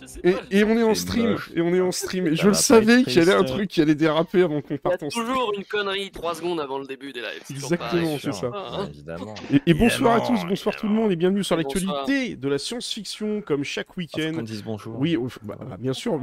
[0.00, 0.20] Je sais
[0.50, 1.50] Et, on est en stream, moche.
[1.54, 2.26] et on est en stream.
[2.26, 4.72] Et je le savais qu'il y avait un truc qui allait déraper avant qu'on Il
[4.72, 5.26] y a parte en stream.
[5.26, 7.42] toujours une connerie 3 secondes avant le début des lives.
[7.50, 8.50] Exactement, c'est ça.
[8.54, 8.88] Ah, hein.
[8.92, 9.34] Évidemment.
[9.52, 12.58] Et, et bonsoir à tous, bonsoir tout le monde, et bienvenue sur l'actualité de la
[12.58, 14.42] science-fiction, comme chaque qu'on week-end.
[14.42, 14.98] dise bonjour.
[14.98, 16.20] Oui, oh, bah, bah, bien sûr.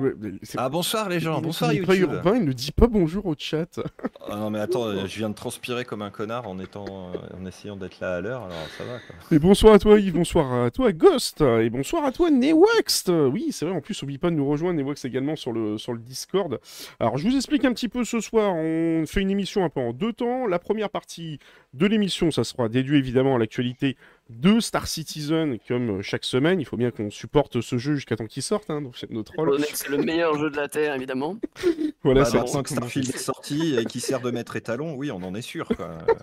[0.57, 2.11] Ah bonsoir les gens, bonsoir il YouTube.
[2.13, 3.79] urbain, il ne dit pas bonjour au chat.
[4.29, 7.37] Ah non mais attends, euh, je viens de transpirer comme un connard en étant, euh,
[7.41, 9.15] en essayant d'être là à l'heure, alors ça va quoi.
[9.35, 13.09] Et bonsoir à toi Yves, bonsoir à toi Ghost, et bonsoir à toi Newaxt.
[13.09, 15.93] Oui, c'est vrai, en plus, oublie pas de nous rejoindre, Newaxt également sur le, sur
[15.93, 16.59] le Discord.
[16.99, 19.79] Alors, je vous explique un petit peu ce soir, on fait une émission un peu
[19.79, 20.47] en deux temps.
[20.47, 21.39] La première partie
[21.73, 23.97] de l'émission, ça sera déduit évidemment à l'actualité
[24.29, 26.59] de Star Citizen, comme chaque semaine.
[26.59, 29.35] Il faut bien qu'on supporte ce jeu jusqu'à temps qu'il sorte, hein, donc c'est notre
[29.35, 29.59] rôle.
[29.73, 31.37] C'est le meilleur jeu de la Terre, évidemment.
[32.03, 35.09] Voilà, Bah, c'est maintenant que Starfield est sorti et qui sert de maître étalon, oui,
[35.11, 35.99] on en est sûr quoi.
[36.09, 36.15] Euh,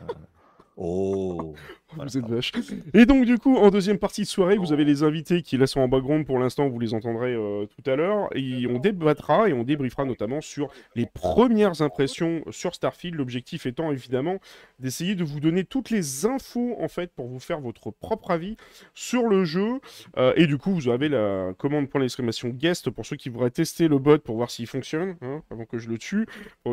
[1.99, 2.03] Oh.
[2.03, 2.53] Vous êtes vache.
[2.95, 5.67] Et donc, du coup, en deuxième partie de soirée, vous avez les invités qui là
[5.67, 8.29] sont en background pour l'instant, vous les entendrez euh, tout à l'heure.
[8.35, 13.17] Et on débattra et on débriefera notamment sur les premières impressions sur Starfield.
[13.17, 14.39] L'objectif étant évidemment
[14.79, 18.57] d'essayer de vous donner toutes les infos en fait pour vous faire votre propre avis
[18.95, 19.81] sur le jeu.
[20.17, 23.51] Euh, et du coup, vous avez la commande point d'exclamation guest pour ceux qui voudraient
[23.51, 26.27] tester le bot pour voir s'il fonctionne hein, avant que je le tue.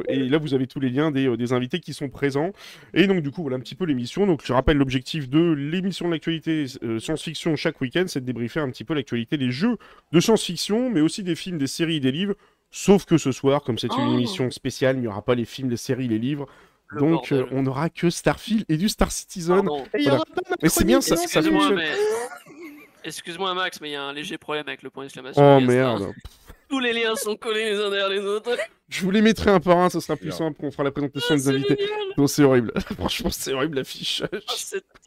[0.08, 2.52] Et là, vous avez tous les liens des, euh, des invités qui sont présents.
[2.94, 4.28] Et donc, du coup, voilà un petit peu l'émission.
[4.28, 8.59] Donc, je rappelle l'objectif de l'émission de l'actualité euh, science-fiction chaque week-end, c'est de débriefer
[8.59, 9.77] un petit peu l'actualité des jeux
[10.11, 12.36] de science-fiction, mais aussi des films, des séries, des livres.
[12.69, 14.13] Sauf que ce soir, comme c'est une Oh.
[14.16, 16.47] émission spéciale, il n'y aura pas les films, les séries, les livres.
[16.89, 19.61] Le Donc, euh, on n'aura que Starfield et du Star Citizen.
[19.94, 20.23] Voilà.
[20.61, 21.78] Mais c'est bien, ça, ça Excuse-moi, fonctionne.
[21.78, 21.91] mais...
[23.03, 25.41] Excuse-moi Max, mais il y a un léger problème avec le point d'exclamation.
[25.58, 26.11] Oh merde.
[26.67, 28.52] Tous les liens sont collés les uns derrière les autres.
[28.89, 30.91] Je vous les mettrai un par un, ça sera plus simple quand on fera la
[30.91, 31.77] présentation des C'est invités.
[32.17, 32.71] Non, c'est horrible.
[32.97, 34.29] Franchement, c'est horrible l'affichage.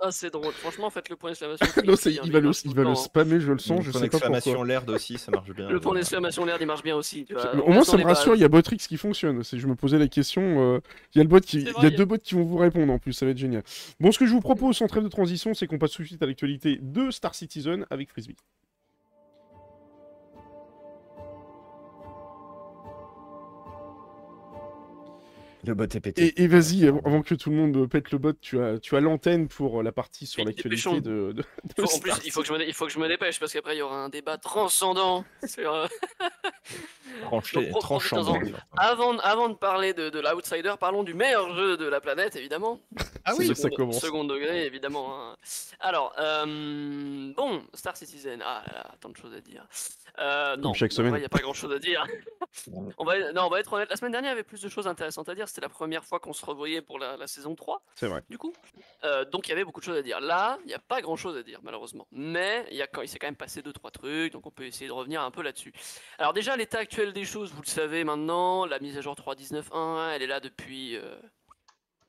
[0.00, 0.52] Ah, c'est ah, drôle.
[0.52, 1.66] Franchement, faites le point d'exclamation.
[1.86, 4.18] non, il va le, il va le spammer, je le sens, je Point sais pas
[4.18, 4.28] pourquoi.
[4.34, 5.70] d'exclamation l'air aussi, ça marche bien.
[5.70, 7.24] Le point d'exclamation l'air, il marche bien aussi.
[7.24, 7.54] tu vois.
[7.56, 9.42] Au moins, ça me rassure, il y a Botrix qui fonctionne.
[9.42, 10.80] Si je me posais la question, euh,
[11.14, 12.04] il y a le bot qui, C'est il vrai, y a il y a- deux
[12.04, 13.62] bots qui vont vous répondre en plus, ça va être génial.
[13.98, 16.06] Bon, ce que je vous propose sans trêve de transition, c'est qu'on passe tout de
[16.08, 18.36] suite à l'actualité de Star Citizen avec Frisbee.
[25.66, 26.26] Le bot est pété.
[26.26, 29.00] Et, et vas-y, avant, que tout le monde pète le bot, tu as, tu as
[29.00, 31.44] l'antenne pour la partie sur l'actualité de, de, de
[31.86, 33.52] Faut- en plus, il faut, que je me, il faut que je me dépêche parce
[33.52, 35.86] qu'après, il y aura un débat transcendant sur, euh,
[37.22, 38.38] Tranché, Donc, tranchant.
[38.78, 42.80] Avant, avant de parler de, de l'Outsider, parlons du meilleur jeu de la planète, évidemment.
[43.24, 44.00] Ah oui, ça commence.
[44.00, 45.08] Second degré, évidemment.
[45.32, 45.36] hein.
[45.80, 48.42] Alors, euh, bon, Star Citizen.
[48.44, 49.66] Ah là là, tant de choses à dire.
[50.18, 51.14] Euh, non, chaque semaine.
[51.14, 52.06] Il n'y a pas grand chose à dire.
[52.98, 53.88] on, va, non, on va être honnête.
[53.90, 55.48] La semaine dernière, il y avait plus de choses intéressantes à dire.
[55.48, 58.22] C'était la première fois qu'on se revoyait pour la, la saison 3, C'est vrai.
[58.28, 58.52] du coup.
[59.04, 60.20] Euh, donc, il y avait beaucoup de choses à dire.
[60.20, 62.06] Là, il n'y a pas grand chose à dire, malheureusement.
[62.12, 64.64] Mais il, y a, quand- il s'est quand même passé 2-3 trucs, donc on peut
[64.64, 65.72] essayer de revenir un peu là-dessus.
[66.18, 68.66] Alors, déjà, l'état actuel des choses, vous le savez maintenant.
[68.66, 70.96] La mise à jour 3.19.1, elle est là depuis.
[70.96, 71.14] euh,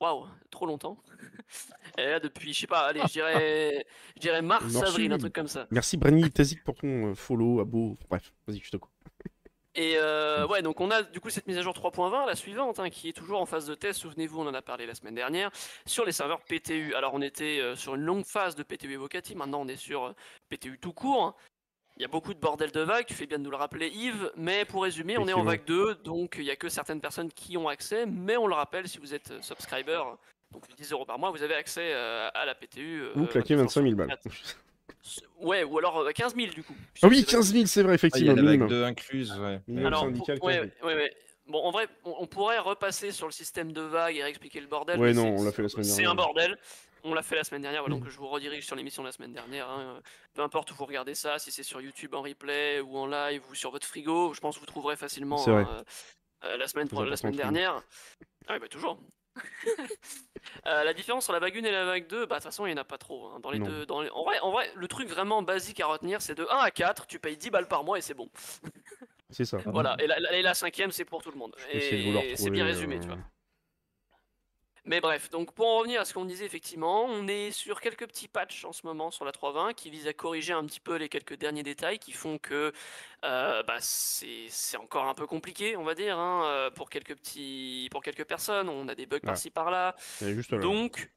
[0.02, 0.98] Waouh, trop longtemps.
[1.96, 3.82] Est là depuis, je sais pas, allez, je
[4.18, 4.82] dirais, mars, Merci.
[4.82, 5.68] avril, un truc comme ça.
[5.70, 7.96] Merci Branny Tazik pour ton euh, follow, abo.
[8.10, 8.90] Bref, vas-y, je te coupe.
[9.74, 12.78] Et euh, ouais, donc on a du coup cette mise à jour 3.20, la suivante,
[12.80, 14.00] hein, qui est toujours en phase de test.
[14.00, 15.50] Souvenez-vous, on en a parlé la semaine dernière,
[15.86, 16.94] sur les serveurs PTU.
[16.94, 20.04] Alors on était euh, sur une longue phase de PTU Evocati, maintenant on est sur
[20.04, 20.12] euh,
[20.50, 21.22] PTU tout court.
[21.22, 21.34] hein.
[21.98, 23.88] Il y a beaucoup de bordel de vagues, tu fais bien de nous le rappeler
[23.88, 25.84] Yves, mais pour résumer, on est en Effectivement.
[25.84, 28.54] vague 2, donc il n'y a que certaines personnes qui ont accès, mais on le
[28.54, 30.00] rappelle, si vous êtes euh, subscriber,
[30.52, 33.02] donc 10 euros par mois, vous avez accès euh, à la PTU.
[33.02, 34.18] euh, Vous claquez 25 000 balles.
[35.40, 36.74] Ouais, ou alors euh, 15 000 du coup.
[37.02, 38.32] Ah oui, puisque c'est 15 000, c'est vrai, Ah, il y effectivement.
[38.32, 38.68] a la vague.
[38.68, 39.60] 2 incluse, ouais.
[39.84, 40.88] Alors, syndical, pour- ouais, 15 000.
[40.88, 41.12] ouais, ouais.
[41.48, 44.66] Bon, en vrai, on, on pourrait repasser sur le système de vagues et réexpliquer le
[44.68, 44.98] bordel.
[44.98, 46.12] Ouais, non, c'est- on l'a fait la semaine C'est dernière.
[46.12, 46.58] un bordel.
[47.04, 48.00] On l'a fait la semaine dernière, voilà, Mm.
[48.00, 49.68] donc je vous redirige sur l'émission de la semaine dernière.
[49.68, 50.00] hein.
[50.34, 53.42] Peu importe où vous regardez ça, si c'est sur YouTube en replay ou en live
[53.50, 55.84] ou sur votre frigo, je pense que vous trouverez facilement hein,
[56.44, 57.82] euh, la semaine, la semaine dernière.
[58.48, 58.98] Ah oui, bah toujours.
[60.66, 62.66] Euh, la différence entre la vague 1 et la vague 2, bah de toute façon,
[62.66, 63.28] il n'y en a pas trop.
[63.28, 63.38] hein.
[63.40, 63.66] Dans les Non.
[63.66, 66.44] deux, dans les- En, vrai, en vrai, le truc vraiment basique à retenir, c'est de
[66.50, 68.28] 1 à 4, tu payes 10 balles par mois et c'est bon.
[69.30, 69.58] C'est ça.
[69.66, 71.54] Voilà, et la, la- et la cinquième, c'est pour tout le monde.
[71.72, 73.18] Je Et c'est bien résumé, euh, tu vois.
[74.84, 78.06] Mais bref, donc pour en revenir à ce qu'on disait effectivement, on est sur quelques
[78.08, 80.96] petits patchs en ce moment sur la 3.20 qui visent à corriger un petit peu
[80.96, 82.72] les quelques derniers détails qui font que
[83.24, 87.88] euh, bah, c'est encore un peu compliqué, on va dire, hein, euh, pour quelques petits,
[87.92, 88.68] pour quelques personnes.
[88.68, 89.20] On a des bugs Ouais.
[89.20, 89.94] par-ci par-là.
[90.20, 90.58] Là.
[90.58, 91.12] Donc,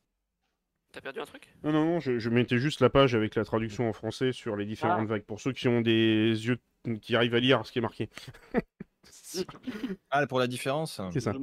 [0.94, 1.52] t'as perdu un truc?
[1.64, 4.56] Non, non, non, je, je mettais juste la page avec la traduction en français sur
[4.56, 5.14] les différentes Ah.
[5.14, 5.24] vagues.
[5.24, 6.60] Pour ceux qui ont des yeux
[7.02, 8.10] qui arrivent à lire ce qui est marqué.
[10.12, 11.02] Ah, pour la différence?
[11.12, 11.34] C'est ça.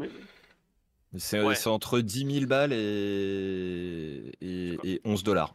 [1.17, 1.67] C'est Ouais.
[1.69, 5.55] entre 10 000 balles et, et, et 11 dollars.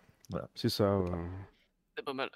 [0.55, 0.99] C'est ça.
[1.95, 2.29] C'est pas mal.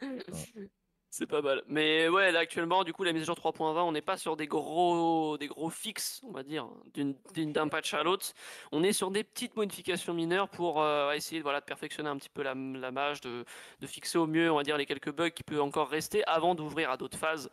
[1.10, 1.62] C'est pas mal.
[1.66, 4.36] Mais ouais, là actuellement, du coup, la mise à jour 3.20, on n'est pas sur
[4.36, 8.26] des gros, des gros fixes, on va dire, d'un patch à l'autre.
[8.72, 12.28] On est sur des petites modifications mineures pour euh, essayer voilà, de perfectionner un petit
[12.28, 13.44] peu la, la mage, de,
[13.80, 16.54] de fixer au mieux, on va dire, les quelques bugs qui peuvent encore rester avant
[16.54, 17.48] d'ouvrir à d'autres phases.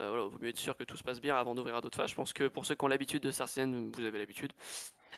[0.00, 1.96] Euh, voilà, vaut mieux être sûr que tout se passe bien avant d'ouvrir à d'autres
[1.96, 2.10] phases.
[2.10, 4.52] Je pense que pour ceux qui ont l'habitude de Sarcienne, vous avez l'habitude.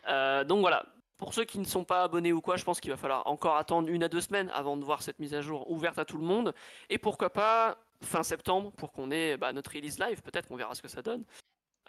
[0.09, 0.87] Euh, donc voilà.
[1.19, 3.57] Pour ceux qui ne sont pas abonnés ou quoi, je pense qu'il va falloir encore
[3.57, 6.17] attendre une à deux semaines avant de voir cette mise à jour ouverte à tout
[6.17, 6.55] le monde.
[6.89, 10.23] Et pourquoi pas fin septembre pour qu'on ait bah, notre release live.
[10.23, 11.25] Peut-être qu'on verra ce que ça donne.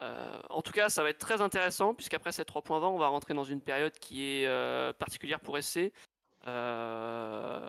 [0.01, 3.33] Euh, en tout cas, ça va être très intéressant puisqu'après cette 3.20, on va rentrer
[3.33, 5.93] dans une période qui est particulière pour SC.
[6.47, 7.59] Euh,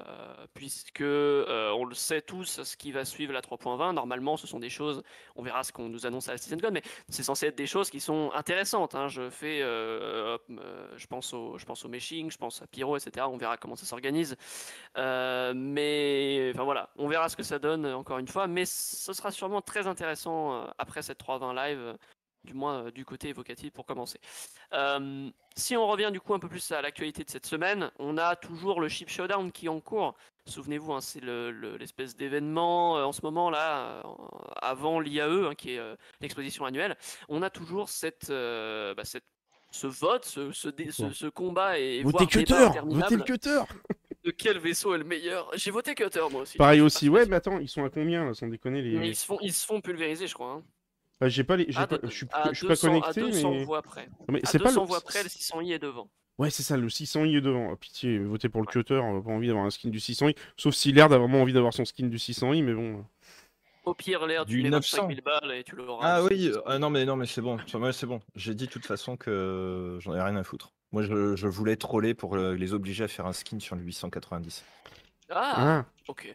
[0.54, 4.58] puisque euh, on le sait tous, ce qui va suivre la 3.20, normalement, ce sont
[4.58, 5.02] des choses,
[5.36, 7.66] on verra ce qu'on nous annonce à la Season Code, mais c'est censé être des
[7.66, 8.94] choses qui sont intéressantes.
[8.94, 9.08] hein.
[9.08, 12.96] Je fais, euh, euh, je pense au, je pense au meshing, je pense à Pyro,
[12.96, 13.26] etc.
[13.28, 14.36] On verra comment ça s'organise.
[14.96, 19.30] Mais enfin voilà, on verra ce que ça donne encore une fois, mais ce sera
[19.30, 21.96] sûrement très intéressant après cette 3.20 live.
[22.44, 24.18] Du moins euh, du côté évocatif pour commencer.
[24.72, 28.16] Euh, si on revient du coup un peu plus à l'actualité de cette semaine, on
[28.18, 30.14] a toujours le Ship Showdown qui est en cours.
[30.46, 34.02] Souvenez-vous, hein, c'est le- le- l'espèce d'événement euh, en ce moment là, euh,
[34.60, 35.80] avant l'IAE, hein, qui est
[36.20, 36.96] l'exposition annuelle.
[37.28, 39.24] On a toujours cette, bah, cette-
[39.70, 42.54] ce vote, ce, ce dé- ce- ce combat et Votez Cutter
[42.84, 43.60] Votez le Cutter
[44.24, 45.48] de quel vaisseau est le meilleur?
[45.54, 46.58] J'ai voté Cutter moi aussi.
[46.58, 48.98] Pareil aussi, ouais, mais attends, ils sont à combien là, sans déconner les.
[48.98, 50.52] Mais ils se font, ils se font pulvériser, je crois.
[50.52, 50.62] hein.
[51.20, 51.66] Ah, j'ai pas les.
[51.68, 53.64] j'ai À pas- deux- Je suis à je suis pas 200 connecté, à 200 mais.
[53.64, 54.08] voix près.
[54.20, 54.86] Non, mais À c'est pas 200 le.
[54.88, 56.08] voix près, le 600i est devant.
[56.38, 57.68] Ouais, c'est ça, le 600i est devant.
[57.70, 60.34] Oh, pitié, votez pour le cutter, on a pas envie d'avoir un skin du 600i.
[60.56, 63.04] Sauf si Laird a vraiment envie d'avoir son skin du 600i, mais bon.
[63.84, 65.08] Au pire, l'air, Du tu mets 900.
[65.08, 66.06] 25 000 balles et tu l'auras.
[66.06, 66.58] Ah le oui, 600.
[66.58, 68.20] euh, ah non mais non mais c'est bon, moi c'est bon.
[68.36, 70.72] J'ai dit de toute façon que j'en ai rien à foutre.
[70.92, 73.82] Moi je, je voulais troller pour euh, les obliger à faire un skin sur le
[73.82, 74.64] 890.
[75.30, 76.34] Ah, Ah, ok.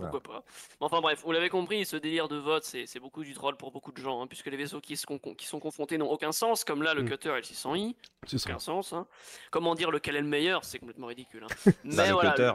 [0.00, 0.44] Pourquoi pas.
[0.80, 3.70] Mais enfin bref, vous l'avez compris, ce délire de vote, c'est beaucoup du troll pour
[3.72, 6.32] beaucoup de gens, hein, puisque les vaisseaux qui, se con- qui sont confrontés n'ont aucun
[6.32, 7.08] sens, comme là le Mm.
[7.10, 7.94] cutter et le 600i,
[8.26, 8.50] c'est ça.
[8.50, 8.92] aucun sens.
[8.92, 9.06] hein.
[9.50, 11.44] Comment dire lequel est le meilleur, c'est complètement ridicule.
[11.44, 11.46] hein.
[11.84, 12.52] Mais le voilà, cutter.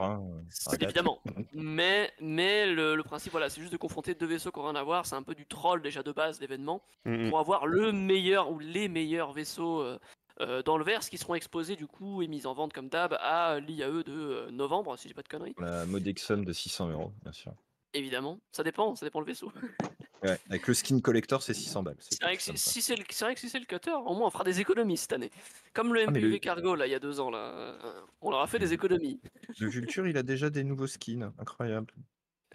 [0.49, 0.83] C'est arrête.
[0.83, 1.21] évidemment.
[1.53, 4.75] Mais, mais le, le principe, voilà, c'est juste de confronter deux vaisseaux qui n'ont rien
[4.75, 5.05] à voir.
[5.05, 7.29] C'est un peu du troll déjà de base l'événement Mm, mm.
[7.29, 9.99] pour avoir le meilleur ou les meilleurs vaisseaux euh,
[10.41, 13.13] euh, dans le verse qui seront exposés du coup et mis en vente comme d'hab
[13.19, 15.55] à l'IAE de euh, novembre, si j'ai pas de conneries.
[15.59, 17.53] La modique somme de 600 euros, bien sûr.
[17.93, 19.51] Évidemment, ça dépend, ça dépend le vaisseau.
[20.23, 21.97] Ouais, avec le skin collector, c'est 600 balles.
[21.99, 24.15] C'est vrai, que si, si c'est le, c'est vrai que si c'est le cutter, au
[24.15, 25.29] moins on fera des économies cette année.
[25.73, 27.77] Comme le Ah, MPV le- Cargo là il y a deux ans là,
[28.21, 29.19] on leur a fait des économies.
[29.59, 31.93] Le Vulture, il a déjà des nouveaux skins, incroyable.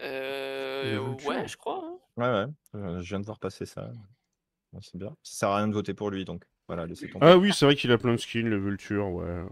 [0.01, 1.81] Euh, ouais, je crois.
[1.85, 1.99] hein.
[2.17, 3.91] Ouais, ouais, je viens de voir passer ça.
[4.81, 5.15] C'est bien.
[5.23, 7.25] Ça sert à rien de voter pour lui, donc voilà, laissez tomber.
[7.27, 9.43] Ah oui, c'est vrai qu'il a plein de skins, le Vulture, ouais.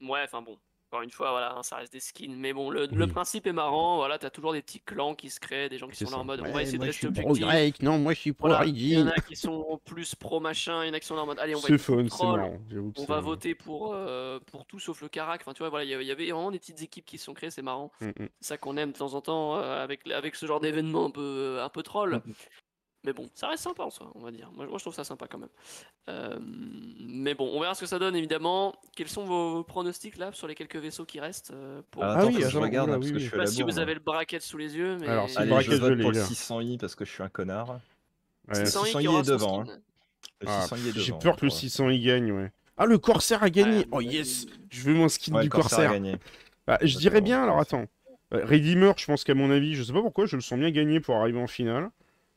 [0.00, 0.58] Ouais, enfin bon,
[0.90, 2.34] encore une fois, voilà, hein, ça reste des skins.
[2.36, 3.98] Mais bon, le, le principe est marrant.
[3.98, 6.24] Voilà, t'as toujours des petits clans qui se créent, des gens qui sont là en
[6.24, 7.38] mode on va essayer de moi, rester objectif.
[7.38, 10.40] Drake, non, moi je suis pro Voilà, il y en a qui sont plus pro
[10.40, 12.04] machin, il y en a qui sont là en mode allez, on va être fun,
[12.06, 12.58] troll, marrant.
[12.96, 15.40] on va voter pour, euh, pour tout sauf le carac.
[15.40, 17.50] Enfin, tu vois, voilà, il y, avait vraiment des petites équipes qui se sont créées,
[17.50, 17.92] c'est marrant.
[18.00, 18.28] Mm, mm.
[18.40, 21.10] C'est ça qu'on aime de temps en temps euh, avec, avec ce genre d'événement un
[21.10, 22.22] peu, un peu troll.
[22.26, 22.34] Mhm.
[23.06, 24.50] Mais bon, ça reste sympa en soi, on va dire.
[24.56, 25.48] Moi, moi, je trouve ça sympa quand même.
[26.08, 28.74] Euh, mais bon, on verra ce que ça donne évidemment.
[28.96, 32.02] Quels sont vos pronostics là sur les quelques vaisseaux qui restent euh, pour...
[32.02, 33.20] Ah, Ah attends oui, que je regarde hein, parce oui, que oui.
[33.20, 33.72] je Je suis sais à pas la si bourre.
[33.72, 35.06] vous avez le bracket sous les yeux, mais.
[35.06, 36.24] Alors, c'est Allez, braquet, je je vote l'ai, pour le là.
[36.24, 37.68] 600i parce que je suis un connard.
[38.48, 38.58] Ouais.
[38.58, 39.60] Le 600i 600i qui aura est devant.
[39.62, 39.66] hein.
[40.40, 41.00] Le Ah, 600i est devant.
[41.04, 42.50] J'ai peur que le pour- 600 y gagne, ouais.
[42.76, 45.48] Ah, le Corsair a gagné Ouais, Oh mais- yes Je veux mon skin Ouais, du
[45.48, 46.18] Corsair Corsair.
[46.66, 47.84] Bah, je dirais bien, alors attends.
[48.34, 50.72] Euh, Redeemer, je pense qu'à mon avis, je sais pas pourquoi, je le sens bien
[50.72, 51.90] gagné pour arriver en finale.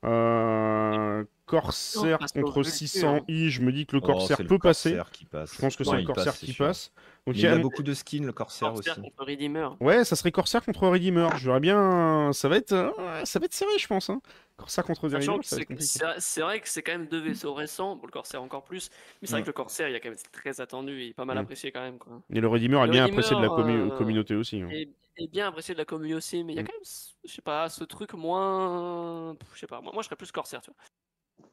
[0.06, 2.63] Euh, Corsair contre Vulture.
[2.63, 4.91] 600i, je me dis que le Oh, Corsair le peut passer.
[4.91, 5.53] Corsair qui passe.
[5.56, 6.91] Je pense que c'est Ouais, le il Corsair passe, qui passe.
[7.25, 8.84] Donc il y il a- a beaucoup de skins, le Corsair aussi.
[8.86, 9.70] Corsair contre Redeemer.
[9.82, 11.27] Ouais, ça serait Corsair contre Redeemer.
[11.38, 12.32] Je verrais bien.
[12.34, 12.91] Ça va être, euh,
[13.25, 14.10] ça va être serré, je pense.
[14.12, 14.22] Hein.
[14.58, 17.96] Corsair contre Redeemer, que ça va c'est vrai que c'est quand même deux vaisseaux récents,
[17.96, 18.89] bon, le Corsair encore plus,
[19.22, 21.24] mais c'est vrai que le Corsair il a quand même été très attendu et pas
[21.25, 21.41] mal Mm.
[21.41, 21.98] apprécié quand même.
[21.98, 22.22] Quoi.
[22.34, 24.62] Et le Redeemer est Le bien apprécié de la commu- euh, communauté aussi.
[24.62, 24.68] hein.
[24.72, 24.89] Et,
[25.20, 26.68] et bien apprécié de la commune aussi, mais il y a Mm.
[26.68, 26.84] quand même,
[27.26, 29.36] je sais pas, ce truc moins.
[29.54, 30.78] Je sais pas, moi, moi je serais plus Corsair, tu vois.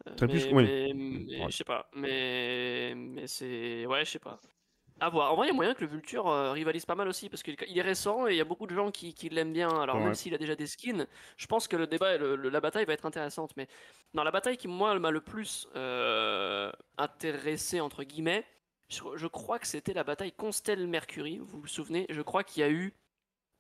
[0.09, 0.65] Euh, plus- mais, oui.
[0.65, 1.51] mais- mais Ouais.
[1.51, 3.87] je sais pas, mais, mais c'est.
[3.87, 4.41] Ouais, je sais pas.
[4.99, 5.31] À voir.
[5.33, 7.43] En vrai, il y a moyen que le Vulture euh, rivalise pas mal aussi, parce
[7.43, 9.69] qu'il il est récent et il y a beaucoup de gens qui, qui l'aiment bien.
[9.69, 10.05] Alors, Ouais.
[10.05, 11.07] même s'il a déjà des skins,
[11.37, 13.53] je pense que le débat et le- le- la bataille va être intéressante.
[13.59, 13.69] Mais
[14.15, 18.47] non, la bataille qui, moi, m'a le plus euh, intéressé, entre guillemets,
[18.89, 21.39] je, je crois que c'était la bataille Constel-Mercury.
[21.39, 22.07] Vous vous souvenez?
[22.09, 22.95] Je crois qu'il y a eu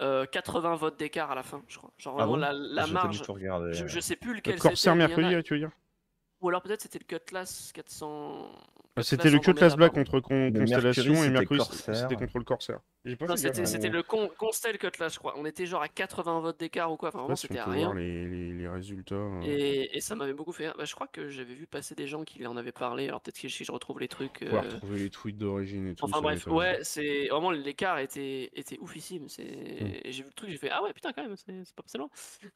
[0.02, 1.90] euh, 80 votes d'écart à la fin, je crois.
[1.98, 3.22] Genre Ah vraiment bon la, la du marge.
[3.72, 5.70] Je, je sais plus Le lequel Corsair c'était, a- mercredi, tu veux dire
[6.40, 8.50] Ou alors peut-être c'était le Cutlass 400.
[8.98, 11.94] Ah, C'était le Cutlass Black contre Con- Constellation et Corsair.
[11.96, 12.78] c'était contre le Corsair.
[13.36, 15.34] C'était le con, Constel Cutlass, je crois.
[15.38, 17.08] On était genre à 80 votes d'écart ou quoi.
[17.10, 17.84] Enfin, vraiment, c'était à rien.
[17.86, 19.14] voir les, les- les résultats.
[19.14, 19.40] euh.
[19.44, 20.72] Et, et ça m'avait beaucoup fait.
[20.76, 23.08] Bah, je crois que j'avais vu passer des gens qui en avaient parlé.
[23.08, 24.42] Alors peut-être que si je retrouve les trucs.
[24.42, 26.04] Euh, retrouver les tweets d'origine et tout.
[26.04, 29.28] Enfin bref, ouais, c'est vraiment l'écart était, était oufissime.
[29.28, 29.42] C'est...
[29.44, 31.98] et J'ai vu le truc, j'ai fait ah ouais putain quand même, c'est, pas passé
[31.98, 32.08] loin.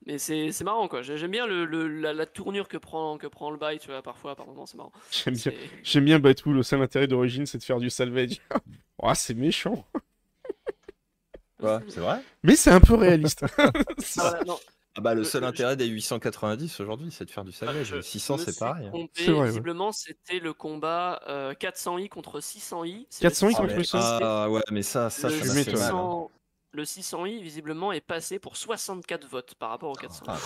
[0.06, 1.02] Mais c'est, c'est marrant quoi.
[1.02, 3.88] J'ai- J'aime bien le, le- la, la tournure que prend, que prend le bail, tu
[3.88, 4.92] vois, parfois, par c'est marrant.
[5.12, 5.52] J'aime bien,
[5.82, 8.40] j'aime bien Batou, le seul intérêt d'origine, c'est de faire du salvage.
[8.98, 9.86] oh, c'est méchant.
[11.62, 13.44] Ouais, c'est vrai Mais c'est un peu réaliste.
[13.58, 13.70] Ah,
[14.16, 14.58] voilà, non,
[14.96, 17.86] Ah bah le seul le- intérêt des 890 aujourd'hui, c'est de faire du salvage.
[17.86, 18.86] je- 600, je me c'est suis pareil.
[18.88, 18.90] hein.
[18.92, 19.46] vrai, ouais.
[19.48, 23.06] Visiblement, c'était le combat euh, 400i contre 600i.
[23.10, 24.18] C'est 400i le contre Ah, 600i mais- 600i.
[24.22, 25.64] ah ouais, mais ça, ça, le, ça je hein.
[25.76, 26.30] 600
[26.72, 30.24] le 600i, visiblement, est passé pour 64 votes par rapport au 400.
[30.28, 30.40] Ah, vache.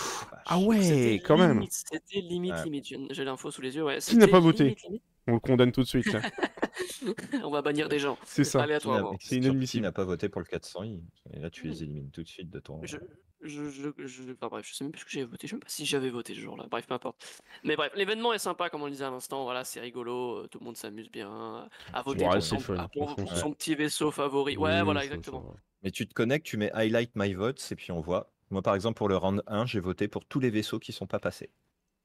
[0.47, 1.53] ah ouais, C'était quand même.
[1.53, 2.63] limite, C'était limite, Ouais.
[2.63, 2.85] limite.
[2.87, 3.83] J'ai- J'ai l'info sous les yeux.
[3.83, 3.99] Ouais.
[3.99, 5.03] Qui n'a pas voté limite, limite.
[5.27, 6.21] On le condamne tout de suite, là.
[7.43, 8.17] On va bannir des gens.
[8.25, 8.63] C'est ça.
[8.63, 9.15] Aléatoirement.
[9.19, 9.83] C'est inadmissible.
[9.83, 11.01] N'a pas voté pour le 400i
[11.33, 12.79] Et là, tu les élimines tout de suite de ton.
[12.83, 12.97] Je,
[13.41, 15.47] je, je, je, enfin, bref, je sais même plus ce que j'avais voté.
[15.47, 16.65] Je sais même pas si j'avais voté ce jour-là.
[16.69, 17.43] Bref, peu importe.
[17.63, 19.43] Mais bref, l'événement est sympa, comme on le disait à l'instant.
[19.43, 20.37] Voilà, c'est rigolo.
[20.43, 23.15] euh, Tout le monde s'amuse bien euh, à voter Ouais, pour, son, fun, à- pour-
[23.35, 24.57] son petit vaisseau favori.
[24.57, 25.41] Ouais, Oui, voilà, ça, ça exactement.
[25.41, 25.53] va.
[25.83, 28.31] Mais tu te connectes, tu mets highlight my votes et puis on voit.
[28.51, 31.07] Moi, par exemple, pour le round 1, j'ai voté pour tous les vaisseaux qui sont
[31.07, 31.49] pas passés.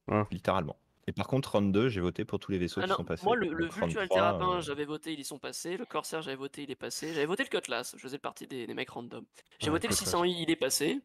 [0.09, 0.27] Ah.
[0.31, 0.77] Littéralement.
[1.07, 3.03] Et par contre, round 2, j'ai voté pour tous les vaisseaux Ah qui non, sont
[3.05, 3.25] passés.
[3.25, 5.77] moi, le, le Donc, round Virtual 3, Terrapin, euh, j'avais voté, ils y sont passés.
[5.77, 7.13] Le Corsair, j'avais voté, il est passé.
[7.13, 9.25] J'avais voté le Cutlass, je faisais partie des, des mecs random.
[9.59, 10.13] J'ai voté le Cutlass.
[10.13, 11.01] 600i, il est passé.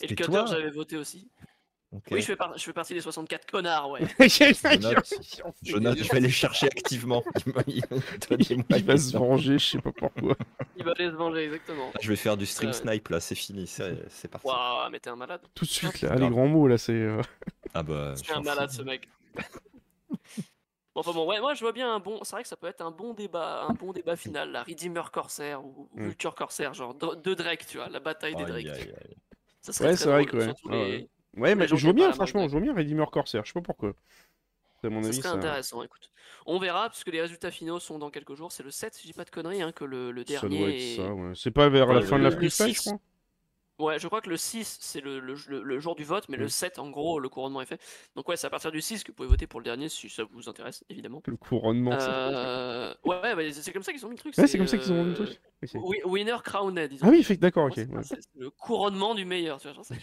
[0.00, 1.30] Et le Cutter, j'avais voté aussi.
[2.10, 4.00] Oui, je fais, par- je fais partie des 64 connards, ouais.
[4.18, 5.14] Je note.
[5.62, 7.22] Je note, je vais les chercher activement.
[7.66, 10.34] Il, va se venger, je sais pas pourquoi.
[10.76, 11.92] Il va aller se venger, exactement.
[12.00, 12.76] Je vais faire du stream Ouais.
[12.76, 14.46] snipe là, c'est fini, c'est c'est parti.
[14.46, 15.42] Waouh, mais t'es un malade.
[15.54, 16.92] Tout de suite, là, les grands mots, là, c'est.
[16.92, 17.20] euh,
[17.74, 19.08] Ah bah, C'est un malade ce mec.
[20.94, 22.20] Bon, enfin bon, ouais, moi je vois bien un bon.
[22.22, 25.10] C'est vrai que ça peut être un bon débat, un bon débat final, la Redeemer
[25.10, 26.04] Corsair ou ou Mm.
[26.04, 28.66] Vulture Corsair, genre deux deux Drake, tu vois, la bataille des Drake.
[29.62, 30.44] Ça serait Ouais, c'est vrai que ouais.
[30.44, 30.90] surtout Ah ouais.
[30.90, 33.62] les- Ouais, mais je vois bien, franchement, je vois bien Redeemer Corsair, je sais pas
[33.62, 33.94] pourquoi.
[34.84, 36.10] À mon Ça avis, serait ça, intéressant, écoute.
[36.46, 38.52] On verra, puisque les résultats finaux sont dans quelques jours.
[38.52, 40.68] C'est le 7, si je dis pas de conneries, hein, que le, le ça doit
[40.68, 40.70] dernier.
[40.70, 41.32] être est- ça, ouais.
[41.36, 42.98] C'est pas vers la fin de la free fly, je crois
[43.82, 46.36] Ouais, je crois que le 6, c'est le, le- le- le jour du vote, mais
[46.36, 46.50] le Mm.
[46.50, 47.80] 7, en gros, le couronnement est fait.
[48.14, 50.08] Donc, ouais, c'est à partir du 6 que vous pouvez voter pour le dernier, si
[50.08, 51.20] ça vous intéresse, évidemment.
[51.26, 54.38] Le couronnement, c'est- Euh, Ouais, ouais, bah, c'est comme ça qu'ils ont mis le truc.
[54.38, 55.40] Ouais, c'est comme ça qu'ils ont mis le euh, truc.
[55.64, 55.70] Ok.
[55.82, 56.92] wi- Winner crowned.
[56.92, 57.72] ils ont Ah oui, d'accord, ok.
[57.74, 58.02] C'est ouais.
[58.02, 59.82] c'est le couronnement du meilleur, tu vois.
[59.84, 59.94] c'est-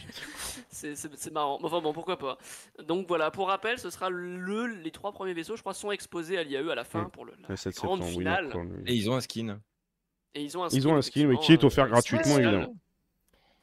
[0.70, 1.58] C'est c'est- c'est marrant.
[1.64, 2.38] Enfin bon, pourquoi pas.
[2.84, 6.38] Donc voilà, pour rappel, ce sera le, les trois premiers vaisseaux, je crois, sont exposés
[6.38, 8.52] à l'IAE à la fin pour le, la Le 7 grande finale.
[8.56, 8.84] Winner.
[8.88, 9.60] Et ils ont un skin.
[10.36, 12.74] Et ils ont un Ils ont un skin, oui, qui est offert euh, gratuitement, évidemment.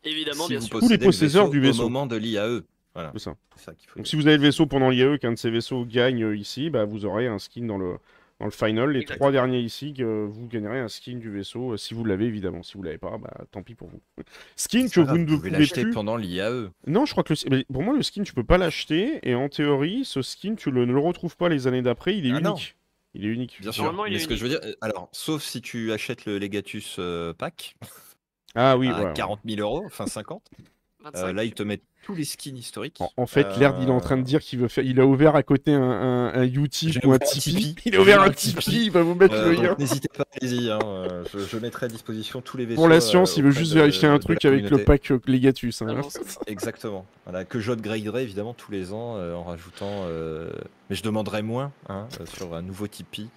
[0.07, 0.79] Évidemment, si bien vous sûr.
[0.81, 1.81] Tous les possédez le possesseurs du vaisseau.
[1.83, 2.63] Au moment de l'IAE.
[2.95, 3.37] Voilà, C'est ça.
[3.57, 4.11] ça qu'il faut Donc dire.
[4.11, 6.85] si vous avez le vaisseau pendant l'IAE, qu'un de ces vaisseaux gagne euh, ici, bah,
[6.87, 7.97] vous aurez un skin dans le,
[8.41, 8.91] dans le final.
[8.91, 9.17] Les Exactement.
[9.19, 12.63] trois derniers ici, que vous gagnerez un skin du vaisseau, euh, si vous l'avez évidemment.
[12.63, 14.01] Si vous l'avez pas, bah, tant pis pour vous.
[14.57, 15.93] Skin que vous ne vous pouvez pouvez l'acheter plus...
[15.93, 16.71] pendant l'IAE.
[16.87, 17.65] Non, je crois que le...
[17.71, 19.19] pour moi, le skin, tu peux pas l'acheter.
[19.29, 22.17] Et en théorie, ce skin, tu le- ne le retrouves pas les années d'après.
[22.17, 22.53] Il est Ah non.
[22.53, 22.77] unique.
[23.13, 23.59] Il est unique.
[23.61, 23.93] Bien sûr.
[24.07, 24.63] Il Mais est ce que je veux unique.
[24.63, 27.75] dire, euh, alors, sauf si tu achètes le Legatus euh, pack
[28.57, 29.13] Ah oui, à ouais, ouais.
[29.15, 30.63] 40 000 euros, enfin 50, euh,
[31.05, 31.33] 25.
[31.33, 32.99] là ils te mettent tous les skins historiques.
[33.01, 34.85] En, en fait, Laird, il est en train de Euh, dire qu'il veut faire.
[34.85, 37.75] Il a ouvert à côté un, un, un Utip J'ai ou un Tipeee.
[37.75, 37.75] Tipeee.
[37.87, 38.85] Il a ouvert un Tipeee.
[38.85, 39.75] Il va vous mettre Euh, le lien.
[39.77, 40.71] N'hésitez pas, allez-y.
[40.71, 42.81] hein, euh, je, je mettrai à disposition tous les vaisseaux.
[42.81, 45.19] Pour la euh, science, il veut juste de- vérifier un truc avec le pack euh,
[45.27, 45.83] Legatus.
[45.83, 46.01] hein.
[46.01, 46.07] Ah
[46.47, 47.07] Exactement.
[47.25, 50.05] Voilà, que j'upgraderai évidemment tous les ans euh, en rajoutant.
[50.07, 50.49] euh,
[50.89, 53.29] Mais je demanderai moins hein, euh, sur un nouveau Tipeee.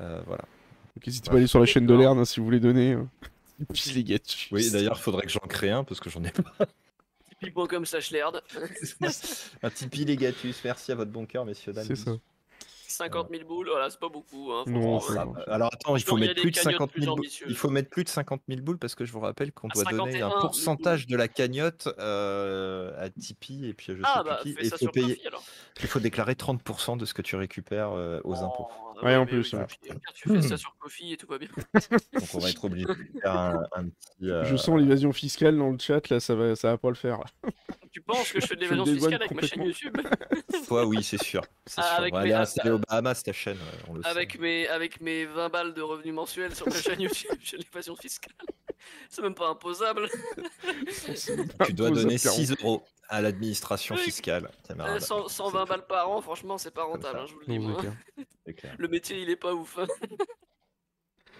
[0.00, 0.42] Euh, voilà.
[0.96, 2.96] Donc n'hésitez pas à aller sur la chaîne de hein, si vous voulez donner.
[3.72, 4.48] Tipeee Legatus.
[4.52, 6.66] Oui, d'ailleurs, il faudrait que j'en crée un parce que j'en ai pas.
[7.40, 8.42] Tipeee.com slash Laird.
[9.62, 10.62] un Tipeee Legatus.
[10.64, 11.86] Merci à votre bon cœur, messieurs, dames.
[11.86, 12.12] C'est ça.
[12.90, 14.50] 50 000 boules, voilà, c'est pas beaucoup.
[14.52, 17.26] Hein, Non, euh, Alors attends, il faut mettre plus de cagnottes 50 plus 000 boules.
[17.48, 19.84] Il faut mettre plus de 50 000 boules parce que je vous rappelle qu'on doit
[19.84, 24.00] donner 51 un 000 pourcentage de la cagnotte euh, à Tipeee et puis je sais
[24.04, 24.52] Ah plus bah, qui.
[24.54, 25.14] fais Et ça faut sur payer.
[25.16, 25.44] Kofi alors.
[25.80, 28.68] Il faut déclarer 30% de ce que tu récupères euh, aux impôts.
[29.02, 29.66] Oh, Ouais, en mais plus, ouais.
[30.14, 31.48] Tu fais ça sur Kofi et tout va bien.
[32.12, 32.92] Donc on va être obligé de
[33.22, 34.30] faire un, un petit.
[34.30, 36.94] euh, Je sens l'évasion fiscale dans le chat, là, ça va, ça va pas le
[36.94, 37.20] faire.
[37.92, 39.96] Tu penses que je fais de l'évasion fiscale avec ma chaîne YouTube
[40.68, 41.42] Toi, oui, c'est sûr.
[41.66, 42.04] C'est Ah, sûr.
[42.04, 44.38] mes- aller ah, installer ah, aux Bahamas ta chaîne, ouais, on le avec sait.
[44.38, 47.96] mes, avec mes 20 balles de revenus mensuels sur ma chaîne YouTube, j'ai de l'évasion
[47.96, 48.32] fiscale.
[49.08, 50.08] C'est même pas imposable.
[51.66, 52.34] Tu dois donner apéros.
[52.34, 54.44] 6 euros à l'administration fiscale.
[54.46, 55.00] Euh, camarade.
[55.00, 58.54] 100 120 balles par an, franchement, c'est pas rentable, hein, je vous le dis.
[58.54, 58.74] Clair.
[58.78, 59.78] Le métier, il est pas ouf.
[59.78, 59.86] hein.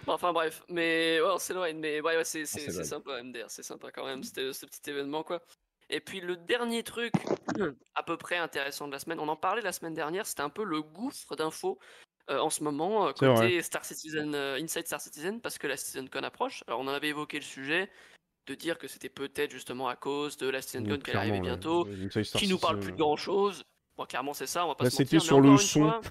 [0.07, 2.83] Enfin bref, mais ouais, on s'éloigne, mais ouais, ouais, c'est s'éloigne.
[2.83, 5.41] sympa MDR, c'est sympa quand même, c'était ce petit événement quoi.
[5.91, 7.11] Et puis le dernier truc
[7.95, 10.49] à peu près intéressant de la semaine, on en parlait la semaine dernière, c'était un
[10.49, 11.77] peu le gouffre d'infos
[12.29, 13.35] euh, en ce moment euh, C'est vrai.
[13.35, 16.63] côté Star Citizen, euh, Inside Star Citizen, parce que la CitizenCon approche.
[16.67, 17.91] Alors on en avait évoqué le sujet
[18.47, 21.85] de dire que c'était peut-être justement à cause de la Donc, qui allait arriver bientôt,
[22.09, 23.63] Star qui nous parle plus de grand chose.
[23.97, 25.41] Bon, clairement c'est ça, on va pas Là, se c'était mentir.
[25.41, 26.01] mais sur le son.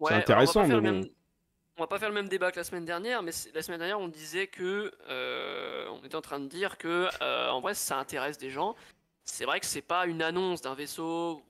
[0.00, 0.82] Ouais, alors, intéressant, mais le bon.
[0.92, 1.08] même-
[1.78, 4.00] On va pas faire le même débat que la semaine dernière, mais la semaine dernière
[4.00, 7.98] on disait que euh, on était en train de dire que euh, en vrai ça
[7.98, 8.74] intéresse des gens.
[9.24, 11.40] C'est vrai que c'est pas une annonce d'un vaisseau,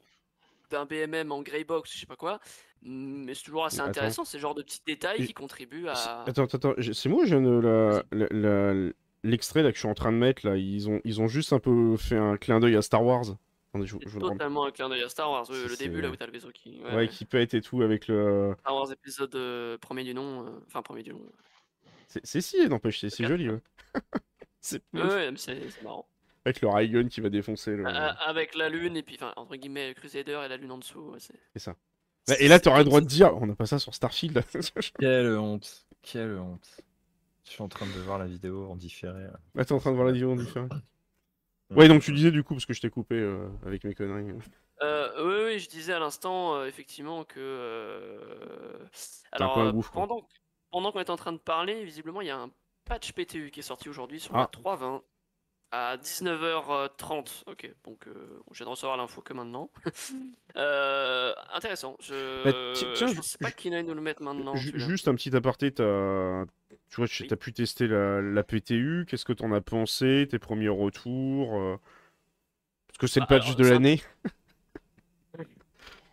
[0.70, 2.40] d'un BMM en grey box, je sais pas quoi,
[2.82, 4.26] mais c'est toujours assez intéressant.
[4.26, 6.24] C'est le genre de petits détails qui contribuent à.
[6.26, 8.94] Attends, attends, c'est moi je viens de
[9.24, 11.54] l'extrait là que je suis en train de mettre là, ils ont, ils ont juste
[11.54, 13.24] un peu fait un clin d'œil à Star Wars.
[13.70, 16.16] Attendez, je, je totalement un clin d'œil à Star Wars, oui, le début là où
[16.16, 16.80] t'as le vaisseau qui.
[16.80, 17.08] ouais, Ouais, ouais.
[17.08, 18.54] qui pète et tout avec le.
[18.60, 21.20] Star Wars épisode euh, premier du nom, euh, enfin premier du nom.
[22.06, 23.50] C'est si, n'empêche, c'est joli.
[23.50, 23.60] Ouais.
[24.60, 26.08] c'est Ouais, ouais, mais c'est c'est marrant.
[26.46, 27.84] avec le ray gun qui va défoncer le.
[27.86, 30.78] A- a- Avec la lune et puis, enfin, entre guillemets, Crusader et la lune en
[30.78, 31.10] dessous.
[31.10, 31.76] ouais, c'est ça.
[32.26, 34.42] Bah, Et là, t'auras le droit de dire, on n'a pas ça sur Starfield.
[34.98, 35.86] Quelle honte.
[36.02, 36.66] Quelle honte.
[37.44, 39.24] Je suis en train de voir la vidéo en différé.
[39.24, 39.38] là.
[39.58, 40.66] Ah, t'es en train de voir la vidéo en différé.
[41.70, 44.32] Ouais, donc tu disais du coup, parce que je t'ai coupé euh, avec mes conneries.
[44.82, 47.38] Euh, oui, oui, je disais à l'instant, euh, effectivement, que.
[47.40, 48.78] euh,
[49.32, 49.82] Alors, euh, quoi.
[49.92, 50.28] pendant,
[50.70, 52.50] pendant qu'on est en train de parler, visiblement, il y a un
[52.84, 54.40] patch PTU qui est sorti aujourd'hui sur Ah.
[54.40, 55.02] la 3.20
[55.70, 57.44] à 19h30.
[57.46, 59.70] Ok, donc euh, je viens de recevoir l'info que maintenant.
[60.56, 61.96] Euh, intéressant.
[62.00, 64.56] Je Bah, ti- tiens, je je- pensais pas qu'il allait nous le mettre maintenant.
[64.56, 66.46] Juste un petit aparté, t'as
[66.88, 67.28] tu vois, tu Oui.
[67.30, 71.76] as pu tester la, la PTU, qu'est-ce que t'en as pensé, tes premiers retours euh,
[72.88, 74.02] Parce que c'est le Bah, patch alors, de ça- l'année.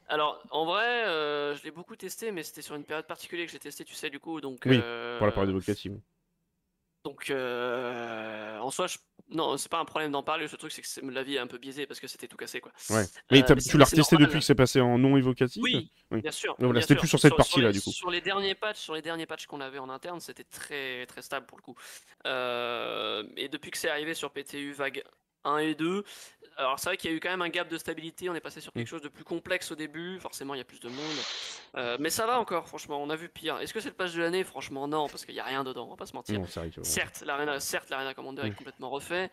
[0.08, 3.52] Alors, en vrai, euh, je l'ai beaucoup testé, mais c'était sur une période particulière que
[3.52, 4.40] j'ai testé, tu sais, du coup.
[4.40, 5.98] Donc, Oui, euh, Pour la période évocative.
[7.06, 8.98] Donc, euh, en soi, je...
[9.30, 10.48] non, c'est pas un problème d'en parler.
[10.52, 12.60] Le truc, c'est que la vie est un peu biaisée parce que c'était tout cassé,
[12.60, 12.72] quoi.
[12.90, 13.06] Ouais.
[13.30, 16.22] Mais Euh, mais tu l'as retesté depuis que c'est passé en non évocatif Oui, Oui.
[16.22, 16.58] bien sûr.
[16.82, 17.92] C'était plus sur cette partie-là, du coup.
[17.92, 21.22] Sur les derniers patchs, sur les derniers patchs qu'on avait en interne, c'était très très
[21.22, 21.76] stable pour le coup.
[22.26, 25.04] Euh, et depuis que c'est arrivé sur PTU vague
[25.46, 26.04] 1 et 2,
[26.58, 28.30] alors c'est vrai qu'il y a eu quand même un gap de stabilité.
[28.30, 28.90] On est passé sur quelque Mm.
[28.90, 30.20] chose de plus complexe au début.
[30.20, 31.18] Forcément, il y a plus de monde.
[31.75, 33.01] Euh, mais ça va encore, franchement.
[33.01, 33.60] On a vu pire.
[33.60, 34.44] Est-ce que c'est le patch de l'année?
[34.44, 35.86] Franchement, non, parce qu'il y a rien dedans.
[35.88, 36.40] On va pas se mentir.
[36.40, 36.84] Non, que...
[36.84, 38.50] Certes, l'Arena, certes, Commander Oui.
[38.50, 39.29] est complètement refait,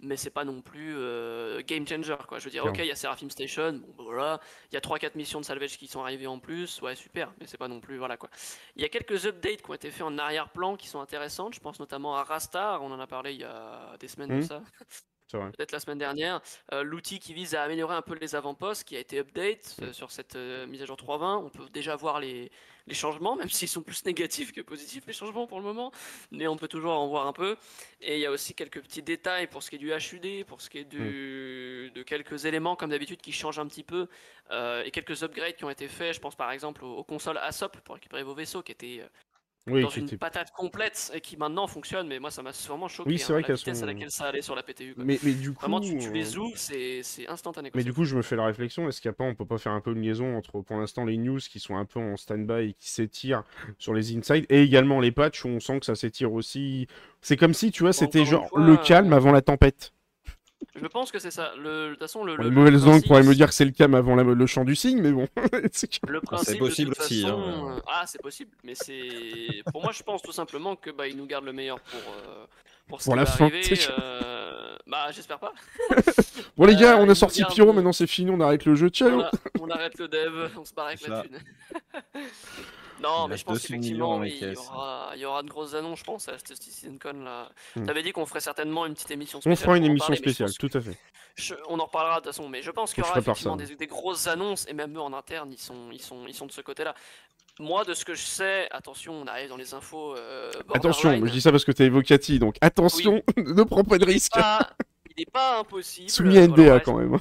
[0.00, 2.40] mais c'est pas non plus euh, game changer quoi.
[2.40, 4.40] Je veux dire, ok, il y a Seraphim Station, bon bah, voilà,
[4.72, 7.46] il y a 3-4 missions de salvage qui sont arrivées en plus, ouais super, mais
[7.46, 8.28] c'est pas non plus voilà quoi.
[8.74, 11.54] Il y a quelques updates qui ont été faits en arrière-plan qui sont intéressantes.
[11.54, 14.34] Je pense notamment à Rastar, on en a parlé il y a des semaines de
[14.36, 14.42] Mhm.
[14.42, 14.62] ça.
[15.56, 16.40] Peut-être la semaine dernière,
[16.72, 19.84] euh, l'outil qui vise à améliorer un peu les avant-postes, qui a été update Mm.
[19.84, 21.44] euh, sur cette euh, mise à jour 3.20.
[21.44, 22.50] On peut déjà voir les,
[22.86, 25.92] les changements, même s'ils sont plus négatifs que positifs, les changements pour le moment,
[26.30, 27.56] mais on peut toujours en voir un peu.
[28.00, 30.60] Et il y a aussi quelques petits détails pour ce qui est du HUD, pour
[30.60, 34.08] ce qui est du, de quelques éléments, comme d'habitude, qui changent un petit peu,
[34.52, 36.14] et quelques upgrades qui ont été faits.
[36.14, 39.02] Je pense par exemple aux, aux consoles ASOP pour récupérer vos vaisseaux, qui étaient
[39.66, 43.08] Oui, dans une patate complète et qui maintenant fonctionnent, mais moi ça m'a vraiment choqué.
[43.08, 44.94] Oui, c'est hein, vrai la vitesse sont- à laquelle ça allait sur la PTU.
[44.94, 45.04] quoi.
[45.04, 45.60] mais, mais du coup...
[45.60, 47.70] Vraiment, tu, tu les ouvres, c'est instantané.
[47.70, 47.78] quoi.
[47.78, 49.46] Mais du coup, je me fais la réflexion, est-ce qu'il n'y a pas, on peut
[49.46, 51.98] pas faire un peu une liaison entre, pour l'instant, les news qui sont un peu
[51.98, 53.44] en stand-by et qui s'étirent
[53.78, 56.86] sur les inside, et également les patchs où on sent que ça s'étire aussi.
[57.22, 59.93] C'est comme si, tu vois, c'était genre fois, le calme euh, avant la tempête.
[60.74, 61.52] Je pense que c'est ça.
[61.56, 64.14] Le, de toute façon, le, le- principe, pourraient me dire que c'est le calme avant
[64.16, 65.26] la- le chant du cygne, mais bon.
[65.72, 67.74] c'est Le principe, possible de toute aussi, façon, hein.
[67.76, 69.62] euh, Ah, c'est possible, mais c'est.
[69.72, 72.00] Pour moi, je pense tout simplement que bah, ils nous gardent le meilleur pour.
[72.00, 72.44] euh,
[72.88, 75.52] pour ce Pour la fin, c'est euh, Bah, j'espère pas.
[76.56, 78.88] Bon, les gars, on a sorti Pyro, maintenant c'est fini, on arrête le jeu.
[78.88, 81.38] Ciao On, a- on arrête le dev, on se barre avec C'est la thune.
[83.04, 85.74] non, mais je pense 200 millions qu'effectivement, il y, aura, il y aura de grosses
[85.74, 87.48] annonces, je pense, à cette CitizenCon là.
[87.76, 87.84] Hmm.
[87.86, 89.64] T'avais dit qu'on ferait certainement une petite émission On spéciale.
[89.66, 90.96] fera une émission parler, spéciale, tout à fait.
[91.36, 93.74] Je- on en reparlera de toute façon, mais je pense qu'il y aura effectivement des,
[93.76, 96.52] des grosses annonces, et même eux en interne, ils sont, ils sont, ils sont de
[96.52, 96.94] ce côté-là.
[97.60, 100.16] Moi, de ce que je sais, attention, on arrive dans les infos.
[100.16, 104.04] euh, Attention, je dis ça parce que t'es évocati, donc attention, ne prends pas de
[104.04, 104.32] risque.
[104.34, 104.70] Pas-
[105.16, 106.10] il n'est pas impossible.
[106.10, 107.16] Soumis à NDA quand même.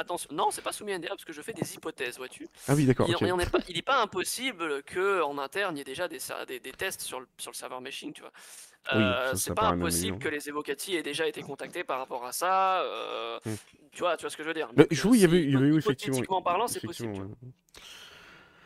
[0.00, 2.48] Attention, non, c'est pas soumis à NDA parce que je fais des hypothèses, vois-tu.
[2.66, 3.06] Ah oui, d'accord.
[3.08, 6.58] Il pas- n'est pas impossible que en interne, il y ait déjà des, ser- des,
[6.58, 8.32] des tests sur le, sur le serveur meshing, tu vois.
[8.94, 12.32] Oui, Euh, c'est pas impossible que les évocati aient déjà été contactés par rapport à
[12.32, 12.80] ça.
[12.82, 13.54] euh, Hmm.
[13.92, 14.70] Tu vois, tu vois ce que je veux dire.
[14.72, 16.40] Bah, je- oui, il y avait, il y avait eu effectivement.
[16.42, 17.12] parlant, c'est possible.
[17.12, 17.26] ouais.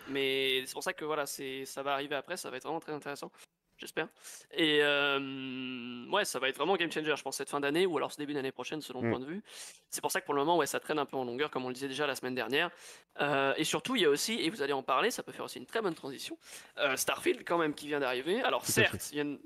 [0.09, 2.81] Mais c'est pour ça que voilà, c'est ça va arriver après, ça va être vraiment
[2.81, 3.33] très intéressant.
[3.77, 4.09] J'espère.
[4.53, 7.97] Et euh, ouais, ça va être vraiment game changer, je pense, cette fin d'année ou
[7.97, 9.11] alors ce début d'année prochaine, selon le Mm.
[9.11, 9.43] point de vue.
[9.91, 11.65] C'est pour ça que pour le moment, ouais, ça traîne un peu en longueur, comme
[11.65, 12.71] on le disait déjà la semaine dernière.
[13.21, 15.45] Euh, et surtout, il y a aussi, et vous allez en parler, ça peut faire
[15.45, 16.39] aussi une très bonne transition,
[16.79, 18.41] euh, Starfield quand même qui vient d'arriver.
[18.43, 19.41] Alors certes, il y a une-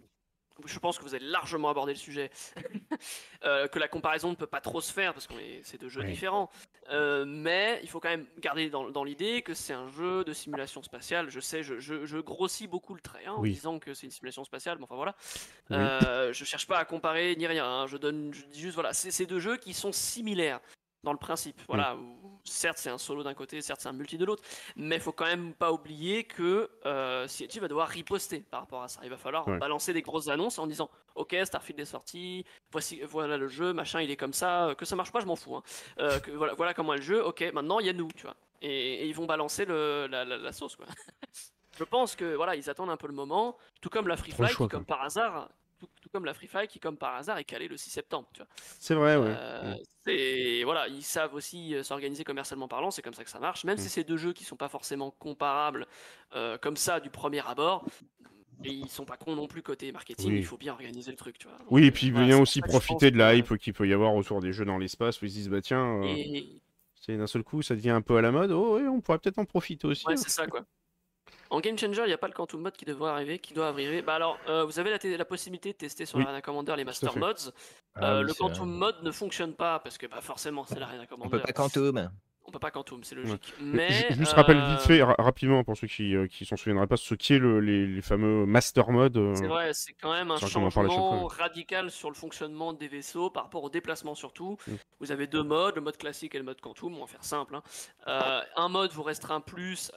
[0.65, 2.31] je pense que vous avez largement abordé le sujet,
[3.45, 6.05] euh, que la comparaison ne peut pas trop se faire parce que c'est deux jeux
[6.05, 6.51] différents.
[6.91, 10.83] Euh, mais il faut quand même garder dans, l'idée que c'est un jeu de simulation
[10.83, 11.29] spatiale.
[11.29, 14.79] Je sais, je, grossis beaucoup le trait hein, en disant que c'est une simulation spatiale,
[14.79, 15.15] mais enfin voilà.
[15.71, 17.67] Euh, je cherche pas à comparer ni rien.
[17.67, 17.87] Hein.
[17.87, 20.61] Je donne, je dis juste voilà, c'est deux jeux qui sont similaires
[21.05, 21.61] dans le principe.
[21.69, 21.97] Voilà,
[22.45, 24.43] certes c'est un solo d'un côté, certes c'est un multi de l'autre,
[24.77, 28.83] mais il faut quand même pas oublier que euh, CIG va devoir riposter par rapport
[28.83, 29.01] à ça.
[29.05, 33.37] Il va falloir balancer des grosses annonces en disant ok Starfield est sorti, voici voilà
[33.37, 35.57] le jeu, machin il est comme ça, que ça marche pas je m'en fous.
[35.57, 35.63] Hein.
[35.99, 38.23] Euh, que, voilà, voilà comment est le jeu, ok maintenant il y a nous, tu
[38.23, 38.37] vois.
[38.61, 40.87] Et, ils vont balancer le, la, sauce quoi.
[41.79, 44.49] je pense que voilà ils attendent un peu le moment, tout comme la Free Fly
[44.49, 45.49] qui comme par hasard
[46.09, 48.29] tout, comme la Free Fire qui, comme par hasard, est calée le 6 septembre.
[48.79, 49.35] C'est vrai, ouais.
[49.37, 49.75] Euh,
[50.07, 50.65] mm.
[50.65, 53.65] voilà, ils savent aussi euh, s'organiser commercialement parlant, c'est comme ça que ça marche.
[53.65, 53.81] Même mm.
[53.81, 55.87] si c'est deux jeux qui sont pas forcément comparables
[56.35, 57.85] euh, comme ça du premier abord,
[58.65, 61.39] et ils sont pas cons non plus côté marketing, il faut bien organiser le truc,
[61.39, 61.59] tu vois.
[61.71, 64.53] oui, et puis voilà, aussi profiter de la hype qu'il peut y avoir autour des
[64.53, 66.03] jeux dans l'espace où ils se disent, bah tiens,
[67.01, 69.39] c'est d'un seul coup, ça devient un peu à la mode, oh, on pourrait peut-être
[69.39, 70.07] en profiter aussi.
[70.07, 70.17] Ouais, hein.
[70.17, 70.65] c'est ça, quoi.
[71.51, 73.69] En Game Changer, il n'y a pas le Quantum Mode qui devrait arriver, qui doit
[73.69, 74.03] arriver.
[74.03, 77.53] Bah alors, euh, vous avez la, possibilité de tester sur l'Arena Commander les Master Mods.
[77.95, 81.29] Ah euh, le Quantum Mode ne fonctionne pas parce que bah, forcément c'est l'Arena Commander.
[81.29, 82.11] On peut pas Quantum.
[82.49, 83.53] On peut pas Quantum, c'est logique.
[83.61, 86.87] Mais, je, juste rappelle vite fait, euh, rapidement, pour ceux qui, euh, qui s'en souviendraient
[86.87, 89.19] pas, ce qui est le, les, fameux Master Mode.
[89.19, 93.43] Euh, c'est vrai, c'est quand même un changement radical sur le fonctionnement des vaisseaux par
[93.43, 94.57] rapport au déplacement surtout.
[94.67, 94.73] Mm.
[95.01, 97.55] Vous avez deux modes, le mode classique et le mode Quantum, on va faire simple.
[97.55, 98.43] Hein.
[98.57, 99.93] un mode vous restreint plus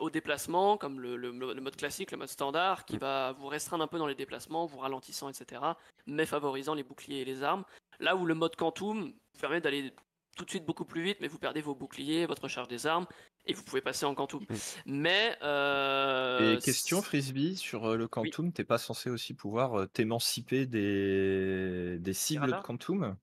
[0.00, 3.00] au déplacement, comme le, le, mode classique, le mode standard, qui mm.
[3.00, 5.60] va vous restreindre un peu dans les déplacements, vous ralentissant, etc.,
[6.06, 7.64] mais favorisant les boucliers et les armes.
[8.00, 9.92] Là où le mode Quantum vous permet d'aller
[10.34, 13.06] tout de suite beaucoup plus vite, mais vous perdez vos boucliers, votre charge des armes,
[13.46, 14.44] et vous pouvez passer en Quantum.
[14.86, 15.36] Mais.
[15.42, 20.66] Euh, et question Frisbee, sur euh, le Quantum, t'es pas censé aussi pouvoir euh, t'émanciper
[20.66, 21.98] des...
[21.98, 23.16] des cibles de Quantum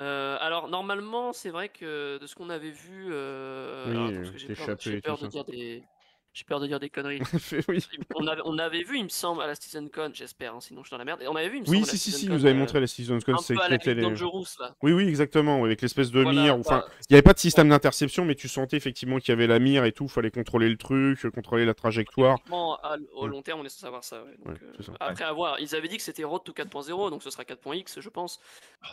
[0.00, 5.44] alors normalement, c'est vrai que de ce qu'on avait vu, oui, j'ai peur, de dire
[5.44, 5.82] des,
[6.38, 7.20] j'ai peur de dire des conneries.
[8.14, 9.54] on, avait, on, avait, vu, il me semble, à la
[9.92, 11.20] Con, j'espère, hein, sinon je suis dans la merde.
[11.20, 11.90] Et on avait vu, il me oui, semble.
[11.90, 13.94] Oui, si, si, si, vous avez montré à la Con, c'est les...
[14.02, 14.74] là.
[14.82, 16.54] Oui, oui, exactement, avec l'espèce de mire.
[16.56, 19.48] Enfin, il n'y avait pas de système d'interception, mais tu sentais effectivement qu'il y avait
[19.48, 22.38] la mire et tout, il fallait contrôler le truc, contrôler la trajectoire.
[22.50, 24.22] au long terme, on est censé savoir ça.
[24.44, 27.42] Donc, euh, après avoir, ils avaient dit que c'était Road to 4.0, donc ce sera
[27.42, 28.38] 4.x, je pense.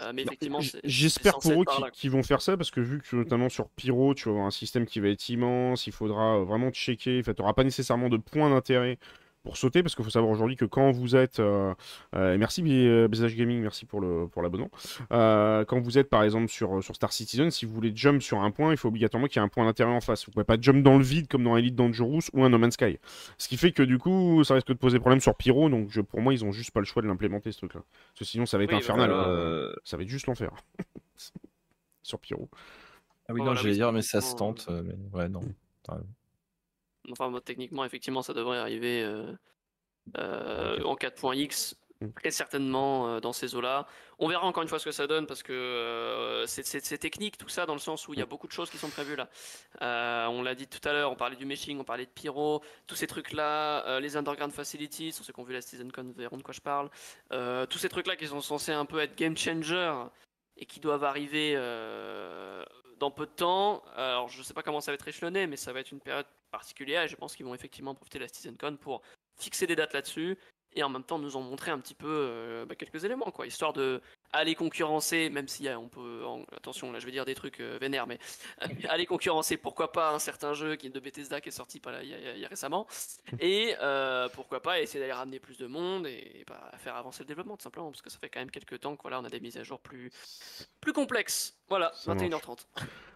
[0.01, 3.15] Euh, mais bah, effectivement, j'espère pour eux qu'ils vont faire ça, parce que vu que
[3.15, 6.71] notamment sur Pyro, tu vas avoir un système qui va être immense, il faudra vraiment
[6.71, 8.97] checker tu n'auras pas nécessairement de points d'intérêt
[9.45, 11.73] pour sauter, parce qu'il faut savoir aujourd'hui que quand vous êtes, euh,
[12.15, 14.71] euh, merci Bizage Gaming, merci pour le pour l'abonnement.
[15.13, 18.41] Euh, quand vous êtes par exemple sur, sur Star Citizen, si vous voulez jump sur
[18.41, 20.25] un point, il faut obligatoirement qu'il y ait un point d'intérêt en face.
[20.25, 22.73] Vous pouvez pas jump dans le vide comme dans Elite Dangerous ou un No Man's
[22.73, 22.97] Sky.
[23.37, 26.01] Ce qui fait que du coup, ça risque de poser problème sur Pyro, donc je,
[26.01, 27.81] pour moi, ils ont juste pas le choix de l'implémenter ce truc-là.
[27.83, 29.11] Parce que sinon, ça va être infernal.
[29.83, 30.51] Ça va être juste l'enfer
[32.01, 32.49] sur Pyro.
[33.29, 34.67] Ah oui, non, j'allais dire, mais ça se tente.
[34.69, 35.41] mais ouais, non.
[37.11, 39.31] Enfin, techniquement, effectivement, ça devrait arriver euh,
[40.17, 42.07] euh, en 4.x, mmh.
[42.11, 43.87] très certainement euh, dans ces eaux-là.
[44.19, 47.65] On verra encore une fois ce que ça donne parce que c'est technique tout ça
[47.65, 48.29] dans le sens où il y a mmh.
[48.29, 49.29] beaucoup de choses qui sont prévues là.
[50.29, 52.95] on l'a dit tout à l'heure, on parlait du meshing, on parlait de pyro, tous
[52.95, 56.53] ces trucs-là, les underground facilities, ceux qui ont vu la season con verront de quoi
[56.53, 56.89] je parle.
[57.67, 59.93] tous ces trucs-là qui sont censés un peu être game changer
[60.57, 61.57] et qui doivent arriver
[62.99, 63.83] dans peu de temps.
[63.95, 66.27] Alors je sais pas comment ça va être échelonné, mais ça va être une période
[66.51, 69.01] particulière et je pense qu'ils vont effectivement profiter de la SeasonCon pour
[69.37, 70.37] fixer des dates là-dessus
[70.75, 73.47] et en même temps nous en montrer un petit peu euh, bah, quelques éléments, quoi,
[73.47, 74.01] histoire de
[74.35, 76.23] aller concurrencer, même si on peut,
[76.55, 78.19] attention, là je vais dire des trucs euh, vénères, mais
[78.89, 82.03] aller concurrencer, pourquoi pas un certain jeu qui est de Bethesda qui est sorti pas
[82.03, 82.87] il, y a, récemment,
[83.39, 87.27] et euh, pourquoi pas essayer d'aller ramener plus de monde et, bah, faire avancer le
[87.27, 89.39] développement tout simplement, parce que ça fait quand même quelques temps qu'on on a des
[89.39, 90.11] mises à jour plus,
[90.81, 91.57] plus complexes.
[91.67, 92.67] Voilà, 21h30.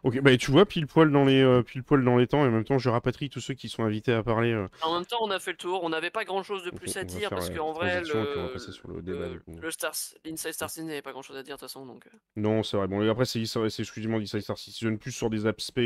[0.04, 2.48] Ok, bah tu vois, pile poil dans les euh, pile poil dans les temps et
[2.48, 4.54] en même temps je rapatrie tous ceux qui sont invités à parler.
[4.54, 4.68] Euh.
[4.82, 5.84] En même temps, on a fait le tour.
[5.84, 8.54] On n'avait pas grand chose de plus à dire parce qu'en vrai, le,
[9.62, 9.92] le, Star...
[10.24, 11.86] l'Inside Star Citizen n'avait pas grand chose à dire de toute façon.
[11.86, 12.06] Donc...
[12.06, 12.18] Euh.
[12.36, 12.88] Non, c'est vrai.
[12.88, 15.80] Bon, et après, c'est exclusivement l'Inside Star Citizen plus sur des aspects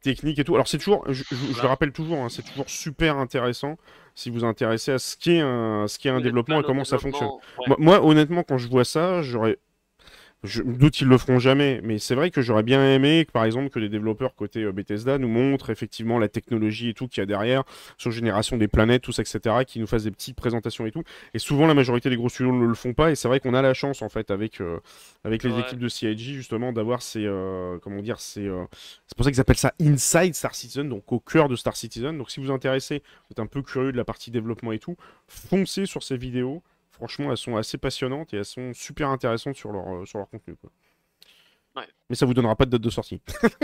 [0.00, 0.54] techniques et tout.
[0.54, 3.76] Alors, c'est toujours, je, le rappelle toujours, hein, c'est toujours super intéressant
[4.14, 7.30] si vous intéressez à ce qu'est un, ce un développement et comment ça fonctionne.
[7.78, 9.58] moi, honnêtement, quand je vois ça, j'aurais
[10.44, 13.44] je doute qu'ils le feront jamais, mais c'est vrai que j'aurais bien aimé, que, par
[13.44, 17.20] exemple, que les développeurs côté euh, Bethesda nous montrent effectivement la technologie et tout qu'il
[17.20, 17.62] y a derrière,
[17.96, 21.04] sur génération des planètes, tout ça, etc., qui nous fassent des petites présentations et tout.
[21.34, 23.54] Et souvent, la majorité des gros studios ne le font pas, et c'est vrai qu'on
[23.54, 24.80] a la chance, en fait, avec, euh,
[25.24, 28.50] avec les équipes de CIG, justement, d'avoir ces, euh, comment dire, ces,
[29.06, 32.16] c'est pour ça qu'ils appellent ça Inside Star Citizen, donc au cœur de Star Citizen.
[32.16, 34.78] Donc si vous vous intéressez, vous êtes un peu curieux de la partie développement et
[34.78, 34.96] tout,
[35.28, 39.72] foncez sur ces vidéos Franchement, elles sont assez passionnantes et elles sont super intéressantes sur
[39.72, 40.54] leur, euh, sur leur contenu.
[40.56, 40.70] Quoi.
[41.74, 41.88] Ouais.
[42.10, 43.20] Mais ça vous donnera pas de date de sortie.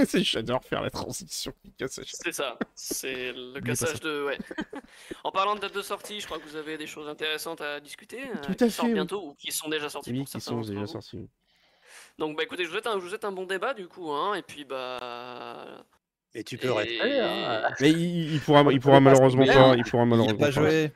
[0.06, 1.52] C'est- J'adore faire la transition.
[1.82, 4.24] à C'est ça, c'est le pas cassage de.
[4.24, 4.38] Ouais.
[5.24, 7.80] en parlant de date de sortie, je crois que vous avez des choses intéressantes à
[7.80, 8.22] discuter.
[8.22, 8.94] euh, Tout à qui fait, sortent oui.
[8.94, 10.86] bientôt ou qui sont déjà sorties Oui, pour qui sont déjà vous.
[10.86, 11.28] sortis.
[12.18, 14.10] Donc bah écoutez, je vous souhaite un, je vous souhaite un bon débat du coup,
[14.10, 15.84] hein, et puis bah.
[16.34, 17.20] Et tu peux et- rester.
[17.20, 17.70] hein.
[17.80, 19.76] Mais il, il pourra, il pourra pas malheureusement se pas.
[19.76, 20.92] Il pourra malheureusement pas joué.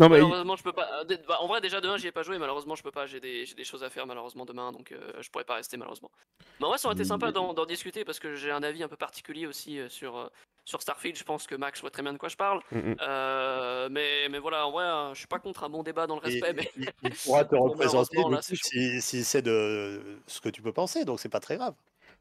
[0.00, 0.88] Non, mais il- Malheureusement, je peux pas.
[1.02, 2.38] euh, bah, en vrai, déjà demain, j'y ai pas joué.
[2.38, 3.06] Malheureusement, je peux pas.
[3.06, 5.76] J'ai des, j'ai des choses à faire malheureusement demain, donc euh, je pourrais pas rester
[5.76, 6.10] malheureusement.
[6.58, 8.82] Mais en vrai, ça aurait été sympa d'en d'en discuter parce que j'ai un avis
[8.82, 10.28] un peu particulier aussi euh, sur euh,
[10.64, 11.16] sur Starfield.
[11.18, 12.60] Je pense que Max voit très bien de quoi je parle.
[12.72, 12.96] Mm, mm.
[13.02, 16.16] Euh, mais mais voilà, en vrai, euh, je suis pas contre un bon débat dans
[16.18, 16.54] le Et- respect.
[16.54, 16.70] Mais
[17.02, 21.20] il, pourra te Bon, représenter là, si c'est de ce que tu peux penser, donc
[21.20, 21.74] c'est pas très grave.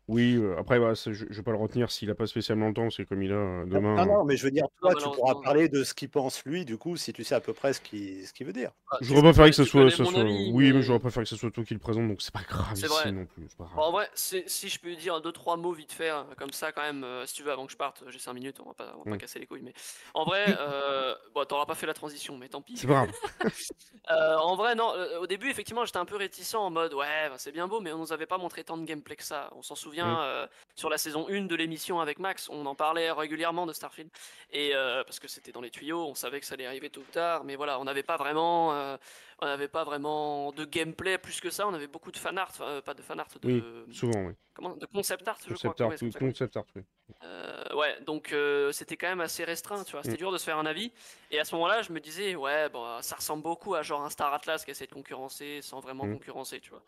[0.09, 2.73] Oui, euh, après, c'est- je, je vais pas le retenir s'il a pas spécialement le
[2.73, 3.95] temps, c'est comme il a euh, demain.
[3.95, 6.65] Non, non, mais je veux dire, toi, tu pourras parler de ce qu'il pense lui,
[6.65, 8.71] du coup, si tu sais à peu près ce qu'il ce qu'il veut dire.
[8.91, 9.81] bah, J'aurais préféré que ce tu soit.
[9.83, 12.33] avis, Oui, mais mais- j'aurais préféré que ce soit toi qui le présente, donc c'est
[12.33, 13.11] pas grave ici vrai.
[13.11, 13.45] non plus.
[13.49, 13.75] c'est pas grave.
[13.75, 16.71] Bon, en vrai, si je peux dire deux trois mots vite fait, euh, comme ça
[16.71, 18.73] quand même, euh, si tu veux, avant que je parte, j'ai 5 minutes, on va
[18.73, 19.61] pas, on va pas casser les couilles.
[19.61, 19.73] Mais
[20.15, 22.77] en vrai, euh, bon, t'auras pas fait la transition, mais tant pis.
[22.77, 23.11] C'est pas grave.
[24.11, 27.29] Euh, en vrai, non, euh, au début, effectivement, j'étais un peu réticent en mode ouais,
[27.29, 29.51] bah, c'est bien beau, mais on nous avait pas montré tant de gameplay que ça.
[29.55, 33.11] On s'en souvient Euh, sur la saison 1 de l'émission avec Max, on en parlait
[33.11, 34.09] régulièrement de Starfield.
[34.51, 37.01] Et euh, parce que c'était dans les tuyaux, on savait que ça allait arriver tôt
[37.01, 38.73] ou tard, mais voilà, on n'avait pas vraiment.
[38.73, 38.97] euh,
[39.41, 42.51] on n'avait pas vraiment de gameplay plus que ça, on avait beaucoup de fan art,
[42.83, 44.33] pas de fan art, de, Oui, Souvent, oui.
[44.53, 45.73] comment, de concept art, je crois.
[45.79, 46.81] art, oui, concept art, oui.
[47.73, 48.35] Ouais, donc
[48.73, 50.03] c'était quand même assez restreint, tu vois.
[50.03, 50.17] C'était Mm.
[50.17, 50.91] dur de se faire un avis.
[51.31, 54.09] Et à ce moment-là, je me disais, ouais, bon, ça ressemble beaucoup à genre un
[54.09, 56.13] Star Atlas qui essaie de concurrencer sans vraiment Mm.
[56.15, 56.83] concurrencer, tu vois.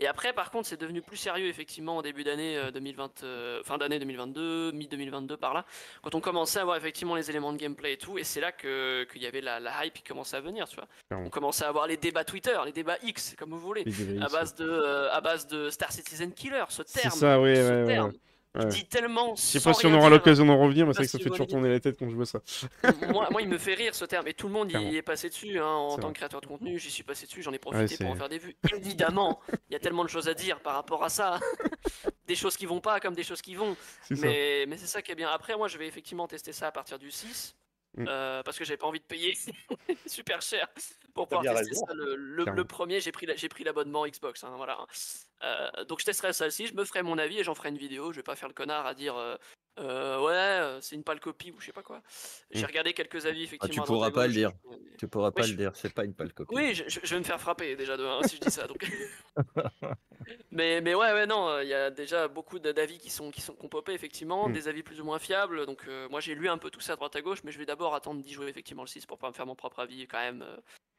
[0.00, 3.62] Et après, par contre, c'est devenu plus sérieux, effectivement, en début d'année euh, 2020, euh,
[3.62, 5.64] fin d'année 2022, mi-2022 par là,
[6.02, 8.52] quand on commençait à avoir effectivement les éléments de gameplay et tout, et c'est là
[8.52, 10.86] que qu'il y avait la, la hype qui commençait à venir, tu vois.
[11.10, 13.84] On commençait à avoir les débats Twitter, les débats X, comme vous voulez,
[14.20, 17.14] à base de, euh, à base de Star Citizen Killer, ce C'est terme.
[17.18, 18.06] ça, ouais, ce ouais, ouais, terme.
[18.08, 18.12] ouais.
[18.12, 18.20] qui
[18.56, 18.66] Ouais.
[18.66, 19.34] dit tellement.
[19.36, 21.30] Je sais pas si on aura l'occasion d'en revenir, mais c'est vrai que ça fait
[21.30, 22.40] toujours tourner la tête quand je vois ça.
[23.12, 24.28] moi, moi, il me fait rire ce terme.
[24.28, 25.58] Et tout le monde y est passé dessus.
[25.58, 27.42] hein, en tant que créateur de contenu, j'y suis passé dessus.
[27.42, 28.56] J'en ai profité Ouais, pour en faire des vues.
[28.74, 31.38] Évidemment, il y a tellement de choses à dire par rapport à ça.
[32.26, 33.76] des choses qui vont pas comme des choses qui vont.
[34.10, 35.28] Mais, mais c'est ça qui est bien.
[35.28, 37.56] Après, moi, je vais effectivement tester ça à partir du 6.
[37.96, 38.04] Mm.
[38.08, 39.34] euh, parce que j'avais pas envie de payer
[40.06, 40.68] super cher
[41.16, 41.86] pour pouvoir tester raison.
[41.86, 42.56] ça le, le- Clairement.
[42.60, 44.78] le premier j'ai pris la- j'ai pris l'abonnement Xbox hein, voilà
[45.44, 48.10] Euh, donc je testerai aussi je me ferai mon avis et j'en ferai une vidéo
[48.12, 49.36] je vais pas faire le connard à dire euh,
[49.78, 52.00] euh, ouais c'est une pâle copie ou je sais pas quoi
[52.50, 52.66] j'ai Mm.
[52.66, 54.52] regardé quelques avis effectivement tu à droite pourras pas le dire.
[54.70, 56.54] mais- Tu pourras pas je- le dire, c'est pas une pâle copie.
[56.54, 58.66] oui, je, je- je vais me faire frapper déjà de un si je dis ça.
[58.66, 58.80] Donc.
[60.50, 63.54] mais, mais ouais, ouais, non, il y a déjà beaucoup d'avis qui sont qui sont
[63.54, 64.52] popé effectivement, Mm.
[64.52, 65.66] des avis plus ou moins fiables.
[65.66, 67.58] Donc euh, moi j'ai lu un peu tout ça à droite à gauche, mais je
[67.58, 70.06] vais d'abord attendre d'y jouer effectivement le 6 pour pas me faire mon propre avis
[70.06, 70.42] quand même.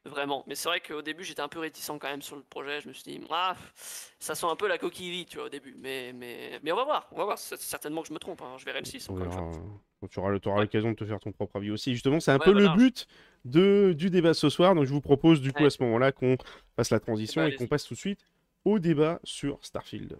[0.04, 2.80] Vraiment, mais c'est vrai qu'au début j'étais un peu réticent quand même sur le projet.
[2.80, 3.54] Je me suis dit, ah,
[4.18, 5.74] ça sent un peu la coquille vide, tu vois, au début.
[5.78, 7.38] Mais, mais, mais on va voir, on va voir.
[7.38, 8.40] C'est certainement que je me trompe.
[8.42, 9.50] hein, Je verrai le 6 On encore une fois.
[10.08, 10.60] tu auras, auras Ouais.
[10.62, 11.92] l'occasion de te faire ton propre avis aussi.
[11.92, 13.06] Justement, c'est un Ouais, peu le but
[13.44, 14.74] de, du débat ce soir.
[14.74, 15.66] Donc, je vous propose du coup Ouais.
[15.66, 16.36] à ce moment-là qu'on
[16.76, 18.20] fasse la transition bah, et qu'on passe tout de suite
[18.64, 20.16] au débat sur Starfield.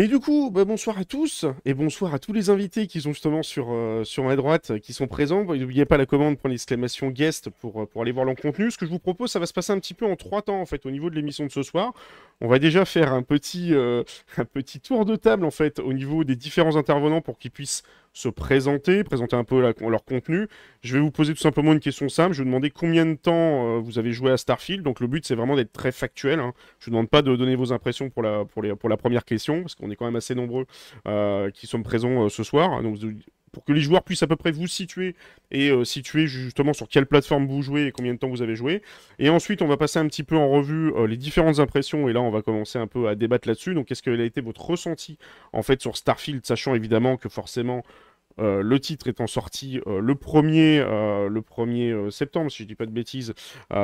[0.00, 3.12] Et du coup, bah, bonsoir à tous et bonsoir à tous les invités qui sont
[3.12, 5.42] justement sur, euh, sur ma droite, qui sont présents.
[5.42, 8.70] N'oubliez pas la commande pour l'exclamation guest pour, euh, pour aller voir leur contenu.
[8.70, 10.60] Ce que je vous propose, ça va se passer un petit peu en trois temps
[10.60, 11.94] en fait au niveau de l'émission de ce soir.
[12.40, 14.04] On va déjà faire un petit, euh,
[14.36, 17.82] un petit tour de table en fait au niveau des différents intervenants pour qu'ils puissent
[18.18, 20.48] se présenter, présenter un peu leur contenu.
[20.82, 22.32] Je vais vous poser tout simplement une question simple.
[22.32, 24.82] Je vais vous demander combien de temps euh, vous avez joué à Starfield.
[24.82, 26.40] Donc le but c'est vraiment d'être très factuel.
[26.40, 26.52] hein.
[26.80, 29.24] Je vous demande pas de donner vos impressions pour la, pour les, pour la première
[29.24, 30.66] question parce qu'on est quand même assez nombreux
[31.06, 32.82] euh, qui sommes présents euh, ce soir.
[32.82, 32.98] Donc
[33.52, 35.14] pour que les joueurs puissent à peu près vous situer
[35.50, 38.82] et situer justement sur quelle plateforme vous jouez et combien de temps vous avez joué.
[39.18, 42.20] Et ensuite, on va passer un petit peu en revue les différentes impressions et là,
[42.20, 43.72] on va commencer un peu à débattre là-dessus.
[43.72, 45.16] Donc, qu'est-ce quel a été votre ressenti
[45.54, 47.82] en fait sur Starfield, sachant évidemment que forcément
[48.38, 52.74] euh, le titre étant sorti euh, le 1er, euh, le 1er septembre, si je dis
[52.74, 53.34] pas de bêtises,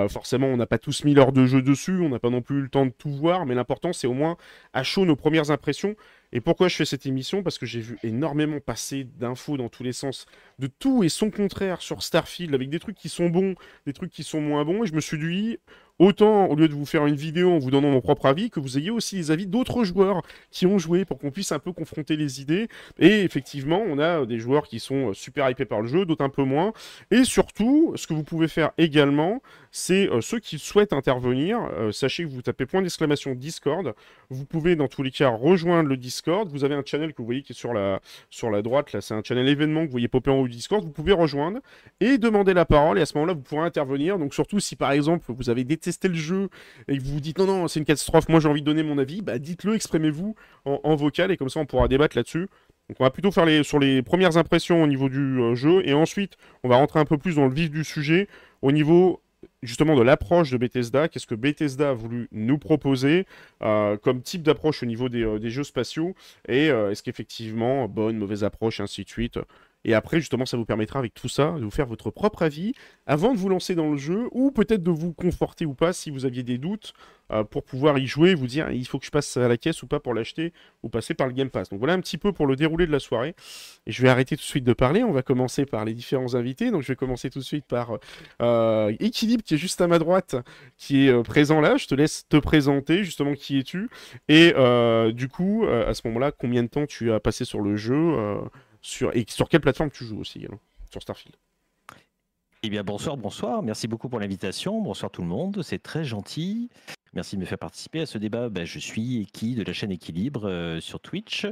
[0.09, 2.59] forcément on n'a pas tous mis l'heure de jeu dessus, on n'a pas non plus
[2.59, 4.37] eu le temps de tout voir, mais l'important c'est au moins
[4.73, 5.97] à chaud nos premières impressions.
[6.33, 7.45] Et pourquoi je fais cette émission?
[7.45, 10.27] Parce que j'ai vu énormément passer d'infos dans tous les sens,
[10.59, 13.55] de tout et son contraire sur Starfield, avec des trucs qui sont bons,
[13.87, 15.59] des trucs qui sont moins bons, et je me suis dit,
[15.99, 18.61] autant au lieu de vous faire une vidéo en vous donnant mon propre avis, que
[18.61, 21.73] vous ayez aussi les avis d'autres joueurs qui ont joué pour qu'on puisse un peu
[21.73, 22.69] confronter les idées.
[22.99, 26.29] Et effectivement, on a des joueurs qui sont super hypés par le jeu, d'autres un
[26.29, 26.73] peu moins.
[27.11, 29.41] Et surtout, ce que vous pouvez faire également,
[29.77, 33.93] c'est euh, ceux qui souhaitent intervenir, euh, sachez que vous tapez point d'exclamation Discord.
[34.31, 36.49] Vous pouvez dans tous les cas rejoindre le Discord.
[36.49, 39.01] Vous avez un channel que vous voyez qui est sur la, sur la droite, là
[39.01, 40.85] c'est un channel événement que vous voyez popper en haut du Discord.
[40.85, 41.59] Vous pouvez rejoindre
[42.01, 43.01] et demander la parole.
[43.01, 44.17] Et à ce moment-là, vous pourrez intervenir.
[44.17, 46.49] Donc surtout si par exemple vous avez détesté le jeu
[46.89, 48.99] et que vous dites non, non, c'est une catastrophe, moi j'ai envie de donner mon
[48.99, 52.49] avis, bah dites-le, exprimez-vous en, vocal et comme ça on pourra débattre là-dessus.
[52.89, 55.83] Donc on va plutôt faire les, sur les premières impressions au niveau du euh, jeu
[55.87, 58.29] et ensuite on va rentrer un peu plus dans le vif du sujet
[58.63, 59.21] au niveau
[59.63, 61.09] justement de l'approche de Bethesda.
[61.09, 63.27] Qu'est-ce que Bethesda a voulu nous proposer
[63.63, 66.15] euh, comme type d'approche au niveau des, euh, jeux spatiaux
[66.49, 69.39] et est-ce qu'effectivement bonne, mauvaise approche, ainsi de suite.
[69.85, 72.73] Et après, justement, ça vous permettra avec tout ça de vous faire votre propre avis
[73.07, 76.11] avant de vous lancer dans le jeu ou peut-être de vous conforter ou pas si
[76.11, 76.95] vous aviez des doutes
[77.33, 79.83] euh, pour pouvoir y jouer, vous dire il faut que je passe à la caisse
[79.83, 81.71] ou pas pour l'acheter ou passer par le Game Pass.
[81.71, 83.35] Donc voilà un petit peu pour le déroulé de la soirée.
[83.87, 85.03] Et je vais arrêter tout de suite de parler.
[85.03, 86.71] On va commencer par les différents invités.
[86.71, 87.99] Donc je vais commencer tout de suite par
[88.43, 90.37] euh, qui est juste à ma droite,
[90.77, 91.77] qui est euh, présent là.
[91.77, 93.89] Je te laisse te présenter justement qui es-tu
[94.29, 97.77] et euh, du coup à ce moment-là combien de temps tu as passé sur le
[97.77, 97.95] jeu
[98.85, 101.35] sur et sur quelle plateforme tu joues aussi également sur Starfield.
[102.63, 103.63] Eh bien, bonsoir, bonsoir.
[103.63, 104.81] Merci beaucoup pour l'invitation.
[104.81, 105.63] Bonsoir tout le monde.
[105.63, 106.71] C'est très gentil.
[107.13, 108.49] Merci de me faire participer à ce débat.
[108.49, 111.47] Ben, je suis Eki de la chaîne Équilibre euh, sur Twitch.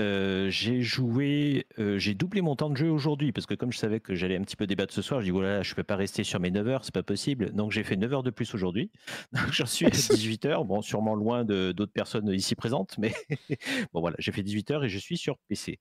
[0.00, 3.78] Euh, j'ai joué, euh, j'ai doublé mon temps de jeu aujourd'hui parce que comme je
[3.78, 5.96] savais que j'allais un petit peu débattre ce soir, je dis voilà, je peux pas
[5.96, 7.52] rester sur mes 9 heures, c'est pas possible.
[7.52, 8.90] Donc j'ai fait 9 heures de plus aujourd'hui.
[9.32, 10.64] Donc j'en suis à 18 heures.
[10.64, 13.12] Bon, sûrement loin de d'autres personnes ici présentes, mais
[13.92, 15.80] bon voilà, j'ai fait 18 heures et je suis sur PC.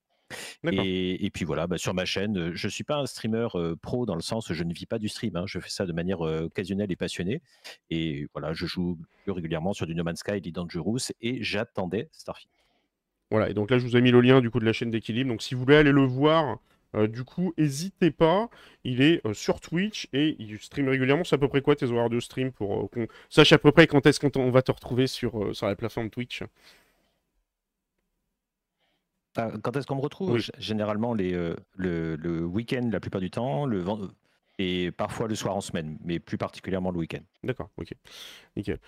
[0.72, 3.76] Et, et puis voilà, bah, sur ma chaîne, euh, je suis pas un streamer euh,
[3.76, 5.36] pro dans le sens où je ne vis pas du stream.
[5.36, 5.46] hein.
[5.46, 7.42] je fais ça de manière euh, occasionnelle et passionnée.
[7.90, 12.10] Et voilà, je joue plus régulièrement sur du No Man's Sky, du Dangerous, et j'attendais
[12.12, 12.50] Starfield.
[13.32, 14.92] Voilà, et donc là, je vous ai mis le lien du coup de la chaîne
[14.92, 15.30] d'équilibre.
[15.30, 16.60] Donc si vous voulez aller le voir,
[16.96, 18.50] euh, du coup, n'hésitez pas.
[18.84, 21.24] Il est euh, sur Twitch et il stream régulièrement.
[21.24, 23.72] C'est à peu près quoi tes horaires de stream pour euh, qu'on sache à peu
[23.72, 26.44] près quand est-ce qu'on va te retrouver sur, sur la plateforme Twitch?
[29.36, 30.32] Quand est-ce qu'on me retrouve?
[30.32, 30.46] Oui.
[30.60, 33.84] Généralement les, euh, le, le week-end la plupart du temps, le
[34.60, 37.22] et parfois le soir en semaine, mais plus particulièrement le week-end.
[37.44, 37.94] D'accord, ok.
[38.56, 38.80] Nickel.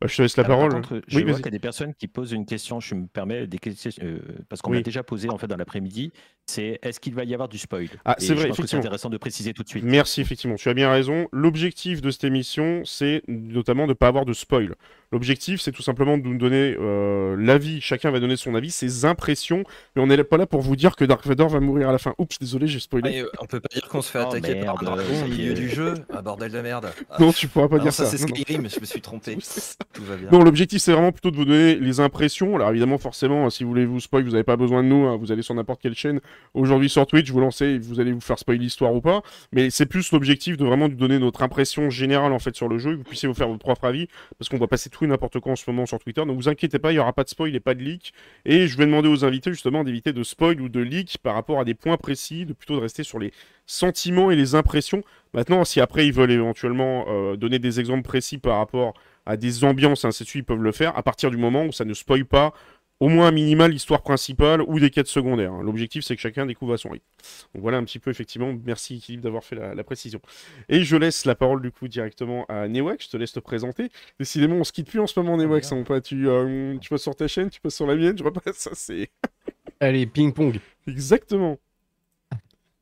[0.00, 0.70] Bah, je te laisse la Alors, parole.
[0.80, 2.94] Par contre, je Oui, vois qu'il y a des personnes qui posent une question, je
[2.94, 4.78] me permets, des questions, euh, parce qu'on Oui.
[4.78, 6.12] m'a déjà posé en fait dans l'après-midi,
[6.50, 8.76] c'est est-ce qu'il va y avoir du spoil Ah, c'est je vrai, pense que c'est
[8.76, 8.80] effectivement.
[8.80, 9.84] intéressant de préciser tout de suite.
[9.84, 11.28] Merci, effectivement, tu as bien raison.
[11.32, 14.74] L'objectif de cette émission, c'est notamment de ne pas avoir de spoil.
[15.10, 17.80] L'objectif, c'est tout simplement de nous donner euh, l'avis.
[17.80, 19.64] Chacun va donner son avis, ses impressions.
[19.96, 21.98] Mais on n'est pas là pour vous dire que Dark Vador va mourir à la
[21.98, 22.14] fin.
[22.18, 23.20] Oups, désolé, j'ai spoilé.
[23.20, 25.28] Ah, euh, on peut pas dire qu'on se fait Oh, attaquer par un ça au
[25.28, 25.94] milieu du jeu.
[26.12, 26.90] Un bordel de merde.
[27.08, 28.18] Ah, Non, tu pourras pas ah non, dire ça, ça.
[28.18, 28.18] c'est.
[28.18, 29.38] Skyrim, je me suis trompé.
[29.94, 30.28] Tout va bien.
[30.30, 32.56] Non, l'objectif, c'est vraiment plutôt de vous donner les impressions.
[32.56, 35.06] Alors, évidemment, forcément, si vous voulez vous spoil, vous n'avez pas besoin de nous.
[35.06, 36.20] hein, vous allez sur n'importe quelle chaîne.
[36.54, 39.22] Aujourd'hui, sur Twitch, vous lancez vous allez vous faire spoiler l'histoire ou pas.
[39.52, 42.78] Mais c'est plus l'objectif de vraiment vous donner notre impression générale, en fait, sur le
[42.78, 44.08] jeu et que vous puissiez vous faire votre propre avis.
[44.38, 46.24] Parce qu'on va passer tout et n'importe quoi en ce moment sur Twitter.
[46.24, 48.12] Donc, vous inquiétez pas, il n'y aura pas de spoil et pas de leak.
[48.44, 51.60] Et je vais demander aux invités, justement, d'éviter de spoil ou de leak par rapport
[51.60, 53.32] à des points précis, de plutôt de rester sur les
[53.66, 55.02] sentiments et les impressions.
[55.34, 58.94] Maintenant, si après ils veulent éventuellement euh, donner des exemples précis par rapport
[59.26, 61.72] à des ambiances, ainsi de suite, ils peuvent le faire à partir du moment où
[61.72, 62.54] ça ne spoil pas
[63.00, 65.52] au moins un minimal l'histoire principale ou des quêtes secondaires.
[65.62, 67.06] L'objectif, c'est que chacun découvre à son rythme.
[67.54, 70.20] Donc voilà un petit peu, effectivement, merci Équilibre d'avoir fait la, la précision.
[70.68, 73.90] Et je laisse la parole du coup directement à Newax, je te laisse te présenter.
[74.18, 76.04] Décidément, on se quitte plus en ce moment, Newax, hein, pote.
[76.04, 78.70] Tu, euh, tu passes sur ta chaîne, tu passes sur la mienne, je repasse, ça
[78.74, 79.10] c'est...
[79.80, 80.58] Allez, ping-pong.
[80.88, 81.58] Exactement.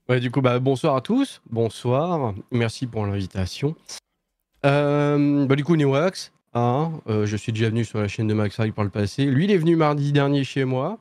[0.08, 1.42] Ouais, du coup, bah, bonsoir à tous.
[1.50, 2.32] Bonsoir.
[2.50, 3.74] Merci pour l'invitation.
[4.64, 8.56] Euh, bah, du coup, Newax, euh, je suis déjà venu sur la chaîne de Max
[8.74, 9.26] par le passé.
[9.26, 10.98] Lui, il est venu mardi dernier chez moi.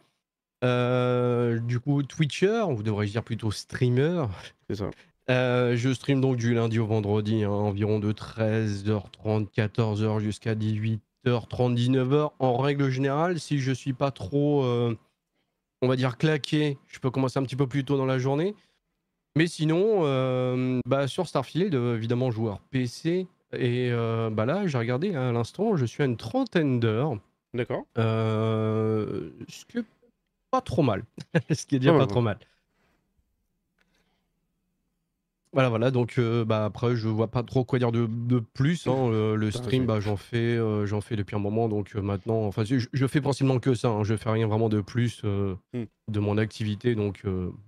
[0.64, 4.26] Euh, du coup, Twitcher, ou devrais-je dire plutôt streamer.
[4.70, 4.90] C'est ça.
[5.30, 11.74] Euh, je stream donc du lundi au vendredi, hein, environ de 13h30, 14h jusqu'à 18h30,
[11.76, 12.32] 19h.
[12.40, 14.64] En règle générale, si je suis pas trop,
[15.82, 18.56] on va dire, claqué, je peux commencer un petit peu plus tôt dans la journée.
[19.36, 23.28] Mais sinon, bah, sur Starfield, évidemment, joueur PC.
[23.54, 27.18] Et euh, bah là, j'ai regardé à l'instant, je suis à une trentaine d'heures.
[27.54, 27.86] D'accord.
[27.98, 29.86] Euh, ce qui est
[30.52, 31.04] pas trop mal.
[31.54, 32.08] ce qui est déjà pas ouais.
[32.08, 32.38] trop mal.
[35.54, 38.88] Voilà, voilà, donc euh, bah, après, je vois pas trop quoi dire de, de plus.
[38.88, 42.42] hein, le stream, bah, j'en fais, euh, j'en fais depuis un moment, donc euh, maintenant,
[42.46, 43.88] enfin, je, je fais principalement que ça.
[43.88, 45.84] hein, je fais rien vraiment de plus Hmm.
[46.12, 47.24] de mon activité, donc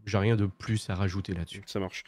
[0.05, 1.63] j'ai rien de plus à rajouter là-dessus.
[1.65, 2.03] Ça marche.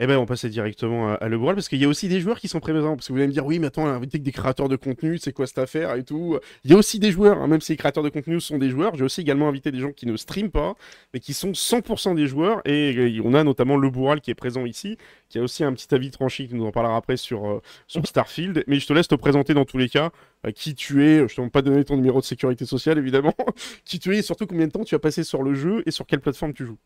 [0.00, 2.38] Eh ben, on passait directement à, Le Boral, parce qu'il y a aussi des joueurs
[2.38, 2.94] qui sont présents.
[2.94, 5.18] Parce que vous allez me dire, oui, mais attends, invité que des créateurs de contenu,
[5.18, 6.38] c'est quoi cette affaire et tout?
[6.62, 8.70] Il y a aussi des joueurs, hein, même si les créateurs de contenu sont des
[8.70, 8.94] joueurs.
[8.94, 10.76] J'ai aussi également invité des gens qui ne streament pas,
[11.12, 12.62] mais qui sont 100% des joueurs.
[12.64, 15.72] Et euh, on a notamment Le Boral qui est présent ici, qui a aussi un
[15.72, 18.62] petit avis tranché, qui nous en parlera après sur, euh, sur Starfield.
[18.68, 20.10] Mais je te laisse te présenter dans tous les cas
[20.46, 21.26] euh, qui tu es.
[21.28, 23.34] Je ne t'ai pas donné ton numéro de sécurité sociale, évidemment.
[23.84, 25.90] qui tu es et surtout combien de temps tu as passé sur le jeu et
[25.90, 26.78] sur quelle plateforme tu joues?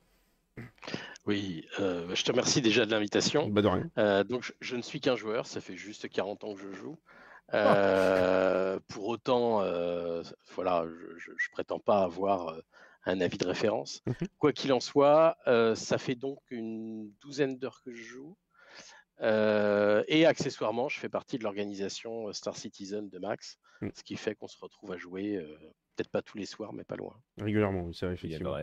[1.27, 3.49] Oui, euh, je te remercie déjà de l'invitation.
[3.49, 3.91] Bah, de rien.
[3.99, 6.73] Euh, donc, je, je ne suis qu'un joueur, ça fait juste 40 ans que je
[6.73, 6.99] joue.
[7.53, 7.77] Ah.
[7.77, 10.23] Euh, pour autant, euh,
[10.55, 10.85] voilà,
[11.19, 12.57] je ne prétends pas avoir
[13.05, 14.01] un avis de référence.
[14.07, 14.15] Mhm.
[14.39, 18.37] Quoi qu'il en soit, euh, ça fait donc une douzaine d'heures que je joue.
[19.21, 23.89] Euh, et accessoirement, je fais partie de l'organisation Star Citizen de Max, Mm.
[23.95, 25.57] ce qui fait qu'on se retrouve à jouer, euh,
[25.97, 27.21] peut-être pas tous les soirs, mais pas loin.
[27.39, 28.57] Régulièrement, c'est vrai, Il y a effectivement.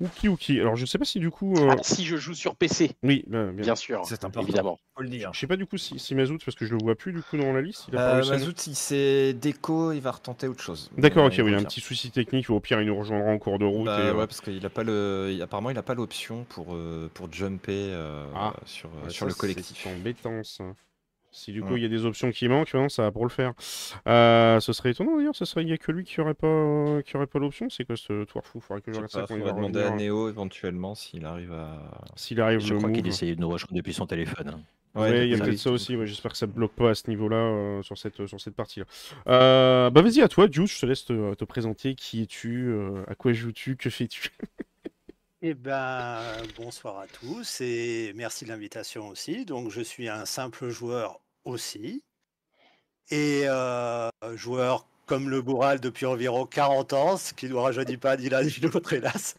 [0.00, 0.60] Ouki, ouki.
[0.60, 1.54] Alors, je sais pas si du coup.
[1.56, 3.64] euh, Ah, si je joue sur PC, Oui, bah, bien.
[3.64, 4.46] bien sûr, C'est important.
[4.46, 4.78] évidemment.
[4.96, 5.30] Faut le dire.
[5.34, 7.20] Je sais pas du coup si, si Mazout, parce que je le vois plus du
[7.20, 7.86] coup dans la liste.
[7.88, 10.90] Il a pas Euh, Mazout, il s'est déco, il va retenter autre chose.
[10.96, 11.66] D'accord, ok, il oui, un revient.
[11.66, 13.86] petit souci technique, ou au pire, il nous rejoindra en cours de route.
[13.86, 16.44] Bah et, euh, ouais, parce qu'il a pas le, il- apparemment, il a pas l'option
[16.48, 18.54] pour euh, pour jumper euh, Ah.
[18.66, 19.80] sur ouais, sur ça, le collectif.
[19.82, 20.64] C'est embêtant, ça.
[21.30, 21.80] Si du coup, Ouais.
[21.80, 23.52] il y a des options qui manquent, non, ça va pour le faire.
[24.06, 27.02] Euh, ce serait étonnant d'ailleurs, ce serait, il y a que lui qui aurait pas,
[27.04, 27.68] qui aurait pas l'option.
[27.68, 28.60] C'est quoi ce tour fou?
[28.60, 29.90] Faudrait que je regarde ça quand il va demander à.
[29.90, 31.90] Néo éventuellement s'il arrive à.
[32.16, 34.48] S'il arrive Je le crois qu'il essayait de nous rejoindre depuis son téléphone.
[34.48, 34.60] hein.
[34.94, 35.94] Ouais, il y a peut-être ça aussi.
[35.96, 38.86] Ouais, J'espère que ça bloque pas à ce niveau-là euh, sur cette sur cette partie-là.
[39.28, 40.74] Euh, bah vas-y à toi, Juice.
[40.74, 41.94] Je te laisse te, te présenter.
[41.94, 44.30] Qui es-tu euh, À quoi joues-tu Que fais-tu?
[45.40, 46.20] Eh ben,
[46.56, 49.44] bonsoir à tous et merci de l'invitation aussi.
[49.44, 52.02] Donc, je suis un simple joueur aussi.
[53.10, 58.16] Et euh, joueur comme le Bourral depuis environ 40 ans, ce qui ne rajeunit pas
[58.16, 59.36] ni l'un ni l'autre, hélas.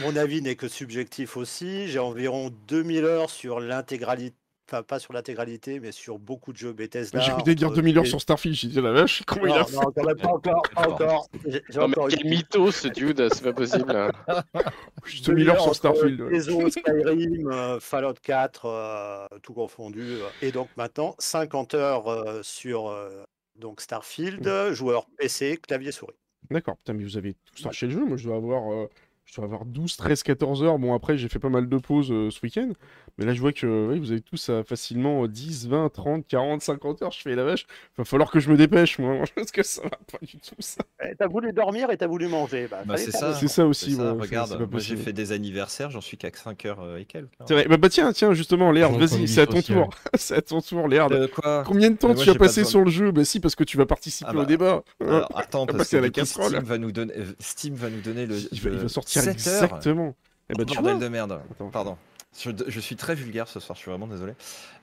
[0.00, 1.86] Mon avis n'est que subjectif aussi.
[1.86, 4.36] J'ai environ 2000 heures sur l'intégralité,
[4.68, 7.20] enfin pas sur l'intégralité, mais sur beaucoup de jeux Bethesda.
[7.20, 8.56] J'ai envie de dire entre- 2000 heures sur Starfield.
[8.56, 10.88] J'ai dit la vache, comment il Non, a non, fait quand même pas encore, pas
[10.88, 11.28] encore.
[11.46, 14.12] J'ai j'ai Non, mais quel mytho ce dude, c'est pas possible.
[15.04, 16.20] Juste 2000 heures sur Starfield.
[16.20, 16.30] ouais.
[16.30, 20.00] Maison, Skyrim, euh, Fallout 4, euh, tout confondu.
[20.02, 23.24] euh, Et donc maintenant, 50 heures euh, sur euh,
[23.56, 26.14] donc Starfield, joueur PC, clavier souris.
[26.50, 28.04] D'accord, putain, mais vous avez tous torché le jeu.
[28.04, 28.86] Moi, je dois avoir, euh,
[29.26, 30.78] je dois avoir 12, 13, 14 heures.
[30.78, 32.70] Bon, après, j'ai fait pas mal de pauses euh, ce week-end.
[33.16, 36.26] Mais là, je vois que ouais, vous avez tous euh, facilement euh, 10, 20, 30,
[36.26, 37.12] 40, 50 heures.
[37.12, 37.66] Je fais la vache.
[37.96, 39.24] Va falloir que je me dépêche, moi.
[39.34, 40.82] Parce que ça va pas du tout, ça.
[41.02, 42.66] Eh, T'as voulu dormir et t'as voulu manger.
[42.70, 43.34] Bah, Bah, c'est ça.
[43.34, 43.92] C'est ça aussi.
[43.94, 47.04] Ça, ouais, regarde, moi j'ai fait des anniversaires, j'en suis qu'à 5 heures euh, et
[47.04, 47.30] quelques.
[47.40, 47.44] hein.
[47.48, 47.66] C'est vrai.
[47.68, 49.90] Bah, bah, tiens, tiens, justement, Léard, vas-y, vie c'est à ton tour.
[50.14, 51.10] c'est à ton tour, Léard.
[51.12, 51.62] Euh, quoi?
[51.64, 53.10] Combien de temps moi, tu as passé sur le jeu?
[53.12, 54.82] Bah si, parce que tu vas participer Ah bah, au débat.
[55.00, 55.06] hein.
[55.06, 56.24] Alors attends, parce à que.
[56.24, 59.64] Steam va nous donner, euh, Steam va nous donner le, il, va, sortir 7 heures.
[59.64, 60.14] exactement.
[60.50, 61.40] Eh tu Bordel de merde.
[61.50, 61.70] Attends.
[61.70, 61.96] Pardon.
[62.38, 64.34] Je, je suis très vulgaire ce soir, je suis vraiment désolé.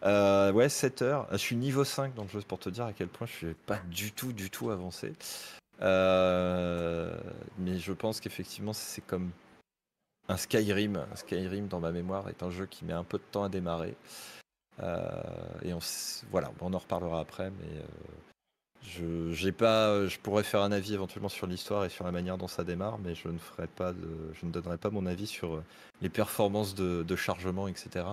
[0.04, 1.28] Euh, ouais, 7 heures.
[1.32, 3.80] Je suis niveau 5 donc juste pour te dire à quel point je suis pas
[3.90, 5.14] du tout, du tout avancé.
[5.82, 7.14] Euh,
[7.58, 9.32] mais je pense qu'effectivement, c'est comme
[10.30, 10.96] un Skyrim.
[11.12, 13.50] Un Skyrim, dans ma mémoire, est un jeu qui met un peu de temps à
[13.50, 13.96] démarrer.
[14.82, 15.02] Euh,
[15.64, 15.80] et on,
[16.32, 17.82] voilà, on en reparlera après, mais
[18.84, 22.38] je, j'ai pas, je pourrais faire un avis éventuellement sur l'histoire et sur la manière
[22.38, 24.08] dont ça démarre, mais je ne ferai pas de,
[24.40, 25.64] je ne donnerai pas mon avis sur euh,
[26.02, 28.06] les performances de, de chargement, etc.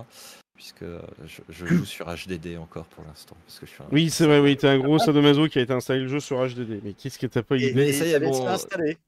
[0.54, 3.86] Puisque euh, je, je joue sur HDD encore pour l'instant, parce que je suis un-
[3.92, 6.36] Oui, c'est vrai, oui, t'es un gros sadomaso qui a été installé le jeu sur
[6.44, 6.80] HDD.
[6.82, 7.72] Mais qu'est-ce que t'as pas idée?
[7.74, 8.98] Mais ça y est, bon, installé.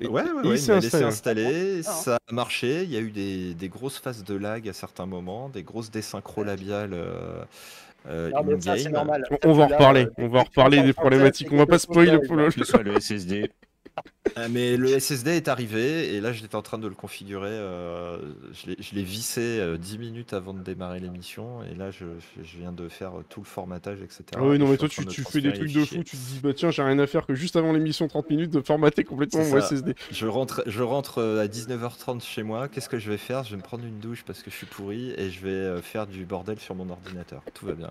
[0.00, 1.44] Et- ouais, ouais, et ouais, il il s'est m'a laissé installé.
[1.46, 1.92] installer, Ah.
[1.92, 5.06] ça a marché, il y a eu des, des grosses phases de lag à certains
[5.06, 7.44] moments, des grosses désynchro labiales euh,
[8.08, 9.24] euh, Non, ça, normal.
[9.30, 11.52] On, on va reparler, euh, on va en reparler des problématiques.
[11.52, 12.18] On va pas spoiler le.
[12.18, 13.50] Que ce soit le SSD.
[14.36, 17.48] Ah, mais le SSD est arrivé et là j'étais en train de le configurer.
[17.50, 18.18] euh,
[18.52, 22.04] je l'ai- vissé euh, 10 minutes avant de démarrer l'émission et là je,
[22.58, 24.24] viens de faire tout le formatage, etc.
[24.36, 25.96] Ah oui, non, mais toi, tu, fais des trucs de fou.
[25.96, 28.50] Tu te dis, bah tiens, j'ai rien à faire que juste avant l'émission 30 minutes
[28.50, 29.60] de formater complètement mon.
[29.60, 29.94] SSD.
[30.10, 32.68] Je rentre, je rentre euh, à 19h30 chez moi.
[32.68, 33.44] Qu'est-ce que je vais faire?
[33.44, 35.82] Je vais me prendre une douche parce que je suis pourri et je vais euh,
[35.82, 37.42] faire du bordel sur mon ordinateur.
[37.54, 37.90] Tout va bien.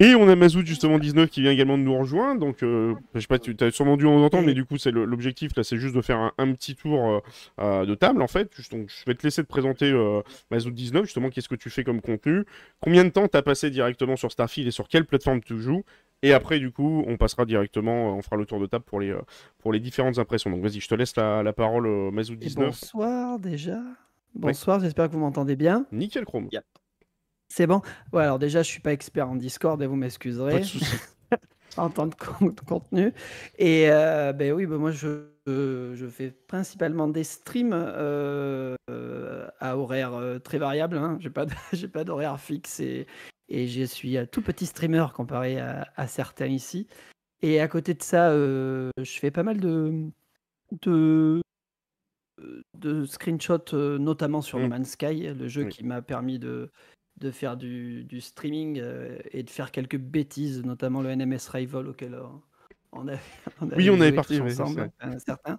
[0.00, 2.40] Et on a Mazout, justement, 19 qui vient également de nous rejoindre.
[2.40, 4.92] Donc, euh, je sais pas, tu as sûrement dû en entendre, mais du coup, c'est
[4.92, 7.20] l'objectif là, c'est juste de faire un, un petit tour euh,
[7.60, 8.50] euh, de table en fait.
[8.70, 11.82] Donc, je vais te laisser te présenter euh, Mazout 19, justement, qu'est-ce que tu fais
[11.84, 12.44] comme contenu,
[12.80, 15.82] combien de temps tu as passé directement sur Starfield et sur quelle plateforme tu joues?
[16.22, 19.14] Et après, du coup, on passera directement, on fera le tour de table pour les,
[19.58, 20.50] pour les différentes impressions.
[20.50, 22.66] Donc, vas-y, je te laisse la, la parole, Mazout Et 19.
[22.66, 23.78] bonsoir déjà.
[24.34, 25.86] Bonsoir, j'espère que vous m'entendez bien.
[25.92, 26.48] Nickel Chrome.
[27.48, 27.80] C'est bon?
[28.12, 30.96] Ouais, alors déjà, je suis pas expert en Discord et vous Pas m'excuserez de soucis.
[31.78, 33.12] en temps de con- de contenu.
[33.58, 38.76] Et euh, ben oui, ben moi, je, je fais principalement des streams euh,
[39.60, 40.96] à horaire euh, très variable.
[40.98, 41.18] Hein.
[41.20, 43.06] J'ai de- j'ai pas d'horaire fixe et,
[43.48, 46.86] et je suis un tout petit streamer comparé à, à certains ici.
[47.42, 50.08] Et à côté de ça, euh, je fais pas mal de,
[50.82, 51.42] de,
[52.74, 54.70] de screenshots, notamment sur No Mm.
[54.70, 55.68] Man's Sky, le jeu Oui.
[55.68, 56.70] qui m'a permis de,
[57.18, 61.88] de faire du, du streaming euh, et de faire quelques bêtises, notamment le NMS Rival
[61.88, 62.22] auquel euh,
[62.92, 63.20] on avait,
[63.60, 65.58] on Oui, on avait parti, ensemble, un certain.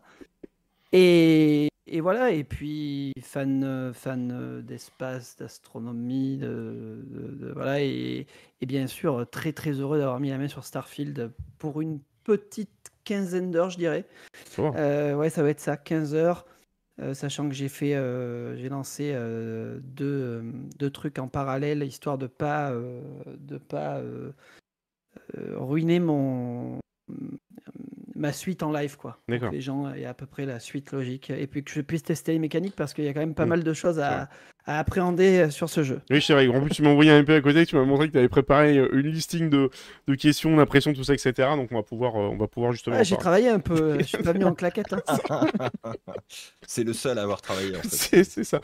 [0.93, 7.81] Et, et voilà, et puis fan, euh, fan euh, d'espace, d'astronomie, de, de- de- voilà,
[7.81, 8.27] et,
[8.61, 12.69] et bien sûr très très heureux d'avoir mis la main sur Starfield pour une petite
[13.03, 14.05] quinzaine d'heures, je dirais.
[14.59, 16.45] Euh, ouais, ça va être ça, 15 heures.
[16.99, 20.43] Euh, sachant que j'ai fait, euh, j'ai lancé euh, deux,
[20.79, 24.01] deux trucs en parallèle, histoire de pas, de pas
[25.55, 26.79] ruiner mon
[28.15, 29.19] ma suite en live, quoi.
[29.51, 32.31] Les gens aient à peu près la suite logique, et puis que je puisse tester
[32.31, 33.49] les mécaniques parce qu'il y a quand même pas Mm.
[33.49, 34.27] mal de choses à,
[34.67, 36.01] à appréhender euh, sur ce jeu.
[36.11, 36.47] Oui, c'est vrai.
[36.49, 38.27] En plus, tu m'as envoyé un MP à côté, tu m'as montré que tu avais
[38.29, 39.69] préparé euh, une listing de,
[40.07, 41.31] de questions, d'impressions, tout ça, etc.
[41.55, 42.97] Donc, on va pouvoir, euh, on va pouvoir justement.
[42.99, 44.93] Ah, j'ai travaillé un peu, je suis pas venu en claquette.
[44.93, 45.47] hein.
[46.67, 48.23] C'est le seul à avoir travaillé en fait.
[48.23, 48.59] C'est ça.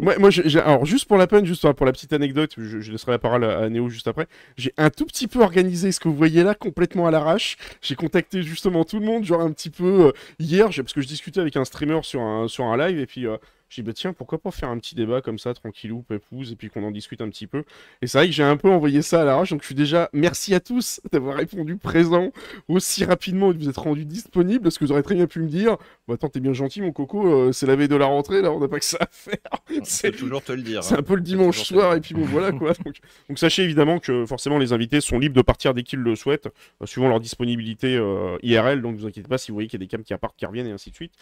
[0.00, 0.30] moi, moi
[0.64, 3.44] alors juste pour la peine, juste pour la petite anecdote, je, je laisserai la parole
[3.44, 4.26] à, à Néo juste après.
[4.56, 7.56] J'ai un tout petit peu organisé ce que vous voyez là, complètement à l'arrache.
[7.80, 11.06] J'ai contacté justement tout le monde, genre un petit peu euh, hier, parce que je
[11.08, 13.36] discutais avec un streamer sur un, sur un live, et puis euh,
[13.68, 16.56] j'ai dit, bah tiens, pourquoi pas faire un petit débat comme ça, tranquillou, pépouze, et
[16.56, 17.64] puis qu'on en discute un petit peu.
[18.02, 20.08] Et c'est vrai que j'ai un peu envoyé ça à l'arrache, donc je suis déjà,
[20.12, 22.30] merci à tous d'avoir répondu présent
[22.68, 25.40] aussi rapidement et de vous être rendu disponible, parce que vous aurez très bien pu
[25.40, 28.06] me dire, bah attends, t'es bien gentil, mon coco, euh, c'est la veille de la
[28.06, 29.36] rentrée, là, on n'a pas que ça à faire.
[29.68, 30.82] Je C'est- toujours te le dire.
[30.84, 30.98] c'est hein.
[31.00, 32.72] un peu le dimanche soir, et puis bon, voilà quoi.
[32.84, 32.96] Donc,
[33.28, 36.48] donc sachez évidemment que forcément les invités sont libres de partir dès qu'ils le souhaitent,
[36.82, 38.82] euh, suivant leur disponibilité euh, IRL.
[38.82, 40.36] Donc ne vous inquiétez pas si vous voyez qu'il y a des cams qui partent,
[40.36, 41.12] qui reviennent, et ainsi de suite.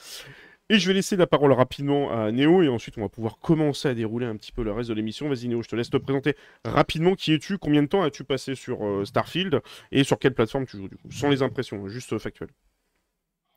[0.71, 3.87] Et je vais laisser la parole rapidement à Néo, et ensuite on va pouvoir commencer
[3.87, 5.29] à dérouler un petit peu le reste de l'émission.
[5.29, 7.15] Vas-y Néo, je te laisse te présenter rapidement.
[7.15, 7.59] Qui es-tu?
[7.59, 9.61] Combien de temps as-tu passé sur euh, Starfield?
[9.93, 11.11] Et sur quelle plateforme tu joues du coup?
[11.11, 12.49] Sans les impressions, juste euh, factuel.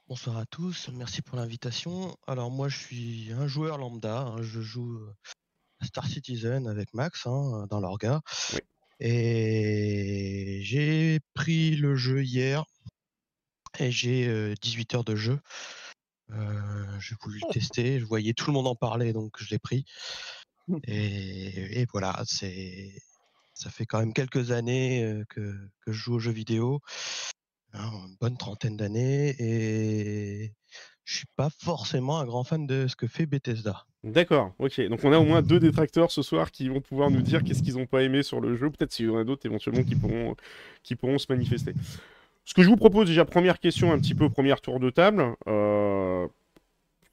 [0.10, 2.18] Bonsoir à tous, merci pour l'invitation.
[2.28, 5.16] Alors moi je suis un joueur lambda, hein, je joue euh,
[5.80, 8.22] à Star Citizen avec Max hein, dans l'orga.
[8.54, 8.60] Oui.
[9.00, 12.66] Et j'ai pris le jeu hier
[13.80, 15.40] et j'ai euh, 18 heures de jeu.
[16.32, 19.60] Euh, j'ai voulu le tester, je voyais tout le monde en parler donc je l'ai
[19.60, 19.86] pris.
[20.84, 22.92] Et, et voilà, c'est
[23.54, 26.82] ça fait quand même quelques années que, que je joue aux jeux vidéo
[27.74, 30.54] hein, une bonne trentaine d'années et
[31.06, 33.86] je suis pas forcément un grand fan de ce que fait Bethesda.
[34.04, 34.82] D'accord, ok.
[34.90, 37.64] Donc on a au moins deux détracteurs ce soir qui vont pouvoir nous dire qu'est-ce
[37.64, 38.70] qu'ils n'ont pas aimé sur le jeu.
[38.70, 40.36] Peut-être s'il y en a d'autres éventuellement qui pourront,
[40.84, 41.74] qui pourront se manifester.
[42.48, 45.36] Ce que je vous propose déjà, première question, un petit peu premier tour de table.
[45.50, 46.26] Euh...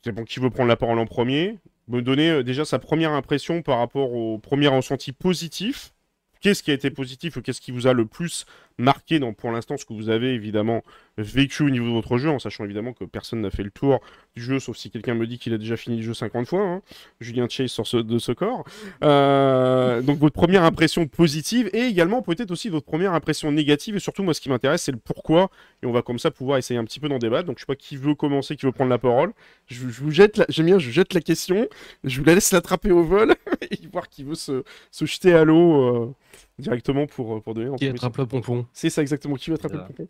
[0.03, 1.59] C'est bon, qui veut prendre la parole en premier?
[1.89, 5.93] Me donner euh, déjà sa première impression par rapport au premier ressenti positif.
[6.41, 8.47] Qu'est-ce qui a été positif ou qu'est-ce qui vous a le plus
[8.79, 10.83] marqué dans, pour l'instant, ce que vous avez évidemment
[11.17, 14.01] vécu au niveau de votre jeu, en sachant évidemment que personne n'a fait le tour
[14.35, 16.61] du jeu, sauf si quelqu'un me dit qu'il a déjà fini le jeu 50 fois.
[16.61, 16.83] hein.
[17.21, 18.65] Julien Chase ce, de ce corps.
[19.03, 23.97] Euh, donc votre première impression positive et également peut-être aussi votre première impression négative.
[23.97, 25.51] Et surtout, moi, ce qui m'intéresse, c'est le pourquoi.
[25.83, 27.47] Et on va comme ça pouvoir essayer un petit peu d'en débattre.
[27.47, 29.33] Donc je sais pas qui veut commencer, qui veut prendre la parole.
[29.67, 31.69] Je, vous jette, j'aime bien, je jette la question.
[32.03, 33.35] Je vous la laisse l'attraper au vol
[33.71, 36.15] et voir qui veut se, se jeter à l'eau euh,
[36.59, 37.71] directement pour, pour donner.
[37.71, 39.37] en Qui attrape le pompon C'est ça exactement.
[39.37, 40.07] Qui veut attraper le pompon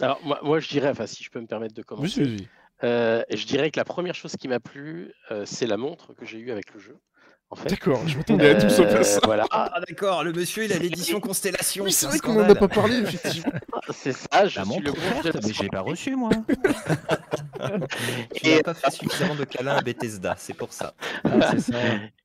[0.00, 2.36] Alors, moi, moi, je dirais, enfin, si je peux me permettre de commencer,
[2.82, 6.24] euh, je dirais que la première chose qui m'a plu, euh, c'est la montre que
[6.24, 6.96] j'ai eue avec le jeu.
[7.52, 7.68] En fait.
[7.70, 9.20] D'accord, je m'attendais à tout sauf à Euh, ça.
[9.24, 11.82] Voilà, Ah d'accord, le monsieur il a l'édition Constellation.
[11.82, 13.50] Oui, c'est vrai qu'on en a pas parlé, effectivement.
[13.92, 14.46] c'est ça.
[14.46, 14.92] Je La suis le
[15.44, 16.30] mais je l'ai pas reçue moi.
[18.34, 20.94] Tu n'as pas fait suffisamment de câlins à Bethesda, c'est pour ça.
[21.24, 21.78] Ah, c'est ça.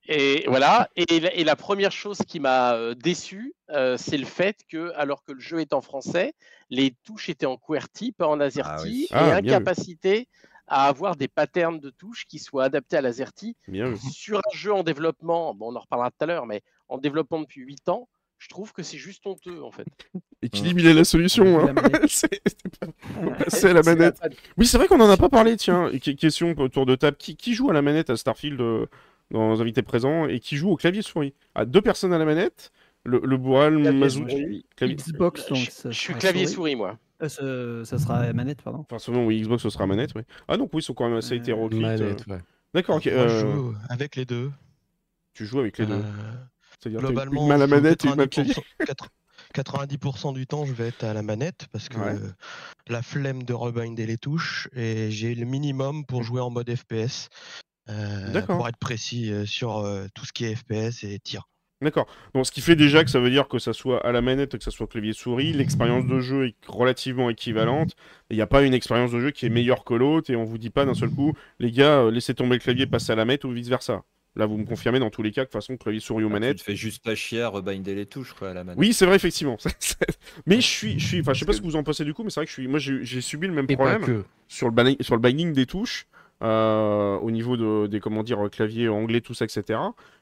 [0.07, 0.89] Et voilà.
[0.95, 4.93] Et la, et la première chose qui m'a euh, déçu, euh, c'est le fait que,
[4.95, 6.34] alors que le jeu est en français,
[6.69, 9.07] les touches étaient en QWERTY, pas en AZERTY, oui.
[9.09, 10.28] et Ah, bien incapacité
[10.68, 13.55] à avoir des patterns de touches qui soient adaptés à l'AZERTY.
[13.68, 13.97] Bien vu.
[14.11, 17.39] Sur un jeu en développement, bon, on en reparlera tout à l'heure, mais en développement
[17.39, 18.07] depuis 8 ans,
[18.38, 19.86] je trouve que c'est juste honteux en fait.
[20.41, 21.66] Équilibre, il est la solution.
[21.66, 21.76] La Hein.
[22.07, 22.30] C'est-
[22.80, 24.20] pas- à la manette.
[24.57, 25.88] Oui, c'est vrai qu'on en a pas parlé, tiens.
[25.89, 27.18] Et que- question autour de table.
[27.18, 28.88] Qui, qui joue à la manette à Starfield euh,
[29.32, 31.34] dans les invités présents et qui joue au clavier souris?
[31.66, 32.72] Deux personnes à la manette
[33.05, 34.26] Le, le Boal, Clavier Mazou.
[34.82, 36.97] Xbox, donc je, suis clavier souris, moi.
[37.22, 38.80] Euh, ce- ça sera manette, pardon.
[38.80, 40.24] Enfin, seulement, oui, Xbox, ce sera manette, oui.
[40.47, 41.82] Ah, donc oui, ils sont quand même assez Euh, hétéroclites.
[41.84, 41.97] euh.
[41.99, 42.41] Manette, ouais.
[42.74, 43.05] D'accord, ok.
[43.05, 44.51] Moi, euh, je joue avec les deux.
[45.34, 46.03] Tu joues avec les deux.
[46.82, 49.09] C'est-à-dire globalement, une main à la manette et une main au clavier 90%, quatre-
[49.53, 52.16] 90% du temps, je vais être à la manette parce que Ouais.
[52.16, 52.32] euh,
[52.88, 57.30] la flemme de rebinder les touches et j'ai le minimum pour jouer en mode FPS.
[57.88, 58.57] euh, D'accord.
[58.57, 61.47] pour être précis euh, sur euh, tout ce qui est FPS et tir.
[61.86, 62.07] D'accord.
[62.33, 64.57] Donc, ce qui fait déjà que ça veut dire que ça soit à la manette,
[64.57, 67.95] que ça soit clavier souris, l'expérience de jeu est relativement équivalente.
[68.29, 70.43] Il n'y a pas une expérience de jeu qui est meilleure que l'autre et on
[70.43, 73.15] vous dit pas d'un seul coup, les gars, euh, laissez tomber le clavier, passez à
[73.15, 74.03] la manette ou vice versa.
[74.38, 76.27] Là, vous me confirmez dans tous les cas que de toute façon, clavier souris ou
[76.27, 76.57] Ah, Tu manette.
[76.57, 78.77] te fais juste pas chier à rebinder les touches quoi à la manette.
[78.79, 79.57] Oui, c'est vrai, effectivement.
[80.45, 82.13] mais je suis, je suis, enfin, je sais pas ce que vous en pensez du
[82.13, 84.23] coup, mais c'est vrai que je suis, moi, j'ai subi le même Et problème que.
[84.49, 86.07] sur le, sur le binding des touches,
[86.46, 89.80] euh, au niveau de, des comment dire, claviers anglais, tout ça, etc.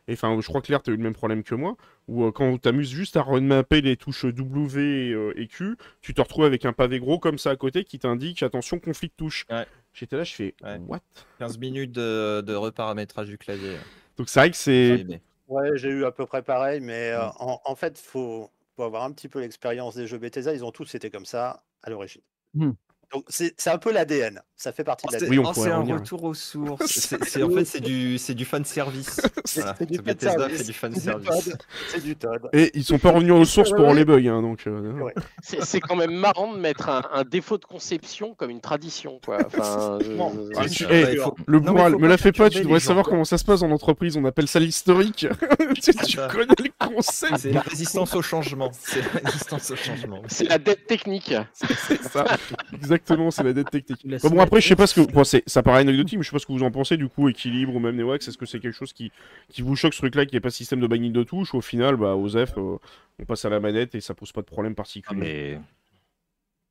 [0.08, 1.76] Et enfin, je crois que Claire, tu as eu le même problème que moi,
[2.08, 5.76] où euh, quand tu t'amuses juste à remapper les touches W et, euh, et Q,
[6.02, 9.10] tu te retrouves avec un pavé gros comme ça à côté qui t'indique attention, conflit
[9.10, 9.46] de touches.
[9.50, 9.66] Ouais.
[9.94, 10.80] J'étais là, je fais Ouais.
[10.88, 11.02] what?
[11.40, 13.76] 15 minutes de, de reparamétrage du clavier.
[14.18, 15.06] Donc c'est vrai que c'est.
[15.50, 19.12] Ouais, j'ai eu à peu près pareil, mais en, en fait, faut, faut avoir un
[19.12, 20.54] petit peu l'expérience des jeux Bethesda.
[20.54, 22.22] Ils ont tous été comme ça à l'origine.
[22.54, 22.72] Mm.
[23.14, 24.42] Donc c'est c'est un peu l'ADN.
[24.56, 25.30] Ça fait partie de l'ADN.
[25.30, 26.86] Oui, on oh, c'est un retour aux sources.
[26.86, 29.20] C'est- c'est- en fait, c'est du, c'est du fan service.
[29.56, 29.76] Voilà.
[29.78, 31.28] C'est du du fan service.
[31.46, 31.58] Todd.
[31.90, 32.50] C'est du Todd.
[32.54, 34.66] Et ils sont pas revenus aux sources pour les bugs, hein, donc.
[34.68, 35.14] euh, Ouais.
[35.44, 39.20] C'est c'est quand même marrant de mettre un, un défaut de conception comme une tradition,
[39.24, 39.38] quoi.
[39.46, 42.80] Enfin, Non, je- Ah, eh, faut- Le Non, moral, me la fais pas, tu devrais
[42.80, 42.88] gens.
[42.88, 45.28] savoir comment ça se passe en entreprise, on appelle ça l'historique.
[45.82, 48.72] tu connais le concept, C'est la résistance au changement.
[48.80, 50.22] C'est la résistance au changement.
[50.28, 51.36] C'est la dette technique.
[51.54, 52.26] c'est ça.
[52.74, 54.06] Exactement, c'est la dette technique.
[54.24, 55.12] Bon, après, je sais pas ce que.
[55.12, 57.08] Bon, c'est- ça paraît anecdotique, mais je sais pas ce que vous en pensez, du
[57.08, 58.28] coup, équilibre ou même Newax.
[58.28, 59.12] Est-ce que c'est quelque chose qui,
[59.50, 61.54] qui vous choque ce truc-là, qu'il n'y ait pas de système de binding de touche
[61.54, 62.78] ou au final, bah, OZEF, euh,
[63.20, 65.60] on passe à la manette et ça pose pas de problème Ah, particulier mais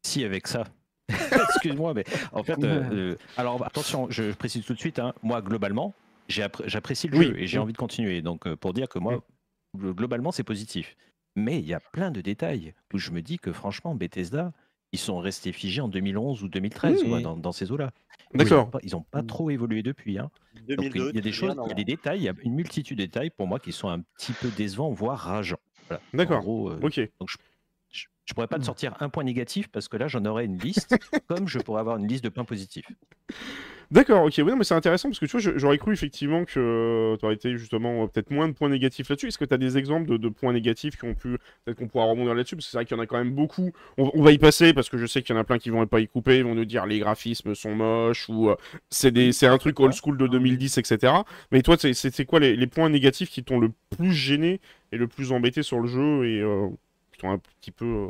[0.04, 0.64] si avec ça.
[1.08, 5.42] Excuse-moi, mais en fait, euh, euh, alors attention, je précise tout de suite, hein, moi
[5.42, 5.94] globalement,
[6.28, 7.62] j'apprécie le Oui, jeu et j'ai oui.
[7.64, 8.22] envie de continuer.
[8.22, 9.22] Donc euh, pour dire que moi,
[9.76, 10.96] gl- globalement, c'est positif.
[11.36, 14.52] Mais il y a plein de détails où je me dis que franchement, Bethesda,
[14.92, 17.08] ils sont restés figés en 2011 ou 2013 Oui.
[17.08, 17.90] quoi, dans, dans ces eaux-là.
[18.34, 18.70] D'accord.
[18.82, 20.18] Ils n'ont pas, trop évolué depuis.
[20.18, 20.30] Hein.
[20.68, 22.34] Donc, 2002, il y a des choses, il y a des détails, il y a
[22.44, 25.60] une multitude de détails pour moi qui sont un petit peu décevants, voire rageants.
[25.88, 26.02] Voilà.
[26.14, 26.40] D'accord.
[26.42, 27.00] gros, euh, Ok.
[27.20, 27.36] donc je,
[28.26, 28.60] je, pourrais pas Hmm.
[28.60, 30.96] te sortir un point négatif parce que là j'en aurais une liste,
[31.28, 32.86] comme je pourrais avoir une liste de points positifs.
[33.90, 37.14] D'accord, ok, oui, non, mais c'est intéressant parce que tu vois, j'aurais cru effectivement que
[37.18, 39.28] tu aurais été justement euh, peut-être moins de points négatifs là-dessus.
[39.28, 41.88] Est-ce que tu as des exemples de, de points négatifs qui ont pu, peut-être qu'on
[41.88, 42.56] pourra rebondir là-dessus?
[42.56, 43.70] Parce que c'est vrai qu'il y en a quand même beaucoup.
[43.98, 45.68] On, on va y passer parce que je sais qu'il y en a plein qui
[45.68, 48.56] vont pas y couper, ils vont nous dire les graphismes sont moches ou euh,
[48.88, 51.26] c'est des- c'est un truc old school de 2010, etc.
[51.50, 54.60] Mais toi, c'est- quoi les, les points négatifs qui t'ont le plus gêné
[54.92, 56.66] et le plus embêté sur le jeu et euh,
[57.22, 58.08] t'ont un petit peu euh,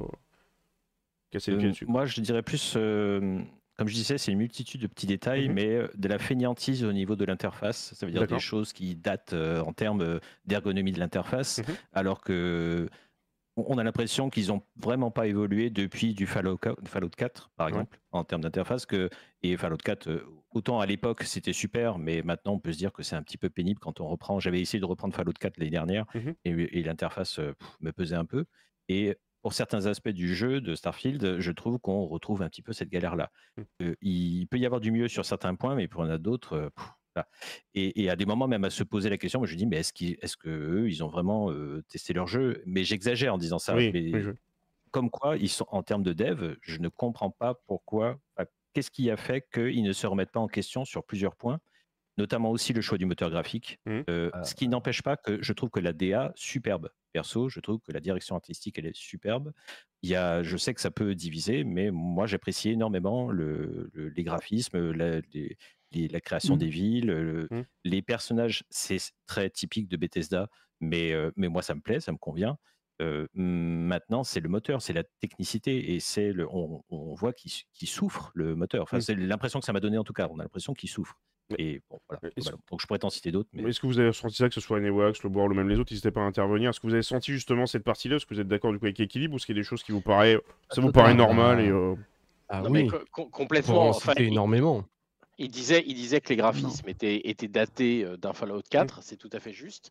[1.31, 3.41] cassé le pied Euh, dessus moi je dirais plus, euh,
[3.77, 5.55] comme je disais, c'est une multitude de petits détails, Mhm.
[5.55, 7.95] mais de la fainéantise au niveau de l'interface.
[7.95, 11.75] Ça veut dire des choses qui datent en termes d'ergonomie de l'interface, Mhm.
[11.93, 12.89] alors que
[13.57, 17.67] on a l'impression qu'ils n'ont vraiment pas évolué depuis du Fallout 4, Fallout 4, par
[17.67, 17.73] Ouais.
[17.73, 18.87] exemple, en termes d'interface.
[18.87, 19.11] Que,
[19.43, 22.93] et Fallout 4, euh, autant à l'époque c'était super, mais maintenant on peut se dire
[22.95, 24.41] que c'est un petit peu pénible quand on reprend.
[24.41, 26.35] J'avais essayé de reprendre Fallout 4 l'année dernière Mhm.
[26.47, 27.41] et, et l'interface
[27.81, 28.47] me pesait un peu.
[28.89, 32.73] Et pour certains aspects du jeu de Starfield, je trouve qu'on retrouve un petit peu
[32.73, 33.31] cette galère-là.
[33.57, 33.63] Mm.
[33.83, 36.71] Euh, il peut y avoir du mieux sur certains points, mais pour en a d'autres.
[37.17, 37.23] euh.
[37.75, 39.67] Et, et à des moments même à se poser la question, moi je me dis,
[39.67, 42.63] mais est-ce qu'ils, est-ce que eux, ils ont vraiment euh, testé leur jeu?
[42.65, 43.77] Mais j'exagère en disant ça.
[43.77, 44.31] Oui, mais oui, je-
[44.93, 48.19] comme quoi, ils sont en termes de dev, je ne comprends pas pourquoi.
[48.75, 51.61] Qu'est-ce qui a fait qu'ils ne se remettent pas en question sur plusieurs points,
[52.19, 53.79] notamment aussi le choix du moteur graphique.
[53.87, 54.05] Mhm.
[54.11, 54.45] Euh, Ah.
[54.45, 56.91] Ce qui n'empêche pas que je trouve que la DA superbe.
[57.13, 59.53] Perso, je trouve que la direction artistique elle est superbe.
[60.03, 64.09] Il y a, je sais que ça peut diviser, mais moi j'apprécie énormément le- le-
[64.09, 65.57] les graphismes, la, les-
[65.93, 66.61] les- la création Mhm.
[66.61, 67.65] des villes, le- Mhm.
[67.85, 68.65] les personnages.
[68.71, 70.49] C'est très typique de Bethesda,
[70.81, 72.57] mais, euh, mais moi ça me plaît, ça me convient.
[73.03, 77.89] Euh, maintenant, c'est le moteur, c'est la technicité et c'est le, on, on voit qu'il
[77.89, 78.83] souffre le moteur.
[78.85, 80.29] Enfin, c'est l'impression que ça m'a donné en tout cas.
[80.31, 81.19] On a l'impression qu'il souffre.
[81.59, 82.57] Et bon, voilà.
[82.71, 84.61] Donc je pourrais t'en citer d'autres, mais Est-ce que vous avez ressenti ça, que ce
[84.61, 86.71] soit Newax, le boire ou même les autres, n'hésitez pas à intervenir?
[86.71, 88.17] Est-ce que vous avez senti justement cette partie-là?
[88.17, 89.67] Est-ce que vous êtes d'accord du coup avec l'équilibre ou est-ce qu'il y a des
[89.69, 90.39] choses qui vous paraissent,
[90.71, 91.95] ça vous paraît normal et euh,
[92.49, 93.87] Ah Non, oui, co- complètement.
[93.87, 94.85] en Enfin, il- énormément.
[95.39, 99.17] Il disait, il disait que les graphismes étaient, étaient datés euh, d'un Fallout 4, c'est
[99.17, 99.91] tout à fait juste.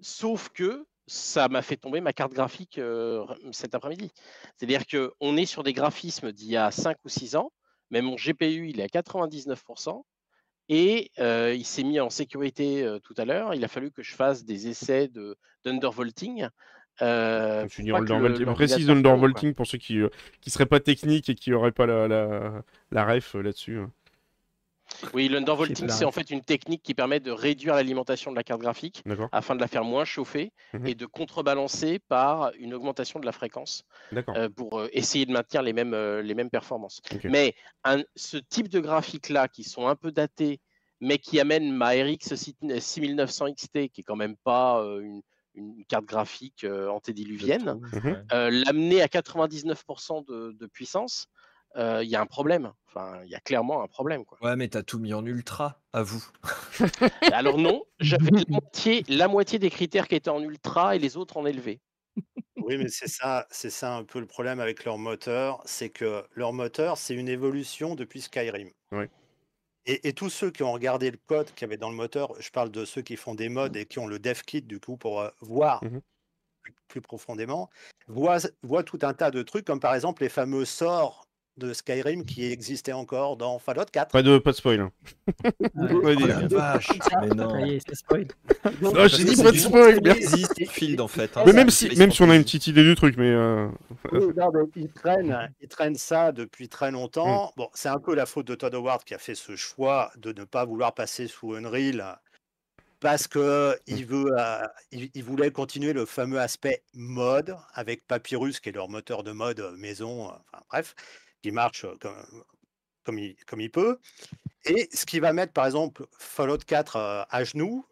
[0.00, 4.10] Sauf que ça m'a fait tomber ma carte graphique euh, cet après-midi.
[4.56, 7.50] C'est-à-dire qu'on est sur des graphismes d'il y a 5 ou 6 ans,
[7.90, 10.04] mais mon GPU, il est à 99%,
[10.68, 13.54] et euh, il s'est mis en sécurité euh, tout à l'heure.
[13.54, 16.48] Il a fallu que je fasse des essais de- d'undervolting.
[17.02, 18.16] Euh, undervolting.
[18.38, 20.00] le- Précise undervolting pour ceux qui,
[20.40, 22.62] qui seraient pas techniques et qui auraient pas la, la,
[22.92, 23.80] la ref là-dessus.
[25.12, 28.60] Oui, l'undervolting, c'est en fait une technique qui permet de réduire l'alimentation de la carte
[28.60, 30.86] graphique afin de la faire moins chauffer Mhm.
[30.88, 33.84] et de contrebalancer par une augmentation de la fréquence
[34.36, 37.00] euh, pour euh, essayer de maintenir les mêmes, euh, les mêmes performances.
[37.32, 40.60] Mais un- ce type de graphiques-là, qui sont un peu datés,
[41.00, 45.22] mais qui amènent ma RX 6900 XT, qui est quand même pas euh, une,
[45.54, 48.26] une carte graphique euh, antédiluvienne, Mhm.
[48.32, 51.26] euh, l'amener à 99% de, de puissance,
[51.76, 52.72] euh, il y a un problème.
[52.86, 54.24] Enfin, il y a clairement un problème.
[54.24, 54.38] Quoi.
[54.42, 56.24] Ouais, mais t'as tout mis en ultra, à vous.
[57.32, 61.16] Alors non, j'avais la moitié, la moitié des critères qui étaient en ultra et les
[61.16, 61.80] autres en élevé.
[62.56, 66.24] Oui, mais c'est ça, c'est ça un peu le problème avec leur moteur, c'est que
[66.34, 68.70] leur moteur, c'est une évolution depuis Skyrim.
[68.92, 69.10] Ouais.
[69.86, 72.40] Et, et tous ceux qui ont regardé le code qu'il y avait dans le moteur,
[72.40, 74.80] je parle de ceux qui font des mods et qui ont le dev kit du
[74.80, 75.84] coup pour euh, voir
[76.62, 77.68] plus, plus profondément,
[78.06, 81.23] voient, voient tout un tas de trucs comme par exemple les fameux sorts
[81.56, 84.10] de Skyrim qui existaient encore dans Fallout 4.
[84.10, 84.80] Pas de, pas de spoil.
[84.80, 84.90] hein.
[85.74, 85.88] Ouais.
[85.92, 86.90] Va Oh la vache
[87.20, 87.52] Mais non
[88.96, 90.16] Ah, j'ai dit pas de spoil, merde.
[90.16, 91.36] existe Field en fait.
[91.36, 93.68] hein, Mais même si, même si on a une petite idée du truc, mais euh,
[94.12, 97.52] Oui, regarde, ils traînent, ils traînent ça depuis très longtemps.
[97.56, 100.32] Bon, c'est un peu la faute de Todd Howard qui a fait ce choix de
[100.32, 102.18] ne pas vouloir passer sous Unreal
[103.00, 108.60] parce que il veut, euh, il, il voulait continuer le fameux aspect mode avec Papyrus
[108.60, 110.94] qui est leur moteur de mode euh, maison, euh, enfin bref,
[111.44, 111.94] qui marche euh,
[113.04, 113.98] comme, il, peut.
[114.64, 117.84] Et ce qui va mettre par exemple Fallout 4 euh, à genoux,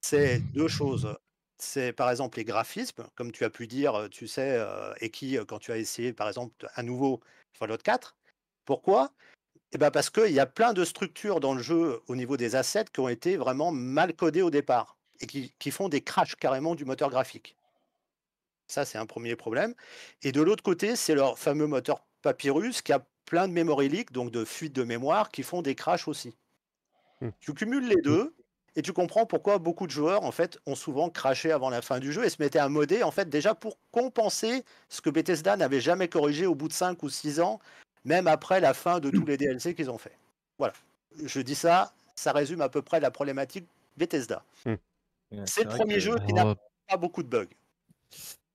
[0.00, 1.16] c'est deux choses.
[1.56, 4.60] C'est par exemple les graphismes, comme tu as pu dire, euh, tu sais,
[5.00, 7.20] et qui, quand tu as essayé par exemple à nouveau
[7.56, 8.16] Fallout 4.
[8.64, 9.12] Pourquoi?
[9.70, 12.56] Eh ben parce qu'il y a plein de structures dans le jeu au niveau des
[12.56, 16.34] assets qui ont été vraiment mal codées au départ et qui, qui font des crashs
[16.34, 17.56] carrément du moteur graphique.
[18.66, 19.74] Ça, c'est un premier problème.
[20.22, 24.32] Et de l'autre côté, c'est leur fameux moteur Papyrus qui a plein de memory donc
[24.32, 26.34] de fuites de mémoire, qui font des crashs aussi.
[27.20, 27.28] Hmm.
[27.38, 28.34] Tu cumules les deux
[28.74, 32.00] et tu comprends pourquoi beaucoup de joueurs en fait ont souvent craché avant la fin
[32.00, 35.56] du jeu et se mettaient à modder en fait déjà pour compenser ce que Bethesda
[35.56, 37.60] n'avait jamais corrigé au bout de 5 ou 6 ans,
[38.04, 40.18] même après la fin de tous les DLC qu'ils ont fait.
[40.58, 40.74] Voilà.
[41.22, 44.42] Je dis ça, ça résume à peu près la problématique Bethesda.
[44.66, 44.80] Ouais,
[45.46, 46.56] C'est le premier que- jeu qui n'a
[46.88, 47.46] pas beaucoup de bugs.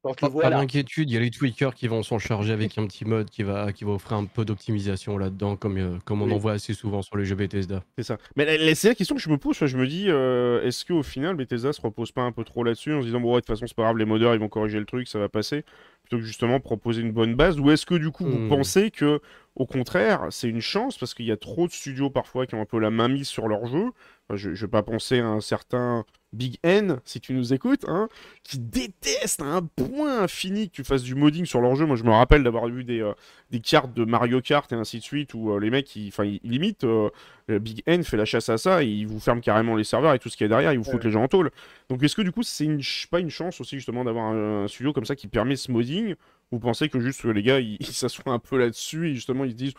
[0.04, 2.18] Quand tu Pas, vois pas là, d'inquiétude, il y a les tweakers qui vont s'en
[2.18, 5.78] charger avec un petit mode qui va, qui va offrir un peu d'optimisation là-dedans, comme,
[5.78, 6.34] euh, comme on Oui.
[6.34, 7.84] en voit assez souvent sur les jeux Bethesda.
[7.97, 8.18] c'est ça.
[8.36, 9.58] Mais c'est la question que je me pose.
[9.64, 12.93] Je me dis, euh, est-ce qu'au final, Bethesda se repose pas un peu trop là-dessus
[12.93, 14.49] en se disant, bon, ouais, de toute façon, c'est pas grave, les modeurs, ils vont
[14.49, 15.64] corriger le truc, ça va passer,
[16.12, 18.47] plutôt que justement proposer une bonne base Ou est-ce que du coup, vous Hmm.
[18.49, 19.22] pensez que,
[19.55, 22.62] au contraire, c'est une chance parce qu'il y a trop de studios parfois qui ont
[22.62, 23.86] un peu la main mise sur leur jeu?
[24.28, 26.03] Enfin, je, je vais pas penser à un certain
[26.34, 28.09] Big N, si tu nous écoutes, hein,
[28.43, 31.86] qui déteste à un point infini que tu fasses du modding sur leur jeu.
[31.86, 33.14] Moi, je me rappelle d'avoir vu des, euh,
[33.52, 36.24] des cartes de Mario Kart et ainsi de suite où euh, les mecs, ils, enfin,
[36.43, 36.84] limitent.
[36.86, 37.10] euh,
[37.49, 40.20] Big N fait la chasse à ça et ils vous ferment carrément les serveurs et
[40.20, 41.52] tout ce qu'il y a derrière, ils vous foutent les gens en tôle.
[41.89, 44.64] Donc, est-ce que du coup, c'est une, ch- pas une chance aussi justement d'avoir un,
[44.64, 46.16] un studio comme ça qui permet ce modding?
[46.52, 49.52] Vous pensez que juste euh, les gars, ils s'assoient un peu là-dessus et justement ils
[49.52, 49.74] se disent,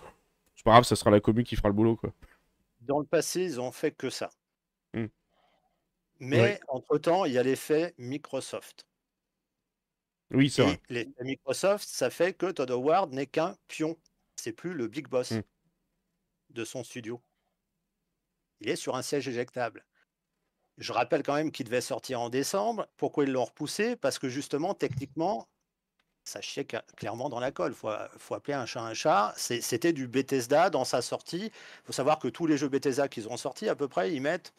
[0.55, 2.13] c'est pas grave, ça sera la commu qui fera le boulot, quoi.
[2.83, 4.29] dans le passé, ils ont fait que ça.
[4.95, 5.07] Hmm.
[6.21, 6.61] Mais Ouais.
[6.69, 8.87] entre-temps, il y a l'effet Microsoft.
[10.33, 10.81] Oui, c'est vrai.
[10.89, 13.97] l'effet Microsoft, ça fait que Todd Howard n'est qu'un pion.
[14.37, 15.43] C'est plus le big boss Hmm.
[16.51, 17.21] de son studio.
[18.61, 19.85] Il est sur un siège éjectable.
[20.79, 22.87] Je rappelle quand même qu'il devait sortir en décembre.
[22.97, 23.97] Pourquoi ils l'ont repoussé?
[23.97, 25.49] Parce que justement, techniquement,
[26.25, 26.67] ça chiait
[26.97, 27.73] clairement dans la colle.
[27.73, 29.35] Il faut, faut appeler un chat un chat.
[29.37, 31.47] C'était du Bethesda dans sa sortie.
[31.47, 34.21] Il faut savoir que tous les jeux Bethesda qu'ils ont sortis, à peu près, ils
[34.21, 34.55] mettent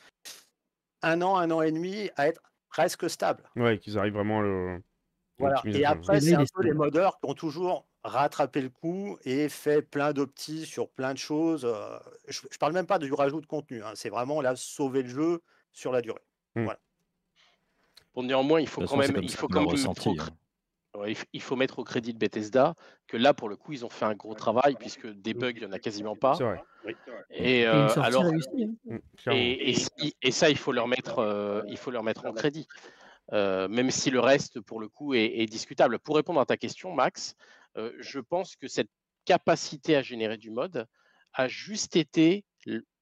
[1.01, 3.49] un an, un an et demi à être presque stables.
[3.55, 4.83] Ouais, qu'ils arrivent vraiment à le.
[5.43, 5.61] Voilà.
[5.79, 9.81] Et après, c'est un peu les modeurs qui ont toujours rattrapé le coup et fait
[9.81, 11.63] plein d'optis sur plein de choses.
[11.65, 13.81] euh, Je, je parle même pas du rajout de contenu.
[13.83, 15.41] hein, C'est vraiment là sauver le jeu
[15.71, 16.21] sur la durée.
[18.15, 19.69] Bon, néanmoins, il faut quand façon, même, comme il faut quand même
[20.99, 21.13] hein.
[21.33, 22.75] il faut mettre au crédit de Bethesda
[23.07, 25.61] que là, pour le coup, ils ont fait un gros travail puisque des bugs, il
[25.61, 26.35] n'y en a quasiment pas.
[26.35, 26.63] Vrai.
[27.31, 28.49] Et, euh, alors, réussie.
[28.63, 28.75] hein.
[28.85, 29.41] Mm, clairement.
[29.41, 32.33] et, et si- et ça, il faut leur mettre, euh, il faut leur mettre en
[32.33, 32.67] crédit.
[33.33, 35.99] Euh, même si le reste, pour le coup, est, est discutable.
[35.99, 37.35] Pour répondre à ta question, Max,
[37.77, 38.89] euh, je pense que cette
[39.25, 40.87] capacité à générer du mode
[41.33, 42.45] a juste été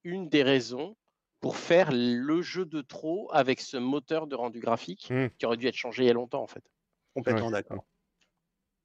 [0.04, 0.96] une des raisons
[1.42, 5.28] pour faire le jeu de trop avec ce moteur de rendu graphique Mm.
[5.38, 6.64] qui aurait dû être changé il y a longtemps, en fait.
[7.14, 7.52] Complètement Ouais.
[7.52, 7.84] d'accord.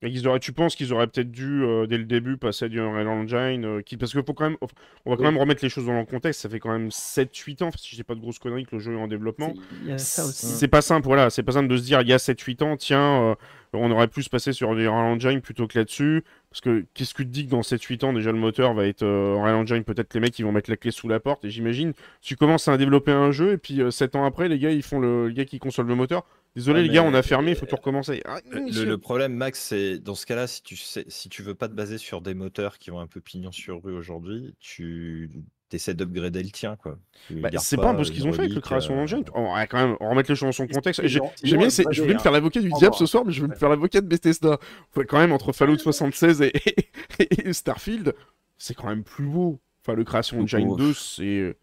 [0.02, 2.68] Et qu'ils auraient, tu penses qu'ils auraient peut-être dû, euh, dès le début, passer à
[2.68, 3.96] du Unreal Engine euh, qui...
[3.96, 4.58] Parce qu'il faut quand même,
[5.06, 6.42] on va quand même remettre les choses dans le contexte.
[6.42, 8.80] Ça fait quand même 7-8 ans, si je dis pas de grosses conneries, que le
[8.80, 9.54] jeu est en développement.
[9.96, 11.30] C'est pas simple, voilà.
[11.30, 13.34] C'est pas simple de se dire, il y a 7-8 ans, tiens, euh,
[13.72, 16.24] on aurait pu se passer sur du Unreal Engine plutôt que là-dessus.
[16.50, 18.86] Parce que qu'est-ce que tu te dis que dans 7-8 ans, déjà le moteur va
[18.86, 21.46] être Unreal Engine, peut-être les mecs ils vont mettre la clé sous la porte.
[21.46, 24.70] Et j'imagine, tu commences à développer un jeu, et puis 7 ans après, les gars,
[24.70, 26.26] ils font le, les gars qui consolent le moteur.
[26.56, 28.22] Désolé, Ouais, les gars, on a fermé, il faut tout recommencer.
[28.24, 31.42] Ah, Le, le- le problème, Max, c'est dans ce cas-là, si tu sais, si tu
[31.42, 34.54] veux pas te baser sur des moteurs qui vont un peu pignon sur rue aujourd'hui,
[34.58, 35.30] tu
[35.72, 36.98] essaies d'upgrader le tien, quoi.
[37.30, 39.22] Bah, c'est pas un peu ce qu'ils ont fait avec le Creation euh, Engine.
[39.34, 41.06] On va quand même remettre les choses dans son contexte.
[41.06, 41.20] J'aime
[41.58, 42.22] bien, c'est- je voulais me hein.
[42.22, 44.58] faire l'avocat du diable ce soir, mais je vais me faire l'avocat de Bethesda.
[44.92, 46.52] Faut quand même entre Fallout 76 et,
[47.18, 48.14] et Starfield,
[48.56, 49.60] c'est quand même plus beau.
[49.84, 50.78] Enfin, le Creation Engine Ouf.
[50.78, 51.56] 2, c'est.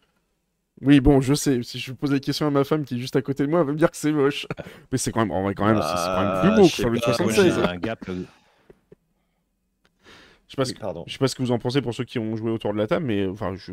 [0.84, 1.61] Oui, bon, je sais.
[1.63, 3.61] Si je pose la question à ma femme qui est juste à côté de moi,
[3.61, 4.45] elle va me dire que c'est moche.
[4.91, 6.63] Mais c'est quand même, en vrai, quand même, c'est c'est quand même plus Ah, beau
[6.67, 6.99] je que pas, moi,
[7.34, 7.55] 76.
[7.55, 7.99] j'ai un gap.
[8.09, 8.23] euh,
[10.47, 11.03] Je sais pas ce Oui, pardon.
[11.07, 12.77] Je sais pas ce que vous en pensez pour ceux qui ont joué autour de
[12.77, 13.71] la table, mais enfin, je...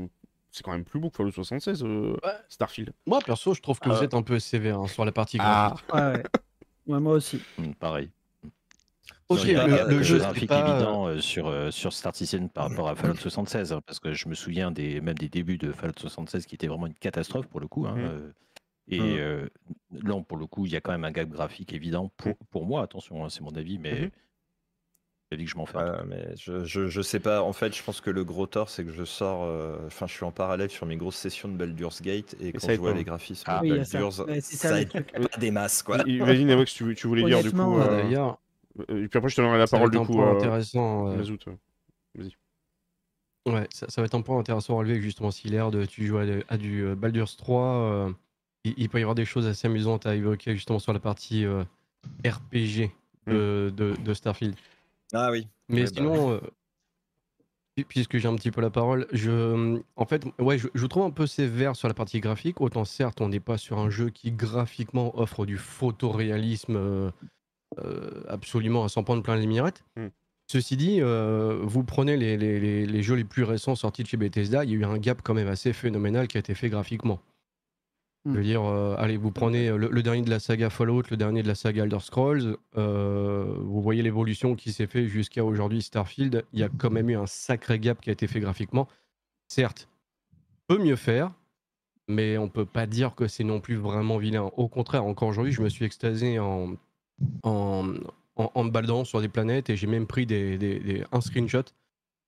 [0.50, 2.30] c'est quand même plus beau que Fallout 76, euh, Ouais.
[2.48, 2.92] Starfield.
[3.06, 4.04] Moi, perso, je trouve que vous Ah.
[4.04, 5.74] êtes un peu sévère hein, sur la partie Ah.
[5.92, 6.22] Ouais, ouais.
[6.86, 7.40] Ouais, moi aussi.
[7.58, 8.11] Hmm, Pareil.
[9.30, 11.92] Ok, Il y a le- pas le jeu, graphique pas- évident euh, sur, euh, sur
[11.92, 15.14] Star Citizen par rapport à Fallout 76, hein, parce que je me souviens des, même
[15.14, 17.86] des débuts de Fallout 76 qui étaient vraiment une catastrophe pour le coup.
[17.86, 18.00] hein, Mm.
[18.00, 18.32] euh,
[18.88, 19.16] et Mm.
[19.18, 19.48] euh,
[20.02, 22.66] là, pour le coup, il y a quand même un gap graphique évident pour, pour
[22.66, 22.82] moi.
[22.82, 24.10] Attention, hein, c'est mon avis, mais Mhm.
[25.30, 25.78] j'ai dit que je m'en fais.
[26.08, 27.40] Mais je, je, je sais pas.
[27.44, 29.44] En fait, je pense que le gros tort, c'est que je sors.
[29.44, 32.58] euh, Enfin, je suis en parallèle sur mes grosses sessions de Baldur's Gate et quand
[32.66, 33.60] ça je vois les graphismes Ah.
[33.62, 33.98] de Oui, ça.
[34.00, 35.12] Baldur's, ça, ça aide truc.
[35.12, 35.98] pas des masses, quoi.
[36.04, 37.78] Imagine, Avox, tu, tu voulais dire du coup.
[37.78, 38.34] Euh, D'ailleurs, euh,
[38.88, 40.14] Et puis après, je te donnerai la ça parole du un coup.
[40.14, 41.08] point euh, intéressant.
[41.08, 41.38] euh, Mazout.
[43.46, 46.06] Ouais, ça, ça va être un point intéressant à relever, justement, si l'air de tu
[46.06, 48.12] joues à, à du euh, Baldur's 3, euh,
[48.64, 51.44] il, il peut y avoir des choses assez amusantes à évoquer, justement, sur la partie
[51.46, 51.64] euh,
[52.24, 52.90] RPG
[53.26, 54.54] de, de- de Starfield.
[55.12, 55.48] Ah oui.
[55.68, 55.90] Mais Ouais, bah.
[55.96, 56.40] sinon, euh,
[57.76, 61.04] pu- puisque j'ai un petit peu la parole, je, en fait, ouais, je, je trouve
[61.04, 62.60] un peu sévère sur la partie graphique.
[62.60, 67.10] Autant certes, on n'est pas sur un jeu qui graphiquement offre du photoréalisme euh, euh,
[68.28, 69.84] absolument à s'en prendre plein les mirettes.
[69.96, 70.06] Mm.
[70.46, 74.08] Ceci dit, euh, vous prenez les, les- les- les jeux les plus récents sortis de
[74.08, 76.54] chez Bethesda, il y a eu un gap quand même assez phénoménal qui a été
[76.54, 77.20] fait graphiquement.
[78.26, 81.04] Je veux dire, euh, allez, vous prenez euh, le, le dernier de la saga Fallout,
[81.10, 85.42] le dernier de la saga Elder Scrolls, euh, vous voyez l'évolution qui s'est fait jusqu'à
[85.44, 88.40] aujourd'hui Starfield, il y a quand même eu un sacré gap qui a été fait
[88.40, 88.88] graphiquement.
[89.48, 89.88] Certes,
[90.68, 91.32] on peut mieux faire,
[92.08, 94.50] mais on peut pas dire que c'est non plus vraiment vilain.
[94.56, 96.74] Au contraire, encore aujourd'hui, je me suis extasié en,
[97.42, 97.94] en,
[98.36, 101.20] en, en me baladant sur des planètes et j'ai même pris des, des- des- un
[101.20, 101.64] screenshot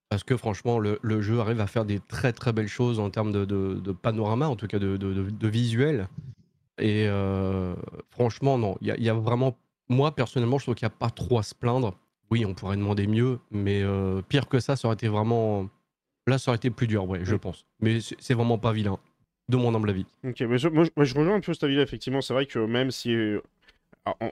[0.09, 3.09] parce que franchement, le, le jeu arrive à faire des très très belles choses en
[3.11, 4.99] termes de, de- de panorama, en tout cas de,
[5.49, 6.09] visuel.
[6.79, 7.75] Et euh,
[8.11, 9.57] franchement, non, il y, a- il y a vraiment.
[9.89, 11.97] Moi, personnellement, je trouve qu'il n'y a pas trop à se plaindre.
[12.31, 15.69] Oui, on pourrait demander mieux, mais euh, pire que ça, ça aurait été vraiment.
[16.27, 17.39] Là, ça aurait été plus dur, ouais, je Oui.
[17.39, 17.67] pense.
[17.81, 18.99] Mais c'est c'est vraiment pas vilain,
[19.49, 20.07] de mon humble avis.
[20.25, 22.21] Ok, mais je, moi, je- moi, je rejoins un peu cet avis-là, effectivement.
[22.21, 23.15] C'est vrai que même si.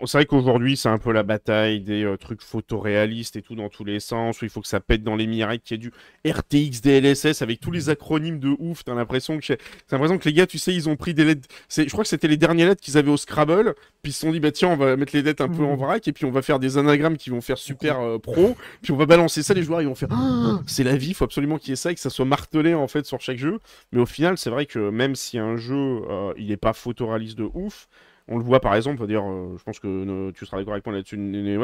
[0.05, 3.69] C'est vrai qu'aujourd'hui, c'est un peu la bataille des euh, trucs photoréalistes et tout dans
[3.69, 5.91] tous les sens, où il faut que ça pète dans les mirettes, qu'il y ait
[5.91, 5.93] du
[6.29, 8.83] RTX, DLSS, avec tous les acronymes de ouf.
[8.83, 9.53] T'as l'impression que,
[9.93, 11.47] l'impression que les gars, tu sais, ils ont pris des lettres.
[11.69, 14.21] c'est- Je crois que c'était les dernières lettres qu'ils avaient au Scrabble, puis ils se
[14.23, 15.79] sont dit, bah tiens, on va mettre les lettres un peu en Mhm.
[15.79, 18.91] vrac, et puis on va faire des anagrammes qui vont faire super euh, pro, puis
[18.91, 21.59] on va balancer ça, les joueurs, ils vont faire, Ah, c'est la vie, faut absolument
[21.59, 23.61] qu'il y ait ça, et que ça soit martelé en fait sur chaque jeu.
[23.93, 27.39] Mais au final, c'est vrai que même si un jeu, euh, il n'est pas photoréaliste
[27.39, 27.87] de ouf,
[28.31, 30.87] on le voit par exemple, dire, euh, je pense que euh, tu seras d'accord avec
[30.87, 31.19] moi là-dessus,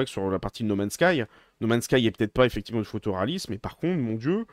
[0.07, 1.23] sur la partie de No Man's Sky.
[1.61, 4.45] No Man's Sky est peut-être pas effectivement du photoréalisme, mais par contre, mon dieu,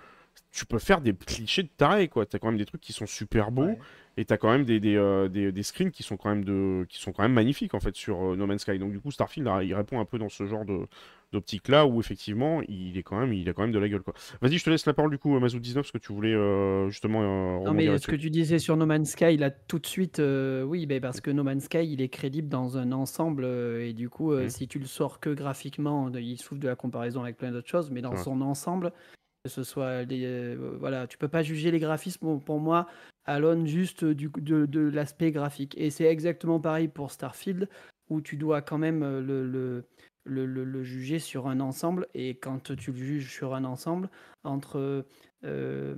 [0.51, 2.25] tu peux faire des clichés de taré, quoi.
[2.25, 3.79] T'as quand même des trucs qui sont super beaux, Ouais.
[4.17, 6.85] et t'as quand même des, des, euh, des, des screens qui sont quand même, de,
[6.89, 8.77] qui sont quand même magnifiques en fait sur No Man's Sky.
[8.79, 10.85] Donc du coup, Starfield, là, il répond un peu dans ce genre de
[11.33, 14.01] d'optique là où effectivement il est quand même il a quand même de la gueule
[14.03, 14.13] quoi.
[14.41, 16.89] Vas-y, je te laisse la parole du coup Mazou 19 parce que tu voulais euh,
[16.89, 19.85] justement euh, Non, mais ce que tu disais sur No Man's Sky, là, tout de
[19.85, 23.45] suite, euh, oui, ben, parce que No Man's Sky, il est crédible dans un ensemble,
[23.45, 24.49] et du coup, Mhm.
[24.49, 27.91] si tu le sors que graphiquement, il souffre de la comparaison avec plein d'autres choses,
[27.91, 28.91] mais dans son ensemble,
[29.43, 32.87] que ce soit euh, voilà, tu peux pas juger les graphismes pour moi
[33.25, 35.75] à l'aune juste du, de, de l'aspect graphique.
[35.77, 37.67] Et c'est exactement pareil pour Starfield,
[38.09, 39.85] où tu dois quand même le, le,
[40.25, 44.09] le, le- le juger sur un ensemble, et quand tu le juges sur un ensemble,
[44.43, 45.05] entre
[45.43, 45.95] euh,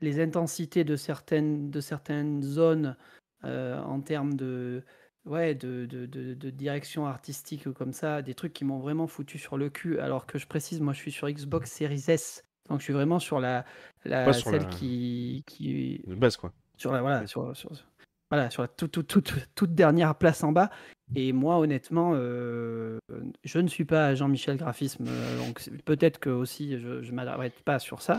[0.00, 2.96] les intensités de certaines, de certaines zones
[3.44, 4.82] euh, en termes de,
[5.26, 9.38] ouais, de, de, de- de direction artistique comme ça, des trucs qui m'ont vraiment foutu
[9.38, 12.78] sur le cul, alors que je précise, moi je suis sur Xbox Series S, donc
[12.80, 13.64] je suis vraiment sur la,
[14.04, 16.52] la sur celle la- qui, qui, base quoi.
[16.76, 17.70] sur la voilà sur, sur-
[18.30, 20.70] voilà sur la toute, toute, toute, toute dernière place en bas
[21.14, 22.98] Et moi, honnêtement, euh,
[23.44, 27.78] je ne suis pas Jean-Michel Graphisme, euh, donc peut-être que aussi je ne m'arrête pas
[27.78, 28.18] sur ça.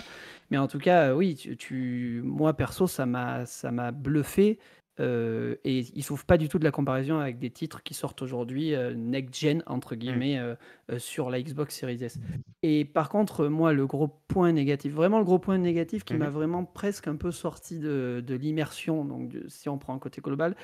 [0.52, 4.60] Mais en tout cas, euh, oui, tu, moi perso, ça m'a bluffé.
[5.00, 8.22] Euh, et il souffre pas du tout de la comparaison avec des titres qui sortent
[8.22, 10.56] aujourd'hui euh, next-gen, entre guillemets, euh,
[10.92, 12.20] euh, sur la Xbox Series S.
[12.62, 16.30] Et par contre, moi, le gros point négatif, vraiment le gros point négatif qui m'a
[16.30, 20.22] vraiment presque un peu sorti de, de l'immersion, donc de- si on prend un côté
[20.22, 20.56] global,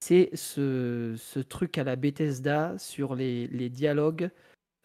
[0.00, 4.30] c'est ce, ce truc à la Bethesda sur les, les dialogues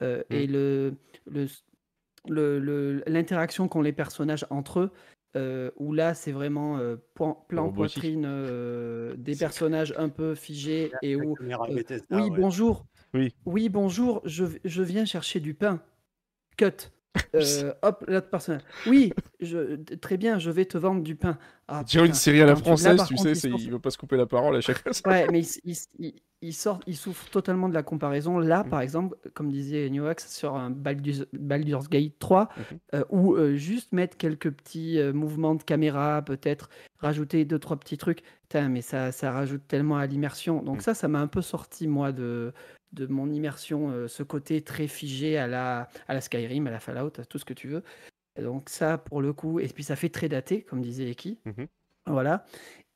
[0.01, 0.95] euh, et le,
[1.29, 1.45] le,
[2.27, 4.91] le- le- l'interaction qu'ont les personnages entre eux.
[5.35, 7.95] Euh, où là, c'est vraiment euh, point- plan Robotique.
[8.01, 11.57] poitrine, euh, des personnages un peu figés et où euh,
[12.11, 12.29] oui, ouais.
[12.39, 12.85] bonjour.
[13.13, 13.33] Oui.
[13.45, 14.21] Oui, bonjour.
[14.25, 15.81] Je, je viens chercher du pain.
[16.57, 16.91] Cut.
[17.35, 18.61] Euh, hop, l'autre personnage.
[18.87, 21.37] Oui, je, très bien, je vais te vendre du pain.
[21.67, 23.91] Ah, Tiens, une série à la là, française, tu contre, sais, il il veut pas
[23.91, 25.11] se couper la parole à chaque fois.
[25.11, 28.37] Ouais, mais il, il- il- il sort, il souffre totalement de la comparaison.
[28.37, 28.69] Là, Mm.
[28.69, 32.77] par exemple, comme disait Newax sur un Baldur's, Baldur's Gate 3, Mhm.
[32.95, 36.69] euh, où euh, juste mettre quelques petits euh, mouvements de caméra, peut-être
[36.99, 40.61] rajouter deux, trois petits trucs, putain, mais ça, ça rajoute tellement à l'immersion.
[40.61, 40.81] Donc Mm.
[40.81, 42.53] ça, ça m'a un peu sorti, moi, de,
[42.91, 46.79] de mon immersion, euh, ce côté très figé à la, à la Skyrim, à la
[46.79, 47.83] Fallout, à tout ce que tu veux.
[48.41, 51.39] Donc ça, pour le coup, et puis ça fait très daté, comme disait Eki.
[51.45, 51.67] Mhm.
[52.07, 52.43] Voilà.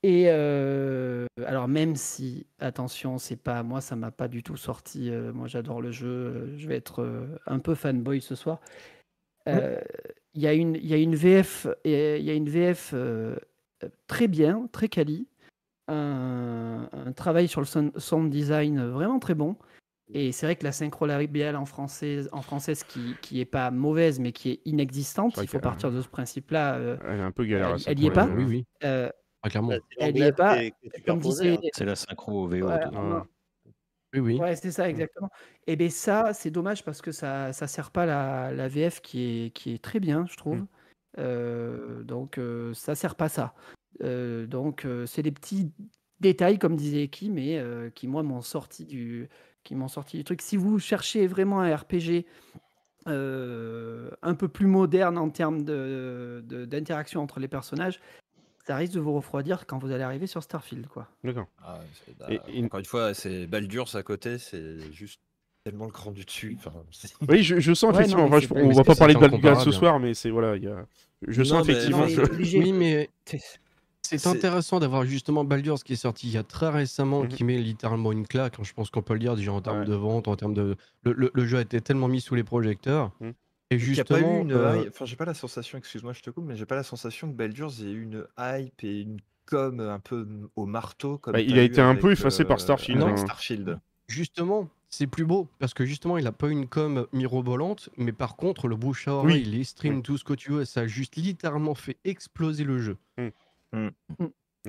[0.04, 5.10] Et euh, alors même si, attention, c'est pas moi, ça m'a pas du tout sorti.
[5.10, 6.08] euh, moi, j'adore le jeu.
[6.08, 8.60] euh, je vais être euh, un peu fanboy ce soir.
[9.50, 9.80] Euh,
[10.36, 12.92] Il y a une, il y a une VF, et il y a une VF
[12.94, 13.36] euh,
[14.06, 15.28] très bien, très quali.
[15.88, 19.56] Un, un travail sur le sound, sound design vraiment très bon.
[20.14, 23.72] Et c'est vrai que la synchro labiale en française, en française qui, qui est pas
[23.72, 26.76] mauvaise, mais qui est inexistante, C'est vrai il faut que- partir de ce principe-là.
[26.76, 27.92] euh, Elle est un peu galère à elle, ça.
[27.92, 28.28] elle y est pour pas.
[28.28, 28.66] les- Oui, oui.
[28.84, 29.10] Euh,
[29.44, 29.74] Ah, clairement.
[29.98, 30.58] Elle est pas.
[30.60, 30.70] hein.
[31.74, 32.68] C'est la synchro au VO.
[32.68, 33.26] Ouais, de- on-
[34.14, 34.40] Oui, oui.
[34.40, 35.30] Ouais, c'est ça, exactement.
[35.68, 39.46] Et bien ça, c'est dommage parce que ça ça sert pas la, la VF qui
[39.46, 40.60] est, qui est très bien, je trouve.
[40.62, 40.68] Mm.
[41.20, 43.54] Euh, donc euh, ça sert pas ça.
[44.04, 45.72] Euh, donc euh, c'est des petits
[46.20, 49.28] détails, comme disait Eki, mais euh, qui moi m'ont sorti du
[49.64, 50.42] qui m'ont sorti du truc.
[50.42, 52.26] Si vous cherchez vraiment un RPG
[53.08, 58.00] euh, un peu plus moderne en termes de, de- d'interaction entre les personnages,
[58.68, 61.08] ça risque de vous refroidir quand vous allez arriver sur Starfield, quoi.
[61.24, 61.48] D'accord.
[61.64, 61.80] Ah,
[62.20, 65.20] bah, Et- et- Encore une fois, c'est Baldur's à côté, c'est juste
[65.64, 66.58] tellement le cran du dessus.
[66.60, 66.74] Enfin,
[67.30, 68.30] Oui, je, je sens Ouais, effectivement.
[68.30, 69.74] non, enfin, je- on va pas parler de Battlefield ce incomparable.
[69.74, 70.86] soir, mais c'est voilà, il y a.
[71.28, 72.06] Je sens mais- effectivement.
[72.08, 72.24] Non.
[72.38, 73.10] Oui, mais
[74.04, 77.30] c'est intéressant d'avoir justement Baldur's qui est sorti il y a très récemment, Mhm.
[77.30, 78.60] qui met littéralement une claque.
[78.60, 79.86] hein, je pense qu'on peut le dire déjà en termes Ouais.
[79.86, 80.76] de vente, en termes de.
[81.04, 83.12] Le, le- le jeu a été tellement mis sous les projecteurs.
[83.22, 83.34] Mhm.
[83.70, 85.78] Et Il n'y a pas eu justement, une euh, hype- Enfin, j'ai pas la sensation,
[85.78, 88.84] excuse-moi, je te coupe, mais j'ai pas la sensation que Baldur's ait eu une hype
[88.84, 91.18] et une com un peu au marteau.
[91.18, 93.18] Comme Bah, il a été un peu effacé par euh, Starfield, hein.
[93.18, 93.80] Starfield.
[94.08, 98.38] justement, c'est plus beau parce que justement, il n'a pas une com mirobolante, mais par
[98.38, 100.02] contre, le bouche à oreille, les streams, Oui.
[100.02, 102.98] tout ce que tu veux, ça a juste littéralement fait exploser le jeu.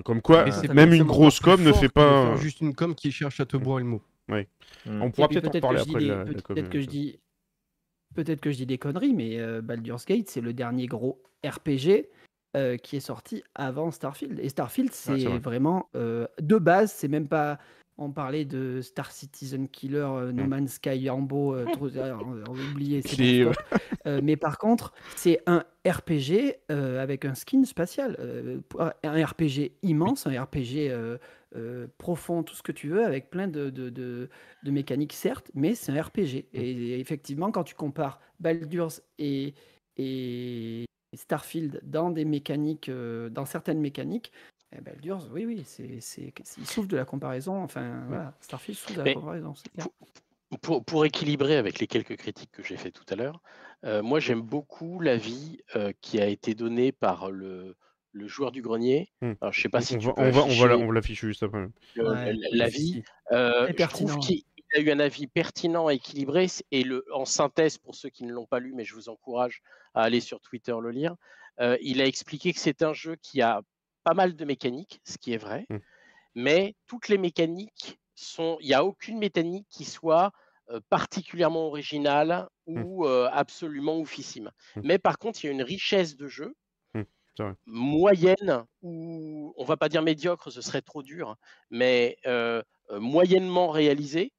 [0.05, 2.37] Comme quoi, Et c'est même une grosse com ne fait pas.
[2.37, 4.03] juste une com qui cherche à te boire le mot.
[4.29, 4.39] On
[5.07, 7.19] Et pourra peut-être en que parler après peut-être que je dis
[8.15, 12.09] peut-être que je dis des conneries, mais euh, Baldur's Gate c'est le dernier gros RPG
[12.57, 14.39] euh, qui est sorti avant Starfield.
[14.41, 15.39] Et Starfield c'est c'est vrai.
[15.39, 17.59] vraiment euh, de base, c'est même pas.
[18.01, 20.49] On parlait de Star Citizen Killer, No Mm.
[20.49, 23.03] Man's Sky, Rambo, euh, trop- on, a oublié.
[23.45, 28.17] bon, mais par contre, c'est un RPG avec un skin spatial.
[29.03, 30.93] un RPG immense, un RPG
[31.57, 34.29] euh, profond, tout ce que tu veux, avec plein de, de, de-
[34.63, 36.47] de mécaniques, certes, mais c'est un RPG.
[36.53, 39.55] Et effectivement, quand tu compares Baldur's et,
[39.97, 40.85] et
[41.15, 44.31] Starfield dans des mécaniques, euh, dans certaines mécaniques,
[44.77, 46.01] eh, Baldur's, oui, oui, c'est,
[46.59, 47.63] il souffre de la comparaison.
[47.63, 49.55] Enfin, voilà, Starfield souffre de la Mais- comparaison.
[50.63, 53.43] Pour, pour équilibrer avec les quelques critiques que j'ai fait tout à l'heure,
[53.85, 55.59] euh, moi j'aime beaucoup l'avis
[56.01, 57.77] qui a été donné par le,
[58.13, 59.11] le joueur du grenier.
[59.21, 59.33] Hmm.
[59.41, 60.75] Alors, je sais pas on, si on tu va, peux on, va, on, va, la-
[60.75, 61.69] afficher on va l'afficher juste après.
[61.97, 63.03] Ouais, l'avis.
[63.33, 64.43] Euh, Très je trouve qu'il
[64.77, 66.47] a eu un avis pertinent et équilibré.
[66.71, 69.63] Et le, en synthèse, pour ceux qui ne l'ont pas lu, mais je vous encourage
[69.95, 71.15] à aller sur Twitter le lire,
[71.61, 73.63] euh, il a expliqué que c'est un jeu qui a
[74.05, 75.79] pas mal de mécaniques, ce qui est vrai, Mm.
[76.35, 78.57] mais toutes les mécaniques sont.
[78.61, 80.33] Il n'y a aucune mécanique qui soit
[80.71, 84.51] euh, particulièrement originale ou euh, absolument oufissime.
[84.77, 84.81] Mm.
[84.85, 86.55] Mais par contre, il y a une richesse de jeu
[87.67, 91.37] Moyenne ou on va pas dire médiocre, ce serait trop dur,
[91.71, 94.33] mais euh, euh, moyennement réalisée,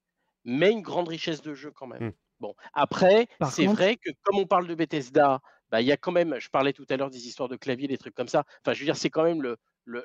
[0.44, 2.08] mais une grande richesse de jeu quand même.
[2.08, 2.14] Mm.
[2.40, 5.98] Bon, après, c'est contre- vrai que comme on parle de Bethesda, bah, il y a
[5.98, 8.46] quand même, je parlais tout à l'heure des histoires de clavier, des trucs comme ça.
[8.64, 9.58] Enfin, je veux dire, c'est quand même le-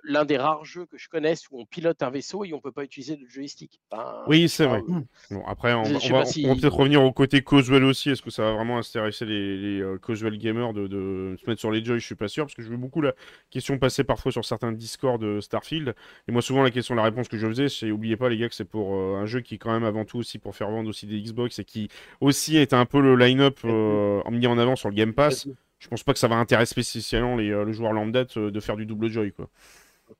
[0.04, 2.72] l'un des rares jeux que je connaisse où on pilote un vaisseau et on peut
[2.72, 3.80] pas utiliser de joystick.
[3.90, 4.80] Enfin, Oui, c'est vrai.
[4.88, 7.12] enfin, Bon, après, on, va, sais on va- pas si- on va peut-être revenir au
[7.12, 8.10] côté casual aussi.
[8.10, 11.60] Est-ce que ça va vraiment intéresser les, les, euh, casual gamers de, de se mettre
[11.60, 11.98] sur les joys?
[11.98, 13.12] Je suis pas sûr, parce que je veux beaucoup la
[13.50, 15.94] question passer parfois sur certains Discord de Starfield.
[16.28, 18.48] Et moi, souvent, la question, la réponse que je faisais, c'est oubliez pas, les gars,
[18.48, 20.70] que c'est pour euh, un jeu qui est quand même avant tout aussi pour faire
[20.70, 21.88] vendre aussi des Xbox et qui
[22.20, 25.46] aussi est un peu le line-up euh, mis en avant sur le Game Pass.
[25.78, 28.60] Je pense pas que ça va intéresser spécialement les, euh, le joueur lambda de, de
[28.60, 29.50] faire du double joy, quoi.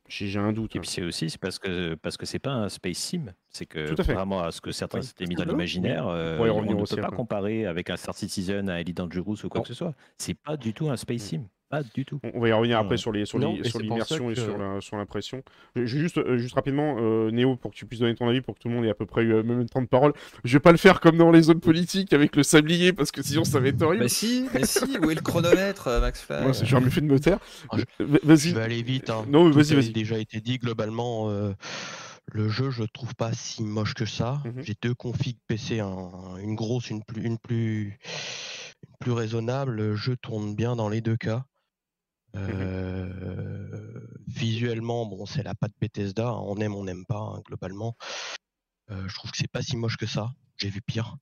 [0.09, 0.75] J'ai un doute.
[0.75, 0.81] Et hein.
[0.81, 3.85] puis c'est aussi c'est parce que parce que c'est pas un space sim, c'est que
[3.93, 5.05] à contrairement à ce que certains Oui.
[5.05, 7.17] s'étaient mis dans l'imaginaire, euh, on ne peut pas après.
[7.17, 9.63] comparer avec un Star Citizen, un Elite Dangerous ou quoi Non.
[9.63, 9.95] que ce soit.
[10.19, 12.21] C'est pas du tout un space sim, pas du tout.
[12.35, 12.97] On- va y revenir après Ouais.
[12.99, 15.43] sur les sur Non, les- l'immersion et que- sur la- sur l'impression.
[15.75, 18.61] Juste euh, juste rapidement, euh, Néo, pour que tu puisses donner ton avis, pour que
[18.61, 20.13] tout le monde ait à peu près eu le même temps de parole.
[20.45, 23.23] Je vais pas le faire comme dans les zones politiques avec le sablier parce que
[23.23, 24.05] sinon ça va être horrible.
[24.05, 26.91] Bah si, bah si, où est le chronomètre, euh, Max Fly Moi, c'est- j'ai jamais
[26.91, 27.39] fait de me taire.
[27.71, 28.53] Ah, je- Va- Je Vas-y.
[28.53, 29.11] vais aller vite.
[29.11, 29.25] Hein.
[29.29, 29.91] Non, mais vas-y, a vas-y.
[29.93, 31.31] déjà été dit globalement.
[31.31, 31.53] euh,
[32.33, 34.41] le jeu, je trouve pas si moche que ça.
[34.45, 34.63] Mhm.
[34.63, 37.99] J'ai deux configs PC, un- une grosse, une plus, une plus,
[38.89, 39.73] une plus raisonnable.
[39.73, 41.45] Le jeu tourne bien dans les deux cas.
[42.37, 46.29] Euh, Visuellement, bon, c'est la patte Bethesda.
[46.29, 47.97] hein, On aime, on n'aime pas hein, globalement.
[48.91, 50.33] Euh, je trouve que c'est pas si moche que ça.
[50.57, 51.17] J'ai vu pire.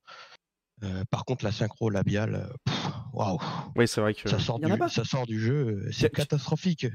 [0.83, 2.49] Euh, par contre, la synchro labiale,
[3.13, 3.39] waouh,
[3.75, 4.27] Oui, c'est vrai que.
[4.29, 6.87] ça sort du, ça sort du jeu, c'est catastrophique.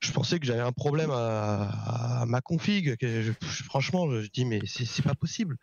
[0.00, 2.96] Je pensais que j'avais un problème à, à ma config.
[2.96, 3.32] Que je-
[3.64, 5.56] franchement, je dis mais c'est pas possible.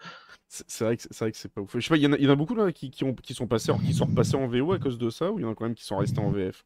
[0.50, 1.72] C'est vrai que c'est pas ouf.
[1.76, 3.04] Je sais pas, il y, en a- il y en a beaucoup là qui, qui,
[3.04, 5.42] ont, qui sont passés, qui sont repassés en VO à cause de ça, ou il
[5.42, 6.66] y en a quand même qui sont restés en VF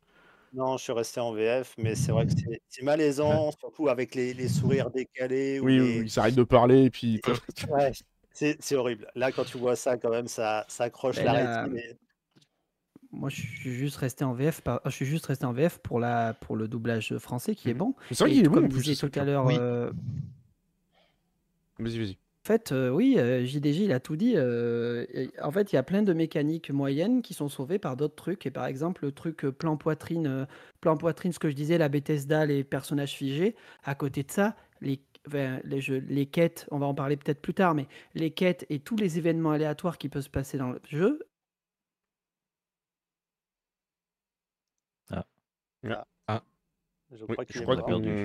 [0.53, 2.33] Non, je suis resté en VF, mais c'est vrai que
[2.67, 5.59] c'est- malaisant, surtout avec les, les sourires décalés.
[5.59, 7.21] ou Oui, les- oui, oui, ils s'arrêtent de parler et puis.
[7.69, 7.91] Ouais,
[8.33, 9.07] c'est horrible.
[9.15, 11.77] Là, quand tu vois ça, quand même, ça, ça accroche Ben la là, rétine.
[11.77, 11.97] et-
[13.13, 14.61] Moi, je suis juste resté en VF.
[14.61, 17.73] par- Je suis juste resté en VF pour la pour le doublage français qui est
[17.73, 17.77] Mhm.
[17.79, 17.95] bon.
[18.09, 19.55] Mais C'est vrai qu'il est bon comme disait tout à l'heure, Oui.
[19.59, 19.91] euh,
[21.79, 22.17] Vas-y, vas-y.
[22.43, 24.33] En fait, euh, oui, euh, JDG, il a tout dit.
[24.35, 27.95] euh, et en fait, il y a plein de mécaniques moyennes qui sont sauvées par
[27.97, 28.45] d'autres trucs.
[28.47, 30.45] Et par exemple, le truc euh, plan poitrine, euh,
[30.81, 33.55] plan poitrine, ce que je disais, la Bethesda, les personnages figés.
[33.83, 37.41] À côté de ça, les, enfin, les, jeux- les quêtes, on va en parler peut-être
[37.41, 40.71] plus tard, mais les quêtes et tous les événements aléatoires qui peuvent se passer dans
[40.71, 41.19] le jeu.
[47.13, 47.75] Je Oui, crois qu'il je crois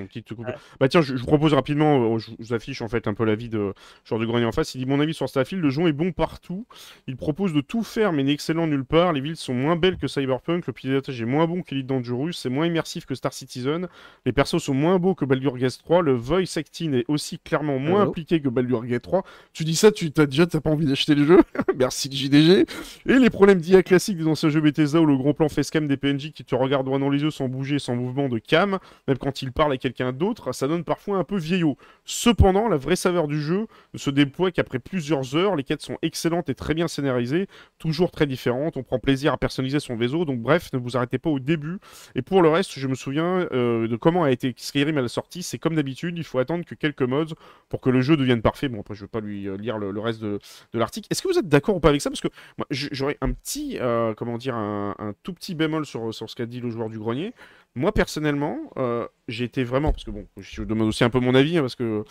[0.09, 0.47] quitte coupe.
[0.47, 0.55] Ouais.
[0.79, 3.25] Bah tiens, je, je vous propose rapidement, euh, je, vous affiche en fait un peu
[3.25, 3.75] l'avis de
[4.05, 4.75] joueur de grenier en face.
[4.75, 6.67] Il dit mon avis sur Starfield, le jeu est bon partout.
[7.09, 9.13] Il propose de tout faire mais n'est excellent nulle part.
[9.13, 12.49] Les villes sont moins belles que Cyberpunk, le pilotage est moins bon qu'Elite Dangerous, c'est
[12.49, 13.89] moins immersif que Star Citizen.
[14.25, 16.03] Les persos sont moins beaux que Baldur's Gate 3.
[16.03, 19.25] Le voice acting est aussi clairement moins Allô impliqué que Baldur's Gate 3.
[19.53, 21.41] Tu dis ça, tu t'as déjà t'as pas envie d'acheter le jeu?
[21.77, 22.67] Merci JDG.
[23.07, 25.97] Et les problèmes d'IA classiques des anciens jeux Bethesda où le gros plan facecam des
[25.97, 28.76] PNJ qui te regardent droit dans les yeux sans bouger, sans mouvement de cam,
[29.09, 31.77] même quand il parle à quelqu'un d'autre, ça donne parfois un peu vieillot.
[32.05, 35.57] Cependant, la vraie saveur du jeu ne se déploie qu'après plusieurs heures.
[35.57, 37.49] Les quêtes sont excellentes et très bien scénarisées,
[37.79, 38.77] toujours très différentes.
[38.77, 40.25] On prend plaisir à personnaliser son vaisseau.
[40.25, 41.79] Donc bref, ne vous arrêtez pas au début.
[42.15, 45.09] Et pour le reste, je me souviens euh, de comment a été Skyrim à la
[45.09, 45.43] sortie.
[45.43, 47.35] C'est comme d'habitude, il faut attendre que quelques mods
[47.69, 48.69] pour que le jeu devienne parfait.
[48.69, 50.39] Bon, après, je ne vais pas lui euh, lire le, reste de,
[50.75, 51.07] l'article.
[51.11, 52.11] Est-ce que vous êtes d'accord ou pas avec ça?
[52.11, 52.29] Parce que
[52.71, 56.71] j'aurais un petit, euh, comment dire, un, tout petit bémol sur ce qu'a dit le
[56.71, 57.33] joueur du grenier.
[57.77, 61.35] Moi, personnellement, euh, j'ai été vraiment, parce que bon, je demande aussi un peu mon
[61.35, 62.05] avis, hein, parce que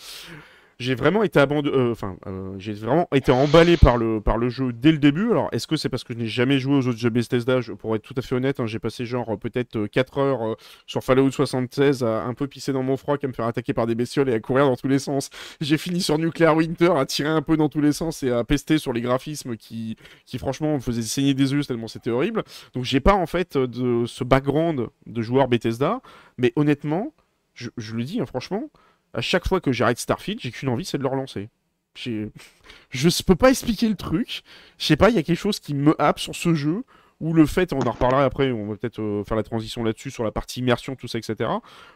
[0.78, 4.20] j'ai vraiment été abandonné, enfin, euh, j'ai vraiment été emballé par le,
[4.50, 5.30] jeu dès le début.
[5.30, 7.62] Alors, est-ce que c'est parce que je n'ai jamais joué aux autres jeux Bethesda?
[7.62, 10.42] Je- Pour être tout à fait honnête, hein, j'ai passé genre euh, peut-être 4 heures
[10.46, 10.54] euh,
[10.86, 13.86] sur Fallout 76 à un peu pisser dans mon froc, à me faire attaquer par
[13.86, 15.30] des bestioles et à courir dans tous les sens.
[15.62, 18.44] J'ai fini sur Nuclear Winter à tirer un peu dans tous les sens et à
[18.44, 19.96] pester sur les graphismes qui,
[20.26, 22.44] qui franchement me faisaient saigner des yeux tellement c'était horrible.
[22.74, 26.02] Donc j'ai pas en fait de ce background de joueur Bethesda,
[26.36, 27.14] mais honnêtement,
[27.54, 28.70] je, je le dis hein, franchement,
[29.14, 31.48] à chaque fois que j'arrête Starfield, j'ai qu'une envie, c'est de le relancer.
[32.90, 34.42] Je peux pas expliquer le truc.
[34.78, 36.84] Je sais pas, il y a quelque chose qui me happe sur ce jeu.
[37.18, 40.10] Ou le fait, on en reparlera après, on va peut-être euh, faire la transition là-dessus,
[40.10, 41.48] sur la partie immersion, tout ça, etc.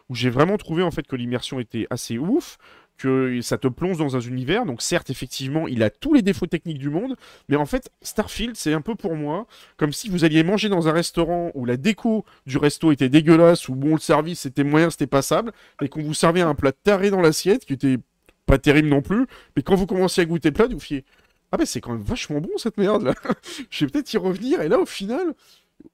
[0.09, 2.57] Où j'ai vraiment trouvé en fait que l'immersion était assez ouf,
[3.01, 4.65] que ça te plonge dans un univers.
[4.65, 7.15] Donc certes, effectivement, il a tous les défauts techniques du monde,
[7.49, 9.47] mais en fait, Starfield, c'est un peu pour moi
[9.77, 13.69] comme si vous alliez manger dans un restaurant où la déco du resto était dégueulasse,
[13.69, 15.51] où bon, le service c'était moyen, c'était passable,
[15.81, 17.97] et qu'on vous servait un plat taré dans l'assiette qui était
[18.45, 21.05] pas terrible non plus, mais quand vous commenciez à goûter le plat, vous fiez
[21.51, 23.13] Ah ben c'est quand même vachement bon cette merde là.
[23.69, 25.33] Je vais peut-être y revenir, et là au final.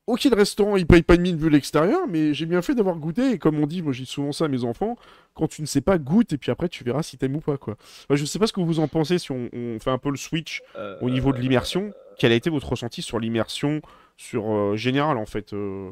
[0.08, 2.96] Ok, le restaurant il paye pas de mine vu l'extérieur, mais j'ai bien fait d'avoir
[2.98, 3.32] goûté.
[3.32, 4.96] Et comme on dit, moi dis souvent ça à mes enfants,
[5.34, 7.58] quand tu ne sais pas, goûte et puis après tu verras si t'aimes ou pas
[7.58, 7.76] quoi.
[8.04, 10.10] Enfin, je sais pas ce que vous en pensez si on, on fait un peu
[10.10, 10.62] le switch
[11.02, 11.92] au niveau de l'immersion.
[12.18, 13.82] Quel a été votre ressenti sur l'immersion
[14.18, 15.90] sur euh, général en fait euh,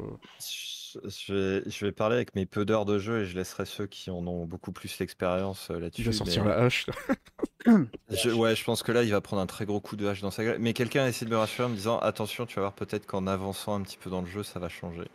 [1.04, 3.86] Je, vais, je vais parler avec mes peu d'heures de jeu et je laisserai ceux
[3.86, 6.02] qui en ont beaucoup plus l'expérience euh, là-dessus.
[6.02, 6.86] Il va sortir mais- la hache.
[7.66, 7.74] là.
[8.10, 10.20] Je- ouais, je pense que là, il va prendre un très gros coup de hache
[10.22, 10.58] dans sa gueule.
[10.60, 13.06] Mais quelqu'un a essayé de me rassurer en me disant attention, tu vas voir peut-être
[13.06, 15.08] qu'en avançant un petit peu dans le jeu, ça va changer.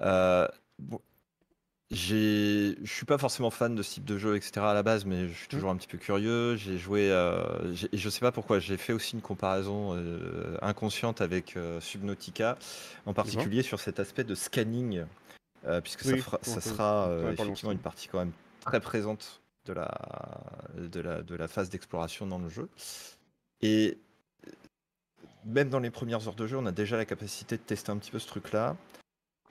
[0.00, 0.46] Euh,
[0.78, 1.00] bon,
[1.90, 4.60] je suis pas forcément fan de ce type de jeu, etc.
[4.66, 6.56] à la base, mais je suis toujours un petit peu curieux.
[6.56, 10.56] J'ai joué, euh, j'ai- et je sais pas pourquoi, j'ai fait aussi une comparaison euh,
[10.62, 12.58] inconsciente avec euh, Subnautica,
[13.06, 15.04] en particulier sur cet aspect de scanning,
[15.66, 17.72] euh, puisque ça, Oui, fera- on ça peut- sera on euh, effectivement ensemble.
[17.74, 19.90] une partie quand même très présente de la,
[20.76, 22.68] de la, de la phase d'exploration dans le jeu.
[23.62, 23.98] Et
[25.44, 27.96] même dans les premières heures de jeu, on a déjà la capacité de tester un
[27.98, 28.76] petit peu ce truc-là.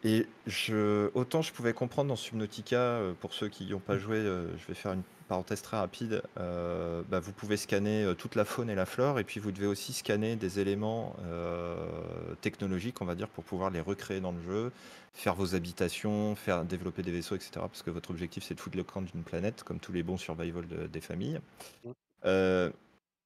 [0.08, 3.98] Et je, autant je pouvais comprendre dans Subnautica, euh, pour ceux qui n'y ont pas
[3.98, 8.14] joué, euh, je vais faire une parenthèse très rapide, euh, bah, vous pouvez scanner euh,
[8.14, 12.36] toute la faune et la flore, et puis vous devez aussi scanner des éléments euh,
[12.42, 14.72] technologiques, on va dire, pour pouvoir les recréer dans le jeu,
[15.16, 17.54] faire vos habitations, faire développer des vaisseaux, etc.
[17.62, 20.18] Parce que votre objectif, c'est de foutre le camp d'une planète, comme tous les bons
[20.18, 21.40] survival de- des familles.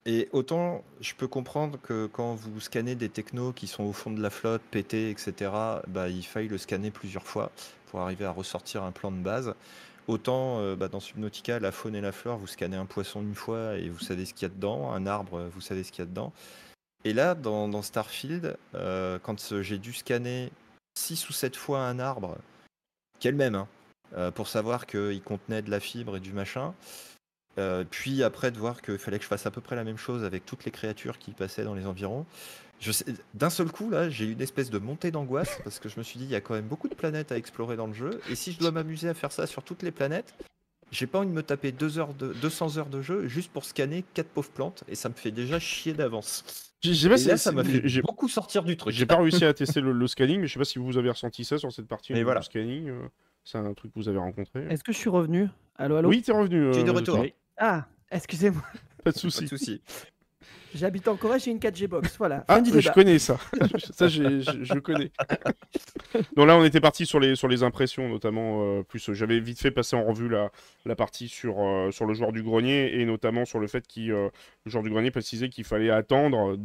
[0.06, 4.12] Et autant je peux comprendre que quand vous scannez des technos qui sont au fond
[4.12, 5.52] de la flotte, pétés, etc.,
[5.88, 7.52] bah, il faille le scanner plusieurs fois
[7.88, 9.54] pour arriver à ressortir un plan de base.
[10.08, 13.36] Autant euh, bah, dans Subnautica, la faune et la flore, vous scannez un poisson une
[13.36, 16.00] fois et vous savez ce qu'il y a dedans, un arbre, vous savez ce qu'il
[16.00, 16.34] y a dedans.
[17.06, 20.52] Et là, dans, Starfield, euh, quand j'ai dû scanner
[20.98, 22.38] 6 ou 7 fois un arbre,
[23.20, 23.68] qui est le même, hein,
[24.18, 26.74] euh, pour savoir qu'il contenait de la fibre et du machin,
[27.60, 29.98] euh, puis après de voir qu'il fallait que je fasse à peu près la même
[29.98, 32.26] chose avec toutes les créatures qui passaient dans les environs.
[33.34, 36.04] D'un seul coup, là, j'ai eu une espèce de montée d'angoisse parce que je me
[36.04, 38.22] suis dit, il y a quand même beaucoup de planètes à explorer dans le jeu.
[38.30, 40.34] Et si je dois m'amuser à faire ça sur toutes les planètes,
[40.92, 43.66] j'ai pas envie de me taper deux heures de, 200 heures de jeu juste pour
[43.66, 44.84] scanner quatre pauvres plantes.
[44.88, 46.72] Et ça me fait déjà chier d'avance.
[46.82, 48.94] Je je sais pas Et si là, ça m'a fait j'ai- beaucoup sortir du truc.
[48.94, 51.10] J'ai pas réussi à tester le, le scanning, mais je sais pas si vous avez
[51.10, 52.14] ressenti ça sur cette partie.
[52.14, 52.40] Mais voilà.
[52.40, 53.02] du scanning, euh,
[53.44, 54.66] c'est un truc que vous avez rencontré.
[54.70, 55.50] Est-ce que je suis revenu?
[55.78, 56.08] Allô, allô?
[56.08, 56.72] Oui, t'es revenu.
[56.72, 57.26] Tu es de euh, retour.
[57.60, 58.64] Ah, excusez-moi.
[58.64, 59.48] Pas de Pas de souci.
[59.48, 59.82] souci.
[60.76, 62.16] J'habite en Corée, j'ai une 4G box.
[62.20, 62.46] Voilà.
[62.48, 62.92] Ah, je débat.
[62.92, 63.40] connais ça.
[63.92, 65.12] ça, je, je connais.
[66.36, 68.62] Donc là, on était parti sur les, sur les impressions, notamment.
[68.64, 70.52] euh, plus, j'avais vite fait passer en revue la,
[70.86, 74.00] la partie sur, euh, sur le joueur du grenier et notamment sur le fait que
[74.02, 74.32] le
[74.68, 76.58] joueur du grenier précisait qu'il fallait attendre, euh,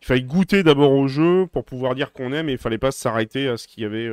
[0.00, 2.92] il fallait goûter d'abord au jeu pour pouvoir dire qu'on aime et il fallait pas
[2.92, 4.08] s'arrêter à ce qu'il y avait.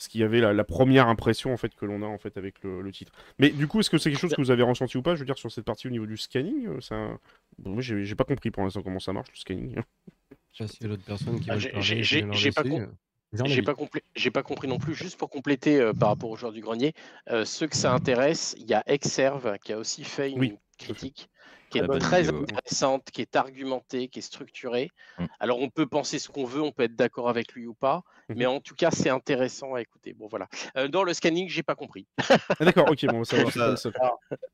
[0.00, 2.36] Ce qu'il y avait la, la première impression en fait que l'on a en fait
[2.38, 3.12] avec le, le titre.
[3.38, 5.14] Mais du coup, est-ce que c'est quelque chose que vous avez ressenti ou pas?
[5.14, 6.96] Je veux dire sur cette partie au niveau du scanning, euh, ça...
[7.58, 9.76] bon, moi j'ai pas compris pour l'instant comment ça marche le scanning.
[10.52, 11.82] Je sais pas s'il y a d'autres personnes qui Ah, j'ai- pas
[13.44, 16.52] J'ai compris- j'ai pas compris non plus, juste pour compléter euh, par rapport au joueur
[16.52, 16.92] du grenier,
[17.30, 20.58] euh, ceux que ça intéresse, il y a Exerve qui a aussi fait une Oui,
[20.78, 21.28] critique
[21.70, 22.42] qui est très vidéo.
[22.42, 24.90] intéressante, qui est argumentée, qui est structurée.
[25.18, 25.24] Mm.
[25.40, 28.02] Alors on peut penser ce qu'on veut, on peut être d'accord avec lui ou pas,
[28.28, 28.36] Mhm.
[28.36, 30.12] mais en tout cas c'est intéressant à écouter.
[30.12, 30.48] Bon voilà.
[30.76, 32.06] Euh, dans le scanning, j'ai pas compris.
[32.60, 33.92] Ah, d'accord, ok, bon, ça pas le seul.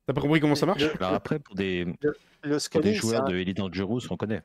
[0.05, 0.81] T'as pas compris comment ça marche?
[0.83, 2.13] Le, Alors après, pour des, le
[2.43, 4.41] pour des scanning, c'est joueurs un- de Elite Dangerous, on connaît.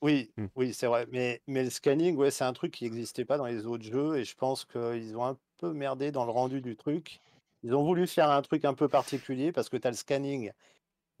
[0.00, 0.46] Oui, Hmm.
[0.56, 1.06] oui, c'est vrai.
[1.12, 4.16] Mais, mais le scanning, ouais, c'est un truc qui n'existait pas dans les autres jeux
[4.16, 7.20] et je pense qu'ils ont un peu merdé dans le rendu du truc.
[7.62, 10.50] Ils ont voulu faire un truc un peu particulier parce que tu as le scanning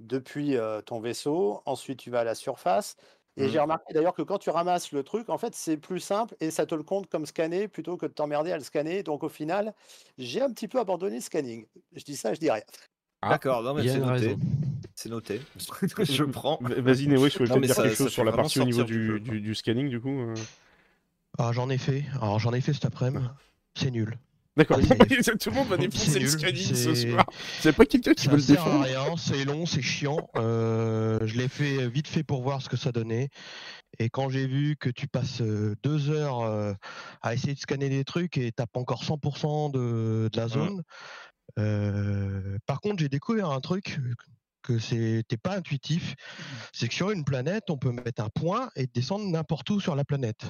[0.02, 2.96] depuis euh, ton vaisseau, ensuite tu vas à la surface.
[3.38, 6.36] Et j'ai remarqué d'ailleurs que quand tu ramasses le truc, en fait, c'est plus simple
[6.40, 9.02] et ça te le compte comme scanné plutôt que de t'emmerder à le scanner.
[9.02, 9.72] Donc au final,
[10.18, 11.64] j'ai un petit peu abandonné le scanning.
[11.94, 12.62] Je dis ça, je dis rien.
[13.22, 14.36] Ah, D'accord, non, mais c'est noté.
[14.94, 15.40] C'est noté.
[16.00, 16.58] je prends.
[16.60, 19.18] Vas-y, Néo, je voulais dire ça- quelque ça chose sur la partie au niveau du
[19.20, 20.10] du, du, scanning, du coup.
[20.20, 20.34] euh.
[21.38, 22.04] Alors j'en ai fait.
[22.20, 23.24] Alors j'en ai fait cet après-midi.
[23.74, 24.18] C'est nul.
[24.56, 24.78] D'accord,
[25.40, 27.24] tout le monde va C'est défoncer le scanning ce soir.
[27.60, 30.28] C'est pas quelqu'un qui Ça veut le sert à défendre rien, c'est long, c'est chiant.
[30.36, 33.28] Euh, je l'ai fait vite fait pour voir ce que ça donnait.
[33.98, 36.74] Et quand j'ai vu que tu passes euh, deux heures euh,
[37.22, 40.82] à essayer de scanner des trucs et t'as pas encore 100% de, de la zone.
[41.58, 43.98] euh, par contre, j'ai découvert un truc
[44.62, 46.14] que c'était pas intuitif.
[46.72, 49.96] C'est que sur une planète, on peut mettre un point et descendre n'importe où sur
[49.96, 50.44] la planète.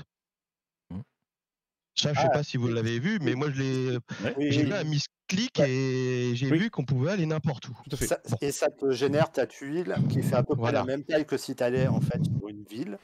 [1.94, 3.98] Ça, je sais Ah, pas si vous l'avez vu, mais moi je l'ai.
[4.36, 4.72] Oui, J'ai oui.
[4.72, 6.58] un misclick et j'ai Oui.
[6.58, 7.72] vu qu'on pouvait aller n'importe où.
[7.84, 8.06] Tout à fait.
[8.06, 10.78] Ça- Et ça te génère ta tuile qui fait à peu près Voilà.
[10.80, 12.98] la même taille que si tu allais en fait sur une ville,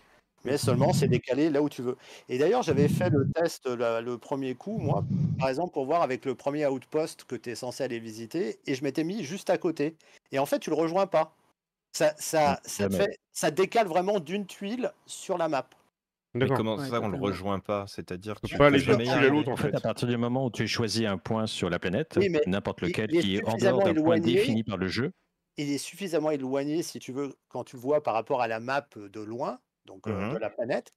[0.44, 1.96] mais seulement c'est décalé là où tu veux.
[2.30, 5.04] Et d'ailleurs, j'avais fait le test le premier coup, moi,
[5.38, 8.74] par exemple, pour voir avec le premier outpost que tu es censé aller visiter, et
[8.74, 9.96] je m'étais mis juste à côté.
[10.32, 11.36] Et en fait, tu le rejoins pas.
[11.92, 13.04] Ça, ça, ça, te jamais.
[13.04, 15.68] fait, ça décale vraiment d'une tuile sur la map.
[16.34, 17.86] Mais comment Ouais, ça, on le rejoint pas?
[17.86, 20.44] C'est-à-dire que peut tu pas peux aller jamais l'autre, en fait, à partir du moment
[20.46, 23.44] où tu choisis un point sur la planète, Oui, n'importe il- lequel est qui est
[23.44, 24.18] en suffisamment dehors d'un point éloigné.
[24.18, 25.12] défini par le jeu,
[25.56, 28.60] il est suffisamment éloigné, si tu veux, quand tu le vois par rapport à la
[28.60, 30.34] map de loin, donc euh, Mhm.
[30.34, 30.92] de la planète.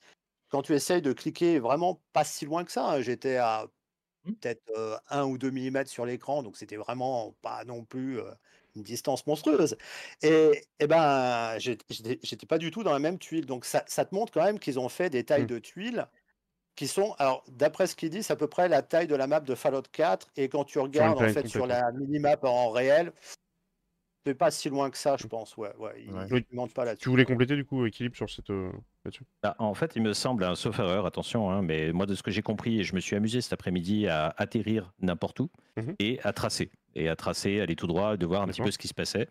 [0.49, 3.67] Quand tu essayes de cliquer vraiment pas si loin que ça, hein, j'étais à
[4.23, 4.33] Mmh.
[4.41, 8.33] peut-être euh, 1 ou 2 mm sur l'écran, donc c'était vraiment pas non plus euh,
[8.75, 9.77] une distance monstrueuse.
[10.21, 13.45] Et, et ben, j'ai- j'étais pas du tout dans la même tuile.
[13.45, 15.47] Donc ça, ça te montre quand même qu'ils ont fait des tailles Mm.
[15.47, 16.07] de tuiles
[16.75, 19.27] qui sont, alors d'après ce qu'ils disent, c'est à peu près la taille de la
[19.27, 20.29] map de Fallout 4.
[20.37, 23.11] Et quand tu regardes en fait sur la minimap en réel,
[24.25, 25.57] c'est pas si loin que ça, je pense.
[25.57, 26.05] Ouais, ouais,
[26.73, 27.03] pas là-dessus.
[27.03, 28.71] Tu voulais compléter du coup équilibre sur cette euh,
[29.41, 32.21] Bah, en fait, il me semble, hein, sauf erreur, attention, hein, mais moi de ce
[32.23, 35.95] que j'ai compris, et je me suis amusé cet après-midi à atterrir n'importe où Mhm.
[35.99, 36.71] et à tracer.
[36.95, 39.27] Et à tracer, aller tout droit, de voir un petit peu ce qui se passait.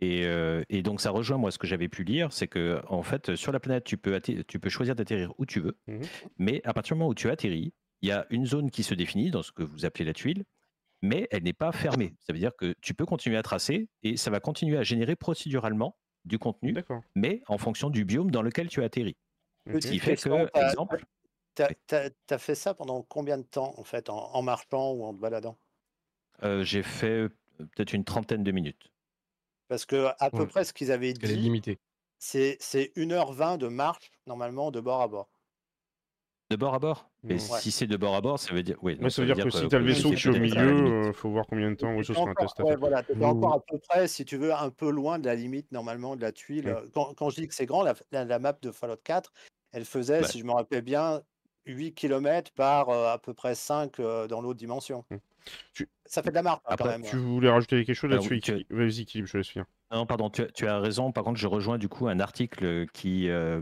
[0.00, 3.02] Et, euh, et donc ça rejoint moi ce que j'avais pu lire, c'est que en
[3.02, 6.02] fait sur la planète tu peux, tu peux choisir d'atterrir où tu veux, Mhm.
[6.38, 7.72] mais à partir du moment où tu atterris,
[8.02, 10.44] il y a une zone qui se définit dans ce que vous appelez la tuile,
[11.00, 12.14] mais elle n'est pas fermée.
[12.20, 15.16] Ça veut dire que tu peux continuer à tracer et ça va continuer à générer
[15.16, 15.96] procéduralement
[16.26, 16.82] du contenu,
[17.14, 19.16] mais en fonction du biome dans lequel tu atterris.
[19.80, 21.04] Ce qui fait que, t'as- exemple,
[21.56, 25.04] T'as t'as- t'as fait ça pendant combien de temps en fait, en, en marchant ou
[25.04, 25.58] en te baladant?
[26.42, 27.28] Euh, j'ai fait euh,
[27.58, 28.90] peut-être une trentaine de minutes.
[29.68, 30.48] Parce que à peu Ouais.
[30.48, 31.52] près ce qu'ils avaient dit,
[32.18, 32.58] c'est
[32.96, 35.30] 1h20 de marche normalement de bord à bord.
[36.50, 37.58] De bord à bord Mais Ouais.
[37.60, 38.76] si c'est de bord à bord, ça veut dire.
[38.82, 40.74] Oui, donc ça veut dire que si t'as le oui, vaisseau qui est au milieu,
[40.76, 40.92] limite.
[41.08, 42.00] euh, faut voir combien de temps.
[42.04, 43.24] Sera un test ouais, voilà, t'étais Ouh.
[43.28, 46.20] encore à peu près, si tu veux, un peu loin de la limite normalement de
[46.22, 46.76] la tuile.
[46.94, 49.32] Quand, quand je dis que c'est grand, la, la- la map de Fallout 4,
[49.72, 51.20] elle faisait, si je me rappelle bien,
[51.66, 55.04] 8 km par euh, à peu près 5 euh, dans l'autre dimension.
[55.10, 55.16] Mm.
[55.74, 57.08] Tu- Ça fait de la marque hein, quand Après, même.
[57.08, 57.22] Tu ouais.
[57.22, 59.64] voulais rajouter quelque chose Alors, là-dessus tu- Vas-y, je te laisse finir.
[59.92, 61.10] Non, pardon, tu, as- tu as raison.
[61.10, 63.60] Par contre, je rejoins du coup un article qui, euh,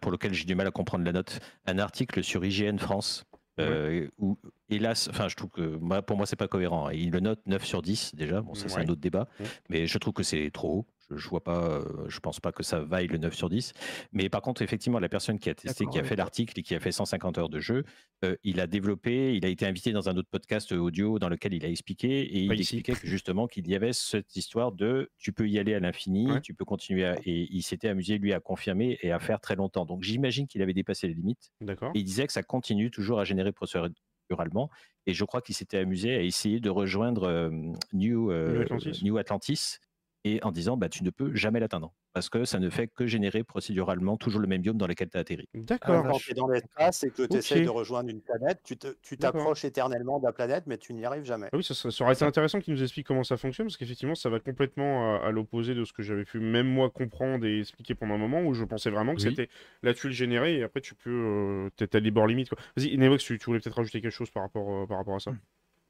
[0.00, 3.24] pour lequel j'ai du mal à comprendre la note, un article sur IGN France.
[3.58, 4.38] euh, où,
[4.70, 6.86] hélas, enfin, je trouve que moi, pour moi, c'est pas cohérent.
[6.88, 6.92] hein.
[6.94, 8.40] Il le note 9 sur 10 déjà.
[8.40, 8.84] Bon, ça, c'est Ouais.
[8.86, 9.28] un autre débat.
[9.68, 10.86] Mais je trouve que c'est trop haut.
[11.14, 13.72] Je, vois pas, euh, je pense pas que ça vaille le 9 sur 10.
[14.12, 16.74] Mais par contre, effectivement, la personne qui a testé, qui a fait l'article et qui
[16.74, 17.84] a fait 150 heures de jeu,
[18.24, 21.54] euh, il a développé, il a été invité dans un autre podcast audio dans lequel
[21.54, 22.76] il a expliqué et Pas il ici.
[22.76, 26.30] expliquait que justement qu'il y avait cette histoire de tu peux y aller à l'infini,
[26.30, 26.40] Ouais.
[26.40, 29.56] tu peux continuer à, et il s'était amusé lui à confirmer et à faire très
[29.56, 29.84] longtemps.
[29.86, 31.92] Donc j'imagine qu'il avait dépassé les limites D'accord.
[31.94, 34.70] il disait que ça continue toujours à générer procéduralement
[35.06, 37.50] et je crois qu'il s'était amusé à essayer de rejoindre euh,
[37.92, 39.00] New, euh, New Atlantis.
[39.02, 39.78] New Atlantis
[40.24, 43.06] et en disant bah tu ne peux jamais l'atteindre parce que ça ne fait que
[43.06, 45.48] générer procéduralement toujours le même biome dans lequel tu as atterri.
[45.54, 46.02] D'accord.
[46.04, 49.16] Quand tu es dans l'espace et que tu essaies de rejoindre une planète, tu tu
[49.16, 51.48] t'approches éternellement de la planète, mais tu n'y arrives jamais.
[51.52, 53.76] Ah oui, ça, ça- ça aurait été intéressant qu'il nous explique comment ça fonctionne, parce
[53.76, 57.46] qu'effectivement, ça va complètement à, à l'opposé de ce que j'avais pu même moi comprendre
[57.46, 59.28] et expliquer pendant un moment, où je pensais vraiment que Oui.
[59.30, 59.48] c'était
[59.82, 61.10] la tuile générée, et après tu peux...
[61.10, 62.50] Euh, T'es à des bords limites.
[62.76, 65.20] Vas-y, Nevox, tu, tu voulais peut-être rajouter quelque chose par rapport, euh, par rapport à
[65.20, 65.32] ça?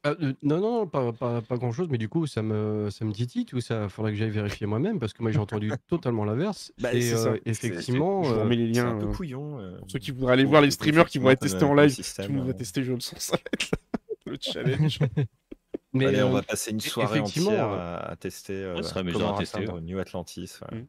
[0.03, 3.11] Ah, euh, non, non, pas, pas, pas grand-chose, mais du coup, ça me, ça me
[3.11, 3.87] titille tout ça.
[3.87, 6.73] Faudrait que j'aille vérifier moi-même, parce que moi, j'ai entendu totalement l'inverse.
[6.79, 8.95] Bah, et euh, effectivement, Je vous euh, remets les liens.
[8.95, 9.59] un peu euh, couillon.
[9.59, 11.89] euh, pour ceux qui voudraient aller voir les streamers qui vont être testés en live,
[11.89, 13.71] tout écosystème, le monde va euh, tester Jaune sans ça va être
[14.25, 14.99] le challenge.
[15.93, 19.35] mais, Allez, on euh, va passer une soirée effectivement, entière à, tester euh, Ouais, comment
[19.35, 20.59] à tester, New Atlantis.
[20.71, 20.79] ouais.
[20.79, 20.85] Mm.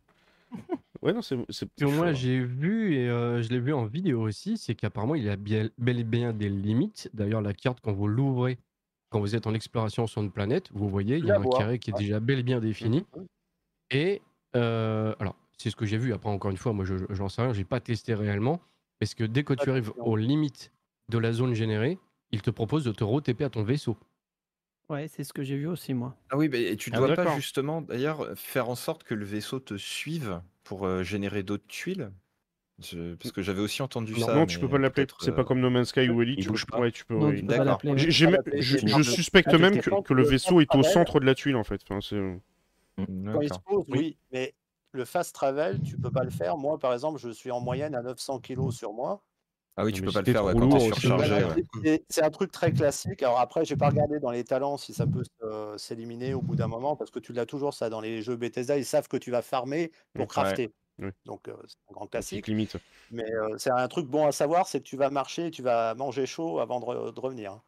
[1.02, 1.36] ouais, non, c'est
[1.82, 2.12] moi, hein.
[2.14, 5.36] j'ai vu, et euh, je l'ai vu en vidéo aussi, c'est qu'apparemment, il y a
[5.36, 7.10] bien, bel et bien des limites.
[7.12, 8.58] D'ailleurs, la carte, quand vous l'ouvrez,
[9.12, 11.78] quand vous êtes en exploration sur une planète, vous voyez, il y a un carré
[11.78, 13.06] qui est déjà bel et bien défini.
[13.14, 13.26] Mhm.
[13.90, 14.22] Et
[14.56, 16.12] euh, alors, c'est ce que j'ai vu.
[16.14, 18.60] Après, encore une fois, moi, je j'en sais rien, j'ai pas testé réellement.
[19.00, 20.72] Parce que dès que tu arrives aux limites
[21.10, 21.98] de la zone générée,
[22.32, 23.98] il te propose de te re-TP à ton vaisseau.
[24.88, 26.16] Ouais, c'est ce que j'ai vu aussi, moi.
[26.30, 29.24] Ah oui, mais et tu Ah, dois pas justement d'ailleurs faire en sorte que le
[29.24, 32.12] vaisseau te suive pour euh, générer d'autres tuiles?
[32.80, 34.34] Je- Parce que j'avais aussi entendu Non, ça.
[34.34, 35.06] non, tu peux pas l'appeler.
[35.20, 36.40] C'est pas euh, comme No Man's Sky ou Elite.
[36.40, 36.80] tu peux- pas.
[36.80, 37.04] Ouais, tu.
[37.10, 41.06] Non, tu pas je, suspecte Ah, même que, le vaisseau est au fast travel.
[41.06, 41.80] centre de la tuile en fait.
[41.88, 42.16] Enfin, c'est...
[42.16, 44.16] Mm, Quand il se pose, Oui.
[44.32, 44.54] mais
[44.92, 46.56] le fast travel, tu peux pas le faire.
[46.56, 49.22] Moi, par exemple, je suis en moyenne à 900 kilos sur moi.
[49.76, 51.44] Ah oui, tu mais peux pas le faire ouais, quand t'es surchargé.
[51.82, 52.02] Ouais.
[52.10, 53.22] c'est- un truc très classique.
[53.22, 56.56] Alors après, j'ai pas regardé dans les talents si ça peut se- s'éliminer au bout
[56.56, 58.76] d'un moment, parce que tu l'as toujours ça dans les jeux Bethesda.
[58.76, 60.66] Ils savent que tu vas farmer pour crafter.
[60.66, 60.72] Ouais.
[61.26, 62.48] Donc euh, c'est un grand classique.
[62.48, 62.76] limite.
[63.10, 65.94] Mais euh, c'est un truc bon à savoir, c'est que tu vas marcher, tu vas
[65.94, 67.52] manger chaud avant de, re- de revenir.
[67.52, 67.62] hein.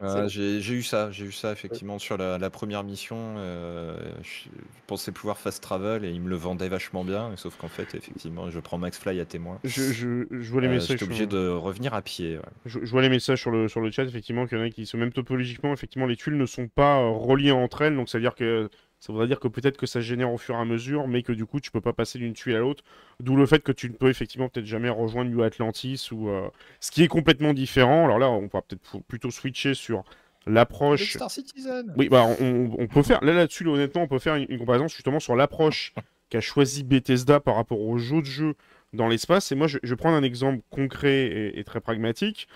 [0.00, 0.28] Ouais, bon.
[0.28, 3.36] j'ai eu ça, j'ai eu ça effectivement sur la, la première mission.
[3.38, 7.56] euh, je, je pensais pouvoir fast travel et ils me le vendaient vachement bien, sauf
[7.56, 9.60] qu'en fait, effectivement, je prends Max Fly à témoin.
[9.64, 10.98] Je, je, je vois les Euh, messages.
[10.98, 12.38] J'étais obligé sur- de revenir à pied.
[12.38, 12.42] ouais.
[12.64, 14.70] Je, je vois les messages sur le, sur le chat, effectivement, qu'il y en a
[14.70, 18.08] qui sont même topologiquement, effectivement, les tuiles ne sont pas euh, reliées entre elles, donc
[18.08, 18.70] ça veut dire que
[19.04, 21.32] ça voudrait dire que peut-être que ça génère au fur et à mesure, mais que
[21.32, 22.82] du coup tu peux pas passer d'une tuile à l'autre,
[23.20, 26.48] d'où le fait que tu ne peux effectivement peut-être jamais rejoindre New Atlantis ou euh,
[26.80, 28.06] ce qui est complètement différent.
[28.06, 30.04] Alors là, on va peut-être plutôt switcher sur
[30.46, 31.16] l'approche.
[31.16, 34.36] Star Citizen Oui, bah on, on peut faire là là-dessus, là, honnêtement, on peut faire
[34.36, 35.92] une, une comparaison justement sur l'approche
[36.30, 38.54] qu'a choisi Bethesda par rapport aux jeux de jeu
[38.94, 39.52] dans l'espace.
[39.52, 42.48] Et moi, je, je vais prendre un exemple concret et, et très pragmatique.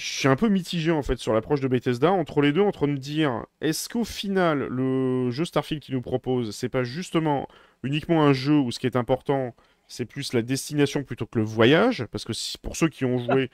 [0.00, 2.86] Je suis un peu mitigé en fait sur l'approche de Bethesda entre les deux, entre
[2.86, 7.46] me dire est-ce qu'au final le jeu Starfield qui nous propose, c'est pas justement
[7.82, 9.54] uniquement un jeu où ce qui est important,
[9.88, 12.32] c'est plus la destination plutôt que le voyage, parce que
[12.62, 13.50] pour ceux qui ont joué,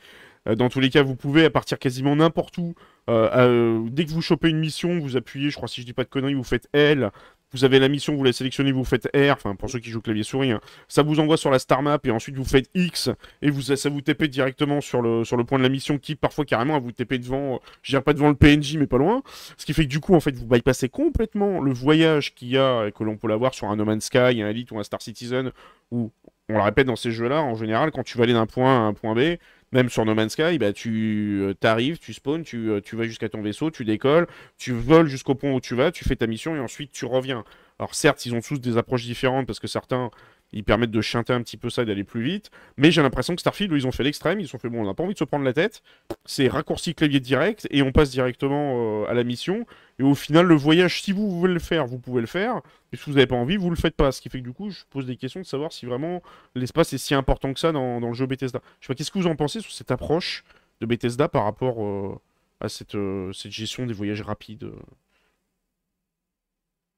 [0.49, 2.75] euh, dans tous les cas, vous pouvez à partir quasiment n'importe où.
[3.09, 5.93] euh, euh, dès que vous chopez une mission, vous appuyez, je crois si je dis
[5.93, 7.11] pas de conneries, vous faites L.
[7.53, 10.01] Vous avez la mission, vous la sélectionnez, vous faites R, enfin pour ceux qui jouent
[10.01, 10.61] clavier souris, hein.
[10.89, 13.09] ça vous envoie sur la star map et ensuite vous faites X
[13.41, 16.93] et ça vous TP directement sur le, point de la mission qui parfois carrément vous
[16.93, 19.23] TP devant, euh, je dirais pas devant le PNJ mais pas loin.
[19.57, 22.59] Ce qui fait que du coup en fait vous bypassez complètement le voyage qu'il y
[22.59, 24.83] a et que l'on peut l'avoir sur un No Man's Sky, un Elite ou un
[24.83, 25.53] Star Citizen
[25.91, 26.11] où
[26.49, 28.81] on le répète dans ces jeux-là, en général, quand tu vas aller d'un point à
[28.81, 29.39] un point B,
[29.77, 33.05] même sur No Man's Sky, bah, tu euh, t'arrives, tu spawns, tu, euh, tu vas
[33.05, 34.27] jusqu'à ton vaisseau, tu décolles,
[34.57, 37.45] tu voles jusqu'au point où tu vas, tu fais ta mission et ensuite tu reviens.
[37.79, 40.11] Alors certes, ils ont tous des approches différentes parce que certains,
[40.53, 43.35] ils permettent de chanter un petit peu ça et d'aller plus vite, mais j'ai l'impression
[43.35, 45.13] que Starfield, ils ont fait l'extrême, ils se sont fait, bon, on n'a pas envie
[45.13, 45.83] de se prendre la tête,
[46.25, 49.67] c'est raccourci clavier direct et on passe directement euh, à la mission.
[49.99, 52.61] Et au final, le voyage, si vous voulez le faire, vous pouvez le faire.
[52.93, 54.13] Et si vous n'avez pas envie, vous le faites pas.
[54.13, 56.23] Ce qui fait que du coup, je pose des questions de savoir si vraiment
[56.55, 58.61] l'espace est si important que ça dans, dans le jeu Bethesda.
[58.81, 60.45] Je sais pas, qu'est-ce que vous en pensez sur cette approche
[60.81, 62.15] de Bethesda par rapport euh,
[62.61, 64.73] à cette, euh, cette gestion des voyages rapides euh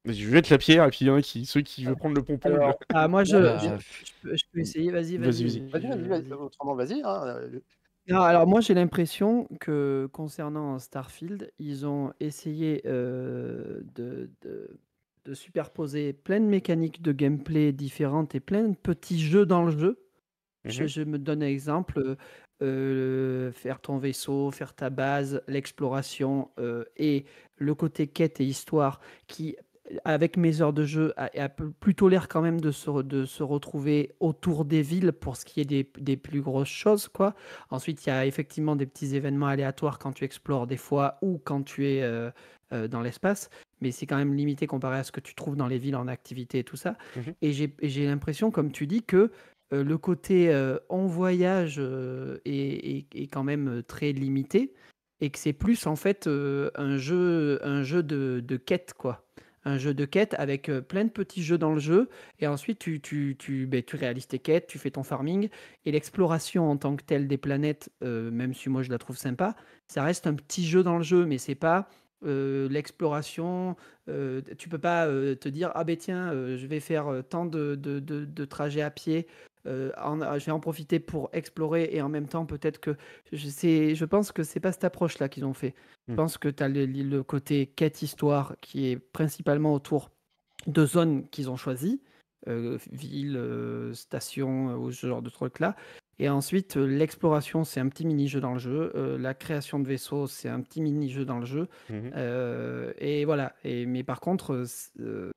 [0.05, 1.85] Vas-y, Je vais mettre la pierre et puis il y en a qui, ceux qui
[1.85, 2.55] veulent prendre le pompon.
[2.55, 3.69] Alors, je- Ah, moi, je, je,
[4.07, 5.61] je peux, je peux essayer, vas-y, Vas-y, vas-y.
[5.61, 5.71] vas-y.
[5.71, 7.03] Vas-y, vas-y, je- vas-y, autrement, vas-y.
[7.05, 7.51] hein,
[8.09, 14.79] Non, alors moi j'ai l'impression que concernant Starfield, ils ont essayé euh, de, de-
[15.25, 19.71] de superposer plein de mécaniques de gameplay différentes et plein de petits jeux dans le
[19.79, 19.99] jeu.
[20.67, 20.89] Je, Mhm.
[20.89, 22.17] je me donne un exemple,
[22.63, 27.27] euh, faire ton vaisseau, faire ta base, l'exploration euh, et
[27.57, 29.57] le côté quête et histoire qui,
[30.05, 34.13] avec mes heures de jeu, a, plutôt l'air quand même de se, de se retrouver
[34.21, 37.09] autour des villes pour ce qui est des, des plus grosses choses.
[37.09, 37.35] quoi.
[37.71, 41.41] Ensuite, il y a effectivement des petits événements aléatoires quand tu explores des fois ou
[41.43, 42.31] quand tu es euh,
[42.73, 43.49] euh, dans l'espace,
[43.81, 46.09] mais c'est quand même limité comparé à ce que tu trouves dans les villes en
[46.09, 46.97] activité et tout ça.
[47.17, 47.35] Mhm.
[47.41, 49.31] Et j'ai l'impression, comme tu dis, que
[49.73, 50.51] euh, le côté
[50.89, 51.79] en voyage
[52.45, 54.75] est, est- est quand même très limité
[55.21, 59.25] et que c'est plus en fait un jeu, un jeu de, de quête, quoi.
[59.69, 62.09] Un jeu de quête avec euh, plein de petits jeux dans le jeu
[62.41, 65.51] et ensuite tu, tu, tu, ben, tu réalises tes quêtes, tu fais ton farming
[65.85, 69.19] et l'exploration en tant que telle des planètes, euh, même si moi je la trouve
[69.19, 71.91] sympa, ça reste un petit jeu dans le jeu, mais c'est pas
[72.25, 73.77] euh, l'exploration.
[74.57, 78.91] tu peux pas te dire ah ben tiens, je vais faire tant de trajets à
[78.91, 79.27] pied.
[79.69, 82.97] Euh, en- je vais en profiter pour explorer et en même temps peut-être que
[83.33, 85.75] je, pense que c'est pas cette approche là qu'ils ont fait.
[86.09, 86.17] Je Mm.
[86.17, 90.11] pense que tu as le, le côté quête histoire qui est principalement autour
[90.67, 92.01] de zones qu'ils ont choisies,
[92.49, 95.77] euh, ville, euh, station, euh, ou ce genre de trucs là.
[96.21, 98.91] Et ensuite, euh, l'exploration, c'est un petit mini-jeu dans le jeu.
[98.97, 101.69] euh, la création de vaisseaux, c'est un petit mini-jeu dans le jeu.
[101.91, 102.11] Mhm.
[102.17, 103.55] Euh, et voilà.
[103.65, 104.65] Et, mais par contre, euh,
[105.01, 105.31] euh,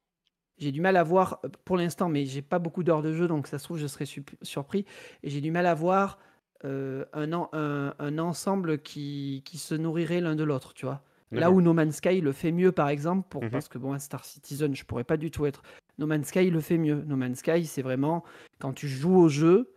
[0.61, 3.27] j'ai du mal à voir, euh, pour l'instant, mais j'ai pas beaucoup d'heures de jeu,
[3.27, 4.05] donc ça se trouve, je serais
[4.43, 4.85] surpris.
[5.23, 6.19] Et j'ai du mal à voir
[6.63, 11.01] euh, un, en- un, un ensemble qui, qui se nourrirait l'un de l'autre, tu vois.
[11.31, 13.49] Là où No Man's Sky le fait mieux, par exemple, pour, Mhm.
[13.51, 15.63] parce que bon, Star Citizen, je pourrais pas du tout être.
[15.97, 17.03] No Man's Sky le fait mieux.
[17.07, 18.23] No Man's Sky, c'est vraiment
[18.59, 19.73] quand tu joues au jeu.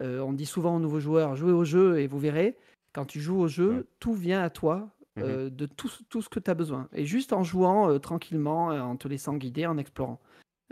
[0.00, 2.56] euh, on dit souvent aux nouveaux joueurs, jouez au jeu et vous verrez.
[2.92, 3.84] Quand tu joues au jeu, Ouais.
[4.00, 4.90] tout vient à toi.
[5.22, 6.88] Euh, de tout, ce- tout ce que tu as besoin.
[6.92, 10.20] Et juste en jouant euh, tranquillement, euh, en te laissant guider, en explorant.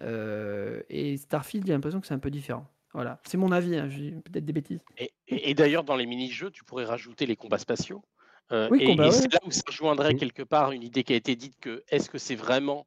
[0.01, 2.67] Euh, et Starfield, j'ai l'impression que c'est un peu différent.
[2.95, 4.81] Voilà, c'est mon avis, hein, j'ai peut-être des bêtises.
[4.99, 8.03] Et, et- et d'ailleurs, dans les mini-jeux, tu pourrais rajouter les combats spatiaux.
[8.53, 9.17] Euh, Oui, et combat, et ouais.
[9.17, 10.19] c'est là où ça rejoindrait Mhm.
[10.21, 12.87] quelque part une idée qui a été dite que est-ce que c'est vraiment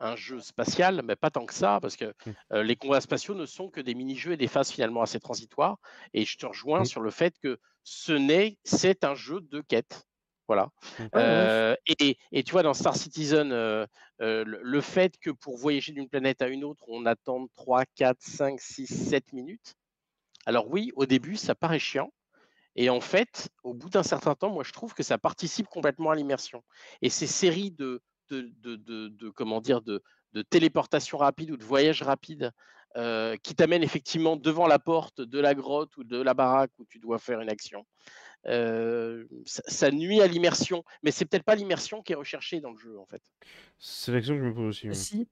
[0.00, 1.02] un jeu spatial?
[1.04, 2.14] Mais pas tant que ça, parce que
[2.52, 5.78] euh, les combats spatiaux ne sont que des mini-jeux et des phases finalement assez transitoires.
[6.14, 10.04] Et je te rejoins sur le fait que ce n'est, c'est un jeu de quête.
[10.52, 10.68] Voilà.
[10.98, 13.86] Ouais, ouais, Euh, et, et tu vois, dans Star Citizen, euh,
[14.20, 17.86] euh, le, le fait que pour voyager d'une planète à une autre, on attende 3,
[17.86, 19.76] 4, 5, 6, 7 minutes.
[20.44, 22.12] Alors oui, au début, ça paraît chiant.
[22.76, 26.10] Et en fait, au bout d'un certain temps, moi, je trouve que ça participe complètement
[26.10, 26.62] à l'immersion.
[27.00, 30.02] Et ces séries de, de, de, de- de- comment dire, de,
[30.34, 32.50] de téléportation rapide ou de voyage rapide
[32.96, 36.84] euh, qui t'amènent effectivement devant la porte de la grotte ou de la baraque où
[36.84, 37.86] tu dois faire une action,
[38.46, 40.84] euh, ça, ça nuit à l'immersion.
[41.02, 43.22] Mais c'est peut-être pas l'immersion qui est recherchée dans le jeu, en fait.
[43.78, 44.88] C'est l'action que je me pose aussi.
[44.88, 44.94] ouais.
[44.94, 45.28] Si,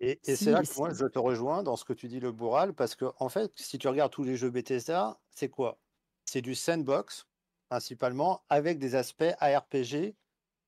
[0.00, 2.20] Et, et Si, c'est là que moi je te rejoins dans ce que tu dis,
[2.20, 5.78] le Bourral, parce que en fait, si tu regardes tous les jeux Bethesda, c'est quoi?
[6.24, 7.26] C'est du sandbox,
[7.68, 10.14] principalement, avec des aspects ARPG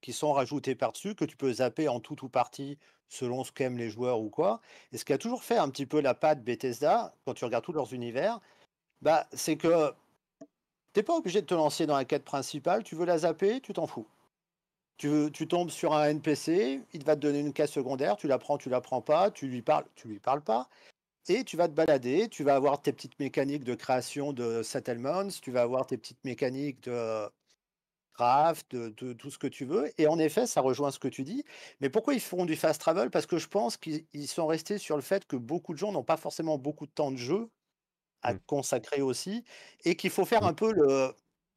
[0.01, 3.77] qui sont rajoutés par-dessus, que tu peux zapper en tout ou partie selon ce qu'aiment
[3.79, 4.61] les joueurs ou quoi.
[4.93, 7.65] Et ce qui a toujours fait un petit peu la patte Bethesda, quand tu regardes
[7.65, 8.41] tous leurs univers,
[9.03, 9.93] bah, c'est que
[10.93, 12.83] T'es pas obligé de te lancer dans la quête principale.
[12.83, 14.07] Tu veux la zapper, tu t'en fous.
[14.99, 18.59] Tu, tombes sur un NPC, il va te donner une quête secondaire, tu la prends,
[18.59, 20.69] tu la prends pas, tu lui parles, tu lui parles pas.
[21.29, 25.29] Et tu vas te balader, tu vas avoir tes petites mécaniques de création de settlements,
[25.43, 27.31] tu vas avoir tes petites mécaniques de
[28.15, 29.91] craft, de, de tout ce que tu veux.
[29.99, 31.45] Et en effet, ça rejoint ce que tu dis.
[31.81, 33.11] Mais pourquoi ils font du fast travel?
[33.11, 35.93] Parce que je pense qu'ils ils sont restés sur le fait que beaucoup de gens
[35.93, 37.49] n'ont pas forcément beaucoup de temps de jeu
[38.23, 38.41] à Mm.
[38.47, 39.45] consacrer aussi,
[39.85, 40.47] et qu'il faut faire Mm.
[40.47, 41.15] un peu le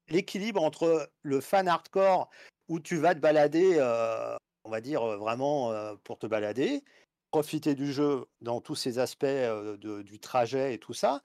[0.10, 2.30] l'équilibre entre le fan hardcore
[2.68, 4.35] où tu vas te balader, euh,
[4.65, 6.84] on va dire euh, vraiment euh, pour te balader,
[7.31, 11.22] profiter du jeu dans tous ses aspects euh, de- du trajet et tout ça.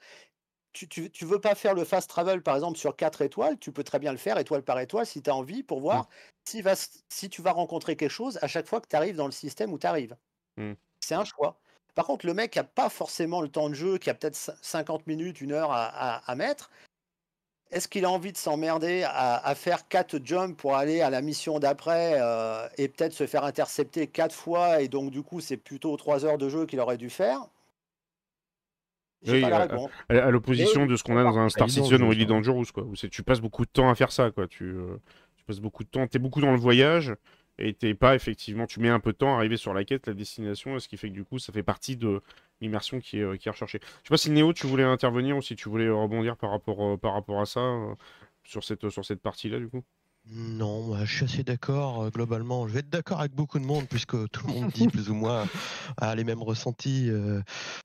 [0.72, 3.72] Tu, tu, tu veux pas faire le fast travel par exemple sur 4 étoiles, tu
[3.72, 6.08] peux très bien le faire étoile par étoile si tu as envie pour voir
[6.46, 9.26] si, va, si tu vas rencontrer quelque chose à chaque fois que tu arrives dans
[9.26, 10.16] le système où tu arrives.
[11.00, 11.60] C'est un choix.
[11.98, 14.36] Par contre, le mec qui n'a pas forcément le temps de jeu, qui a peut-être
[14.36, 16.70] cin- 50 minutes, une heure à, à- à mettre,
[17.72, 21.22] est-ce qu'il a envie de s'emmerder à, à faire 4 jumps pour aller à la
[21.22, 25.56] mission d'après euh, et peut-être se faire intercepter 4 fois et donc du coup c'est
[25.56, 27.40] plutôt 3 heures de jeu qu'il aurait dû faire?
[29.24, 29.90] J'ai Oui, pas la réponse.
[30.08, 32.28] À, à l'opposition de ce qu'on a dans un Star Citizen ou Elite.
[32.28, 32.84] Dangerous, quoi.
[32.84, 34.46] Où tu passes beaucoup de temps à faire ça, quoi.
[34.46, 34.98] Tu, euh,
[35.36, 37.12] tu passes beaucoup de temps, t'es beaucoup dans le voyage
[37.58, 40.06] et t'es pas effectivement, tu mets un peu de temps à arriver sur la quête,
[40.06, 42.22] la destination, ce qui fait que du coup, ça fait partie de
[42.60, 43.80] l'immersion qui est, euh, qui est recherchée.
[43.82, 46.82] Je sais pas si Néo, tu voulais intervenir ou si tu voulais rebondir par rapport,
[46.84, 47.94] euh, par rapport à ça, euh,
[48.44, 49.84] sur cette, sur cette partie-là, du coup.
[50.30, 52.68] Non, moi, je suis assez d'accord euh, globalement.
[52.68, 55.14] Je vais être d'accord avec beaucoup de monde puisque tout le monde dit plus ou
[55.14, 55.48] moins
[55.96, 57.08] a les mêmes ressentis.
[57.08, 57.40] euh,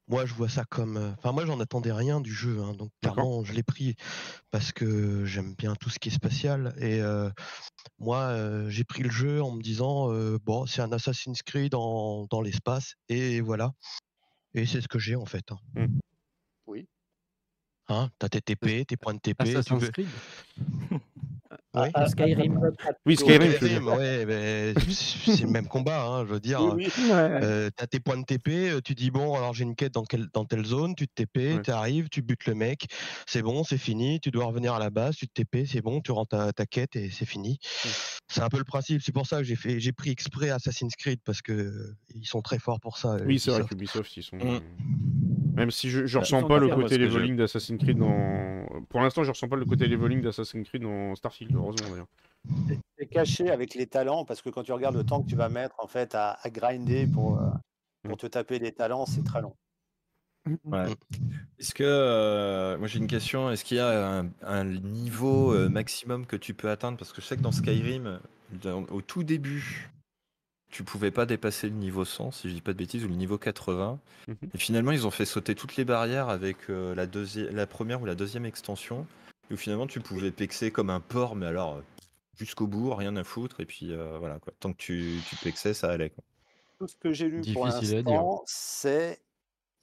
[0.10, 0.98] moi, je vois ça comme.
[0.98, 3.95] euh, Enfin, moi, j'en attendais rien du jeu, hein, donc clairement, je l'ai pris
[4.52, 6.74] parce que j'aime bien tout ce qui est spatial.
[6.80, 7.30] Et euh,
[7.98, 11.72] moi, euh, j'ai pris le jeu en me disant euh, bon, c'est un Assassin's Creed
[11.72, 13.72] dans, dans l'espace et voilà.
[14.53, 15.45] Et c'est ce que j'ai en fait.
[15.52, 15.57] hein.
[15.76, 15.99] Mm.
[16.68, 16.88] Oui.
[17.88, 19.44] Hein, t'as tes TP, tes points de TP.
[19.45, 20.07] tu Assassin's veux- Creed.
[21.76, 21.88] Oui.
[21.94, 22.60] Ah, Skyrim.
[23.06, 23.58] Oui, Skyrim, dire.
[23.58, 26.62] Skyrim, ouais, mais c'est le même combat, hein, je veux dire.
[26.62, 27.04] Oui, oui.
[27.10, 27.14] Ouais.
[27.44, 30.04] Euh, t'as tes points de TP, euh, tu dis bon, alors j'ai une quête dans,
[30.04, 31.62] quelle- dans telle zone, tu te TP, Ouais.
[31.64, 32.86] tu arrives, tu butes le mec,
[33.26, 36.00] c'est bon, c'est fini, tu dois revenir à la base, tu te TP, c'est bon,
[36.02, 37.58] tu rends ta, ta quête et c'est fini.
[38.28, 40.96] C'est un peu le principe, c'est pour ça que j'ai fait, j'ai pris exprès Assassin's
[40.96, 43.18] Creed parce que euh, ils sont très forts pour ça.
[43.26, 43.70] Oui, c'est vrai Ubisoft.
[43.70, 44.38] qu'Ubisoft, ils sont.
[44.38, 44.60] Mm.
[45.56, 48.66] Même si je, je Bah, ressens pas le côté leveling d'Assassin's Creed dans.
[48.90, 52.08] Pour l'instant, je ressens pas le côté leveling d'Assassin's Creed dans Starfield, heureusement d'ailleurs.
[52.98, 55.50] C'est caché avec les talents parce que quand tu regardes le temps que tu vas
[55.50, 57.50] mettre en fait à, à grinder pour, euh,
[58.04, 59.56] pour te taper des talents, c'est très long.
[60.66, 60.88] Ouais.
[61.58, 65.70] Est-ce que, euh, moi j'ai une question, est-ce qu'il y a un, un niveau euh,
[65.70, 66.98] maximum que tu peux atteindre?
[66.98, 68.20] Parce que je sais que dans Skyrim,
[68.52, 69.90] dans- au tout début,
[70.74, 73.14] tu pouvais pas dépasser le niveau 100, si je dis pas de bêtises, ou le
[73.14, 74.00] niveau 80.
[74.28, 74.36] Mhm.
[74.54, 78.02] Et finalement, ils ont fait sauter toutes les barrières avec euh, la, deuxi- la première
[78.02, 79.06] ou la deuxième extension,
[79.52, 81.82] où finalement tu pouvais pexer comme un porc, mais alors
[82.40, 84.52] jusqu'au bout, rien à foutre, et puis euh, voilà quoi.
[84.60, 86.24] Tant que tu, tu pexais, ça allait quoi.
[86.80, 89.22] Tout ce que j'ai lu pour Difficile l'instant, c'est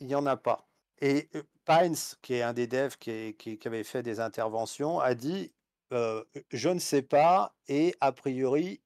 [0.00, 0.66] il n'y en a pas.
[1.00, 4.18] Et euh, Pines, qui est un des devs qui, est- qui- qui avait fait des
[4.18, 5.52] interventions, a dit
[5.92, 8.80] euh, je ne sais pas et a priori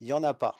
[0.00, 0.56] il n'y en a pas.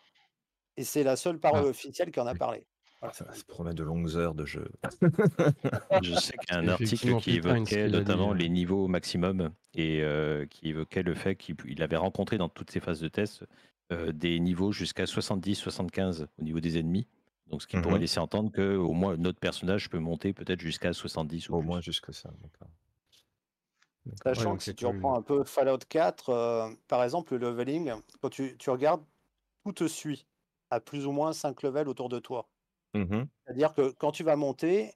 [0.78, 1.68] Et c'est la seule parole Ah.
[1.70, 2.64] officielle qui en a parlé.
[3.00, 3.12] Voilà.
[3.14, 4.70] Ça, ça promet de longues heures de jeu.
[6.02, 10.46] Je sais qu'il y a un article qui évoquait notamment les niveaux maximum et euh,
[10.46, 13.44] qui évoquait le fait qu'il il avait rencontré dans toutes ses phases de test
[13.92, 17.06] euh, des niveaux jusqu'à 70-75 au niveau des ennemis.
[17.48, 18.00] Donc, ce qui pourrait Mhm.
[18.02, 21.66] laisser entendre que au moins notre personnage peut monter peut-être jusqu'à 70 ou Au plus.
[21.66, 22.30] moins jusque ça.
[22.42, 22.68] d'accord.
[24.22, 28.30] Sachant que si tu reprends un peu Fallout 4, euh, par exemple, le leveling, quand
[28.30, 29.02] tu, tu regardes,
[29.64, 30.26] tout te suit
[30.70, 32.48] à plus ou moins 5 levels autour de toi.
[32.94, 33.28] Mhm.
[33.46, 34.92] C'est-à-dire que quand tu vas monter,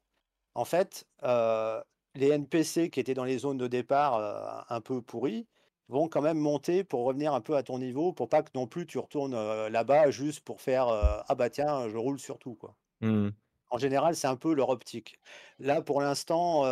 [0.54, 1.82] en fait, euh,
[2.14, 5.48] les NPC qui étaient dans les zones de départ euh, un peu pourries
[5.88, 8.66] vont quand même monter pour revenir un peu à ton niveau, pour pas que non
[8.66, 12.54] plus tu retournes euh, là-bas juste pour faire ah bah tiens, je roule sur tout
[12.56, 12.76] quoi.
[13.00, 13.36] Mhm.
[13.70, 15.18] En général, c'est un peu leur optique.
[15.58, 16.64] Là, pour l'instant,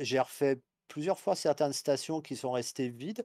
[0.00, 3.24] j'ai refait plusieurs fois certaines stations qui sont restées vides.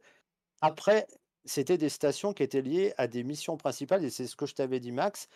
[0.61, 1.07] Après,
[1.48, 4.53] c'était des stations qui étaient liées à des missions principales, et c'est ce que je
[4.53, 5.28] t'avais dit, Max.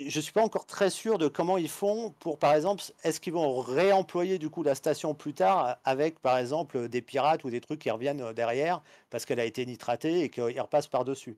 [0.00, 3.20] Et Je suis pas encore très sûr de comment ils font pour, par exemple, est-ce
[3.20, 7.50] qu'ils vont réemployer du coup la station plus tard avec, par exemple, des pirates ou
[7.50, 8.80] des trucs qui reviennent euh, derrière
[9.10, 11.36] parce qu'elle a été nitratée et qu'ils repassent par-dessus?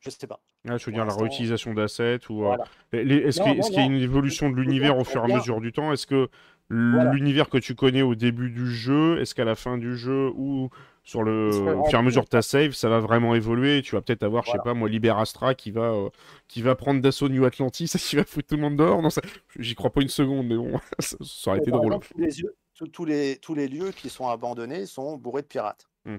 [0.00, 0.40] Je sais pas.
[0.66, 2.44] Ah, je veux dire la réutilisation d'assets ou.
[2.44, 2.64] euh, Voilà.
[2.92, 5.92] Est-ce qu'il y a une évolution de l'univers au fur et à mesure du temps?
[5.92, 6.28] Est-ce que
[6.70, 7.12] Voilà.
[7.12, 10.70] l'univers que tu connais au début du jeu, est-ce qu'à la fin du jeu ou
[11.04, 13.82] sur le au fur et à mesure de ta save, ça va vraiment évoluer et
[13.82, 14.62] Tu vas peut-être avoir, je sais Voilà.
[14.72, 16.10] pas moi, Liber Astra qui va, euh,
[16.48, 19.02] qui va prendre d'assaut New Atlantis et qui va foutre tout le monde dehors.
[19.02, 19.20] Non, ça...
[19.58, 21.94] j'y crois pas une seconde, mais bon, ça, ça aurait Et été drôle.
[21.94, 25.42] exemple, tous les, yeux- tous- tous les, tous les lieux qui sont abandonnés sont bourrés
[25.42, 25.88] de pirates.
[26.04, 26.18] Hmm.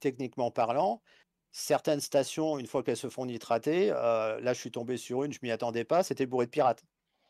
[0.00, 1.02] techniquement parlant,
[1.50, 5.32] certaines stations, une fois qu'elles se font nitrater, euh, là je suis tombé sur une,
[5.32, 6.84] je m'y attendais pas, c'était bourré de pirates.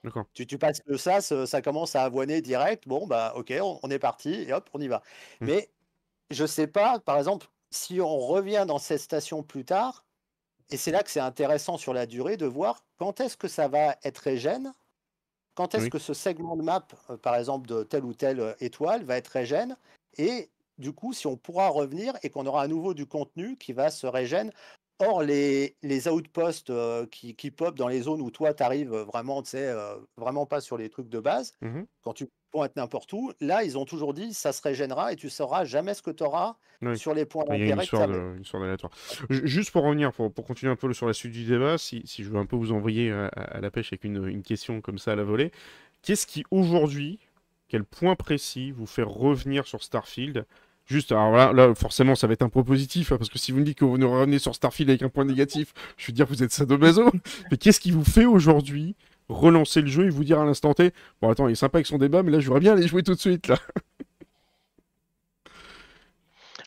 [0.04, 0.26] D'accord.
[0.32, 2.86] Tu, tu passes le sas, euh, ça commence à avoiner direct.
[2.86, 5.02] Bon, bah ok, on, on est parti et hop, on y va.
[5.40, 5.46] Mm.
[5.46, 5.70] Mais
[6.30, 10.06] je sais pas, par exemple, si on revient dans cette station plus tard,
[10.70, 13.68] et c'est là que c'est intéressant sur la durée de voir quand est-ce que ça
[13.68, 14.74] va être régène,
[15.54, 15.90] quand est-ce Oui.
[15.90, 19.16] que ce segment de map, euh, par exemple, de telle ou telle euh, étoile, va
[19.18, 19.76] être régène,
[20.18, 23.72] et du coup, si on pourra revenir et qu'on aura à nouveau du contenu qui
[23.72, 24.52] va se régène.
[25.00, 28.92] Or, les, les outposts euh, qui, qui pop dans les zones où toi, tu arrives
[28.94, 31.86] vraiment, tu sais, euh, vraiment pas sur les trucs de base, Mhm.
[32.02, 35.30] quand tu pointes n'importe où, là, ils ont toujours dit ça se régénera et tu
[35.30, 36.98] sauras jamais ce que tu auras Oui.
[36.98, 38.92] sur les points Il y a une d'intérêt histoire, de, une histoire
[39.30, 42.24] Juste pour revenir, pour, pour continuer un peu sur la suite du débat, si, si
[42.24, 44.98] je veux un peu vous envoyer à, à la pêche avec une, une question comme
[44.98, 45.52] ça à la volée,
[46.02, 47.18] qu'est-ce qui aujourd'hui,
[47.68, 50.46] quel point précis vous fait revenir sur Starfield?
[50.86, 53.52] Juste, alors là, là, forcément, ça va être un point positif, hein, parce que si
[53.52, 56.14] vous me dites que vous ne revenez sur Starfield avec un point négatif, je veux
[56.14, 57.10] dire que vous êtes sadomaso.
[57.50, 58.96] Mais qu'est-ce qui vous fait aujourd'hui
[59.28, 61.86] relancer le jeu et vous dire à l'instant T, bon attends, il est sympa avec
[61.86, 63.56] son débat, mais là, j'aurais bien aller jouer tout de suite, là.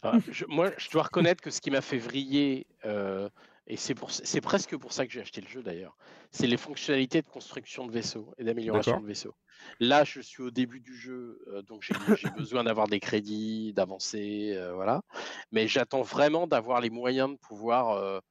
[0.03, 3.29] Ah, je- moi, je dois reconnaître que ce qui m'a fait vriller, euh,
[3.67, 5.95] et c'est pour, c'est presque pour ça que j'ai acheté le jeu d'ailleurs,
[6.31, 9.01] c'est les fonctionnalités de construction de vaisseaux et d'amélioration D'accord.
[9.03, 9.35] de vaisseaux.
[9.79, 13.73] Là, je suis au début du jeu, euh, donc j'ai j'ai besoin d'avoir des crédits,
[13.73, 15.03] d'avancer, euh, voilà.
[15.51, 18.21] Mais j'attends vraiment d'avoir les moyens de pouvoir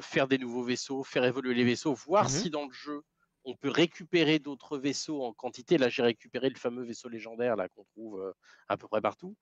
[0.00, 2.30] faire des nouveaux vaisseaux, faire évoluer les vaisseaux, voir Mhm.
[2.30, 3.02] si dans le jeu
[3.44, 5.78] on peut récupérer d'autres vaisseaux en quantité.
[5.78, 8.32] Là, j'ai récupéré le fameux vaisseau légendaire là qu'on trouve euh,
[8.68, 9.34] à peu près partout.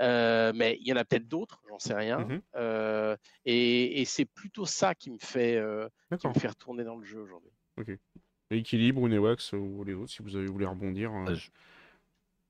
[0.00, 2.18] Euh, mais il y en a peut-être d'autres, j'en sais rien.
[2.18, 2.42] Mhm.
[2.56, 5.88] Euh, et et c'est plutôt ça qui me fait, euh,
[6.18, 7.50] qui me fait retourner dans le jeu aujourd'hui.
[8.50, 11.10] Équilibre ou Newax ou les autres, si vous avez voulu rebondir.
[11.34, 11.48] Je,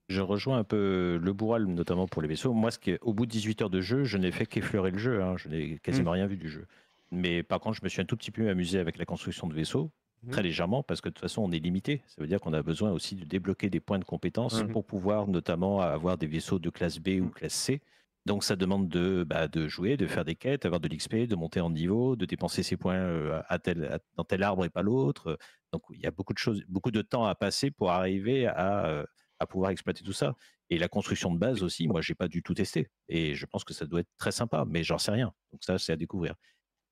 [0.09, 2.53] je rejoins un peu le Bourral, notamment pour les vaisseaux.
[2.53, 4.91] Moi, ce qui est- au bout de 18 heures de jeu, je n'ai fait qu'effleurer
[4.91, 5.23] le jeu.
[5.23, 5.37] hein.
[5.37, 6.67] Je n'ai quasiment rien vu du jeu.
[7.11, 9.55] Mais par contre, je me suis un tout petit peu amusé avec la construction de
[9.55, 9.91] vaisseaux.
[10.31, 12.03] Très légèrement, parce que de toute façon, on est limité.
[12.07, 14.73] Ça veut dire qu'on a besoin aussi de débloquer des points de compétences Mhm.
[14.73, 17.81] pour pouvoir notamment avoir des vaisseaux de classe B ou classe C.
[18.27, 21.37] Donc, ça demande de, bah, de jouer, de faire des quêtes, avoir de l'XP, de
[21.37, 24.69] monter en niveau, de dépenser ses points euh, à tel, à- dans tel arbre et
[24.69, 25.39] pas l'autre.
[25.73, 28.87] Donc, il y a beaucoup de choses, beaucoup de temps à passer pour arriver à,
[28.87, 29.05] euh,
[29.39, 30.35] à pouvoir exploiter tout ça.
[30.71, 32.89] Et la construction de base aussi, moi, j'ai pas du tout testé.
[33.09, 35.33] Et je pense que ça doit être très sympa, mais j'en sais rien.
[35.53, 36.35] Donc, ça, c'est à découvrir.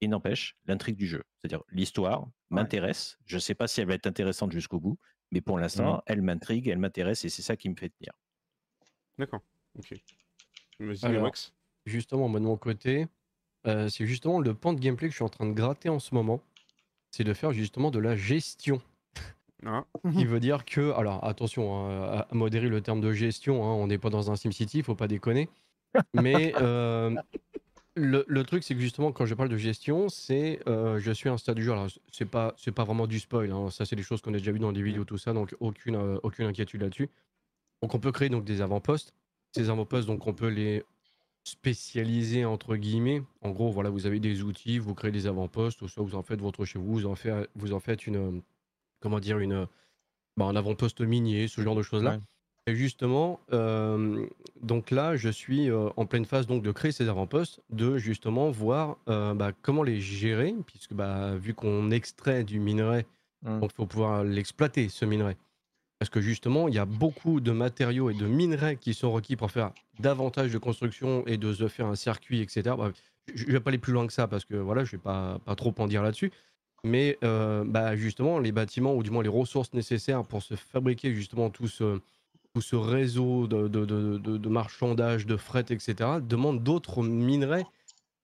[0.04, 3.18] Il n'empêche, l'intrigue du jeu, c'est-à-dire l'histoire m'intéresse.
[3.24, 4.98] Je ne sais pas si elle va être intéressante jusqu'au bout,
[5.32, 8.12] mais pour l'instant, elle m'intrigue, elle m'intéresse et c'est ça qui me fait tenir.
[9.18, 9.40] D'accord.
[9.78, 9.94] Ok.
[10.78, 11.30] Vas-y.
[11.86, 13.06] Justement, moi de mon côté,
[13.66, 15.98] euh, c'est justement le pan de gameplay que je suis en train de gratter en
[15.98, 16.40] ce moment.
[17.10, 18.80] C'est de faire justement de la gestion.
[19.66, 23.72] Ah, Qui veut dire que, alors attention hein, à, modérer le terme de gestion, hein,
[23.72, 25.48] on n'est pas dans un SimCity, faut pas déconner.
[26.14, 27.14] Mais euh,
[27.96, 31.28] le, le truc, c'est que justement, quand je parle de gestion, c'est euh, je suis
[31.28, 31.72] à un stade du jeu.
[31.72, 34.38] Alors, c'est pas, c'est pas vraiment du spoil, hein, ça, c'est des choses qu'on a
[34.38, 37.08] déjà vues dans des vidéos, tout ça, donc aucune, euh, aucune inquiétude là-dessus.
[37.82, 39.14] Donc, on peut créer donc des avant-postes.
[39.52, 40.84] Ces avant-postes, donc, on peut les
[41.44, 43.22] spécialiser entre guillemets.
[43.42, 46.22] En gros, voilà, vous avez des outils, vous créez des avant-postes, ou soit vous en
[46.22, 48.40] faites votre chez vous, vous en faites, vous en faites une, euh,
[49.00, 49.68] comment dire, une,
[50.36, 52.12] bah, un avant-poste minier, ce genre de choses-là.
[52.12, 52.20] Ouais.
[52.66, 54.26] Et justement, euh,
[54.62, 58.50] donc là, je suis euh, en pleine phase donc de créer ces avant-postes, de justement
[58.50, 63.04] voir euh, bah, comment les gérer, puisque bah, vu qu'on extrait du minerai,
[63.46, 65.36] il faut pouvoir l'exploiter, ce minerai.
[65.98, 69.36] Parce que justement, il y a beaucoup de matériaux et de minerais qui sont requis
[69.36, 72.62] pour faire davantage de construction et de se faire un circuit, etc.
[72.78, 72.92] Bah,
[73.34, 75.02] je ne vais pas aller plus loin que ça parce que voilà, je ne vais
[75.02, 76.32] pas, pas trop en dire là-dessus.
[76.84, 81.50] Mais bah, justement, les bâtiments ou du moins les ressources nécessaires pour se fabriquer justement
[81.50, 82.00] tout ce,
[82.54, 87.66] tout ce réseau de, de, de, marchandage, de fret, etc., demandent d'autres minerais.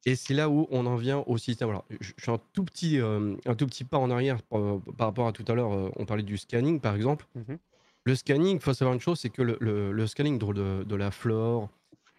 [0.06, 1.68] Et c'est là où on en vient au système.
[1.70, 4.80] Alors, je je suis un tout petit, euh, un tout petit pas en arrière par,
[4.96, 5.72] par rapport à tout à l'heure.
[5.72, 7.26] euh, on parlait du scanning, par exemple.
[7.34, 7.58] Mhm.
[8.04, 11.10] Le scanning, il faut savoir une chose, c'est que le, le- le scanning de, la
[11.10, 11.68] flore,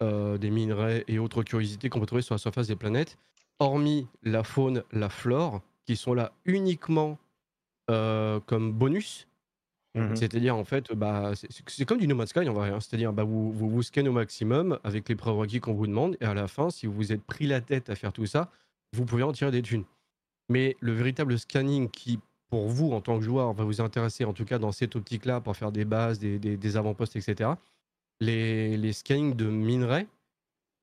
[0.02, 3.16] euh, des minerais et autres curiosités qu'on peut trouver sur la surface des planètes,
[3.58, 7.18] hormis la faune, la flore, qui sont là uniquement
[7.90, 9.26] euh, comme bonus,
[9.94, 10.16] Mhm.
[10.16, 12.70] c'est-à-dire, en fait, bah, c'est- comme du No Man's Sky en vrai.
[12.70, 12.80] hein.
[12.80, 16.24] C'est-à-dire, bah, vous, vous vous scannez au maximum avec les prérequis qu'on vous demande, et
[16.24, 18.50] à la fin, si vous vous êtes pris la tête à faire tout ça,
[18.94, 19.84] vous pouvez en tirer des thunes.
[20.48, 22.20] Mais le véritable scanning qui,
[22.50, 25.40] pour vous, en tant que joueur, va vous intéresser, en tout cas dans cette optique-là,
[25.40, 27.50] pour faire des bases, des avant-postes, etc.,
[28.20, 30.06] les, les scannings de minerais,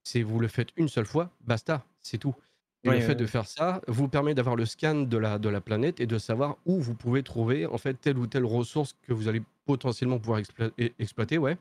[0.04, 2.36] c'est vous le faites une seule fois, basta, c'est tout.
[2.84, 5.38] Et Ouais, le fait ouais, de faire ça vous permet d'avoir le scan de la,
[5.38, 8.46] de la planète et de savoir où vous pouvez trouver en fait telle ou telle
[8.46, 10.40] ressource que vous allez potentiellement pouvoir
[10.98, 11.58] exploiter, ouais,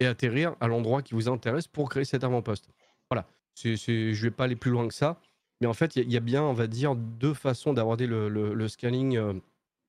[0.00, 2.68] et atterrir à l'endroit qui vous intéresse pour créer cet avant-poste.
[3.10, 3.26] Voilà.
[3.54, 3.76] c'est-
[4.14, 5.20] je vais pas aller plus loin que ça.
[5.60, 7.74] Mais en fait, il y, a- il y a bien, on va dire, deux façons
[7.74, 9.34] d'aborder le, le- le scaling euh,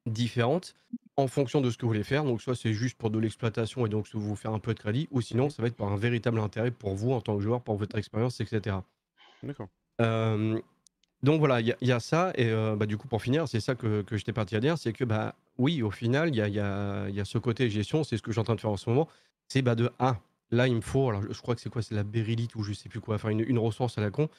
[0.05, 0.75] différentes
[1.15, 2.25] en fonction de ce que vous voulez faire.
[2.25, 5.07] Donc, soit c'est juste pour de l'exploitation et donc vous faire un peu de crédit,
[5.11, 7.61] ou sinon, ça va être par un véritable intérêt pour vous en tant que joueur,
[7.63, 8.85] pour votre expérience, etc.
[9.43, 9.69] D'accord.
[10.01, 10.61] Euh,
[11.23, 12.31] donc voilà, il y, a- y a ça.
[12.35, 14.77] Et euh, bah, du coup, pour finir, c'est ça que, que j'étais parti à dire,
[14.77, 17.69] c'est que bah oui, au final, il y a, y a- y a ce côté
[17.69, 19.07] gestion, c'est ce que je suis en train de faire en ce moment.
[19.47, 20.19] C'est bah, de ah,
[20.51, 22.73] là il me faut, alors je crois que c'est quoi, c'est la béryllite ou je
[22.73, 24.29] sais plus quoi, enfin une, une ressource à la con.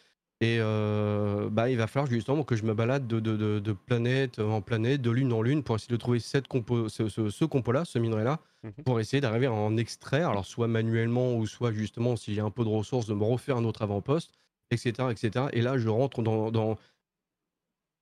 [0.40, 3.72] Et euh, bah, il va falloir justement que je me balade de, de- de- de
[3.72, 7.30] planète en planète, de lune en lune, pour essayer de trouver cette compo, ce, ce,
[7.30, 8.72] ce compo-là, ce minerai-là, Mhm.
[8.84, 12.50] pour essayer d'arriver à en extraire, alors soit manuellement ou soit justement, si j'ai un
[12.50, 14.32] peu de ressources, de me refaire un autre avant-poste,
[14.70, 15.48] etc..
[15.52, 16.50] Et là, je rentre dans...
[16.50, 16.78] dans...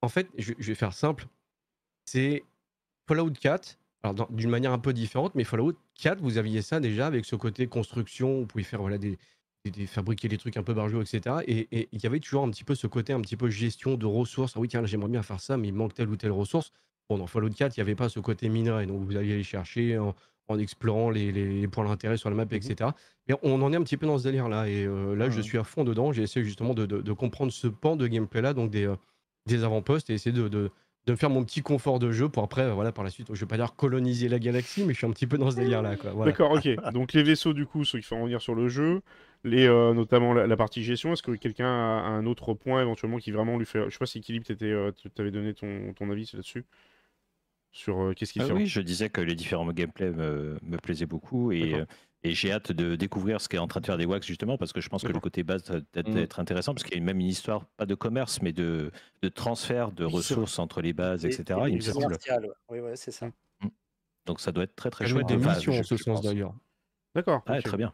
[0.01, 1.27] En fait, je, vais faire simple,
[2.07, 2.43] c'est
[3.07, 7.07] Fallout 4, alors d'une manière un peu différente, mais Fallout 4, vous aviez ça déjà
[7.07, 9.17] avec ce côté construction, vous pouvez faire voilà, des,
[9.87, 11.37] fabriquer des trucs un peu barjots, etc.
[11.47, 14.07] Et il y avait toujours un petit peu ce côté un petit peu gestion de
[14.07, 14.55] ressources.
[14.57, 16.73] Ah oui, tiens, j'aimerais bien faire ça, mais il manque telle ou telle ressource.
[17.09, 19.45] Bon, dans Fallout 4, il n'y avait pas ce côté minerai, donc vous alliez aller
[19.45, 19.97] chercher
[20.49, 22.55] en explorant les, points d'intérêt sur la map, Mhm.
[22.55, 22.91] etc.
[23.29, 24.69] Et on en est un petit peu dans ce délire-là.
[24.69, 25.43] Et euh, là, je Ouais.
[25.43, 26.13] suis à fond dedans.
[26.13, 28.97] J'essaie justement de, de- de comprendre ce pan de gameplay-là, donc des, euh,
[29.47, 30.71] des avant-postes, et essayer de, de-
[31.07, 33.27] de me faire mon petit confort de jeu pour après, euh, voilà, par la suite,
[33.33, 35.57] je vais pas dire coloniser la galaxie, mais je suis un petit peu dans ce
[35.57, 35.97] délire-là.
[36.15, 36.31] Voilà.
[36.31, 36.69] D'accord, ok.
[36.93, 39.01] Donc les vaisseaux, du coup, ceux qui font revenir sur le jeu,
[39.45, 43.19] les, euh, notamment la, la partie gestion, est-ce que quelqu'un a un autre point éventuellement
[43.19, 43.85] qui vraiment lui fait...
[43.87, 44.53] Je sais pas si Équilibre, tu
[45.19, 46.65] avais donné ton, ton avis là-dessus?
[47.75, 50.77] Sur euh, qu'est-ce qu'il Ah fait oui, je disais que les différents gameplays me, me
[50.77, 51.87] plaisaient beaucoup et, euh,
[52.23, 54.75] et j'ai hâte de découvrir ce qu'est en train de faire des Wax justement parce
[54.75, 56.19] que je pense que le côté base doit être, Mm.
[56.19, 58.91] être intéressant parce qu'il y a même une histoire, pas de commerce, mais de,
[59.23, 61.61] de transfert de Oui, ressources entre les bases, Et- etc.
[61.67, 62.05] et Il me les semble.
[62.05, 62.53] commerciales, ouais.
[62.69, 63.31] Oui, ouais, c'est ça.
[64.27, 65.27] Donc ça doit être très très Il y a chouette.
[65.27, 66.55] des missions en ce sens d'ailleurs.
[67.15, 67.43] D'accord.
[67.47, 67.93] Ah, très bien.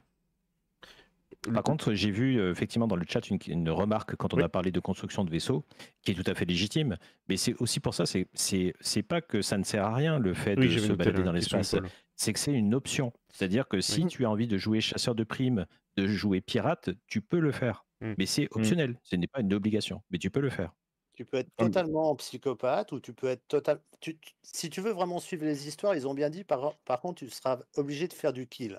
[1.52, 4.42] Par contre, j'ai vu euh, effectivement dans le chat une, une remarque quand on Oui.
[4.42, 5.64] a parlé de construction de vaisseaux,
[6.02, 6.96] qui est tout à fait légitime.
[7.28, 10.59] Mais c'est aussi pour ça, c'est pas que ça ne sert à rien le fait
[10.59, 11.76] Oui, de se balader la dans l'espace.
[12.16, 13.12] C'est que c'est une option.
[13.32, 14.06] C'est-à-dire que si Oui.
[14.09, 17.84] tu as envie de jouer chasseur de primes, de jouer pirate, tu peux le faire.
[18.00, 18.14] Mm.
[18.18, 18.98] Mais c'est optionnel.
[19.02, 20.72] Ce n'est pas une obligation, mais tu peux le faire.
[21.14, 23.80] Tu peux être totalement psychopathe ou tu peux être total.
[24.00, 27.00] tu- tu- si tu veux vraiment suivre les histoires, ils ont bien dit, par, par
[27.00, 28.78] contre, tu seras obligé de faire du kill.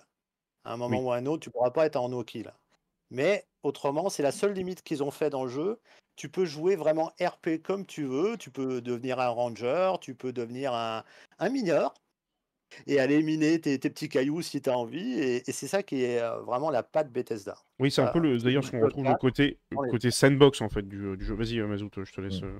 [0.65, 1.05] À un moment Oui.
[1.05, 2.53] ou à un autre, tu pourras pas être en no kill.
[3.11, 5.79] Mais autrement, c'est la seule limite qu'ils ont fait dans le jeu.
[6.15, 8.37] Tu peux jouer vraiment RP comme tu veux.
[8.37, 11.03] Tu peux devenir un ranger, tu peux devenir un,
[11.39, 11.93] un mineur
[12.85, 15.13] et aller miner tes, tes petits cailloux si tu as envie.
[15.13, 17.55] Et, et c'est ça qui est euh, vraiment la patte Bethesda.
[17.79, 18.33] Oui, c'est un peu Voilà.
[18.35, 18.39] le.
[18.39, 19.57] D'ailleurs, ce qu'on retrouve le côté,
[19.89, 21.33] côté sandbox en fait du, du jeu.
[21.33, 22.41] Vas-y, euh, Mazout, je te laisse.
[22.41, 22.45] Mm.
[22.45, 22.59] euh,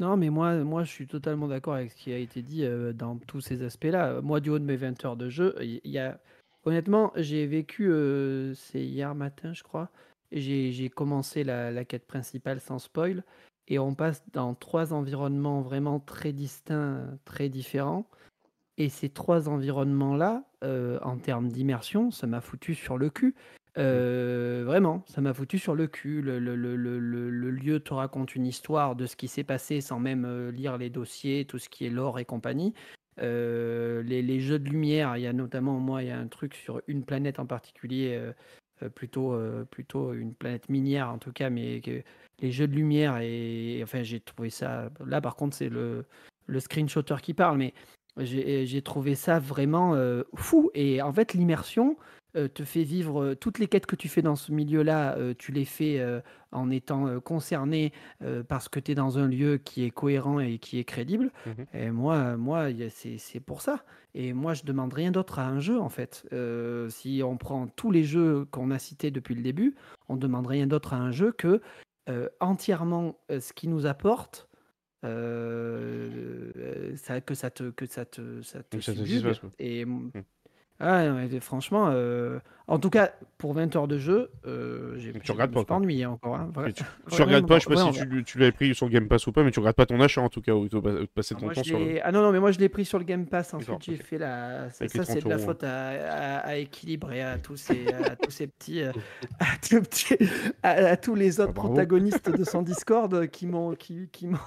[0.00, 2.92] Non, mais moi, moi, je suis totalement d'accord avec ce qui a été dit euh,
[2.92, 4.20] dans tous ces aspects-là.
[4.20, 6.20] Moi, du haut de mes 20 heures de jeu, il y, a...
[6.66, 9.90] honnêtement, j'ai vécu, euh, c'est hier matin, je crois,
[10.32, 13.24] j'ai j'ai commencé la, la quête principale sans spoil,
[13.68, 18.06] et on passe dans trois environnements vraiment très distincts, très différents.
[18.78, 23.34] Et ces trois environnements-là, euh, en termes d'immersion, ça m'a foutu sur le cul.
[23.78, 26.20] Euh, vraiment, ça m'a foutu sur le cul.
[26.20, 26.56] Le, le-
[27.50, 31.46] lieu te raconte une histoire de ce qui s'est passé sans même lire les dossiers,
[31.46, 32.74] tout ce qui est lore et compagnie.
[33.18, 36.54] Euh, les, jeux de lumière, il y a notamment, moi, il y a un truc
[36.54, 38.32] sur une planète en particulier, euh,
[38.82, 39.38] euh, plutôt,
[39.70, 41.80] plutôt une planète minière en tout cas, mais
[42.40, 44.90] les jeux de lumière, et, enfin, j'ai trouvé ça.
[45.04, 46.04] Là, par contre, c'est le,
[46.46, 47.74] le screenshotter qui parle, mais
[48.24, 50.70] j'ai trouvé ça vraiment euh, fou.
[50.74, 51.96] Et en fait, l'immersion
[52.36, 55.52] euh, te fait vivre euh, toutes les quêtes que tu fais dans ce milieu-là, tu
[55.52, 56.02] les fais
[56.52, 57.92] en étant concerné
[58.48, 61.30] parce que tu es dans un lieu qui est cohérent et qui est crédible.
[61.46, 61.66] Mhm.
[61.74, 63.84] Et moi, moi c'est pour ça.
[64.14, 66.26] Et moi, je demande rien d'autre à un jeu, en fait.
[66.88, 69.74] Si on prend tous les jeux qu'on a cités depuis le début,
[70.08, 71.60] on demande rien d'autre à un jeu que
[72.40, 74.48] entièrement ce qu'il nous apporte.
[75.06, 76.08] Euh,
[76.56, 79.84] euh, ça, que ça te que ça te ça te ça te et
[80.78, 85.12] ah, non, mais franchement euh, en tout cas pour 20 heures de jeu euh, j'ai
[85.12, 85.76] Tu regardes pas, quoi.
[85.76, 88.52] ennuyé encore hein, tu, tu regardes pas, je sais pas vraiment, si tu, tu l'avais
[88.52, 90.42] pris sur le Game Pass ou pas, mais tu regardes pas ton achat en tout
[90.42, 92.00] cas, ou tu vas passer Ah, ton moi, temps sur le.
[92.04, 93.54] ah non, non, mais moi je l'ai pris sur le Game Pass.
[93.54, 94.68] Ensuite, j'ai fait la.
[94.70, 97.56] Ça, ça, c'est de 30 la euros, faute à, à- à Équilibre et à tous
[97.56, 98.82] ces, à tous ces petits.
[98.82, 98.92] euh,
[100.62, 101.68] à, tous les autres Ah, bravo.
[101.68, 104.38] protagonistes de son Discord qui m'ont qui, qui m'ont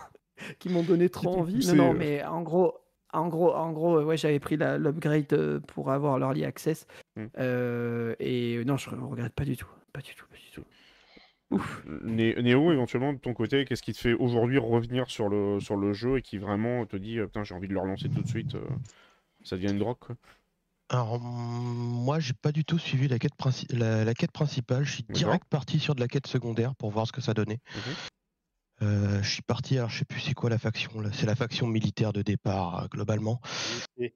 [0.60, 1.56] qui m'ont donné trop envie.
[1.56, 1.98] poussé, non, non, euh.
[1.98, 2.76] mais en gros.
[3.12, 6.86] En gros, en gros, ouais, j'avais pris l'upgrade euh, pour avoir l'early access.
[7.16, 7.26] Hmm.
[7.40, 9.66] Euh, et non, je ne regrette pas du tout.
[9.94, 10.64] Pas du tout, pas du tout.
[11.50, 11.84] Ouf.
[12.04, 15.76] Né- Néo, éventuellement, de ton côté, qu'est-ce qui te fait aujourd'hui revenir sur le, sur
[15.76, 18.28] le jeu et qui vraiment te dit, putain, j'ai envie de le relancer tout de
[18.28, 18.56] suite,
[19.44, 20.16] ça devient une drogue, quoi?
[20.90, 24.84] Alors, mm, moi, j'ai pas du tout suivi la quête, princi- la, la quête principale.
[24.84, 27.60] Je suis direct parti sur de la quête secondaire pour voir ce que ça donnait.
[28.82, 30.92] Je suis parti, alors je sais plus c'est quoi la faction.
[31.14, 33.42] C'est la faction militaire de départ, euh, globalement.
[33.98, 34.14] Et-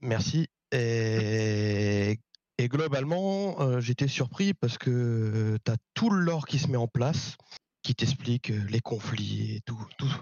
[0.00, 0.48] Merci.
[0.72, 2.18] Et,
[2.58, 6.76] et globalement, euh, j'étais surpris parce que tu as tout le lore qui se met
[6.76, 7.36] en place,
[7.82, 9.78] qui t'explique euh, les conflits et tout.
[9.98, 10.12] tout.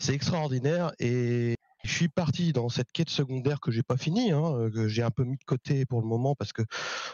[0.00, 0.92] C'est extraordinaire.
[0.98, 4.88] Et je suis parti dans cette quête secondaire que j'ai pas finie, hein, euh, que
[4.88, 6.62] j'ai un peu mis de côté pour le moment parce que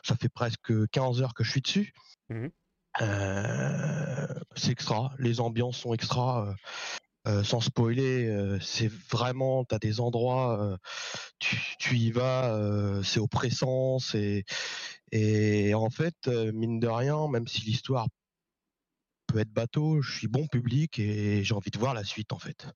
[0.02, 1.93] ça fait presque 15 heures que je suis dessus.
[2.31, 2.51] Mhm.
[3.00, 4.26] Euh,
[4.56, 6.48] c'est extra, les ambiances sont extra.
[6.48, 6.54] euh,
[7.26, 10.78] euh, sans spoiler, c'est vraiment, tu as des endroits,
[11.38, 12.58] tu, y vas,
[13.04, 14.44] c'est oppressant, c'est
[15.12, 18.06] et en fait, mine de rien, même si l'histoire
[19.26, 22.38] peut être bateau, je suis bon public et j'ai envie de voir la suite en
[22.38, 22.66] fait.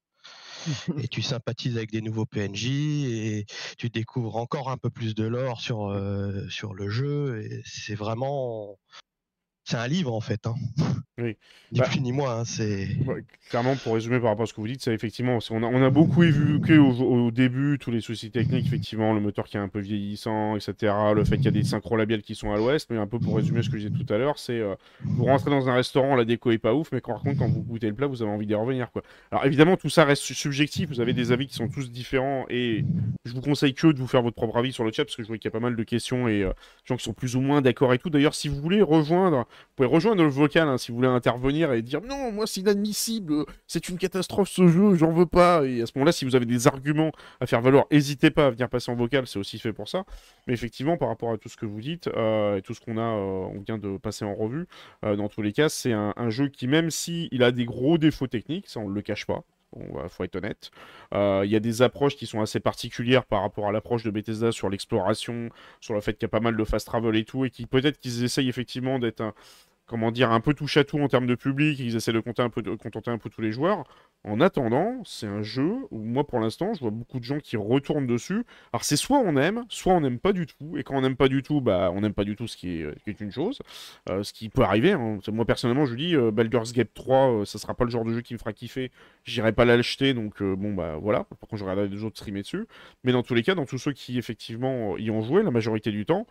[0.98, 3.46] et tu sympathises avec des nouveaux PNJ et
[3.78, 5.96] tu découvres encore un peu plus de lore sur
[6.50, 8.78] sur le jeu et c'est vraiment
[9.64, 10.46] c'est un livre en fait.
[10.46, 10.54] Hein.
[11.18, 11.36] Oui.
[11.72, 12.40] Ni Bah, plus ni moins.
[12.40, 15.38] hein, c'est Ouais, clairement, pour résumer par rapport à ce que vous dites, c'est effectivement,
[15.50, 19.20] on a, on a beaucoup évoqué au, au début tous les soucis techniques, effectivement, le
[19.20, 22.22] moteur qui est un peu vieillissant, etc., le fait qu'il y a des synchros labiales
[22.22, 24.18] qui sont à l'ouest, mais un peu pour résumer ce que je disais tout à
[24.18, 24.74] l'heure, c'est euh,
[25.04, 27.62] vous rentrez dans un restaurant, la déco est pas ouf, mais par contre, quand vous
[27.62, 29.02] goûtez le plat, vous avez envie d'y revenir, quoi.
[29.30, 32.44] Alors évidemment, tout ça reste su- subjectif, vous avez des avis qui sont tous différents,
[32.50, 32.84] et
[33.24, 35.22] je vous conseille que de vous faire votre propre avis sur le chat, parce que
[35.22, 36.52] je vois qu'il y a pas mal de questions et euh,
[36.84, 38.10] gens qui sont plus ou moins d'accord et tout.
[38.10, 41.72] D'ailleurs, si vous voulez rejoindre, vous pouvez rejoindre le vocal hein, si vous voulez intervenir
[41.72, 45.64] et dire non, moi c'est inadmissible, c'est une catastrophe ce jeu, j'en veux pas.
[45.64, 48.50] Et à ce moment-là, si vous avez des arguments à faire valoir, n'hésitez pas à
[48.50, 50.04] venir passer en vocal, c'est aussi fait pour ça.
[50.46, 52.98] Mais effectivement, par rapport à tout ce que vous dites euh, et tout ce qu'on
[52.98, 54.66] a, euh, on vient de passer en revue,
[55.04, 57.98] euh, dans tous les cas, c'est un, jeu qui, même si il a des gros
[57.98, 59.44] défauts techniques, ça on le cache pas.
[59.72, 60.70] Bon, bah, faut être honnête.
[61.14, 64.10] Euh, Il y a des approches qui sont assez particulières par rapport à l'approche de
[64.10, 65.48] Bethesda sur l'exploration,
[65.80, 67.66] sur le fait qu'il y a pas mal de fast travel et tout, et qui
[67.66, 69.34] peut-être qu'ils essayent effectivement d'être un,
[69.92, 72.40] comment dire, un peu touche à tout en termes de public, ils essaient de contenter
[72.42, 73.84] un peu, tous les joueurs.
[74.24, 77.58] En attendant, c'est un jeu où moi pour l'instant, je vois beaucoup de gens qui
[77.58, 78.44] retournent dessus.
[78.72, 80.78] Alors c'est soit on aime, soit on n'aime pas du tout.
[80.78, 82.80] Et quand on n'aime pas du tout, bah on n'aime pas du tout ce qui
[82.80, 83.58] est, une chose.
[84.08, 84.92] Euh, ce qui peut arriver.
[84.92, 85.18] hein.
[85.30, 88.14] Moi personnellement, je dis, euh, Baldur's Gate 3, euh, ça sera pas le genre de
[88.14, 88.90] jeu qui me fera kiffer.
[89.24, 91.24] J'irai pas l'acheter, donc euh, bon bah voilà.
[91.24, 92.66] Par contre, je regarderai des autres streamer dessus.
[93.04, 95.90] Mais dans tous les cas, dans tous ceux qui effectivement y ont joué, la majorité
[95.90, 96.26] du temps,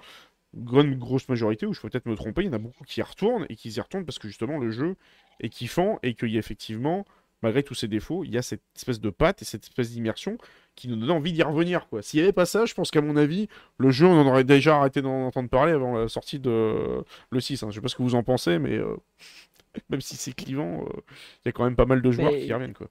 [0.56, 3.00] grande grosse majorité, ou je peux peut-être me tromper, il y en a beaucoup qui
[3.00, 4.96] y retournent et qui y retournent parce que justement le jeu
[5.40, 7.06] est kiffant et qu'il y a effectivement,
[7.42, 10.38] malgré tous ses défauts, il y a cette espèce de patte et cette espèce d'immersion
[10.76, 11.88] qui nous donne envie d'y revenir.
[11.88, 12.02] quoi.
[12.02, 13.48] S'il n'y avait pas ça, je pense qu'à mon avis,
[13.78, 17.40] le jeu, on en aurait déjà arrêté d'en entendre parler avant la sortie de le
[17.40, 17.64] 6.
[17.64, 17.68] hein.
[17.72, 18.96] Je sais pas ce que vous en pensez, mais euh,
[19.90, 21.00] même si c'est clivant, euh,
[21.44, 22.74] il y a quand même pas mal de joueurs Mais- qui y reviennent.
[22.74, 22.88] Quoi.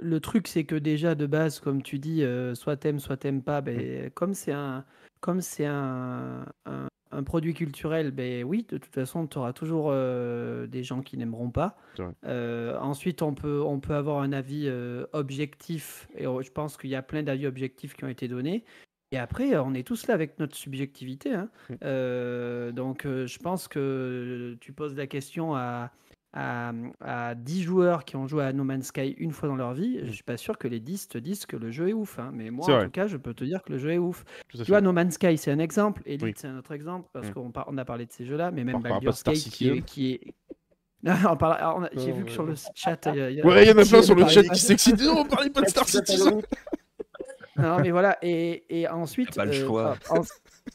[0.00, 3.42] Le truc, c'est que déjà de base, comme tu dis, euh, soit t'aimes, soit t'aimes
[3.42, 3.64] pas, Mmh.
[3.64, 4.84] ben, comme c'est un,
[5.24, 9.88] comme c'est un, un, un produit culturel, ben oui, de toute façon, tu auras toujours
[9.88, 11.78] euh, des gens qui n'aimeront pas.
[12.26, 16.90] Euh, ensuite, on peut, on peut avoir un avis euh, objectif, et je pense qu'il
[16.90, 18.64] y a plein d'avis objectifs qui ont été donnés.
[19.12, 21.32] Et après, on est tous là avec notre subjectivité.
[21.32, 21.48] hein.
[21.70, 21.74] Mm.
[21.84, 25.90] Euh, donc, je pense que tu poses la question à,
[26.36, 29.72] à, à 10 joueurs qui ont joué à No Man's Sky une fois dans leur
[29.72, 30.00] vie.
[30.04, 32.18] Je suis pas sûr que les 10 te disent que le jeu est ouf.
[32.18, 32.30] hein.
[32.34, 32.84] Mais moi, en vrai.
[32.86, 34.24] tout cas, je peux te dire que le jeu est ouf.
[34.48, 34.80] Tu vois.
[34.80, 36.02] No Man's Sky, c'est un exemple.
[36.06, 36.32] Elite, Oui.
[36.36, 37.08] c'est un autre exemple.
[37.12, 37.32] Parce Mm.
[37.34, 38.50] qu'on par- on a parlé de ces jeux-là.
[38.50, 39.74] Mais même Baldur's Star Gate qui est.
[39.76, 39.82] Citizen.
[39.84, 40.20] Qui est...
[41.04, 42.50] Non, on parle- alors, on a- J'ai vu que sur ouais.
[42.50, 42.98] le chat.
[43.12, 44.42] il y a- y a- Ouais, il y en a plein qui sur le chat
[44.42, 45.00] qui s'excitent.
[45.02, 46.40] Non, on parlait pas de Star Citizen.
[47.56, 48.18] non, mais voilà.
[48.22, 49.96] Et, et ensuite, pas le euh, choix.
[50.10, 50.22] en,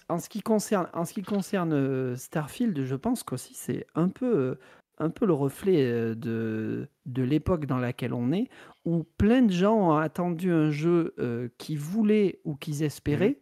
[0.08, 4.08] en ce qui concerne, en ce qui concerne euh, Starfield, je pense qu'aussi c'est un
[4.10, 4.60] peu, euh,
[5.00, 8.50] un peu le reflet euh, de, de l'époque dans laquelle on est,
[8.86, 13.40] où plein de gens ont attendu un jeu euh, qu'ils voulaient ou qu'ils espéraient,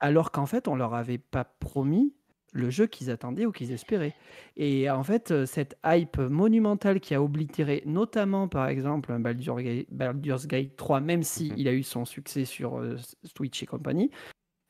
[0.00, 2.14] alors qu'en fait, on leur avait pas promis
[2.54, 4.14] le jeu qu'ils attendaient ou qu'ils espéraient.
[4.56, 9.86] Et en fait, euh, cette hype monumentale qui a oblitéré notamment, par exemple, Baldur's Gate,
[9.90, 11.58] Baldur's Gate 3, même s'il Mhm.
[11.58, 12.96] il a eu son succès sur euh,
[13.34, 14.10] Twitch et compagnie,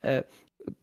[0.04, 0.22] euh,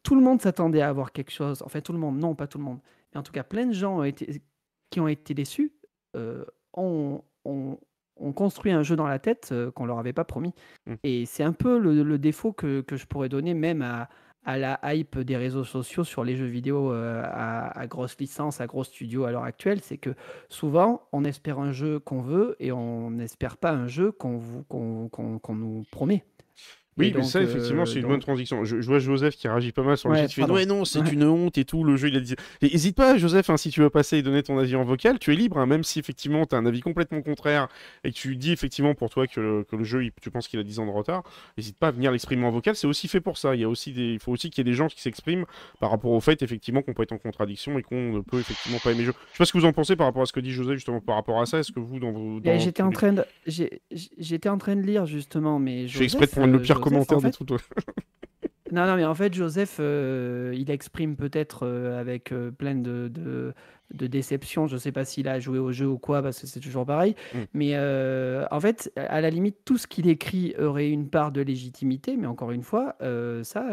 [0.03, 1.61] tout le monde s'attendait à avoir quelque chose.
[1.61, 2.79] En fait, tout le monde, non, pas tout le monde.
[3.13, 4.41] Mais en tout cas, plein de gens ont été,
[4.89, 5.73] qui ont été déçus
[6.15, 7.77] euh, ont, ont-
[8.17, 10.53] ont construit un jeu dans la tête euh, qu'on leur avait pas promis.
[10.85, 10.93] Mm.
[11.03, 14.07] Et c'est un peu le, le défaut que, que je pourrais donner même à,
[14.45, 18.61] à la hype des réseaux sociaux sur les jeux vidéo euh, à, à grosse licence,
[18.61, 19.81] à gros studio à l'heure actuelle.
[19.81, 20.11] C'est que
[20.49, 24.39] souvent, on espère un jeu qu'on veut et on n'espère pas un jeu qu'on
[25.49, 26.23] nous promet.
[26.97, 28.63] Oui, mais ça, effectivement, euh, c'est une donc- bonne transition.
[28.63, 30.29] Je, je vois Joseph qui réagit pas mal sur le Ouais, chat.
[30.29, 31.09] fait non, c'est Ouais.
[31.11, 31.83] une honte et tout.
[31.83, 32.35] Le jeu, il a dit.
[32.61, 35.19] Et Hésite pas, Joseph, hein, si tu veux passer et donner ton avis en vocal,
[35.19, 37.67] tu es libre, hein, même si effectivement tu as un avis complètement contraire
[38.05, 40.47] et que tu dis effectivement pour toi que le, que le jeu, il- tu penses
[40.47, 41.23] qu'il a 10 ans de retard.
[41.57, 42.75] N'hésite pas à venir l'exprimer en vocal.
[42.77, 43.55] C'est aussi fait pour ça.
[43.55, 44.13] Il, y a aussi des...
[44.13, 45.45] il faut aussi qu'il y ait des gens qui s'expriment
[45.81, 48.79] par rapport au fait, effectivement, qu'on peut être en contradiction et qu'on ne peut effectivement
[48.79, 49.13] pas aimer le jeu.
[49.31, 50.75] Je sais pas ce que vous en pensez par rapport à ce que dit Joseph,
[50.75, 51.59] justement, par rapport à ça.
[51.59, 52.37] Est-ce que vous, dans vos.
[52.37, 53.23] Et dans- J'étais en train de,
[54.47, 57.29] en train de lire justement, mais Je fais exprès de prendre le pire commentaire de
[57.29, 57.45] tout.
[57.45, 57.57] toi.
[58.71, 63.09] Non, non, mais en fait, Joseph, euh, il exprime peut-être euh, avec euh, plein de,
[63.13, 63.53] de,
[63.93, 64.65] de déception.
[64.65, 67.15] Je sais pas s'il a joué au jeu ou quoi, parce que c'est toujours pareil.
[67.33, 67.37] Mm.
[67.53, 71.41] Mais euh, en fait, à la limite, tout ce qu'il écrit aurait une part de
[71.41, 72.95] légitimité, mais encore une fois,
[73.43, 73.65] ça,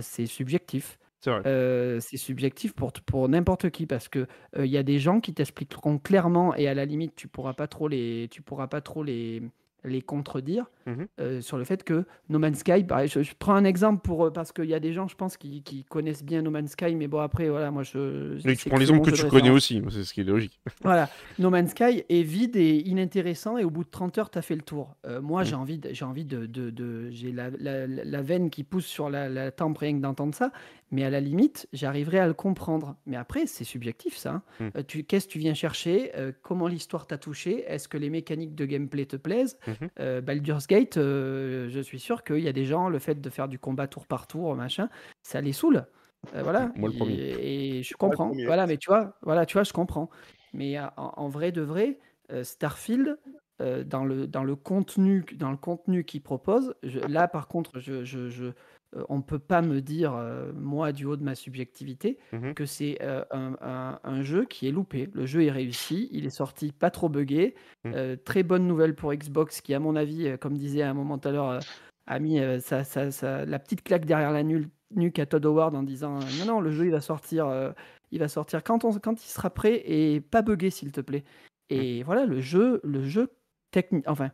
[0.00, 0.98] c'est subjectif.
[1.20, 1.30] C'est.
[1.46, 4.26] Euh, subjectif pour, pour n'importe qui parce que
[4.56, 7.52] euh, il y a des gens qui t'expliqueront clairement et à la limite tu pourras
[7.52, 9.42] pas trop les tu pourras pas trop les
[9.84, 11.06] les contredire Mhm.
[11.20, 14.24] euh, sur le fait que No Man's Sky pareil, je, je prends un exemple pour
[14.26, 16.70] euh, parce qu'il y a des gens je pense qui, qui connaissent bien No Man's
[16.72, 19.28] Sky mais bon après voilà moi je Mais c'est tu prends l'exemple que jeu tu
[19.30, 19.56] connais référence.
[19.58, 20.60] aussi, c'est ce qui est logique.
[20.82, 21.08] Voilà,
[21.38, 24.42] No Man's Sky est vide et inintéressant et au bout de 30 heures, tu as
[24.42, 24.96] fait le tour.
[25.06, 28.22] Euh, moi, j'ai envie, de, j'ai envie de, de, de- j'ai la, la- la- la
[28.22, 30.50] veine qui pousse sur la, la tempe rien que d'entendre ça,
[30.90, 32.96] mais à la limite, j'arriverai à le comprendre.
[33.06, 34.42] Mais après, c'est subjectif ça.
[34.60, 34.70] hein.
[34.76, 36.10] Euh, tu, qu'est-ce que tu viens chercher?
[36.42, 37.64] Comment l'histoire t'a touché?
[37.68, 39.58] Est-ce que les mécaniques de gameplay te plaisent?
[39.80, 39.90] Mhm.
[40.00, 43.30] Euh, Baldur's Gate, euh, je suis sûr qu'il y a des gens, le fait de
[43.30, 44.88] faire du combat tour par tour, machin,
[45.22, 45.86] ça les saoule.
[46.34, 46.72] Euh, voilà.
[46.76, 47.14] Moi, le premier.
[47.14, 48.28] Et, et je Moi, le comprends.
[48.28, 48.44] premier.
[48.46, 50.10] Voilà, mais tu vois, voilà, tu vois, je comprends.
[50.52, 51.98] Mais en, en vrai de vrai,
[52.32, 53.18] euh, Starfield,
[53.60, 57.78] euh, dans le dans le contenu dans le contenu qu'il propose, je- là par contre,
[57.78, 58.52] je, je, je,
[58.96, 62.54] euh, on peut pas me dire euh, moi du haut de ma subjectivité Mhm.
[62.54, 65.08] que c'est euh, un, un- un jeu qui est loupé.
[65.14, 67.54] Le jeu est réussi, il est sorti pas trop buggé.
[67.84, 67.92] Mhm.
[67.94, 71.18] Euh, très bonne nouvelle pour Xbox qui, à mon avis, comme disait à un moment
[71.18, 71.60] tout à l'heure,
[72.06, 75.74] a mis sa- sa- sa- la petite claque derrière la nul- nuque à Todd Howard
[75.76, 77.70] en disant euh, non non le jeu il va sortir euh,
[78.10, 81.22] il va sortir quand on quand il sera prêt et pas buggé s'il te plaît
[81.68, 83.28] et voilà le jeu le jeu
[83.70, 84.30] technique enfin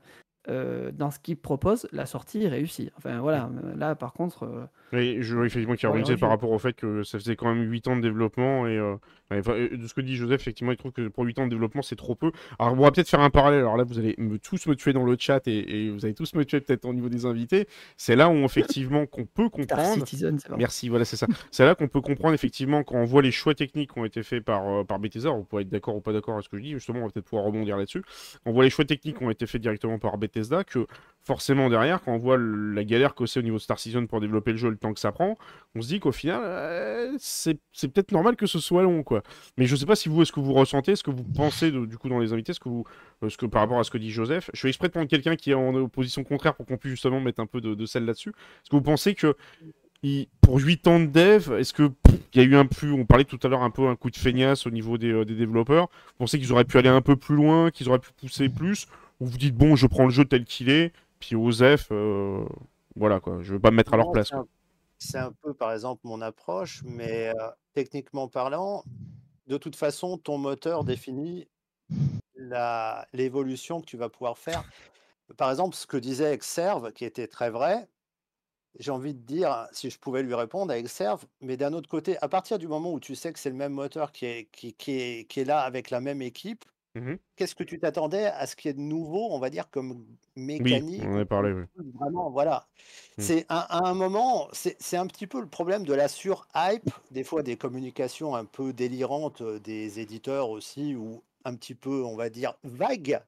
[0.48, 4.66] euh, dans ce qu'il propose la sortie réussie enfin voilà euh, là par contre euh,
[4.92, 7.52] Oui, je vois effectivement qu'il rebondissait ouais, par rapport au fait que ça faisait quand
[7.52, 8.78] même 8 ans de développement et
[9.32, 11.50] euh, enfin, de ce que dit Joseph, effectivement, il trouve que pour 8 ans de
[11.50, 12.30] développement, c'est trop peu.
[12.58, 13.60] Alors, on va peut-être faire un parallèle.
[13.60, 16.14] Alors là, vous allez me, tous me tuer dans le chat et, et vous allez
[16.14, 17.66] tous me tuer peut-être au niveau des invités.
[17.96, 19.94] C'est là où, effectivement, qu'on peut comprendre.
[19.94, 20.56] Citizen c'est bon.
[20.56, 21.26] Merci, voilà, c'est ça.
[21.50, 24.22] C'est là qu'on peut comprendre effectivement quand on voit les choix techniques qui ont été
[24.22, 25.32] faits par, par Bethesda.
[25.32, 27.10] On pourrait être d'accord ou pas d'accord avec ce que je dis, justement, on va
[27.10, 28.02] peut-être pouvoir rebondir là-dessus.
[28.44, 30.86] On voit les choix techniques qui ont été faits directement par Bethesda, que
[31.22, 34.20] forcément derrière, quand on voit la galère que c'est au niveau de Star Citizen pour
[34.20, 35.36] développer le jeu, le temps que ça prend,
[35.74, 37.58] on se dit qu'au final, euh, c'est
[37.92, 39.22] peut-être normal que ce soit long, quoi.
[39.58, 41.84] Mais je sais pas si vous, est-ce que vous ressentez, ce que vous pensez de-
[41.84, 42.84] du coup dans les invités, ce que vous,
[43.24, 44.50] euh, ce que par rapport à ce que dit Joseph.
[44.54, 47.20] Je fais exprès de prendre quelqu'un qui est en opposition contraire pour qu'on puisse justement
[47.20, 48.30] mettre un peu de, de sel là-dessus.
[48.30, 49.34] Est-ce que vous pensez que
[50.40, 51.90] pour 8 ans de dev, est-ce que
[52.34, 54.10] il y a eu un plus, on parlait tout à l'heure un peu un coup
[54.10, 55.88] de feignasse au niveau des, euh, des développeurs.
[56.10, 58.86] Vous pensez qu'ils auraient pu aller un peu plus loin, qu'ils auraient pu pousser plus,
[59.20, 62.44] ou vous dites bon, je prends le jeu tel qu'il est, puis Osef, euh,
[62.94, 64.30] voilà quoi, je veux pas me mettre à leur place.
[64.98, 68.84] c'est un- peu, par exemple, mon approche, mais euh, techniquement parlant,
[69.46, 71.46] de toute façon, ton moteur définit
[73.12, 74.64] l'évolution que tu vas pouvoir faire.
[75.36, 77.88] Par exemple, ce que disait Xserve, qui était très vrai,
[78.78, 82.16] j'ai envie de dire, si je pouvais lui répondre à Xserve, mais d'un autre côté,
[82.20, 84.74] à partir du moment où tu sais que c'est le même moteur qui est, qui,
[84.74, 86.64] qui est, qui est là avec la même équipe,
[86.96, 87.18] Mhm.
[87.36, 89.90] qu'est-ce que tu t'attendais à ce qu'il y ait de nouveau, on va dire, comme
[89.90, 90.06] Oui,
[90.36, 91.52] mécanique on en a parlé.
[91.52, 91.92] comme oui.
[91.94, 92.66] Vraiment, voilà.
[93.18, 93.22] Mm.
[93.22, 97.24] C'est à, à un moment, c'est un petit peu le problème de la sur-hype, des
[97.24, 102.16] fois des communications un peu délirantes euh, des éditeurs aussi, ou un petit peu, on
[102.16, 103.20] va dire, vagues,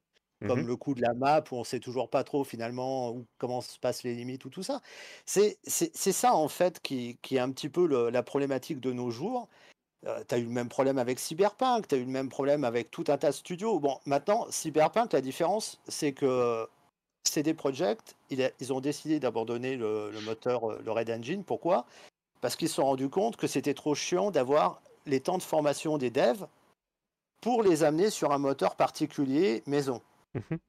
[0.47, 0.67] comme Mhm.
[0.67, 3.77] le coup de la map où on sait toujours pas trop finalement où, comment se
[3.77, 4.81] passent les limites ou tout ça.
[5.25, 9.11] C'est ça en fait qui, qui est un petit peu le- la problématique de nos
[9.11, 9.49] jours.
[10.03, 12.91] Tu as eu le même problème avec Cyberpunk, tu as eu le même problème avec
[12.91, 13.79] tout un tas de studios.
[13.79, 16.67] Bon, maintenant, Cyberpunk, la différence, c'est que
[17.23, 21.43] CD Projekt, ils ont décidé d'abandonner le, le moteur, euh, le Red Engine.
[21.43, 21.85] Pourquoi?
[22.41, 25.97] Parce qu'ils se sont rendus compte que c'était trop chiant d'avoir les temps de formation
[25.97, 26.47] des devs
[27.41, 30.01] pour les amener sur un moteur particulier maison.
[30.33, 30.59] Mhm.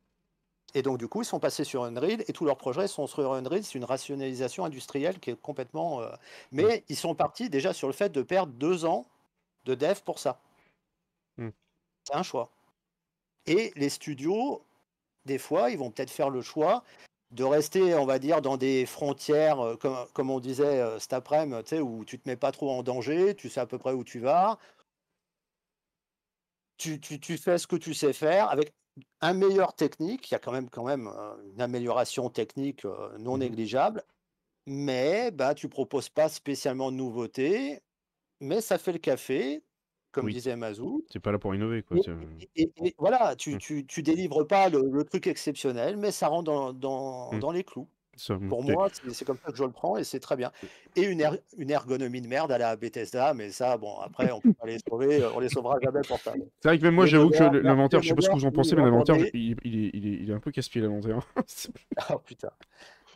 [0.75, 3.33] Et donc, du coup, ils sont passés sur Unreal et tous leurs projets sont sur
[3.33, 3.65] Unreal.
[3.65, 6.01] C'est une rationalisation industrielle qui est complètement.
[6.01, 6.09] euh,
[6.53, 9.07] Mais ils sont partis déjà sur le fait de perdre deux ans
[9.65, 10.41] de dev pour ça.
[11.39, 11.51] Mm.
[12.05, 12.51] C'est un choix.
[13.47, 14.63] Et les studios,
[15.27, 16.85] des fois, ils vont peut-être faire le choix
[17.33, 21.13] de rester, on va dire, dans des frontières, euh, comme, comme on disait euh, cet
[21.15, 24.05] après-midi, où tu te mets pas trop en danger, tu sais à peu près où
[24.05, 24.59] tu vas.
[26.79, 28.73] tu, tu- tu fais ce que tu sais faire avec
[29.21, 30.31] un meilleur technique.
[30.31, 32.85] Il y a quand même, quand même euh, une amélioration technique
[33.19, 33.39] non Mhm.
[33.39, 34.05] négligeable,
[34.67, 37.81] mais bah, tu proposes pas spécialement de nouveautés,
[38.41, 39.63] mais ça fait le café,
[40.13, 40.33] comme Oui.
[40.35, 41.05] disait Mazou.
[41.11, 41.97] C'est pas là pour innover, quoi.
[41.99, 43.59] Et, c'est- et- et voilà, tu, Mm.
[43.59, 47.39] tu, tu délivres pas le, le truc exceptionnel, mais ça rentre dans, dans, Mm.
[47.41, 47.89] dans les clous.
[48.17, 50.51] ça, Pour moi, c'est comme ça que je le prends et c'est très bien.
[50.95, 54.41] Et une, er- une ergonomie de merde à la Bethesda, mais ça, bon, après, on
[54.41, 56.35] peut pas les sauver, euh, on les sauvera jamais pour ça.
[56.61, 58.51] C'est vrai que même moi, j'avoue que l'inventaire, je sais pas ce que vous en
[58.51, 59.57] pensez, mais l'inventaire, il, il est,
[59.95, 61.21] il, est, il est un peu casse-pied, l'inventaire.
[62.11, 62.51] Oh putain.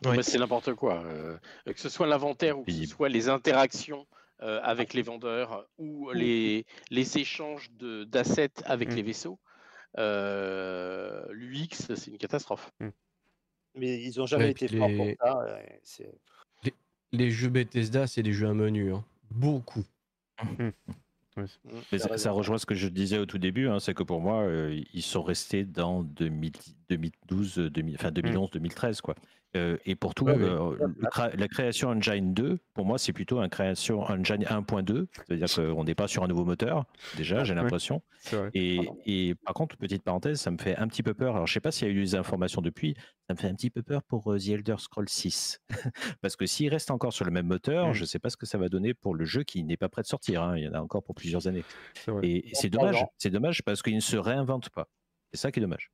[0.05, 0.23] Ouais.
[0.23, 1.03] C'est n'importe quoi.
[1.05, 4.05] euh, que ce soit l'inventaire ou que ce soit les interactions
[4.41, 8.95] euh, avec les vendeurs ou les, les échanges de- d'assets avec Mm.
[8.95, 9.39] les vaisseaux,
[9.97, 12.71] euh, l'UX, c'est une catastrophe.
[13.75, 15.59] Mais ils ont jamais Ouais, été forts les- pour ça.
[15.83, 16.13] c'est-
[17.11, 18.93] Les jeux Bethesda, c'est des jeux à menu.
[18.93, 19.05] hein.
[19.31, 19.83] Beaucoup.
[20.41, 20.69] Mm,
[21.91, 24.43] Mais ça, rejoint ce que je disais au tout début, hein, c'est que pour moi,
[24.43, 26.53] euh, ils sont restés dans 2000
[26.89, 29.15] 2012, euh, 2000 enfin 2011, 2013, quoi.
[29.55, 33.39] Euh, et pour tout, Ouais, euh, le la création Engine 2, pour moi, c'est plutôt
[33.41, 36.85] une création Engine 1.2, c'est-à-dire qu'on n'est pas sur un nouveau moteur,
[37.15, 38.01] déjà, j'ai l'impression.
[38.53, 41.35] Et, par contre, petite parenthèse, ça me fait un petit peu peur.
[41.35, 42.95] Alors, je sais pas s'il y a eu des informations depuis.
[43.29, 45.61] Ça me fait un petit peu peur pour euh, The Elder Scrolls 6.
[46.21, 47.93] Parce que s'il reste encore sur le même moteur, Mm.
[47.93, 50.01] je sais pas ce que ça va donner pour le jeu qui n'est pas prêt
[50.01, 50.43] de sortir.
[50.43, 50.57] hein.
[50.57, 51.63] Il y en a encore pour plusieurs années.
[52.23, 52.95] Et c'est dommage.
[53.17, 54.89] C'est dommage parce qu'il ne se réinvente pas.
[55.33, 55.91] C'est ça qui est dommage.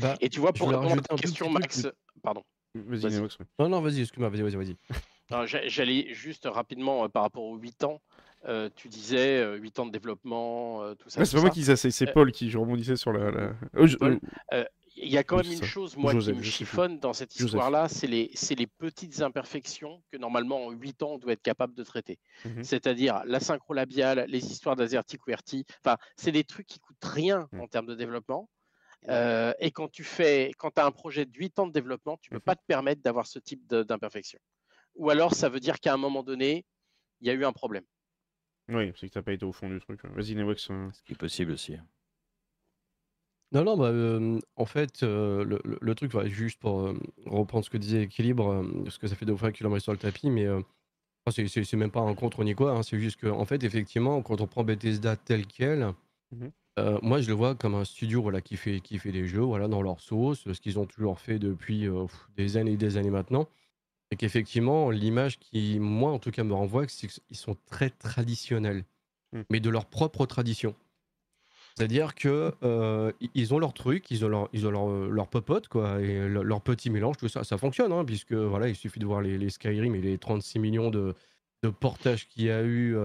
[0.00, 1.86] Bah, Et tu vois, pour répondre à ta question, truc, Max,
[2.22, 2.42] pardon.
[2.74, 3.12] Vas-y.
[3.12, 3.46] Nevox, ouais.
[3.60, 4.76] non, non, vas-y, excuse-moi, vas-y, vas-y, vas-y.
[5.68, 8.00] J'allais juste rapidement euh, par rapport aux 8 ans.
[8.46, 11.24] euh, tu disais euh, 8 ans de développement, euh, tout ça.
[11.24, 13.30] C'est pas moi qui disais, c'est c'est Euh, Paul qui je rebondissais sur la.
[13.30, 13.52] la...
[13.76, 14.18] Oh, je- Paul,
[14.52, 14.64] euh,
[14.96, 17.88] Il y a quand même une chose, moi, Joseph, qui me chiffonne dans cette histoire-là,
[17.88, 21.74] c'est les, c'est les petites imperfections que normalement en 8 ans on doit être capable
[21.74, 22.18] de traiter.
[22.44, 22.62] Mhm.
[22.62, 27.48] C'est-à-dire la synchro labiale, les histoires d'Azerty QWERTY, enfin, c'est des trucs qui coûtent rien
[27.52, 27.60] Mhm.
[27.62, 28.48] en termes de développement.
[29.08, 32.30] Euh, et quand tu fais, quand as un projet de 8 ans de développement, tu
[32.30, 32.44] ne peux Mhm.
[32.44, 34.38] pas te permettre d'avoir ce type d'imperfection.
[34.96, 36.64] Ou alors ça veut dire qu'à un moment donné,
[37.20, 37.84] il y a eu un problème.
[38.68, 40.04] Oui, c'est que t'as pas été au fond du truc.
[40.04, 40.70] Vas-y, Nevox.
[40.70, 40.90] euh.
[40.92, 41.76] Ce qui est possible aussi.
[43.52, 47.64] Non, non, bah, euh, en fait, euh, le, le- le truc, juste pour euh, reprendre
[47.64, 49.98] ce que disait Équilibre, euh, parce que ça fait deux fois qu'il en sur le
[49.98, 50.60] tapis, mais euh,
[51.30, 54.40] c'est même pas un contre ni quoi, hein, c'est juste que, en fait, effectivement, quand
[54.40, 55.94] on prend Bethesda tel quel,
[56.32, 56.50] Mhm.
[57.02, 59.68] Moi je le vois comme un studio voilà, qui, fait, qui fait des jeux voilà,
[59.68, 61.86] dans leur sauce, ce qu'ils ont toujours fait depuis
[62.36, 63.48] des années et des années maintenant.
[64.10, 68.84] Et qu'effectivement, l'image qui, moi en tout cas, me renvoie, c'est qu'ils sont très traditionnels,
[69.32, 69.42] Mm.
[69.50, 70.76] mais de leur propre tradition.
[71.76, 72.52] C'est-à-dire que
[73.20, 76.28] i- ils ont leur truc, ils ont leur, ils ont leur, leur popote, quoi, et
[76.28, 79.22] leur, leur petit mélange, tout ça, ça fonctionne, hein, puisque voilà, il suffit de voir
[79.22, 81.14] les, les Skyrim et les 36 millions de,
[81.62, 82.96] de portages qu'il y a eu,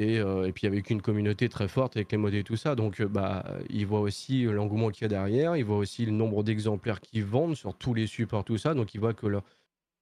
[0.00, 2.74] et, euh, et puis avec une communauté très forte avec les modes et tout ça.
[2.74, 6.12] Donc, euh, bah, ils voient aussi l'engouement qu'il y a derrière, ils voient aussi le
[6.12, 8.74] nombre d'exemplaires qu'ils vendent sur tous les supports, tout ça.
[8.74, 9.44] Donc, ils voient que, leur,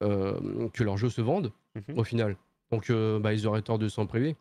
[0.02, 1.98] euh, que leurs jeux se vendent Mhm.
[1.98, 2.36] au final.
[2.72, 4.36] Donc, euh, bah, ils auraient tort de s'en priver.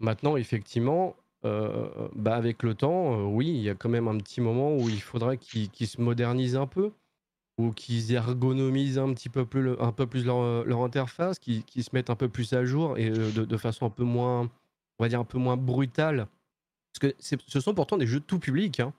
[0.00, 4.18] Maintenant, effectivement, euh, bah, avec le temps, euh, oui, il y a quand même un
[4.18, 6.92] petit moment où il faudrait qu'ils se modernisent un peu
[7.58, 11.38] ou qu'ils ergonomisent un petit peu plus, le- un peu plus leur, euh, leur interface,
[11.38, 14.04] qu'ils se mettent un peu plus à jour et euh, de, de façon un peu
[14.04, 14.50] moins,
[15.00, 16.26] on va dire un peu moins brutale.
[16.92, 18.80] Parce que ce sont pourtant des jeux tout public.
[18.80, 18.92] hein.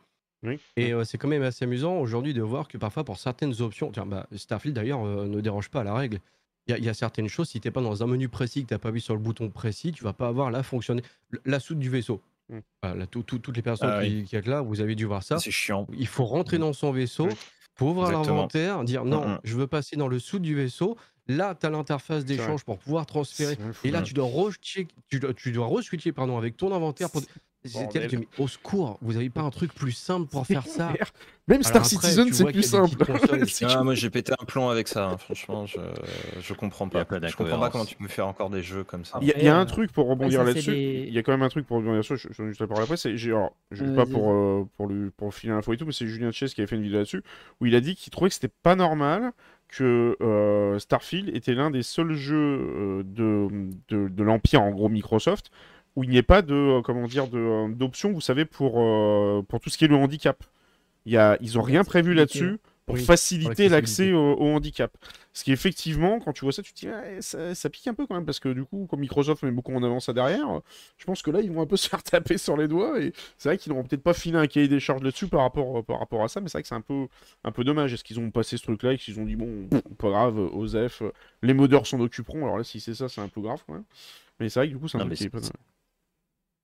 [0.44, 0.58] Oui.
[0.76, 3.92] Et euh, c'est quand même assez amusant aujourd'hui de voir que parfois pour certaines options,
[3.92, 6.20] tiens, bah, Starfield d'ailleurs euh, ne déroge pas à la règle.
[6.68, 8.28] Il y a- il y, a certaines choses, si tu n'es pas dans un menu
[8.30, 10.64] précis, que tu n'as pas vu sur le bouton précis, tu vas pas avoir la
[10.64, 11.04] fonctionner.
[11.46, 12.22] La soute du vaisseau.
[12.50, 12.60] Mm.
[12.82, 15.22] Voilà, tout- tout- toutes les personnes Ah qui, qui êtes là, vous avez dû voir
[15.22, 15.38] ça.
[15.38, 15.86] C'est chiant.
[15.96, 17.36] Il faut rentrer dans son vaisseau, Oui.
[17.76, 19.40] faut ouvrir l'inventaire, dire non, Mm, mm.
[19.44, 20.98] je veux passer dans le sous du vaisseau.
[21.38, 23.58] Là, tu as l'interface d'échange pour pouvoir transférer.
[23.84, 25.68] Et là, tu dois re-check- tu dois, tu dois
[26.12, 27.10] pardon, avec ton inventaire.
[27.10, 27.22] Pour...
[28.40, 30.94] Au secours, vous avez pas un truc plus simple pour faire ça
[31.48, 32.96] Même Star après, Citizen, c'est plus simple.
[33.64, 35.18] Ah, moi j'ai pété un plomb avec ça, hein.
[35.18, 35.78] franchement, je,
[36.40, 37.20] je comprends Il y a pas.
[37.20, 39.20] pas Je comprends pas comment tu peux faire encore des jeux comme ça.
[39.22, 40.72] Il y, a- y un truc pour rebondir là-dessus.
[40.72, 42.18] des- Il y a quand même un truc pour rebondir là-dessus.
[42.18, 42.98] Je, je, juste par après.
[42.98, 45.86] C'est, j'ai, alors, je Euh, pas pour, euh, pour, lui, pour filer l'info et tout,
[45.86, 47.22] mais c'est Julien Chess qui avait fait une vidéo là-dessus
[47.60, 49.34] où il a dit qu'il trouvait que c'était pas normal
[49.68, 53.48] que euh, Starfield était l'un des seuls jeux euh, de,
[53.90, 55.50] de, de l'Empire, en gros Microsoft,
[55.96, 58.80] où il n'y ait pas de, euh, comment dire, de, euh, d'option, vous savez, pour,
[58.82, 60.44] euh, pour tout ce qui est le handicap.
[61.06, 64.96] Il y a, ils ont rien prévu là-dessus pour Oui, faciliter l'accès au, au handicap.
[65.34, 66.88] Ce qui effectivement, quand tu vois ça, tu te dis
[67.22, 69.74] ça, ça pique un peu quand même parce que du coup, comme Microsoft met beaucoup
[69.74, 70.62] en avant ça derrière,
[70.98, 73.14] je pense que là ils vont un peu se faire taper sur les doigts et
[73.38, 76.00] c'est vrai qu'ils n'auront peut-être pas filé un cahier des charges là-dessus par rapport, par
[76.00, 77.08] rapport à ça, mais c'est vrai que c'est un peu,
[77.44, 77.94] un peu dommage.
[77.94, 81.02] Est-ce qu'ils ont passé ce truc-là et qu'ils ont dit bon, pas grave, OSEF,
[81.42, 82.44] les modeurs s'en occuperont.
[82.44, 83.86] Alors là, si c'est ça, c'est un peu grave quand même.
[84.40, 85.40] Mais c'est vrai que du coup, c'est un Non, truc mais qui est pas.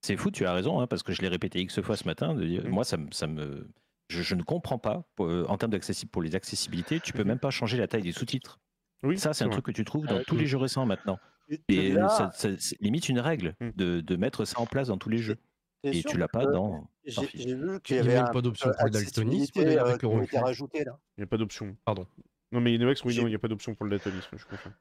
[0.08, 2.34] C'est- fou, tu as raison, hein, parce que je l'ai répété X fois ce matin.
[2.36, 2.68] de dire-.
[2.68, 3.68] Moi, ça, me- ça me.
[4.10, 7.28] Je, je ne comprends pas, euh, en termes d'accessible pour les accessibilités, tu peux Mhm.
[7.28, 8.60] même pas changer la taille des sous-titres.
[9.04, 9.56] Oui, Ça, c'est un vrai.
[9.56, 11.20] truc que tu trouves dans Euh, tous les jeux récents maintenant.
[11.70, 13.70] Et Et là, ça, ça- c'est limite une règle Mm.
[13.76, 15.38] de, de mettre ça en place dans tous les jeux.
[15.84, 18.32] Et tu l'as pas dans J'ai vu Il qu'il n'y y a avait même un
[18.34, 20.44] pas d'option pour le daltonisme accessibilité, d'ailleurs euh, avec le qui a été refus.
[20.46, 21.00] rajouté là.
[21.18, 21.78] Il n'y a pas d'option.
[21.86, 22.06] Pardon.
[22.52, 24.46] Non, mais Inox, oui, J'ai- non, il n'y a pas d'option pour le daltonisme, je
[24.46, 24.74] confirme.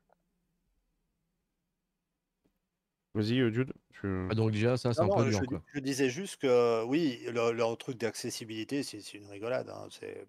[3.17, 3.73] Vas-y, euh, Jude.
[4.01, 5.41] tu- Ah, donc déjà, ça, c'est Non, un peu dur.
[5.41, 5.63] je, Quoi.
[5.75, 9.69] je disais juste que oui, leur, leur truc d'accessibilité, c'est une rigolade.
[9.71, 10.27] hein, c'est-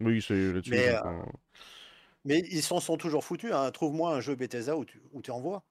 [0.00, 0.70] Oui, c'est là-dessus.
[0.70, 1.00] Mais, euh,
[2.26, 3.52] Mais ils s'en sont toujours foutus.
[3.52, 3.70] hein.
[3.70, 5.20] Trouve-moi un jeu Bethesda où tu où.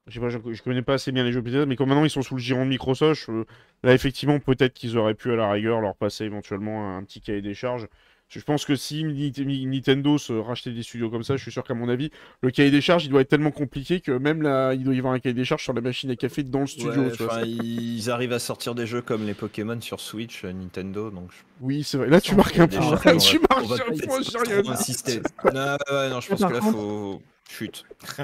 [0.07, 2.05] Je sais pas, je, je connais pas assez bien les jeux Bethesda, mais comme maintenant
[2.05, 3.43] ils sont sous le giron de Microsoft, je-
[3.83, 7.41] là effectivement peut-être qu'ils auraient pu à la rigueur leur passer éventuellement un petit cahier
[7.41, 7.87] des charges.
[8.29, 11.51] Je pense que si Ni- Ni- Nintendo se rachetait des studios comme ça, je suis
[11.51, 12.09] sûr qu'à mon avis,
[12.41, 14.97] le cahier des charges il doit être tellement compliqué que même là, il doit y
[14.97, 17.03] avoir un cahier des charges sur la machine à café dans le studio.
[17.03, 17.35] Ouais, tu vois.
[17.35, 21.29] enfin, ils arrivent à sortir des jeux comme les Pokémon sur Switch, euh, Nintendo, donc
[21.31, 22.07] je Oui, c'est vrai.
[22.07, 22.91] Là tu marques un point.
[22.91, 24.21] Là, tu marques un point.
[25.53, 27.21] Non, ouais, non, je pense que là, faut.
[27.49, 27.85] Chute.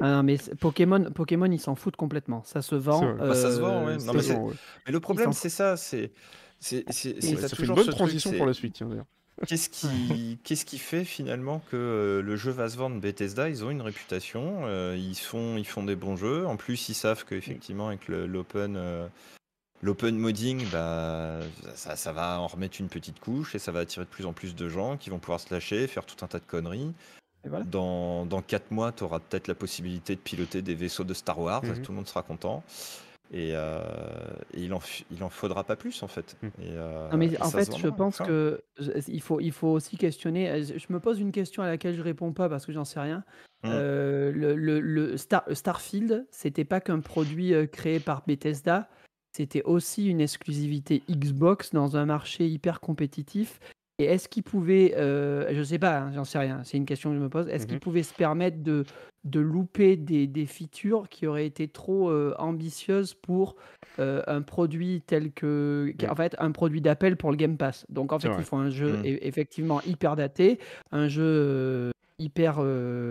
[0.00, 2.42] Ah non, mais Pokémon, Pokémon, ils s'en foutent complètement.
[2.44, 3.14] Ça se vend.
[3.14, 3.98] Bah, ça se euh, vend, ouais.
[3.98, 4.56] Non, mais.
[4.86, 6.10] Mais le problème, c'est ça, c'est.
[6.64, 8.74] C'est c'est- c'est- Ouais, t'as ça fait une bonne truc, transition pour la suite.
[8.74, 9.06] tiens, d'ailleurs.
[9.46, 13.00] Qu'est-ce qui, qu'est-ce qui fait finalement que euh, le jeu va se vendre?
[13.00, 16.46] Bethesda Ils ont une réputation, euh, ils, font, ils font des bons jeux.
[16.46, 19.08] En plus, ils savent qu'effectivement, avec le- l'open euh,
[19.82, 21.40] l'open modding, bah,
[21.74, 24.32] ça, ça va en remettre une petite couche et ça va attirer de plus en
[24.32, 26.92] plus de gens qui vont pouvoir se lâcher, faire tout un tas de conneries.
[27.44, 27.64] Et voilà.
[27.64, 31.40] Dans, dans 4 mois, tu auras peut-être la possibilité de piloter des vaisseaux de Star
[31.40, 31.82] Wars, Mhm.
[31.82, 32.62] tout le monde sera content.
[33.32, 33.80] Et, euh,
[34.52, 34.80] et il, en,
[35.10, 36.36] il en faudra pas plus en fait.
[36.60, 38.24] Et, euh, Non, mais en fait, je pense ça.
[38.26, 40.50] que je- il faut, il faut aussi questionner.
[40.50, 43.00] euh, Je me pose une question à laquelle je réponds pas parce que j'en sais
[43.00, 43.24] rien.
[43.64, 43.68] Mm.
[43.72, 48.88] Euh, le, le- le Star, Starfield, c'était pas qu'un produit créé par Bethesda,
[49.34, 53.60] c'était aussi une exclusivité Xbox dans un marché hyper compétitif.
[53.98, 57.10] Et est-ce qu'ils pouvaient, euh, je sais pas, hein, j'en sais rien, c'est une question
[57.10, 57.80] que je me pose, est-ce qu'ils Mhm.
[57.80, 58.84] pouvaient se permettre de,
[59.24, 63.54] de louper des, des features qui auraient été trop euh, ambitieuses pour
[63.98, 67.86] euh, un produit tel que, en fait, un produit d'appel pour le Game Pass.
[67.88, 68.38] Donc en fait, vrai.
[68.40, 69.06] il faut un jeu Mm.
[69.06, 70.58] e- effectivement hyper daté,
[70.90, 73.10] un jeu euh, hyper euh,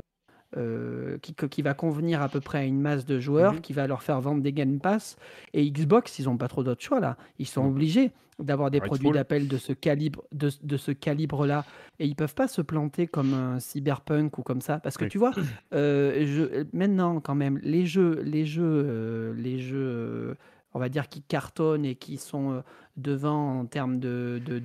[0.57, 3.61] euh, qui, va convenir à peu près à une masse de joueurs, Mhm.
[3.61, 5.15] qui va leur faire vendre des Game Pass.
[5.53, 7.17] Et Xbox, ils n'ont pas trop d'autres choix là.
[7.39, 7.67] Ils sont Mm.
[7.69, 8.97] obligés d'avoir des Redfall.
[8.97, 11.63] produits d'appel de ce calibre, de, de ce calibre-là.
[11.99, 15.09] Et ils peuvent pas se planter comme un Cyberpunk ou comme ça, parce que Oui.
[15.11, 15.31] tu vois,
[15.73, 20.35] euh, je- maintenant quand même, les jeux, les jeux, euh, les jeux,
[20.73, 22.63] on va dire qui cartonnent et qui sont
[22.97, 24.61] devant en termes de, de,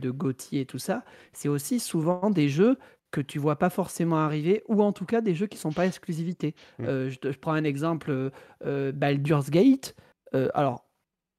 [0.53, 2.77] et tout ça, c'est aussi souvent des jeux
[3.11, 5.87] que tu vois pas forcément arriver, ou en tout cas des jeux qui sont pas
[5.87, 6.55] exclusivité.
[6.79, 6.85] Mm.
[6.85, 8.31] Euh, je, prends un exemple, euh,
[8.65, 9.95] euh, Baldur's Gate.
[10.35, 10.85] Euh, alors,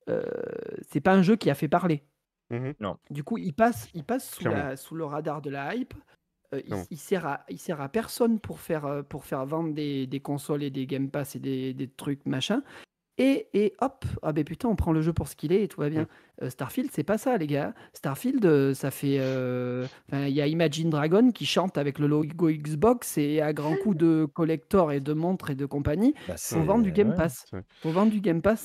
[0.09, 0.23] euh,
[0.89, 2.03] c'est pas un jeu qui a fait parler.
[2.49, 2.73] Mhm.
[3.09, 4.57] Du coup, il passe, il passe sous, Clairement.
[4.69, 5.93] la- sous le radar de la hype.
[6.53, 10.07] Euh, il, il sert à, il sert à personne pour faire, pour faire vendre des,
[10.07, 12.63] des consoles et des Game Pass et des, des trucs machin.
[13.19, 15.67] Et, et hop, ah ben putain, on prend le jeu pour ce qu'il est et
[15.67, 16.05] tout va bien.
[16.43, 17.73] Euh, Starfield, c'est pas ça, les gars.
[17.93, 19.17] Starfield, euh, ça fait.
[19.19, 23.53] euh, enfin, Il y a Imagine Dragon qui chante avec le logo Xbox et à
[23.53, 26.91] grands coups de collector et de montres et de compagnie, Bah, faut c'est- vendre du
[26.91, 27.15] Game ouais.
[27.15, 27.45] Pass.
[27.49, 28.61] c'est- Faut vendre du Game Pass,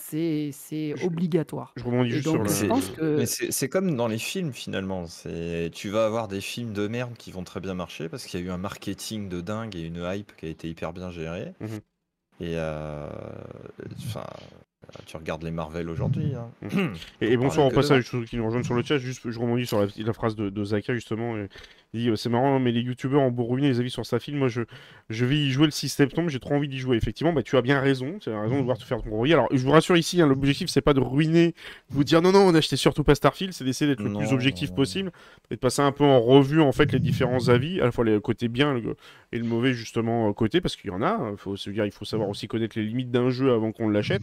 [0.52, 1.72] c'est obligatoire.
[1.76, 2.48] Je rebondis juste donc, sur le.
[2.50, 5.06] C'est- pense que- mais c'est c'est comme dans les films finalement.
[5.06, 8.38] C'est tu vas avoir des films de merde qui vont très bien marcher parce qu'il
[8.38, 11.10] y a eu un marketing de dingue et une hype qui a été hyper bien
[11.10, 11.54] gérée.
[11.60, 11.80] Mhm.
[12.42, 13.08] Et euh,
[13.98, 14.26] enfin,
[15.06, 16.32] tu regardes les Marvel aujourd'hui.
[16.34, 16.68] hein.
[17.20, 18.98] Et, et bonsoir au passage, ceux qui nous rejoignent sur le chat.
[18.98, 21.36] Juste, je rebondis sur la, la phrase de, de Zaka justement.
[21.36, 21.48] et
[21.94, 24.18] il dit euh, c'est marrant, mais les youtubeurs ont beau ruiner les avis sur sa
[24.18, 24.38] film.
[24.38, 24.62] Moi, je,
[25.10, 26.30] je vais y jouer le 6 septembre.
[26.30, 26.96] J'ai trop envie d'y jouer.
[26.96, 28.18] Effectivement, bah, tu as bien raison.
[28.18, 29.32] Tu as raison de vouloir te faire ton bruit.
[29.34, 31.48] Alors, je vous rassure ici, hein, l'objectif c'est pas de ruiner,
[31.90, 33.52] de vous dire non, non, n'achetez surtout pas Starfield.
[33.52, 34.32] C'est d'essayer d'être le plus Non.
[34.32, 35.12] objectif possible
[35.50, 38.04] et de passer un peu en revue en fait les différents avis, à la fois
[38.06, 38.80] les côtés bien
[39.34, 41.18] et le mauvais justement euh, côté, parce qu'il y en a.
[41.32, 43.88] Il faut se dire, il faut savoir aussi connaître les limites d'un jeu avant qu'on
[43.90, 44.22] l'achète.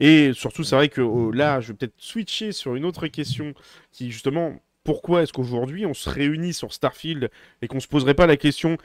[0.00, 3.54] Et surtout, c'est vrai que oh, là, je vais peut-être switcher sur une autre question
[3.92, 7.30] qui, justement, pourquoi est-ce qu'aujourd'hui on se réunit sur Starfield
[7.62, 8.78] et qu'on se poserait pas la question?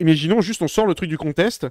[0.00, 1.66] Imaginons juste, on sort le truc du contexte.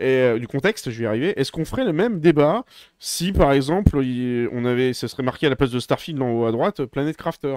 [0.00, 1.38] Euh, du contexte, je vais y arriver.
[1.38, 2.64] Est-ce qu'on ferait le même débat
[2.98, 6.30] si, par exemple, il- on avait, ce serait marqué à la place de Starfield en
[6.30, 7.56] haut à droite, Planet Crafter?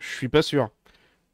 [0.00, 0.70] Je suis pas sûr.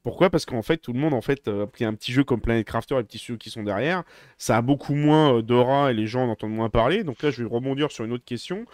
[0.06, 0.30] Pourquoi?
[0.30, 2.64] Parce qu'en fait, tout le monde, en fait, euh, pris un petit jeu comme Planet
[2.64, 4.04] Crafter et les petits studios qui sont derrière,
[4.38, 7.02] ça a beaucoup moins euh, d'aura et les gens en entendent moins parler.
[7.02, 8.66] Donc là, je vais rebondir sur une autre question,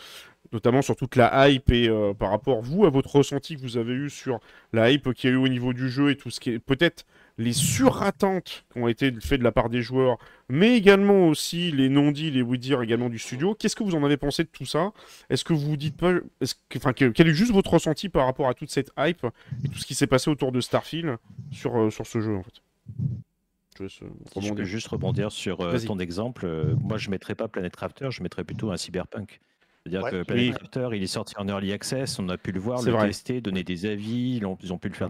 [0.52, 3.78] notamment sur toute la hype et euh, par rapport, vous, à votre ressenti que vous
[3.78, 4.40] avez eu sur
[4.74, 6.58] la hype qu'il y a eu au niveau du jeu et tout ce qui est
[6.58, 7.06] peut-être
[7.42, 11.88] les surattentes qui ont été faites de la part des joueurs, mais également aussi les
[11.88, 13.54] non-dits, les oui-dire également du studio.
[13.54, 14.92] Qu'est-ce que vous en avez pensé de tout ça?
[15.30, 18.08] Est-ce que vous vous dites pas, est-ce que, enfin, que- quel est juste votre ressenti
[18.08, 19.26] par rapport à toute cette hype
[19.64, 21.16] et tout ce qui s'est passé autour de Starfield
[21.50, 22.62] sur, euh, sur ce jeu en fait?
[23.80, 23.98] Je Si
[24.42, 28.08] je peux juste rebondir sur euh, ton exemple, euh, moi je mettrais pas Planet Crafter,
[28.10, 29.40] je mettrais plutôt un Cyberpunk.
[29.84, 30.10] C'est-à-dire Ouais.
[30.12, 30.96] que Planet Oui.
[30.98, 33.08] Il est sorti en early access, on a pu le voir, le vrai.
[33.08, 35.08] tester, donner des avis, ils ont, ils ont pu le faire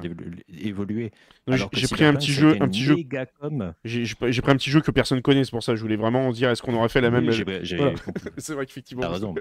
[0.49, 1.11] évoluer.
[1.47, 2.95] J'ai pris un petit jeu, un petit jeu.
[2.95, 3.75] méga com.
[3.85, 6.31] J'ai pris un petit jeu que personne connaît, c'est pour ça que je voulais vraiment
[6.33, 7.29] dire est-ce qu'on aurait fait la même.
[7.29, 7.45] Oui,
[7.77, 7.93] Voilà.
[8.39, 9.03] C'est vrai qu'effectivement.
[9.03, 9.35] T'as raison.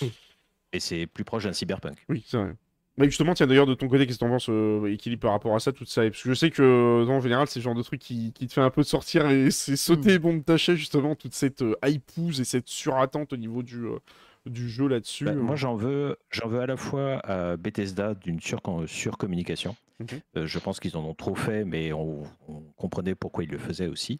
[0.72, 1.98] Et c'est plus proche d'un cyberpunk.
[2.08, 2.54] Oui, c'est vrai.
[2.96, 5.54] Mais justement, tiens, d'ailleurs, de ton côté, qu'est-ce que t'en penses, euh, équilibre par rapport
[5.54, 6.02] à ça, toute ça?
[6.02, 8.46] Parce que je sais que, euh, en général, c'est le genre de truc qui, qui
[8.46, 11.60] te fait un peu sortir et c'est sauter bon de ta chaise, justement, toute cette
[11.62, 13.98] euh, hypeuse et cette surattente au niveau du, euh,
[14.46, 15.24] du jeu là-dessus.
[15.24, 15.34] Bah, euh.
[15.34, 19.76] moi, j'en veux, j'en veux à la fois à Bethesda d'une sur- surcommunication.
[20.00, 20.06] Mhm.
[20.36, 23.58] Euh, je pense qu'ils en ont trop fait, mais on, on comprenait pourquoi ils le
[23.58, 24.18] faisaient aussi.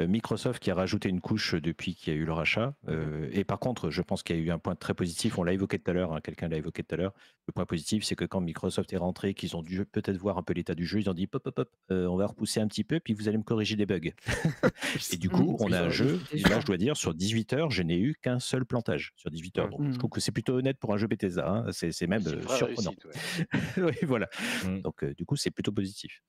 [0.00, 2.74] Euh, Microsoft qui a rajouté une couche depuis qu'il y a eu le rachat.
[2.88, 5.38] Euh, et par contre, je pense qu'il y a eu un point très positif.
[5.38, 6.12] On l'a évoqué tout à l'heure.
[6.12, 7.12] hein, Quelqu'un l'a évoqué tout à l'heure.
[7.46, 10.42] Le point positif, c'est que quand Microsoft est rentré, qu'ils ont dû peut-être voir un
[10.42, 12.66] peu l'état du jeu, ils ont dit pop, pop, pop, euh, on va repousser un
[12.68, 14.10] petit peu, puis vous allez me corriger des bugs.
[15.12, 16.20] et du coup, on a un jeu.
[16.48, 19.58] Là, je dois dire, sur 18 heures, je n'ai eu qu'un seul plantage sur 18
[19.58, 19.68] heures.
[19.70, 21.48] Donc, je trouve que c'est plutôt honnête pour un jeu Bethesda.
[21.48, 21.66] hein.
[21.72, 22.66] C'est c'est même surprenant.
[22.66, 23.52] réussite, ouais.
[23.78, 24.28] oui, voilà.
[24.64, 24.80] Mm.
[24.80, 26.20] Donc, euh, du coup, c'est plutôt positif.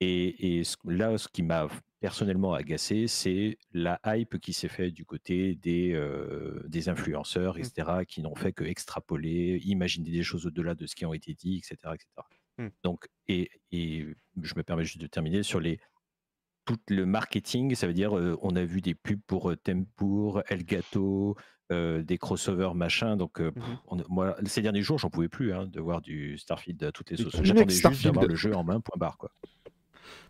[0.00, 1.68] Et, et ce- là, ce qui m'a
[2.00, 8.04] personnellement agacé, c'est la hype qui s'est faite du côté des, euh, des influenceurs, etc.,
[8.06, 11.56] qui n'ont fait que extrapoler, imaginer des choses au-delà de ce qui ont été dit,
[11.56, 11.94] etc.
[11.94, 12.06] etc.
[12.58, 12.68] Mm.
[12.82, 14.06] Donc, et, et
[14.42, 15.78] je me permets juste de terminer sur les
[16.64, 20.42] tout le marketing, ça veut dire euh, on a vu des pubs pour euh, Tempour,
[20.48, 21.36] Elgato,
[21.72, 23.16] euh, des crossovers machin.
[23.16, 26.38] Donc euh, pff, on- moi ces derniers jours j'en pouvais plus hein, de voir du
[26.38, 27.34] Starfield à toutes les sauces.
[27.42, 29.30] J'attendais juste d'avoir le jeu en main, point barre quoi.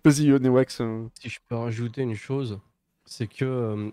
[0.04, 0.80] Vas-y, Newax.
[0.80, 1.06] euh.
[1.20, 2.58] Si je peux rajouter une chose,
[3.04, 3.90] c'est que, euh,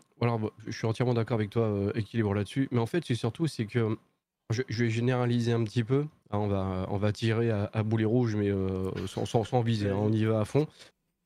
[0.68, 3.66] je suis entièrement d'accord avec toi, euh, équilibre là-dessus, mais en fait, c'est surtout, c'est
[3.66, 3.96] que,
[4.50, 7.84] je, je vais généraliser un petit peu, hein, on, va, on va tirer à, à
[7.84, 10.68] boulet rouge, mais euh, sans, sans, sans viser, hein, on y va à fond.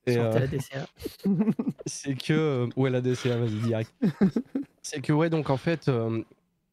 [0.09, 0.47] Euh,
[1.85, 3.93] c'est que, euh, ouais, la DCA, vas-y, direct.
[4.81, 6.21] c'est que, ouais, donc en fait, euh,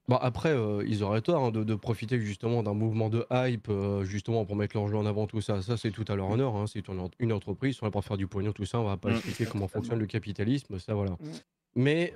[0.09, 3.71] après, euh, ils auraient tort hein, de, de profiter justement d'un mouvement de hype,
[4.03, 5.63] justement pour mettre leur jeu en avant, tout ça.
[5.63, 6.57] Ça, c'est tout à leur honneur.
[6.57, 8.81] hein, c'est une, une entreprise, sont là pour faire du pognon, tout ça.
[8.81, 9.13] On va pas Mm.
[9.15, 11.13] expliquer comment fonctionne le capitalisme, ça, voilà.
[11.13, 11.31] Mm.
[11.77, 12.13] Mais,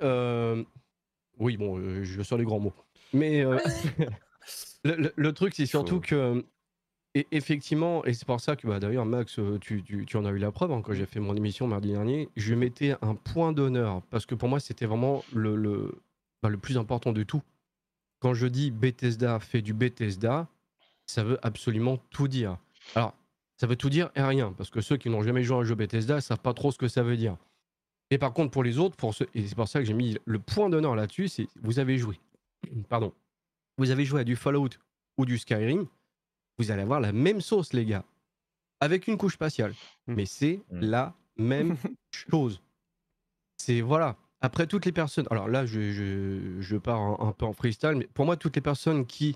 [1.39, 2.73] oui, bon, je sors les grands mots.
[3.13, 3.43] Mais
[4.83, 6.43] le, le- le truc, c'est surtout que.
[7.17, 10.31] Et effectivement, et c'est pour ça que bah, d'ailleurs, Max, euh, tu, tu- en as
[10.31, 12.27] eu la preuve hein, quand j'ai fait mon émission mardi dernier.
[12.35, 16.01] Je mettais un point d'honneur parce que pour moi, c'était vraiment le, le,
[16.43, 17.41] bah, le plus important de tout.
[18.19, 20.47] Quand je dis Bethesda fait du Bethesda,
[21.05, 22.57] ça veut absolument tout dire.
[22.95, 23.13] Alors,
[23.57, 25.63] ça veut tout dire et rien parce que ceux qui n'ont jamais joué à un
[25.63, 27.37] jeu Bethesda ne savent pas trop ce que ça veut dire.
[28.11, 30.17] Et par contre, pour les autres, pour ceux, et c'est pour ça que j'ai mis
[30.25, 32.19] le point d'honneur là-dessus, c'est vous avez joué.
[32.89, 33.13] Pardon.
[33.77, 34.69] Vous avez joué à du Fallout
[35.17, 35.85] ou du Skyrim,
[36.57, 38.03] vous allez avoir la même sauce, les gars.
[38.79, 39.73] Avec une couche spatiale.
[40.07, 40.13] Mm.
[40.15, 40.79] Mais c'est Mm.
[40.81, 41.75] la même
[42.11, 42.61] chose.
[43.57, 44.15] C'est voilà.
[44.41, 45.27] Après, toutes les personnes.
[45.31, 48.55] Alors là, je, je, je pars un, un peu en freestyle, mais pour moi, toutes
[48.55, 49.35] les personnes qui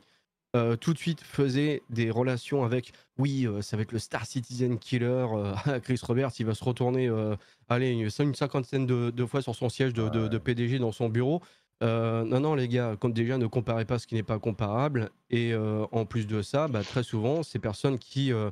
[0.55, 4.25] euh, tout de suite faisaient des relations avec oui, euh, ça va être le Star
[4.25, 5.25] Citizen Killer.
[5.33, 7.35] euh, Chris Roberts, il va se retourner euh,
[7.69, 10.91] allez, une, une cinquantaine de, de fois sur son siège de, de- de PDG dans
[10.91, 11.41] son bureau.
[11.81, 15.11] Euh, non, non, les gars, comme déjà, ne comparez pas ce qui n'est pas comparable.
[15.29, 18.51] Et euh, en plus de ça, bah, très souvent, ces personnes qui, euh,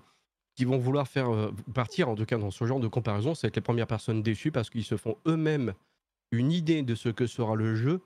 [0.56, 1.30] qui vont vouloir faire
[1.74, 4.70] partir, en tout cas dans ce genre de comparaison, c'est les premières personnes déçues parce
[4.70, 5.74] qu'ils se font eux-mêmes
[6.32, 8.02] une idée de ce que sera le jeu,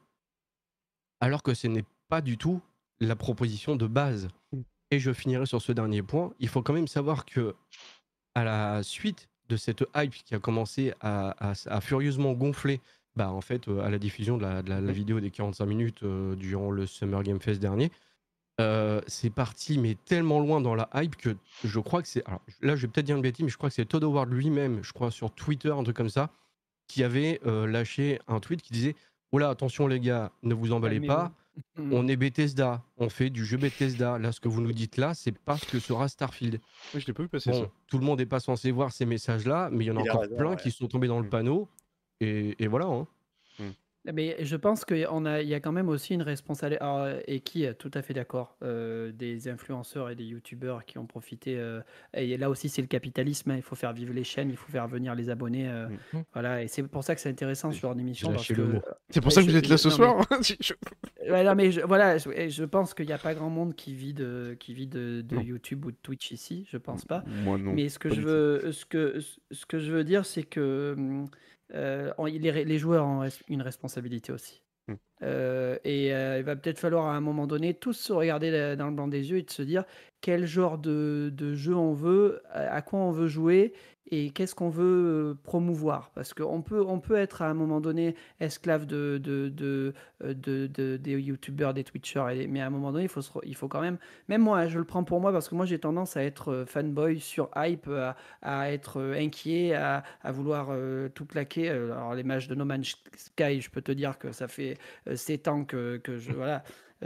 [1.21, 2.61] alors que ce n'est pas du tout
[2.99, 4.27] la proposition de base.
[4.91, 6.33] Et je finirai sur ce dernier point.
[6.39, 7.55] Il faut quand même savoir que,
[8.35, 12.81] à la suite de cette hype qui a commencé à furieusement gonfler,
[13.15, 15.65] bah, en fait, euh, à la diffusion de la, de la- la vidéo des 45
[15.65, 17.91] minutes euh, durant le Summer Game Fest dernier,
[18.59, 22.25] euh, c'est parti, mais tellement loin dans la hype que je crois que c'est.
[22.27, 24.31] Alors là, je vais peut-être dire une bêtise, mais je crois que c'est Todd Howard
[24.31, 26.29] lui-même, je crois sur Twitter, un truc comme ça,
[26.87, 28.95] qui avait euh, lâché un tweet qui disait
[29.31, 31.31] Oh là, attention les gars, ne vous emballez pas,
[31.79, 34.19] on est Bethesda, on fait du jeu Bethesda.
[34.19, 36.59] Là, ce que vous nous dites là, c'est pas ce que sera Starfield.
[36.93, 37.69] Oui, je l'ai pas vu passer Bon, ça.
[37.87, 40.07] tout le monde n'est pas censé voir ces messages-là, mais il y en a Il
[40.09, 40.55] a encore raison, plein ouais.
[40.57, 41.67] qui sont tombés dans le panneau.
[42.21, 42.85] Et, et voilà.
[42.85, 43.07] hein.
[44.11, 46.83] Mais je pense qu'il a, il y a quand même aussi une responsabilité,
[47.27, 51.05] et qui est tout à fait d'accord, euh, des influenceurs et des youtubeurs qui ont
[51.05, 51.55] profité.
[51.59, 51.81] euh,
[52.15, 54.71] et là aussi, c'est le capitalisme, hein, il faut faire vivre les chaînes, il faut
[54.71, 55.69] faire venir les abonnés.
[55.69, 56.23] euh, Mhm.
[56.33, 58.29] Voilà, et c'est pour ça que c'est intéressant sur leur émission.
[58.29, 58.81] J'ai Parce lâché que, le mot.
[59.11, 60.25] C'est pour ça que je- vous êtes là je- ce non, soir.
[61.29, 64.15] Ouais, non, mais je, voilà, je, pense qu'il n'y a pas grand monde qui vit
[64.15, 65.23] de, qui vit de.
[65.43, 67.23] YouTube ou de Twitch ici, je pense pas.
[67.27, 67.73] Moi non.
[67.73, 69.19] Mais ce que je veux, ce que,
[69.51, 71.27] ce que je veux dire, c'est que hum,
[71.73, 74.61] euh, les, les joueurs ont une responsabilité aussi.
[74.87, 74.93] Mm.
[75.23, 78.87] Euh, et euh, il va peut-être falloir à un moment donné tous se regarder dans
[78.87, 79.83] le blanc des yeux et de se dire
[80.21, 83.73] quel genre de, de jeu on veut, à quoi on veut jouer
[84.11, 86.11] et qu'est-ce qu'on veut euh, promouvoir?
[86.13, 89.93] Parce qu'on peut, on peut être à un moment donné esclave de, de, de,
[90.23, 93.31] euh, de- de- des youtubeurs, des twitchers, mais à un moment donné, il faut, se
[93.45, 93.97] il faut quand même
[94.27, 96.65] même moi, je le prends pour moi parce que moi j'ai tendance à être euh,
[96.65, 97.89] fanboy sur hype,
[98.41, 100.69] à, être inquiet, à, à vouloir
[101.15, 101.69] tout claquer.
[101.69, 104.77] Euh, Alors les matchs de No Man's Sky, je peux te dire que ça fait
[105.07, 106.63] euh, 7 ans que, que je voilà,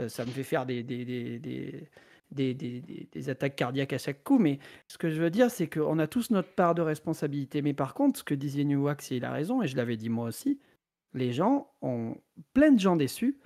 [0.08, 1.88] ça me fait faire des, des, des, des-
[2.30, 2.80] des- des-
[3.12, 4.38] des- attaques cardiaques à chaque coup.
[4.38, 4.58] Mais
[4.88, 7.62] ce que je veux dire, c'est qu'on a tous notre part de responsabilité.
[7.62, 10.08] Mais par contre, ce que disait New Wax, il a raison, et je l'avais dit
[10.08, 10.58] moi aussi,
[11.14, 12.16] les gens ont
[12.52, 13.38] plein de gens déçus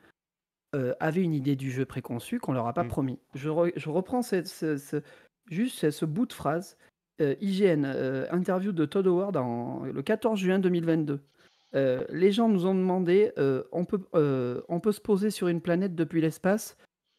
[0.77, 2.89] euh, avaient une idée du jeu préconçue qu'on leur a pas Mm.
[2.89, 3.19] promis.
[3.35, 5.03] Je, re- je reprends cette- ce, ce-
[5.51, 6.77] juste ce, bout de phrase.
[7.21, 11.21] Euh, IGN, euh, interview de Todd Howard en, le 14 juin 2022.
[11.75, 13.33] Euh, les gens nous ont demandé,
[13.73, 14.01] on, peut,
[14.69, 16.77] on peut se poser sur une planète depuis l'espace?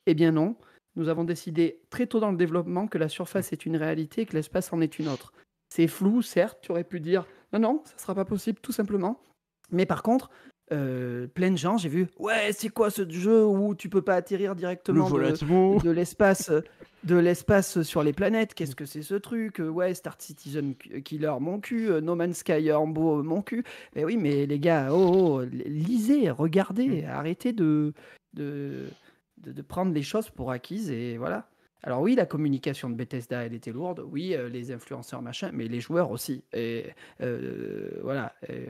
[0.08, 0.56] Eh bien non.
[0.96, 4.26] Nous avons décidé très tôt dans le développement que la surface est une réalité et
[4.26, 5.34] que l'espace en est une autre.
[5.70, 9.22] C'est flou, certes, tu aurais pu dire non, non, ça sera pas possible, tout simplement.
[9.72, 10.30] Mais par contre,
[10.72, 14.16] euh, plein de gens, j'ai vu, ouais, c'est quoi ce jeu où tu peux pas
[14.16, 16.52] atterrir directement de, l'espace
[17.04, 18.54] de l'espace sur les planètes.
[18.54, 19.60] Qu'est-ce que c'est ce truc?
[19.60, 21.90] Ouais Star Citizen Killer mon cul.
[22.02, 23.64] No Man's Sky Rambo mon cul.
[23.96, 27.94] Mais oui mais les gars oh, oh, lisez regardez arrêtez de
[28.34, 28.86] de,
[29.44, 31.50] de de prendre les choses pour acquises et voilà
[31.84, 35.68] alors oui la communication de Bethesda elle était lourde oui euh, les influenceurs machin mais
[35.68, 36.88] les joueurs aussi et
[37.22, 38.70] euh, voilà et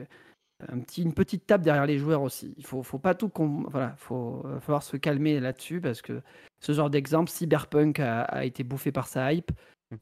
[0.68, 2.54] un petit, une petite tape derrière les joueurs aussi.
[2.56, 3.30] Il faut, faut pas tout.
[3.68, 6.20] Voilà, faut va falloir se calmer là-dessus parce que
[6.60, 9.50] ce genre d'exemple, Cyberpunk a, a été bouffé par sa hype.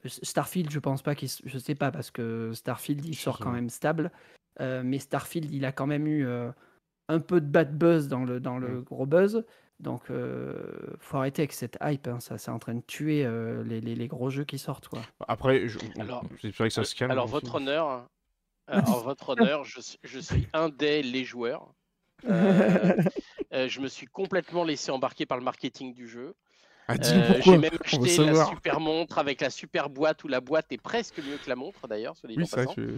[0.05, 3.71] Starfield, je pense pas qu'il, je sais pas parce que Starfield il sort quand même
[3.71, 4.11] stable,
[4.61, 6.51] Euh, mais Starfield il a quand même eu euh,
[7.09, 9.45] un peu de bad buzz dans le dans le gros buzz.
[9.81, 10.63] Donc euh,
[10.99, 12.07] faut arrêter avec cette hype.
[12.07, 14.89] hein, Ça, c'est en train de tuer euh, les, les- les gros jeux qui sortent
[14.89, 15.01] quoi.
[15.27, 15.79] Après, je...
[15.99, 17.11] Alors- j'espère que ça se calme.
[17.11, 18.07] Alors, votre honneur,
[18.67, 21.73] alors, votre honneur je, suis- je suis un des les joueurs.
[22.29, 22.97] Euh,
[23.55, 26.35] euh, je me suis complètement laissé embarquer par le marketing du jeu.
[26.87, 27.41] Ah, Euh.
[27.45, 28.49] J'ai même acheté la savoir.
[28.51, 31.87] super montre avec la super boîte où la boîte est presque mieux que la montre
[31.89, 32.17] d'ailleurs.
[32.17, 32.75] soit dit Oui, en c'est vrai passant.
[32.75, 32.95] que.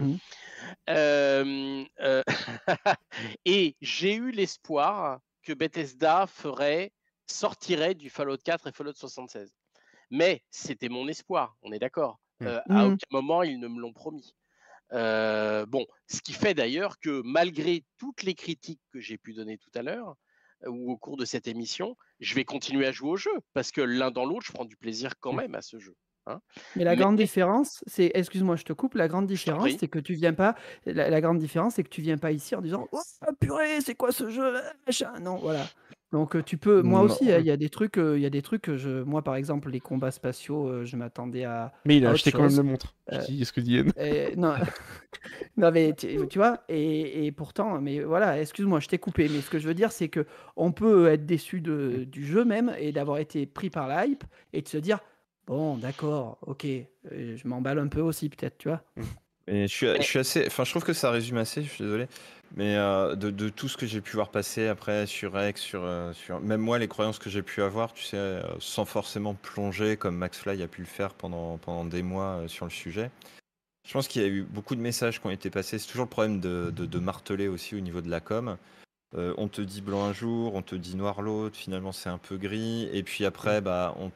[0.89, 2.23] Euh, euh,
[3.45, 6.91] et j'ai eu l'espoir que Bethesda ferait
[7.27, 9.53] sortirait du Fallout 4 et Fallout 76.
[10.11, 12.19] Mais c'était mon espoir, on est d'accord.
[12.39, 12.45] Mm.
[12.47, 12.93] Euh, à Mm.
[12.93, 14.33] aucun moment ils ne me l'ont promis.
[14.91, 19.57] Euh, bon, ce qui fait d'ailleurs que malgré toutes les critiques que j'ai pu donner
[19.57, 20.15] tout à l'heure
[20.65, 23.71] euh, ou au cours de cette émission, je vais continuer à jouer au jeu parce
[23.71, 25.37] que l'un dans l'autre, je prends du plaisir quand Mm.
[25.37, 25.95] même à ce jeu.
[26.27, 26.39] Hein.
[26.75, 29.99] Mais la Mais- grande différence, c'est, excuse-moi, je te coupe, la grande différence, c'est que
[29.99, 30.55] tu viens pas,
[30.85, 32.99] la, la grande différence, c'est que tu viens pas ici en disant, oh
[33.39, 34.53] purée, c'est quoi ce jeu.
[35.21, 35.65] Non, voilà.
[36.11, 37.05] Donc euh, tu peux, moi Non.
[37.05, 39.23] aussi, hein, il y a des trucs, euh, il y a des trucs je, moi
[39.23, 42.55] par exemple, les combats spatiaux, euh, je m'attendais à, Mais il a acheté quand même
[42.55, 42.93] la montre.
[43.11, 43.91] Je Euh, dis ce que dit Yann?
[43.97, 44.53] Et- non,
[45.57, 49.41] non mais tu, tu vois, et, et pourtant, mais voilà, excuse-moi, je t'ai coupé, mais
[49.41, 52.75] ce que je veux dire, c'est que on peut être déçu de, du jeu même
[52.77, 54.23] et d'avoir été pris par la hype
[54.53, 54.99] et de se dire,
[55.47, 58.83] bon, d'accord, ok, euh, je m'emballe un peu aussi peut-être, tu vois.
[59.47, 60.45] Et je suis, je suis assez.
[60.47, 62.07] Enfin, je trouve que ça résume assez, je suis désolé.
[62.55, 65.81] Mais euh, de, de tout ce que j'ai pu voir passer après sur X, sur,
[65.83, 66.39] euh, sur.
[66.39, 70.37] Même moi, les croyances que j'ai pu avoir, tu sais, sans forcément plonger comme Max
[70.39, 73.11] Fly a pu le faire pendant, pendant des mois sur le sujet.
[73.85, 75.77] Je pense qu'il y a eu beaucoup de messages qui ont été passés.
[75.77, 78.57] C'est toujours le problème de, de, de marteler aussi au niveau de la com.
[79.15, 82.17] Euh, on te dit blanc un jour, on te dit noir l'autre, finalement c'est un
[82.17, 82.89] peu gris.
[82.93, 84.09] Et puis après, bah, on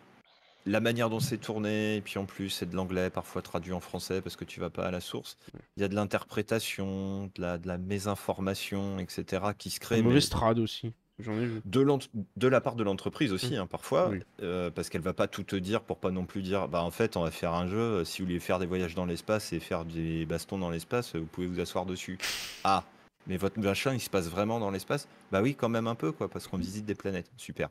[0.68, 3.80] la manière dont c'est tourné, et puis en plus c'est de l'anglais, parfois traduit en
[3.80, 5.38] français parce que tu vas pas à la source.
[5.78, 9.44] Il y a de l'interprétation, de la, de la mésinformation, etc.
[9.58, 9.98] qui se crée.
[9.98, 10.94] Une mais mauvaise trad aussi.
[11.20, 11.62] J'en ai vu.
[11.66, 11.88] de,
[12.36, 14.20] de la part de l'entreprise aussi, hein, parfois, Oui.
[14.44, 16.92] euh, parce qu'elle va pas tout te dire pour pas non plus dire, bah en
[16.92, 19.52] fait on va faire un jeu, euh, si vous voulez faire des voyages dans l'espace
[19.52, 22.20] et faire des bastons dans l'espace, euh, vous pouvez vous asseoir dessus.
[22.64, 22.84] Ah,
[23.26, 25.08] mais votre machin il se passe vraiment dans l'espace?
[25.32, 27.32] Bah oui, quand même un peu, quoi, parce qu'on visite des planètes.
[27.36, 27.70] Super.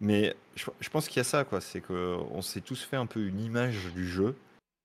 [0.00, 3.06] Mais je, je pense qu'il y a ça, quoi, c'est qu'on s'est tous fait un
[3.06, 4.34] peu une image du jeu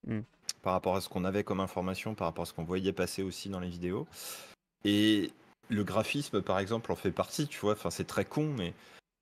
[0.08, 0.22] Mm.
[0.64, 3.22] par rapport à ce qu'on avait comme information, par rapport à ce qu'on voyait passer
[3.22, 4.08] aussi dans les vidéos.
[4.84, 5.32] Et
[5.70, 7.74] le graphisme, par exemple, en fait partie, tu vois.
[7.74, 8.74] Enfin, c'est très con, mais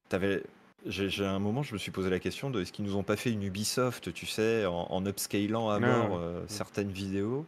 [0.08, 0.44] t'avais.
[0.86, 3.18] J'ai un moment, je me suis posé la question de est-ce qu'ils nous ont pas
[3.18, 7.46] fait une Ubisoft, tu sais, en, en upscalant à Ah, mort euh, certaines vidéos?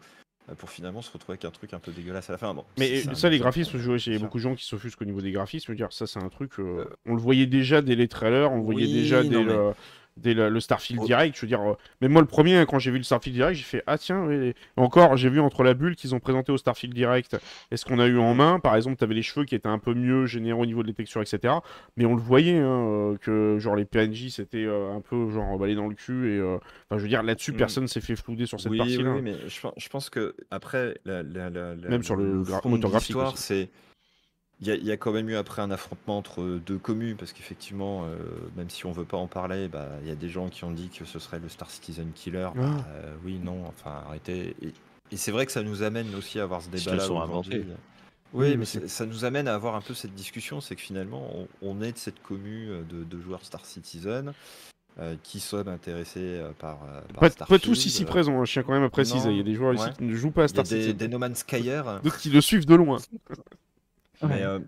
[0.57, 2.53] Pour finalement se retrouver avec un truc un peu dégueulasse à la fin.
[2.53, 4.25] Bon, Mais ça, les graphismes, je vois, il y a ça.
[4.25, 5.67] beaucoup de gens qui s'offusquent au niveau des graphismes.
[5.67, 6.59] Je veux dire, ça, c'est un truc.
[6.59, 9.43] euh, on le voyait déjà dès les trailers, on le voyait Oui, déjà dès, non,
[9.45, 9.71] mais- le,
[10.17, 11.05] dès le, le Starfield Oh.
[11.05, 11.35] Direct.
[11.35, 13.57] Je veux dire, euh, même moi, le premier, hein, quand j'ai vu le Starfield Direct,
[13.57, 14.53] j'ai fait Ah, tiens, oui.
[14.77, 17.37] encore, j'ai vu entre la bulle qu'ils ont présenté au Starfield Direct
[17.71, 18.59] et ce qu'on a eu en main.
[18.59, 20.93] Par exemple, tu avais les cheveux qui étaient un peu mieux générés au niveau des
[20.93, 21.53] textures, etc.
[21.97, 25.45] Mais on le voyait, hein, euh, que genre les PNJ, c'était euh, un peu genre
[25.45, 26.35] emballé dans le cul.
[26.35, 26.55] Et euh,
[26.89, 27.57] enfin, je veux dire, là-dessus, Mm.
[27.57, 29.11] personne s'est fait flouder sur cette oui, partie-là.
[29.13, 32.41] oui, mais je, pen- je pense que après, la, la- la- la- Même sur le
[32.43, 33.69] gra- moteur de graphique c'est
[34.61, 37.15] il y, a- il y a quand même eu après un affrontement entre deux communes
[37.17, 38.15] parce qu'effectivement, euh,
[38.55, 40.71] même si on veut pas en parler, bah, il y a des gens qui ont
[40.71, 42.49] dit que ce serait le Star Citizen Killer.
[42.55, 42.85] Bah, Ah.
[42.93, 44.55] euh, oui, non, enfin arrêtez.
[44.61, 44.73] Et,
[45.11, 47.55] et c'est vrai que ça nous amène aussi à avoir ce Ils se débat-là aujourd'hui.
[47.55, 47.65] inventés.
[48.33, 51.47] Oui, mais ça nous amène à avoir un peu cette discussion, c'est que finalement, on,
[51.61, 54.31] on est de cette commune de, de joueurs Star Citizen
[54.99, 57.01] euh, qui sommes intéressés euh, par, euh,
[57.35, 59.25] par Pas, tous ici euh, présents, hein, je tiens quand même à préciser.
[59.25, 60.63] non, Il y a des joueurs ici qui ne jouent pas à il y a
[60.63, 60.95] Star des, Citizen.
[60.97, 62.99] des No Man's Skyer, D'autres qui le suivent de loin.
[64.23, 64.59] mais euh,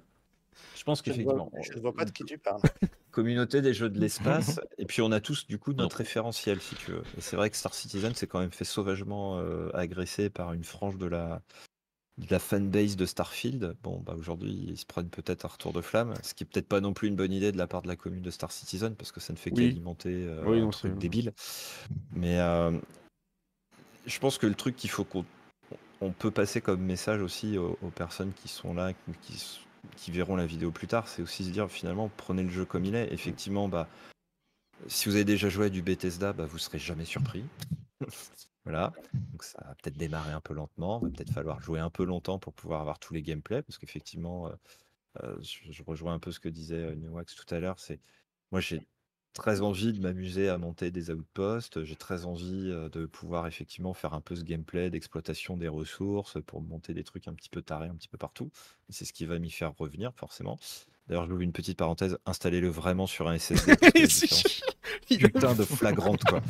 [0.76, 2.62] je pense qu'effectivement, je ne vois pas de qui tu parles.
[3.12, 6.76] communauté des jeux de l'espace, et puis on a tous du coup notre référentiel, si
[6.76, 7.04] tu veux.
[7.16, 10.64] Et c'est vrai que Star Citizen s'est quand même fait sauvagement euh, agresser par une
[10.64, 11.44] frange de la,
[12.18, 13.76] de la fanbase de Starfield.
[13.84, 16.68] Bon, bah aujourd'hui, ils se prennent peut-être un retour de flamme, ce qui est peut-être
[16.68, 18.96] pas non plus une bonne idée de la part de la commune de Star Citizen,
[18.96, 19.70] parce que ça ne fait Oui.
[19.70, 21.34] qu'alimenter euh, Oui, un truc débile.
[22.14, 22.72] Mais euh,
[24.06, 25.26] je pense que le truc qu'il faut qu'on
[26.04, 28.92] on peut passer comme message aussi aux, personnes qui sont là,
[29.96, 32.86] qui verront la vidéo plus tard, c'est aussi se dire finalement prenez le jeu comme
[32.86, 33.12] il est.
[33.14, 33.88] Effectivement, bah,
[34.88, 37.44] si vous avez déjà joué à du Bethesda, bah, vous serez jamais surpris.
[38.66, 38.94] voilà,
[39.32, 42.40] donc ça va peut-être démarrer un peu lentement, va peut-être falloir jouer un peu longtemps
[42.40, 44.52] pour pouvoir avoir tous les gameplays, parce qu'effectivement, euh,
[45.24, 48.00] euh, je, je rejoins un peu ce que disait euh, Newax tout à l'heure, c'est
[48.52, 48.86] moi j'ai
[49.34, 51.84] très envie de m'amuser à monter des outposts.
[51.84, 56.38] J'ai très envie euh, de pouvoir effectivement faire un peu ce gameplay d'exploitation des ressources
[56.46, 58.52] pour monter des trucs un petit peu tarés un petit peu partout.
[58.90, 60.60] Et C'est ce qui va m'y faire revenir forcément.
[61.08, 62.18] D'ailleurs, je vous une petite parenthèse.
[62.26, 63.76] Installez-le vraiment sur un SSD.
[65.10, 66.42] Putain de flagrante quoi.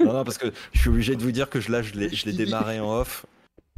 [0.00, 2.32] Non, non, parce que je suis obligé de vous dire que je, là, je l'ai
[2.32, 3.26] démarré en off.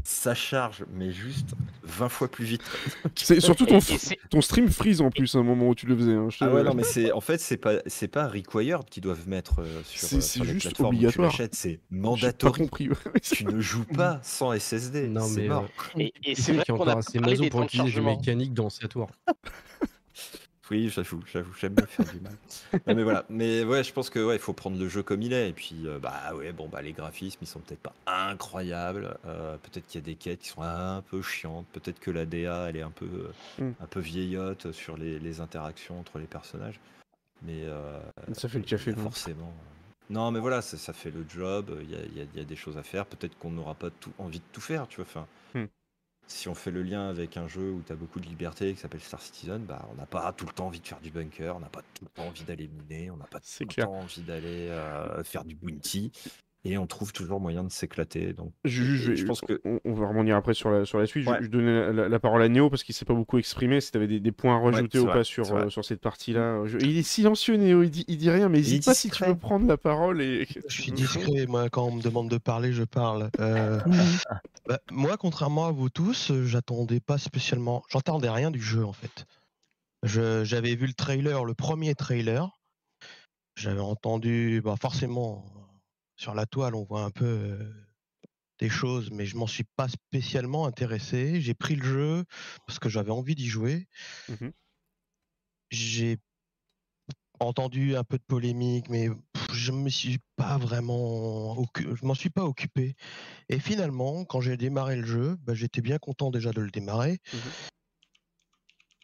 [0.05, 1.51] Ça charge, mais juste
[1.85, 2.63] 20 fois plus vite.
[3.15, 6.13] C'est surtout ton, stream freeze en plus à un moment où tu le faisais.
[6.15, 9.29] hein, Ah ouais, non, mais c'est en fait, c'est pas, c'est pas required qu'ils doivent
[9.29, 11.31] mettre euh, sur, C'est- euh, c'est sur les juste plateformes obligatoire.
[11.31, 12.61] tu l'achètes, c'est pas mandatory.
[12.63, 12.89] compris.
[12.89, 12.97] ouais.
[13.23, 15.07] Tu ne joues pas sans SSD.
[15.09, 15.65] Non, c'est mais mort.
[15.97, 17.51] euh, Et, et c'est vrai qu'il y a qu'on encore a assez parlé maison des
[17.51, 18.17] pour utiliser du chargement.
[18.19, 19.09] mécanique dans cette tour.
[20.73, 22.33] Oui, j'avoue, j'avoue, j'aime bien faire du mal.
[22.87, 25.21] Non, mais voilà, mais ouais, je pense que ouais, il faut prendre le jeu comme
[25.21, 25.51] il est.
[25.51, 29.17] Et puis, euh, bah ouais, bon, bah les graphismes, ils sont peut-être pas incroyables.
[29.27, 31.67] euh, peut-être qu'il y a des quêtes qui sont un peu chiantes.
[31.75, 33.73] Peut-être que la DA, elle est un peu, euh, Mm.
[33.83, 36.81] un peu vieillotte sur les, les interactions entre les personnages.
[37.43, 37.67] Mais
[38.33, 38.95] Ça fait le café.
[38.95, 39.53] forcément.
[40.09, 41.71] Non, mais voilà, ça, ça fait le job.
[41.83, 43.05] Il y a, y a- il y a des choses à faire.
[43.05, 45.05] Peut-être qu'on n'aura pas tout, envie de tout faire, tu vois.
[45.07, 45.67] Enfin, Hmm.
[46.33, 48.81] Si on fait le lien avec un jeu où tu as beaucoup de liberté qui
[48.81, 51.57] s'appelle Star Citizen, bah, on n'a pas tout le temps envie de faire du bunker,
[51.57, 53.95] on n'a pas tout le temps envie d'aller miner, on n'a pas tout le temps
[53.95, 56.11] envie d'aller euh, faire du bounty.
[56.65, 58.35] Et on trouve toujours moyen de s'éclater.
[58.35, 61.25] Donc, Je, pense que on, on va rebondir après sur la, sur la suite.
[61.25, 61.39] Je- Ouais.
[61.43, 63.81] Je, donnais la, la- la parole à Néo parce qu'il s'est pas beaucoup exprimé.
[63.81, 66.01] Si tu avais des, des points à rajouter ou vrai, pas sur, euh, sur cette
[66.01, 66.65] partie-là.
[66.67, 67.83] Je- Il est silencieux, Néo.
[67.83, 70.23] Il dit, il dit rien, mais n'hésite pas si tu veux prendre la parole.
[70.23, 70.47] Et...
[70.69, 73.31] Je suis discret, moi, quand on me demande de parler, je parle.
[73.41, 73.81] Euh,
[74.69, 77.83] bah, moi, contrairement à vous tous, euh, j'attendais pas spécialement.
[77.89, 79.27] J'entendais rien du jeu, en fait.
[80.05, 82.51] Je- J'avais vu le trailer, le premier trailer.
[83.57, 85.45] J'avais entendu, bah, forcément,
[86.23, 87.73] sur la toile, on voit un peu euh,
[88.61, 91.41] des choses, mais je m'en suis pas spécialement intéressé.
[91.41, 92.25] J'ai pris le jeu
[92.65, 93.89] parce que j'avais envie d'y jouer.
[94.29, 94.53] Mhm.
[95.71, 96.19] J'ai
[97.41, 99.09] entendu un peu de polémique, mais
[99.53, 102.95] je me suis pas vraiment, je m'en suis pas occupé.
[103.49, 107.19] Et finalement, quand j'ai démarré le jeu, bah, j'étais bien content déjà de le démarrer.
[107.33, 107.41] Mhm.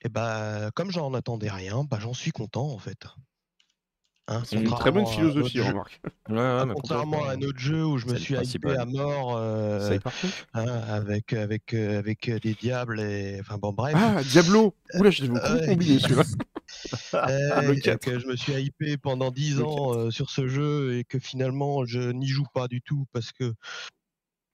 [0.05, 3.07] Et bah, comme j'en attendais rien, bah, j'en suis content en fait.
[4.30, 6.00] Hein, C'est une très bonne philosophie, remarque.
[6.28, 9.36] Ouais, ouais, mais Contrairement à un autre jeu où je me suis hypé à mort
[9.36, 9.98] euh,
[10.52, 13.94] hein, avec avec euh, avec euh, des diables et enfin bon bref.
[13.96, 15.40] Ah, Diablo Oula, je Ouais.
[15.40, 16.22] complètement oublié celui-là.
[17.14, 21.18] Euh, je me suis hypé pendant 10 Le ans euh, sur ce jeu et que
[21.18, 23.55] finalement je n'y joue pas du tout parce que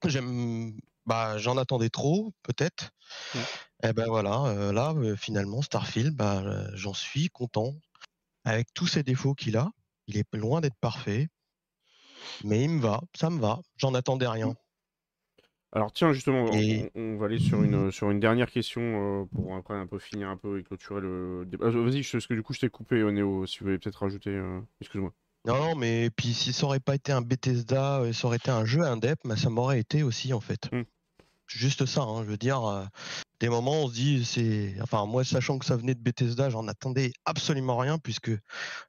[0.05, 2.91] j'aime bah j'en attendais trop peut-être.
[3.33, 3.39] Mm.
[3.83, 7.73] Et ben voilà, euh, là euh, finalement Starfield bah euh, j'en suis content
[8.45, 9.69] avec tous ses défauts qu'il a,
[10.07, 11.27] il est loin d'être parfait.
[12.43, 14.55] Mais il me va, ça me va, j'en attendais rien.
[15.71, 18.81] Alors tiens, justement, on- Et- on, on va aller sur une, sur une dernière question
[18.81, 21.65] euh, pour après un peu finir un peu et clôturer le débat.
[21.67, 23.99] Ah, Vas-y, parce que du coup je t'ai coupé, euh, Néo, si vous voulez peut-être
[23.99, 24.29] rajouter...
[24.29, 25.11] euh, Excuse-moi.
[25.45, 28.49] Non, non, mais puis si ça aurait pas été un Bethesda, euh, ça aurait été
[28.51, 30.71] un jeu indep, bah, ça m'aurait été aussi en fait.
[30.71, 30.81] Mm.
[31.47, 32.85] Juste ça, hein, je veux dire, euh,
[33.39, 34.75] des moments on se dit, c'est.
[34.81, 38.31] Enfin, moi, sachant que ça venait de Bethesda, j'en attendais absolument rien, puisque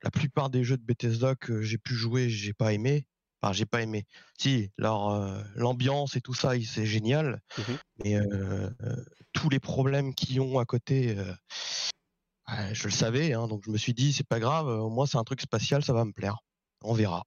[0.03, 3.07] la plupart des jeux de Bethesda que j'ai pu jouer, j'ai pas aimé.
[3.43, 4.07] Enfin, j'ai pas aimé.
[4.39, 7.77] Si, leur, euh, l'ambiance et tout ça, c'est génial, Mhm.
[8.05, 8.70] mais euh,
[9.33, 11.15] tous les problèmes qu'ils ont à côté.
[12.49, 15.07] ouais, je le savais, hein, donc je me suis dit, c'est pas grave, au moins
[15.07, 16.39] c'est un truc spatial, ça va me plaire.
[16.83, 17.24] On verra.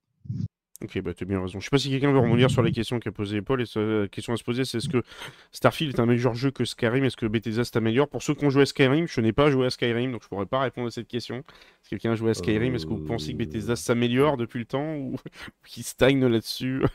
[0.81, 1.59] Ok, bah t'as bien raison.
[1.59, 3.61] Je sais pas si quelqu'un veut rebondir sur les questions qu'a posées Paul.
[3.61, 5.03] Et ce- la question à se poser, c'est est-ce que
[5.51, 7.03] Starfield est un meilleur jeu que Skyrim?
[7.03, 9.65] Est-ce que Bethesda s'améliore Pour ceux qui ont joué à Skyrim, je n'ai pas joué
[9.65, 11.43] à Skyrim, donc je pourrais pas répondre à cette question.
[11.83, 14.65] Si quelqu'un a joué à Skyrim, est-ce que vous pensez que Bethesda s'améliore depuis le
[14.65, 15.15] temps ou
[15.67, 16.81] qu'il stagne là-dessus?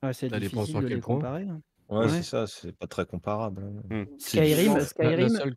[0.00, 1.16] Ouais, c'est Ça dépend difficile sur de quel les point.
[1.16, 1.42] comparer.
[1.42, 1.60] hein.
[1.88, 2.08] Ouais, Ouais.
[2.08, 3.62] c'est ça, c'est pas très comparable.
[3.90, 4.04] Hmm.
[4.16, 4.74] Skyrim.
[4.74, 5.54] La- la Skyrim, seule-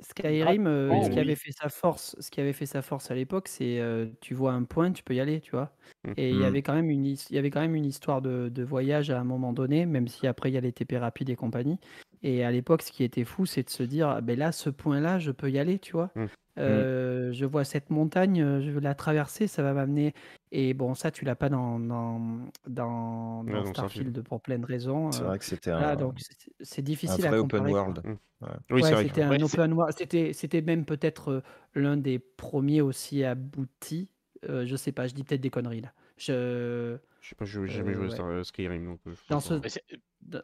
[0.00, 1.20] Skyrim, euh, Oh, ce qui oui.
[1.20, 4.34] avait fait sa force, ce qui avait fait sa force à l'époque, c'est euh, tu
[4.34, 5.76] vois un point, tu peux y aller, tu vois.
[6.16, 6.44] Et il y Mm.
[6.44, 9.10] avait quand même une, his- il y avait quand même une histoire de, de voyage
[9.10, 11.78] à un moment donné, même si après il y a les TP rapides et compagnie.
[12.22, 14.70] Et à l'époque, ce qui était fou, c'est de se dire, ah, ben là, ce
[14.70, 16.12] point-là, je peux y aller, tu vois.
[16.16, 16.30] Mm.
[16.60, 20.14] Euh, Je vois cette montagne, euh, je veux la traverser, ça va m'amener.
[20.52, 22.20] Et bon, ça, tu l'as pas dans, dans,
[22.66, 24.22] dans, Ouais, dans dans Starfield.
[24.22, 25.10] Pour plein de raisons.
[25.12, 26.18] C'est euh, vrai que c'était un, donc
[26.60, 27.72] c'est- un difficile à vrai open comparer.
[27.72, 27.80] quoi.
[27.82, 28.02] world.
[28.70, 29.94] Oui, Ouais, c'était un open world.
[29.96, 31.42] C'était, c'était même peut-être
[31.74, 34.10] l'un des premiers aussi aboutis.
[34.48, 35.92] Euh, je sais pas, je dis peut-être des conneries là.
[36.16, 36.96] Je...
[37.20, 38.38] Je sais pas, j'ai jamais Euh, joué à ouais.
[38.38, 39.14] Euh, Skyrim, donc euh,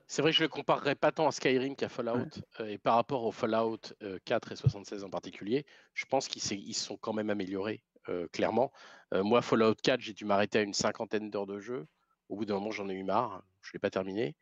[0.07, 2.29] c'est- vrai que je le comparerais pas tant à Skyrim qu'à Fallout.
[2.61, 6.43] euh, et par rapport au Fallout euh, 4 et 76 en particulier, je pense qu'ils
[6.43, 8.73] se sont quand même améliorés, euh, clairement.
[9.15, 11.87] Euh, moi, Fallout 4, j'ai dû m'arrêter à une cinquantaine d'heures de jeu.
[12.29, 13.43] Au bout d'un moment, j'en ai eu marre.
[13.63, 14.37] Je ne l'ai pas terminé.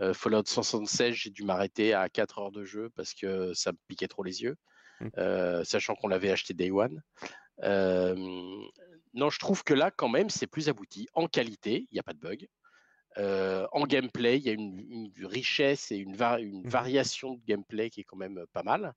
[0.00, 3.78] Euh, Fallout 76, j'ai dû m'arrêter à 4 heures de jeu parce que ça me
[3.88, 4.56] piquait trop les yeux,
[5.00, 5.08] Mm.
[5.18, 7.02] euh, sachant qu'on l'avait acheté Day One.
[9.18, 11.08] Euh, non, je trouve que là, quand même, c'est plus abouti.
[11.14, 12.48] En qualité, il n'y a pas de bug.
[13.16, 16.70] Euh, en gameplay, il y a une, une richesse et une, va- une Mhm.
[16.70, 18.94] variation de gameplay qui est quand même pas mal.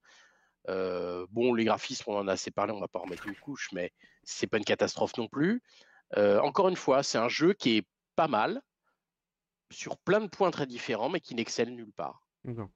[0.70, 3.36] Euh, bon, les graphismes, on en a assez parlé, on va pas en remettre une
[3.36, 3.92] couche, mais
[4.24, 5.62] c'est pas une catastrophe non plus.
[6.18, 8.62] Euh, encore une fois, c'est un jeu qui est pas mal
[9.72, 12.28] sur plein de points très différents, mais qui n'excelle nulle part.
[12.44, 12.70] D'accord.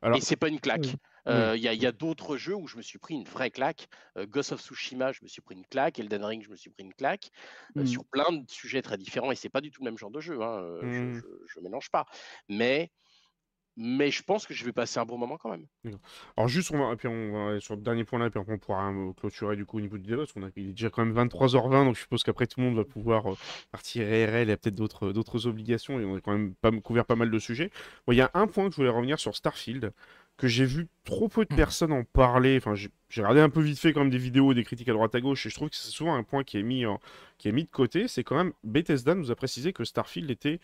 [0.00, 0.96] Alors, Et c'est pas une claque.
[1.26, 3.88] Euh, Il y a, d'autres jeux où je me suis pris une vraie claque.
[4.16, 5.98] Euh, Ghost of Tsushima, je me suis pris une claque.
[5.98, 7.30] Elden Ring, je me suis pris une claque.
[7.76, 7.86] Euh, Mm.
[7.86, 9.30] Sur plein de sujets très différents.
[9.32, 10.40] Et c'est pas du tout le même genre de jeu.
[10.42, 11.14] hein, je- Mm.
[11.14, 12.06] je, je mélange pas.
[12.48, 12.90] Mais,
[13.76, 15.66] mais je pense que je vais passer un bon moment quand même.
[16.36, 18.30] Alors juste, on va, et puis on va aller sur le dernier point là, et
[18.30, 20.50] puis après on pourra euh, clôturer du coup au niveau du débat, parce qu'on a,
[20.56, 23.32] il est déjà quand même 23h20, donc je suppose qu'après tout le monde va pouvoir
[23.32, 23.36] euh,
[23.70, 26.70] partir RL, il y a peut-être d'autres, d'autres obligations, et on a quand même pas,
[26.72, 27.70] couvert pas mal de sujets.
[28.06, 29.92] Bon, il y a un point que je voulais revenir sur Starfield,
[30.40, 33.60] que j'ai vu trop peu de personnes en parler, enfin j'ai j'ai regardé un peu
[33.60, 35.70] vite fait quand même des vidéos, des critiques à droite à gauche, et je trouve
[35.70, 37.00] que c'est souvent un point qui est mis, en-
[37.38, 40.60] qui est mis de côté, c'est quand même, Bethesda nous a précisé que Starfield était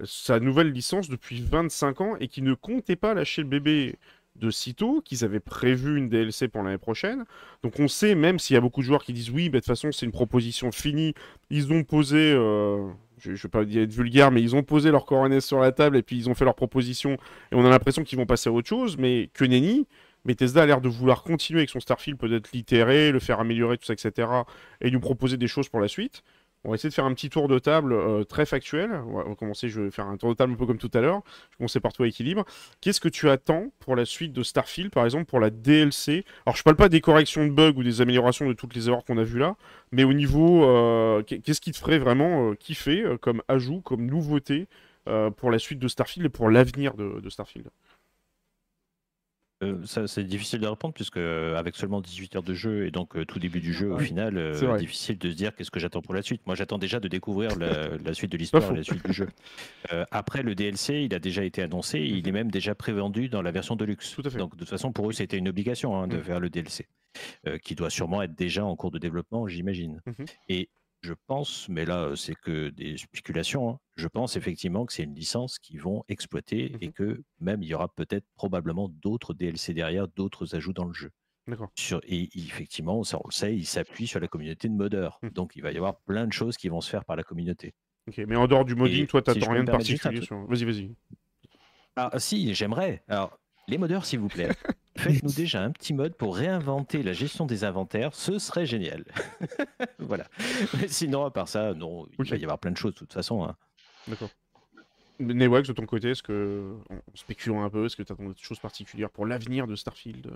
[0.00, 3.96] euh, sa nouvelle licence depuis 25 ans, et qu'il ne comptait pas lâcher le bébé
[4.38, 7.24] de sitôt, qu'ils avaient prévu une DLC pour l'année prochaine.
[7.62, 9.60] Donc on sait, même s'il y a beaucoup de joueurs qui disent oui, bah, de
[9.60, 11.14] toute façon c'est une proposition finie,
[11.50, 12.88] ils ont posé, euh,
[13.18, 15.96] je ne vais pas être vulgaire, mais ils ont posé leur coronet sur la table
[15.96, 17.12] et puis ils ont fait leur proposition
[17.52, 19.86] et on a l'impression qu'ils vont passer à autre chose, mais que nenni,
[20.24, 23.86] Bethesda a l'air de vouloir continuer avec son Starfield, peut-être l'itérer, le faire améliorer, tout
[23.86, 24.28] ça, etc.
[24.80, 26.22] et nous proposer des choses pour la suite.
[26.64, 28.90] On va essayer de faire un petit tour de table euh, très factuel.
[29.06, 31.00] On va, commencer, je vais faire un tour de table un peu comme tout à
[31.00, 31.22] l'heure.
[31.26, 32.44] Je vais commencer par toi, Équilibre.
[32.80, 36.56] Qu'est-ce que tu attends pour la suite de Starfield, par exemple, pour la DLC Alors,
[36.56, 39.18] je parle pas des corrections de bugs ou des améliorations de toutes les erreurs qu'on
[39.18, 39.56] a vues là,
[39.92, 44.06] mais au niveau, euh, qu'est- qu'est-ce qui te ferait vraiment euh, kiffer comme ajout, comme
[44.06, 44.66] nouveauté
[45.38, 47.68] pour la suite de Starfield et pour l'avenir de Starfield?
[49.64, 53.16] Euh, c'est difficile de répondre puisque euh, avec seulement 18 heures de jeu et donc
[53.16, 56.00] euh, tout début du jeu, au final, c'est difficile de se dire qu'est-ce que j'attends
[56.00, 56.42] pour la suite.
[56.46, 59.28] Moi, j'attends déjà de découvrir la, la suite de l'histoire la suite du jeu.
[60.12, 63.42] Après, le DLC, il a déjà été annoncé, et il est même déjà prévendu dans
[63.42, 63.76] la version.
[63.76, 63.84] Tout
[64.24, 64.38] à fait.
[64.38, 66.22] Donc, de toute façon, pour eux, c'était une obligation hein, de Mhm.
[66.22, 66.86] faire le DLC,
[67.62, 70.00] qui doit sûrement être déjà en cours de développement, j'imagine.
[70.06, 70.26] Mhm.
[70.48, 70.68] Et
[71.02, 75.14] je pense, mais là, c'est que des spéculations, hein, je pense effectivement que c'est une
[75.14, 76.92] licence qu'ils vont exploiter et Mhm.
[76.92, 81.10] que même il y aura peut-être probablement d'autres DLC derrière, d'autres ajouts dans le jeu.
[81.46, 81.70] D'accord.
[81.76, 85.18] Sur, et effectivement, ça, on le sait, il s'appuie sur la communauté de modeurs.
[85.22, 85.30] Mhm.
[85.32, 87.74] Donc il va y avoir plein de choses qui vont se faire par la communauté.
[88.08, 90.46] Ok, mais en dehors du modding, Et toi, t'attends peux rien de particulier sur...
[90.46, 90.94] Vas-y, vas-y.
[91.96, 93.02] Ah si, j'aimerais.
[93.08, 93.38] Alors,
[93.68, 94.48] les modeurs, s'il vous plaît,
[94.96, 99.04] faites-nous déjà un petit mode pour réinventer la gestion des inventaires, ce serait génial.
[99.98, 100.26] voilà.
[100.80, 103.12] Mais sinon, à part ça, non, il va y avoir plein de choses de toute
[103.12, 103.44] façon.
[103.44, 103.54] hein.
[104.08, 104.30] D'accord.
[105.20, 108.34] Newax, de ton côté, est-ce que, en spéculant un peu, est-ce que tu attends des
[108.40, 110.30] choses particulières pour l'avenir de Starfield?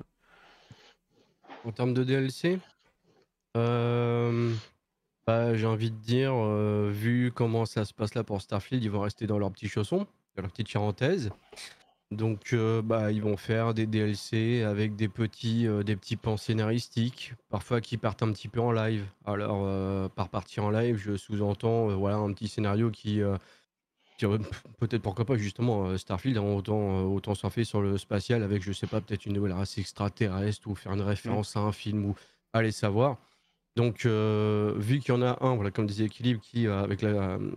[1.65, 2.59] En termes de DLC,
[3.57, 4.52] euh,
[5.27, 8.91] bah, j'ai envie de dire, euh, vu comment ça se passe là pour Starfield, ils
[8.91, 11.31] vont rester dans leurs petits chaussons, dans leur petite charentaise.
[12.12, 16.36] Donc, euh, bah, ils vont faire des DLC avec des petits, euh, des petits plans
[16.36, 19.07] scénaristiques, parfois qui partent un petit peu en live.
[19.24, 23.20] Alors, euh, par partir en live, je sous-entends, voilà, un petit scénario qui,
[24.78, 28.86] peut-être pourquoi pas justement Starfield, hein, autant, autant surfer sur le spatial avec, je sais
[28.86, 32.15] pas, peut-être une nouvelle race extraterrestre ou faire une référence à un film ou
[32.52, 33.16] aller savoir.
[33.74, 37.00] Donc, vu qu'il y en a un, voilà, comme disait Équilibre, qui, avec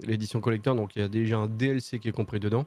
[0.03, 2.65] l'édition collector, donc il y a déjà un DLC qui est compris dedans.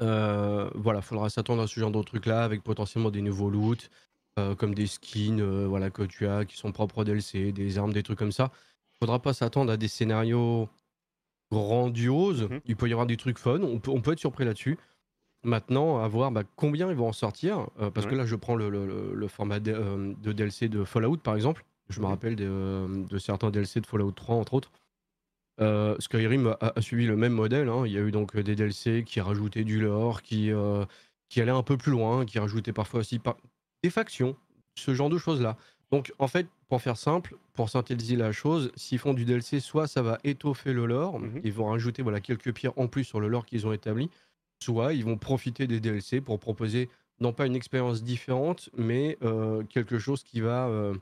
[0.00, 3.90] Euh, voilà, faudra s'attendre à ce genre de trucs-là, avec potentiellement des nouveaux loots,
[4.38, 7.78] euh, comme des skins euh, voilà, que tu as, qui sont propres au DLC, des
[7.78, 8.50] armes, des trucs comme ça.
[8.98, 10.68] Faudra pas s'attendre à des scénarios
[11.52, 12.44] grandioses.
[12.44, 12.60] Mhm.
[12.66, 14.78] Il peut y avoir des trucs fun, on peut, on peut être surpris là-dessus.
[15.42, 18.68] Maintenant, à voir bah, combien ils vont en sortir, parce que là, je prends le,
[18.68, 21.64] le- le- le format de, de DLC de Fallout, par exemple.
[21.88, 22.10] Je me Mhm.
[22.10, 24.70] rappelle de, de certains DLC de Fallout 3, entre autres.
[25.60, 27.68] Euh, Skyrim a, a suivi le même modèle.
[27.68, 27.82] hein.
[27.86, 30.84] Il y a eu donc des DLC qui rajoutaient du lore, qui, euh,
[31.28, 33.36] qui allaient un peu plus loin, qui rajoutaient parfois aussi par-
[33.82, 34.36] des factions,
[34.74, 35.56] ce genre de choses-là.
[35.90, 39.86] Donc, en fait, pour faire simple, pour synthétiser la chose, s'ils font du DLC, soit
[39.88, 41.40] ça va étoffer le lore, Mhm.
[41.44, 44.08] ils vont rajouter voilà, quelques pierres en plus sur le lore qu'ils ont établi,
[44.62, 46.88] soit ils vont profiter des DLC pour proposer
[47.20, 50.94] non pas une expérience différente, mais euh, quelque chose qui va, euh,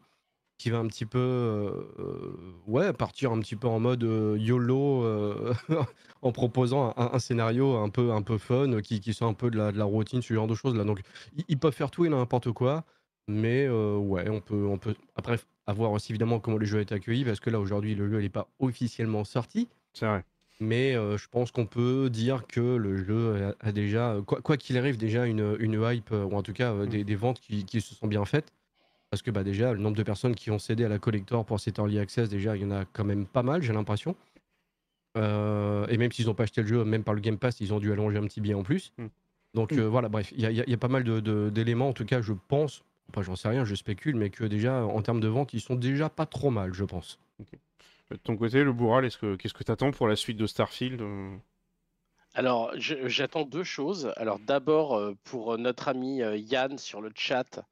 [0.58, 2.32] qui va un petit peu, euh,
[2.66, 5.54] ouais, partir un petit peu en mode euh, YOLO, euh,
[6.22, 9.50] en proposant un, un scénario un peu, un peu fun, qui, qui sort un peu
[9.50, 10.82] de la, de la routine, ce genre de choses là.
[10.84, 11.00] Donc,
[11.48, 12.84] ils, peuvent faire tout et n'importe quoi,
[13.28, 14.94] mais ouais, on peut, on peut.
[15.14, 18.10] Après, à voir aussi évidemment comment le jeu est accueilli, parce que là aujourd'hui le
[18.10, 19.68] jeu n'est pas officiellement sorti.
[19.92, 20.24] C'est vrai.
[20.60, 24.96] Mais je pense qu'on peut dire que le jeu a, a déjà, quoi qu'il arrive,
[24.96, 27.94] déjà une, une hype, ou en tout cas euh, des, des ventes qui, qui se
[27.94, 28.52] sont bien faites.
[29.10, 31.60] Parce que bah, déjà, le nombre de personnes qui ont cédé à la collector pour
[31.60, 34.14] cet early access, déjà, il y en a quand même pas mal, j'ai l'impression.
[35.16, 37.72] Euh, et même s'ils n'ont pas acheté le jeu, même par le Game Pass, ils
[37.72, 38.92] ont dû allonger un petit billet en plus.
[38.98, 39.06] Mm.
[39.54, 41.92] Donc euh, voilà, bref, il y, a- y y pas mal de- de- d'éléments, en
[41.94, 45.20] tout cas, je pense, enfin, j'en sais rien, je spécule, mais que déjà, en termes
[45.20, 47.18] de vente, ils sont déjà pas trop mal, je pense.
[48.10, 51.00] De ton côté, le Bourral, est-ce que qu'est-ce que t'attends pour la suite de Starfield
[51.00, 51.34] euh?
[52.34, 54.12] Alors, j'attends deux choses.
[54.16, 57.64] Alors, d'abord, euh, pour notre ami euh, Yann sur le chat,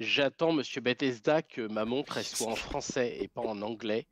[0.00, 4.06] j'attends, monsieur Bethesda, que ma montre elle soit en français et pas en anglais.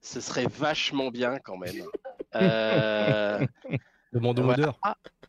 [0.00, 1.82] Ce serait vachement bien quand même.
[2.34, 3.46] Euh,
[4.12, 4.58] Demande au Voilà.
[4.58, 4.78] modeur.
[4.82, 5.21] Ah, alors,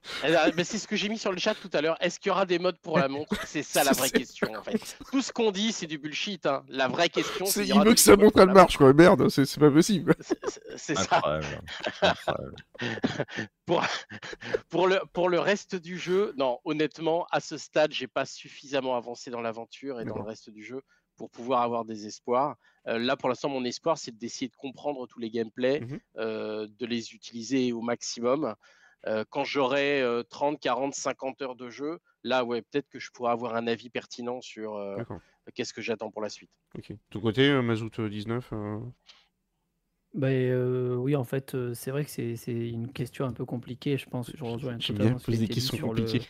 [0.56, 1.98] mais c'est ce que j'ai mis sur le chat tout à l'heure.
[2.02, 3.36] Est-ce qu'il y aura des modes pour la montre?
[3.46, 4.98] C'est ça la vraie question en fait.
[5.12, 6.46] Tout ce qu'on dit, c'est du bullshit.
[6.46, 6.64] hein.
[6.68, 8.94] La vraie question, c'est il veut que sa montre elle marche, quoi.
[8.94, 10.16] Merde, c'est pas possible.
[10.78, 11.18] C'est- ça.
[11.18, 11.62] Incroyable.
[12.02, 12.56] Incroyable.
[13.66, 13.84] pour,
[14.70, 18.96] pour, le, pour le reste du jeu, non, honnêtement, à ce stade, j'ai pas suffisamment
[18.96, 20.82] avancé dans l'aventure et dans le reste du jeu
[21.16, 22.56] pour pouvoir avoir des espoirs.
[22.88, 26.00] Euh, là, pour l'instant, mon espoir, c'est d'essayer de comprendre tous les gameplays, Mhm.
[26.18, 28.56] euh, de les utiliser au maximum.
[29.08, 33.12] Euh, quand j'aurai euh, 30, 40, 50 heures de jeu, là, ouais, peut-être que je
[33.12, 34.98] pourrais avoir un avis pertinent sur euh,
[35.54, 36.52] qu'est-ce que j'attends pour la suite.
[36.78, 36.92] Ok.
[36.92, 38.50] De ton côté, euh, Mazout euh, 19.
[38.54, 38.80] euh,
[40.14, 43.98] Bah, euh, oui, en fait, euh, c'est vrai que c'est une question un peu compliquée.
[43.98, 46.28] Je pense que je rejoins J'aime bien totalement ce des questions sur le, compliquées.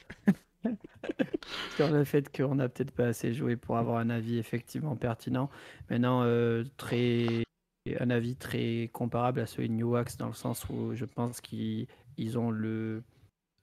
[1.76, 5.50] sur le fait qu'on n'a peut-être pas assez joué pour avoir un avis effectivement pertinent.
[5.90, 7.44] Maintenant, euh, très,
[8.00, 11.42] un avis très comparable à celui de New Wax dans le sens où je pense
[11.42, 13.04] qu'ils ils ont le,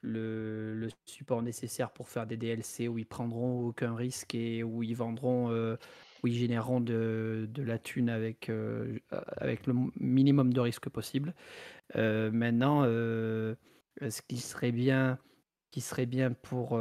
[0.03, 4.97] le, support nécessaire pour faire des DLC où ils prendront aucun risque et où ils
[4.97, 5.77] vendront, euh,
[6.23, 8.99] où ils généreront de, de la thune avec, euh,
[9.37, 11.35] avec le minimum de risque possible.
[11.97, 15.19] Euh, maintenant, ce qui serait bien,
[15.71, 16.81] qui serait bien pour,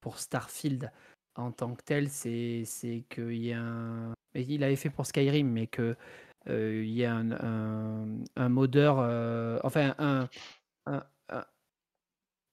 [0.00, 0.90] pour Starfield
[1.36, 2.64] en tant que tel, c'est
[3.08, 4.12] qu'il y ait un.
[4.34, 5.96] Il avait fait pour Skyrim, mais que
[6.46, 8.98] il y a un, un, modeur,
[9.64, 10.28] enfin un,
[10.86, 11.44] un, un-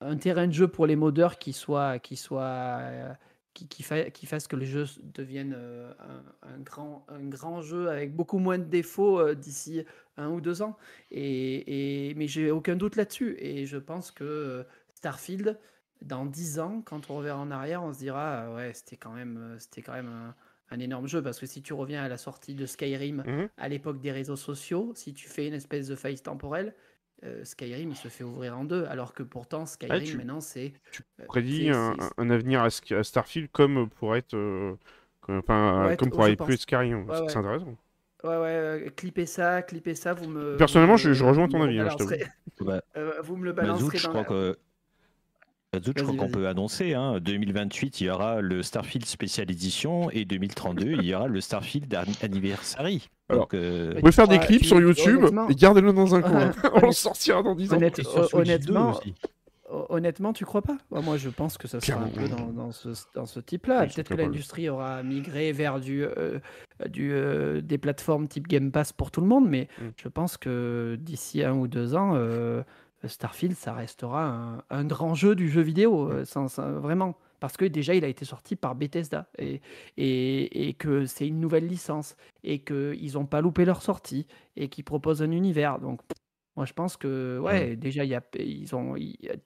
[0.01, 2.43] un terrain de jeu pour les modeurs qui soit, qui soit,
[2.81, 3.13] euh,
[3.53, 7.61] qui, qui, fa- qui fasse que le jeu devienne euh, un, un grand, un grand
[7.61, 9.83] jeu avec beaucoup moins de défauts euh, d'ici
[10.17, 10.77] un ou deux ans.
[11.11, 13.35] Et, et- mais j'ai aucun doute là-dessus.
[13.39, 15.59] Et je pense que Starfield,
[16.03, 19.55] dans dix ans, quand on reverra en arrière, on se dira ouais, c'était quand même,
[19.57, 20.35] c'était quand même un,
[20.69, 21.23] un énorme jeu.
[21.23, 23.49] Parce que si tu reviens à la sortie de Skyrim Mhm.
[23.57, 26.75] à l'époque des réseaux sociaux, si tu fais une espèce de faille temporelle,
[27.23, 28.85] euh, Skyrim il se fait ouvrir en deux.
[28.85, 30.73] Alors que pourtant, Skyrim tu- maintenant c'est.
[31.19, 32.69] euh, prédit c'est- un, avenir à,
[33.03, 34.33] Starfield comme pour être.
[34.35, 34.75] euh,
[35.21, 37.09] comme, enfin, Ouais, comme pour je aller plus Skyrim.
[37.09, 37.75] Ouais, C'est- intéressant.
[38.23, 40.57] Ouais, ouais, euh, clippez ça, clippez ça, vous me.
[40.57, 42.09] Personnellement, vous je- me- je rejoins ton avis, hein, je t'avoue.
[42.11, 42.31] balancerez-
[42.61, 44.59] Bah, euh, vous me le Mazout, balancerez je dans crois la- que.
[45.73, 50.09] Mazout, je crois qu'on peut annoncer, hein, 2028, il y aura le Starfield Special Edition
[50.11, 53.09] et 2032, il y aura le Starfield An- Anniversary.
[53.27, 56.51] Alors, Donc, euh, Vous pouvez faire des clips sur YouTube et gardez-le dans un coin.
[56.81, 57.75] On le sortira dans 10 ans.
[57.77, 58.91] Honnête- 2 honnêtement.
[59.69, 60.77] Hon- Honnêtement, tu crois pas?
[60.89, 63.81] Bah, Moi, je pense que ça sera un peu dans, dans ce, dans ce type-là.
[63.81, 66.39] Oui, Peut-être que l'industrie aura migré vers du, euh,
[66.87, 69.85] du, euh, des plateformes type Game Pass pour tout le monde, mais Mm.
[70.01, 72.63] je pense que d'ici un ou deux ans, euh,
[73.05, 77.15] Starfield, ça restera un, un grand jeu du jeu vidéo, euh, sans- sans- vraiment.
[77.39, 79.61] Parce que déjà, il a été sorti par Bethesda et,
[79.97, 84.69] et, et que c'est une nouvelle licence et qu'ils n'ont pas loupé leur sortie et
[84.69, 85.77] qu'ils proposent un univers.
[85.79, 86.01] Donc,
[86.55, 88.95] moi, je pense que, ouais, déjà, il y a, ils ont,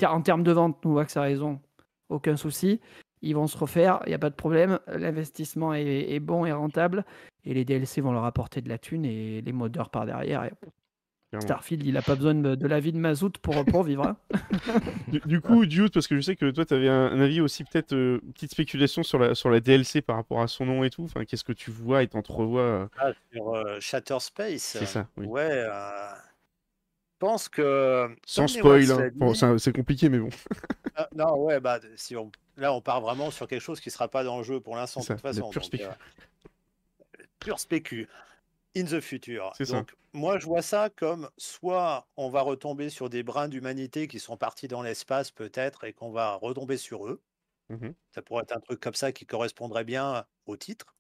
[0.08, 1.60] en termes de vente, Nouvax a raison,
[2.08, 2.80] aucun souci.
[3.22, 4.80] Ils vont se refaire, il n'y a pas de problème.
[4.88, 7.06] L'investissement est, est bon et rentable.
[7.44, 10.46] Et les DLC vont leur apporter de la thune et les modeurs par derrière.
[10.46, 10.52] Et.
[11.40, 14.06] Starfield, il n'a pas besoin de, de la vie de Mazout pour, pour vivre.
[14.06, 14.18] hein.
[15.08, 17.40] Du, du coup, Dude, parce que je sais que toi, tu avais un, un avis
[17.42, 20.66] aussi, peut-être, euh, une petite spéculation sur la, sur la DLC par rapport à son
[20.66, 21.04] nom et tout.
[21.04, 24.62] Enfin, qu'est-ce que tu vois et t'entrevois euh, Ah, sur euh, Shatter Space.
[24.62, 25.26] C'est ça, oui.
[25.28, 25.50] Ouais.
[25.50, 28.10] euh, Je pense que.
[28.26, 29.10] Sans spoil, hein.
[29.16, 30.30] Bon, dit- c'est compliqué, mais bon.
[30.96, 32.30] Ah, non, ouais, bah, si on...
[32.58, 34.76] là, on part vraiment sur quelque chose qui ne sera pas dans le jeu pour
[34.76, 35.50] l'instant, de toute façon.
[35.50, 35.84] pure donc, spécu.
[35.86, 38.08] euh, pure spécu.
[38.76, 39.52] In the future.
[39.58, 39.66] Ça.
[39.66, 44.20] Donc, moi, je vois ça comme soit on va retomber sur des brins d'humanité qui
[44.20, 47.22] sont partis dans l'espace, peut-être, et qu'on va retomber sur eux.
[47.70, 47.94] Mhm.
[48.16, 50.96] Ça pourrait être un truc comme ça qui correspondrait bien au titre.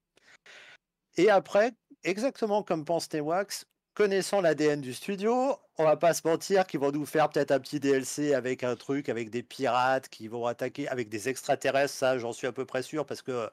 [1.17, 6.65] Et après, exactement comme pense Newax, connaissant l'ADN du studio, on va pas se mentir
[6.65, 10.27] qu'ils vont nous faire peut-être un petit DLC avec un truc, avec des pirates qui
[10.29, 13.49] vont attaquer, avec des extraterrestres, ça j'en suis à peu près sûr parce que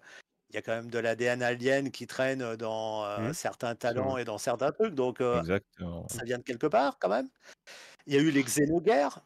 [0.50, 3.32] il y a quand même de l'ADN alien qui traîne dans euh, Mhm.
[3.34, 5.42] certains talents et dans certains trucs, donc euh,
[6.08, 7.28] ça vient de quelque part quand même.
[8.06, 9.20] Il y a eu les xénoguerres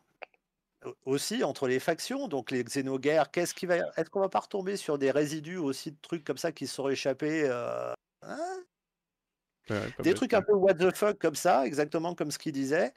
[0.84, 2.28] au- aussi entre les factions.
[2.28, 5.92] Donc les xénoguerres, qu'est-ce qui va Est-ce qu'on va pas retomber sur des résidus aussi
[5.92, 7.92] de trucs comme ça qui se sont échappés euh,
[8.22, 8.64] hein?
[9.70, 10.38] Ouais, Des bête, trucs ouais.
[10.38, 12.92] un peu what the fuck comme ça, exactement comme ce qu'il disait.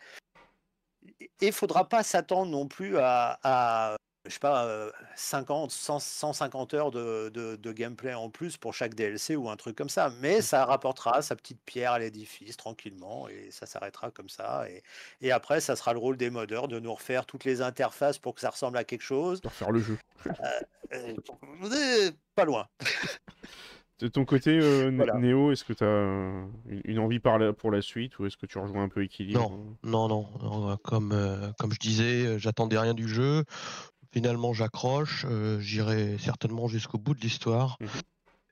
[1.19, 3.95] Et il faudra pas s'attendre non plus à, à,
[4.25, 8.73] je sais pas, euh, 50, 100, 150 heures de, de- de gameplay en plus pour
[8.73, 10.11] chaque DLC ou un truc comme ça.
[10.21, 14.69] Mais ça rapportera sa petite pierre à l'édifice tranquillement et ça s'arrêtera comme ça.
[14.69, 14.83] Et,
[15.21, 18.35] et après, ça sera le rôle des modeurs de nous refaire toutes les interfaces pour
[18.35, 19.41] que ça ressemble à quelque chose.
[19.41, 19.97] De refaire le jeu.
[20.27, 20.33] Euh,
[20.93, 22.67] euh, pas loin.
[23.99, 25.13] De ton côté, euh, Voilà.
[25.13, 28.45] Néo, est-ce que tu as une, envie par la- pour la suite ou est-ce que
[28.45, 29.49] tu rejoins un peu équilibre
[29.83, 30.77] Non, non, non.
[30.83, 33.45] Comme, euh, comme je disais, j'attendais rien du jeu.
[34.15, 35.25] Finalement, j'accroche.
[35.29, 37.77] euh, J'irai certainement jusqu'au bout de l'histoire.
[37.81, 37.89] Mhm.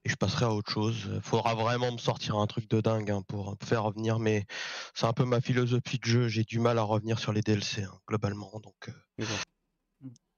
[0.05, 1.09] Et je passerai à autre chose.
[1.15, 4.19] Il faudra vraiment me sortir un truc de dingue hein, pour me faire revenir.
[4.19, 4.45] Mais
[4.93, 6.27] c'est un peu ma philosophie de jeu.
[6.27, 8.51] J'ai du mal à revenir sur les DLC, hein, globalement.
[8.61, 9.23] Donc, euh,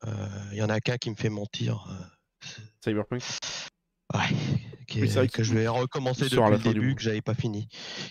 [0.06, 1.88] euh, il y en a qu'un qui me fait mentir.
[1.90, 2.48] euh,
[2.84, 3.24] Cyberpunk
[4.14, 4.20] ouais,
[4.88, 7.68] qui Oui, est- vrai que je vais recommencer depuis le début, que j'avais pas fini,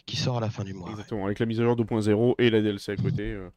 [0.07, 0.89] qui sort à la fin du mois.
[0.89, 0.93] ouais.
[0.94, 3.49] Exactement, avec la mise à jour 2.0 et la DLC à côté euh,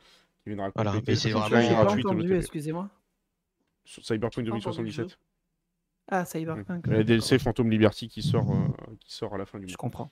[0.44, 2.90] qui viendra Voilà, c'est vraiment- J'ai pas entendu, excusez-moi.
[3.88, 5.20] Cyberpunk J'ai pas entendu le 2077.
[6.10, 6.88] Ah, Cyberpunk.
[6.88, 9.78] La DLC Phantom Liberty qui sort, euh, qui sort à la fin du Je mois.
[9.78, 10.12] comprends.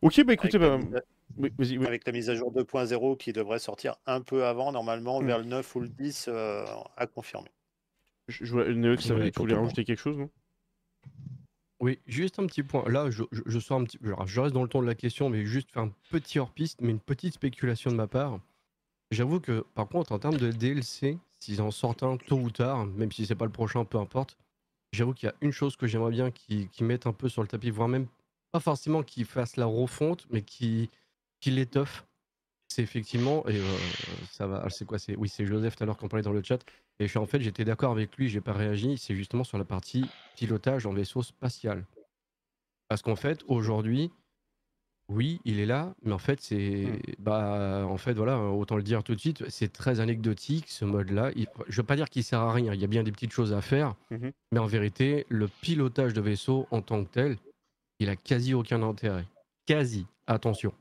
[0.00, 1.00] Ok, bah écoutez, Avec la bah,
[1.36, 1.86] oui, oui.
[1.86, 5.26] avec la mise à jour 2.0 qui devrait sortir un peu avant, normalement, Mm.
[5.26, 6.64] vers le 9 ou le 10, euh,
[6.96, 7.50] à confirmer.
[8.28, 10.30] Je, je vois Neox, ça va- tu voulais rajouter quelque chose, non?
[11.80, 12.84] Oui, juste un petit point.
[12.88, 14.94] Là, je, je- je sors un petit, alors, je reste dans le ton de la
[14.94, 18.38] question, mais juste faire un petit hors-piste, mais une petite spéculation de ma part.
[19.10, 22.86] J'avoue que, par contre, en termes de DLC, s'ils en sortent un tôt ou tard,
[22.86, 24.36] même si c'est pas le prochain, peu importe,
[24.92, 27.42] j'avoue qu'il y a une chose que j'aimerais bien qu'ils qu'ils mettent un peu sur
[27.42, 28.06] le tapis, voire même
[28.52, 30.88] pas forcément qu'ils fassent la refonte, mais qu'ils
[31.40, 32.06] qu'ils l'étoffent.
[32.68, 33.78] C'est effectivement, et euh,
[34.30, 36.42] ça va, c'est quoi Oui, c'est Joseph tout à l'heure qui en parlait dans le
[36.42, 36.60] chat.
[37.00, 38.96] Et en fait, j'étais d'accord avec lui, j'ai pas réagi.
[38.96, 40.06] C'est justement sur la partie
[40.36, 41.84] pilotage en vaisseau spatial.
[42.88, 44.10] Parce qu'en fait, aujourd'hui,
[45.12, 46.86] oui, il est là, mais en fait, c'est.
[47.18, 51.30] Bah, en fait, voilà, autant le dire tout de suite, c'est très anecdotique ce mode-là.
[51.36, 53.32] Il- Je veux pas dire qu'il sert à rien, il y a bien des petites
[53.32, 54.32] choses à faire, Mhm.
[54.52, 57.36] mais en vérité, le pilotage de vaisseau en tant que tel,
[58.00, 59.24] il a quasi aucun intérêt.
[59.66, 60.72] Quasi, attention.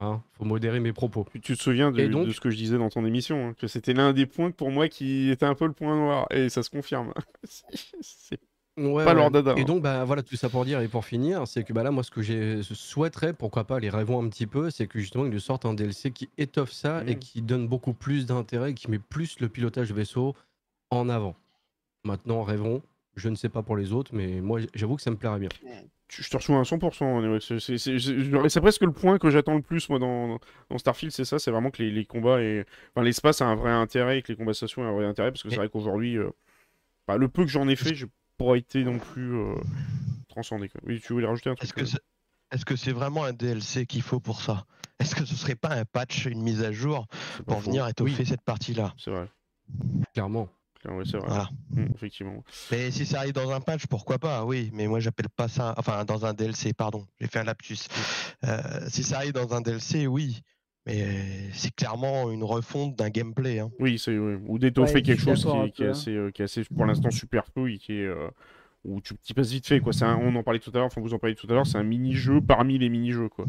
[0.00, 1.24] Hein, faut modérer mes propos.
[1.32, 3.48] Tu, tu te souviens de, Et donc- de ce que je disais dans ton émission,
[3.50, 6.26] hein, que c'était l'un des points pour moi qui était un peu le point noir,
[6.30, 7.12] et ça se confirme.
[8.02, 8.40] C'est-
[8.76, 9.14] Ouais, Pas ouais.
[9.14, 9.64] leur dada, Et hein.
[9.64, 12.02] donc, bah, voilà, tout ça pour dire et pour finir, c'est que bah, là, moi,
[12.02, 15.30] ce que j'ai souhaiterais, pourquoi pas, les rêvons un petit peu, c'est que justement, ils
[15.30, 17.18] nous sortent un DLC qui étoffe ça et Mhm.
[17.20, 20.34] qui donne beaucoup plus d'intérêt, qui met plus le pilotage de vaisseau
[20.90, 21.36] en avant.
[22.04, 22.82] Maintenant, rêvons,
[23.16, 25.50] je ne sais pas pour les autres, mais moi, j'avoue que ça me plairait bien.
[26.08, 27.20] Je te reçois à 100%.
[27.20, 30.38] ouais, c'est- c'est- c'est c'est- c'est presque le point que j'attends le plus moi dans,
[30.68, 33.54] dans Starfield, c'est ça, c'est vraiment que les, les combats et enfin, l'espace a un
[33.54, 35.68] vrai intérêt et que les combats stations ont un vrai intérêt parce que c'est vrai
[35.70, 36.30] qu'aujourd'hui, euh,
[37.08, 38.06] bah, le peu que j'en ai fait, j'ai
[38.36, 39.54] pas été non plus euh,
[40.28, 40.68] transcendé.
[40.68, 40.80] Quoi.
[40.84, 44.20] Oui, tu voulais rajouter un truc Est-ce que euh, c'est vraiment un DLC qu'il faut
[44.20, 44.66] pour ça?
[44.98, 47.06] Est-ce que ce serait pas un patch, une mise à jour
[47.46, 47.70] pour faux.
[47.70, 48.94] venir étoffer cette partie-là?
[48.96, 49.28] C'est vrai.
[50.12, 50.48] Clairement.
[50.80, 51.28] Clairement, ouais, c'est vrai.
[51.28, 51.48] Voilà.
[51.70, 52.44] Mm, effectivement.
[52.70, 54.44] Mais si ça arrive dans un patch, pourquoi pas?
[54.44, 55.74] Oui, mais moi j'appelle pas ça.
[55.78, 57.06] Enfin, dans un DLC, pardon.
[57.20, 57.78] J'ai fait un lapsus.
[58.44, 60.42] Euh, si ça arrive dans un DLC, oui.
[60.86, 63.58] Mais c'est clairement une refonte d'un gameplay.
[63.58, 63.70] hein.
[63.80, 64.38] Oui, c'est ouais.
[64.46, 65.90] ou d'étoffer Ouais, quelque chose qui, est- qui est peu, hein.
[65.92, 68.06] assez, euh, qui est assez, pour l'instant, superflu et qui est.
[68.06, 68.28] euh,
[68.86, 69.92] où tu, tu passes vite fait, quoi.
[70.02, 71.78] Un- on en parlait tout à l'heure, enfin, vous en parliez tout à l'heure, c'est
[71.78, 73.46] un mini-jeu parmi les mini-jeux, quoi.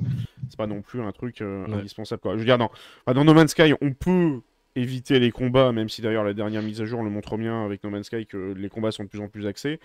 [0.48, 1.74] C'est pas non plus un truc euh, Ouais.
[1.74, 2.36] indispensable, quoi.
[2.36, 2.72] Je veux dire, dans,
[3.06, 4.40] dans No Man's Sky, on peut
[4.78, 7.84] éviter les combats, même si d'ailleurs la dernière mise à jour le montre bien avec
[7.84, 9.82] No Man's Sky que les combats sont de plus en plus axés.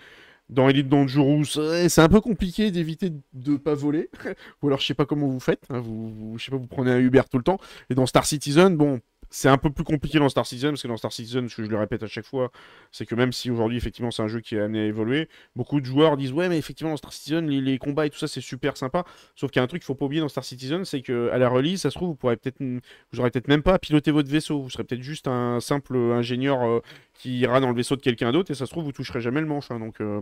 [0.51, 4.09] Dans Elite Dangerous, ouais, c'est un peu compliqué d'éviter de pas voler.
[4.61, 6.91] Ou alors je sais pas comment vous faites, hein, vous- je sais pas, vous prenez
[6.91, 7.57] un Uber tout le temps.
[7.89, 8.99] Et dans Star Citizen, bon,
[9.31, 11.63] c'est un peu plus compliqué dans Star Citizen, parce que dans Star Citizen, ce que
[11.63, 12.51] je le répète à chaque fois,
[12.91, 15.79] c'est que même si aujourd'hui, effectivement, c'est un jeu qui est amené à évoluer, beaucoup
[15.79, 18.41] de joueurs disent Ouais, mais effectivement, dans Star Citizen, les, combats et tout ça, c'est
[18.41, 19.05] super sympa.
[19.35, 21.29] Sauf qu'il y a un truc qu'il faut pas oublier dans Star Citizen, c'est que
[21.31, 23.79] à la release, ça se trouve, vous pourrez peut-être, vous aurez peut-être même pas à
[23.79, 24.61] piloter votre vaisseau.
[24.61, 26.81] Vous serez peut-être juste un simple ingénieur euh,
[27.13, 29.39] qui ira dans le vaisseau de quelqu'un d'autre, et ça se trouve, vous toucherez jamais
[29.39, 29.71] le manche.
[29.71, 29.79] hein.
[29.79, 30.21] donc, euh,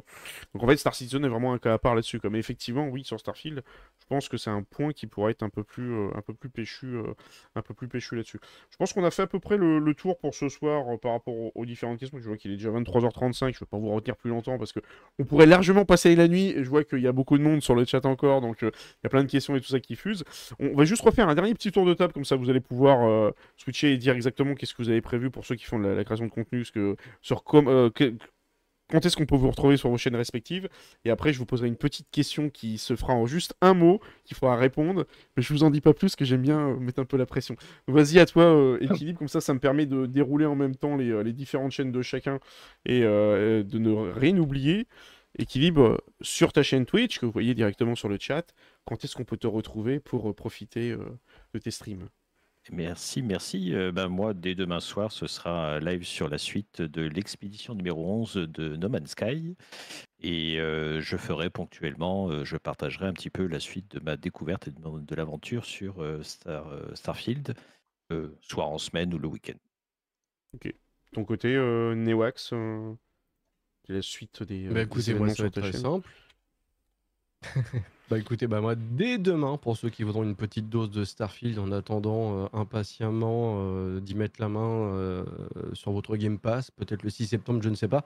[0.53, 2.19] donc, en fait, Star Citizen est vraiment un cas à part là-dessus.
[2.29, 3.63] Mais effectivement, oui, sur Starfield,
[3.99, 6.35] je pense que c'est un point qui pourrait être un peu plus, euh, un peu
[6.35, 6.99] plus péchu,
[7.55, 8.39] un peu plus péchu là-dessus.
[8.69, 11.33] Je pense a fait à peu près le, tour pour ce soir euh, par rapport
[11.55, 12.19] aux, différentes questions.
[12.19, 14.71] Je vois qu'il est déjà 23h35, je ne vais pas vous retenir plus longtemps parce
[14.71, 14.79] que
[15.17, 16.55] on pourrait largement passer la nuit.
[16.57, 19.05] Je vois qu'il y a beaucoup de monde sur le chat encore, donc euh, il
[19.05, 20.23] y a plein de questions et tout ça qui fusent.
[20.59, 23.07] On va juste refaire un dernier petit tour de table, comme ça vous allez pouvoir
[23.07, 25.87] euh, switcher et dire exactement qu'est-ce que vous avez prévu pour ceux qui font de
[25.87, 27.43] la, création de contenu, ce que, sur
[28.89, 30.67] quand est-ce qu'on peut vous retrouver sur vos chaînes respectives
[31.05, 33.99] Et après, je vous poserai une petite question qui se fera en juste un mot,
[34.25, 35.05] qu'il faudra répondre.
[35.37, 37.25] Mais je vous en dis pas plus, que j'aime bien euh, mettre un peu la
[37.25, 37.55] pression.
[37.87, 40.97] Vas-y à toi, euh, Équilibre, comme ça, ça me permet de dérouler en même temps
[40.97, 42.39] les, euh, différentes chaînes de chacun
[42.85, 44.87] et de ne rien oublier.
[45.37, 48.53] Équilibre, sur ta chaîne Twitch, que vous voyez directement sur le chat,
[48.85, 50.95] quand est-ce qu'on peut te retrouver pour profiter
[51.53, 52.09] de tes streams?
[52.71, 53.73] Merci, merci.
[53.73, 57.73] Euh, ben, moi, dès demain soir, ce sera un live sur la suite de l'expédition
[57.73, 59.55] numéro 11 de No Man's Sky.
[60.21, 64.17] Et euh, je ferai ponctuellement, euh, je partagerai un petit peu la suite de ma
[64.17, 67.55] découverte et de, l'aventure sur euh, Star, euh, Starfield,
[68.11, 69.57] euh, soit en semaine ou le week-end.
[71.13, 72.93] Ton côté, euh, Newax, euh,
[73.87, 75.81] la suite des, euh, Bah des écoutez, moi ça va être très chaîne?
[75.81, 76.09] simple.
[78.09, 81.59] bah écoutez, bah moi dès demain, pour ceux qui voudront une petite dose de Starfield
[81.59, 85.25] en attendant euh, impatiemment euh, d'y mettre la main euh,
[85.73, 88.05] sur votre Game Pass, peut-être le 6 septembre, je ne sais pas.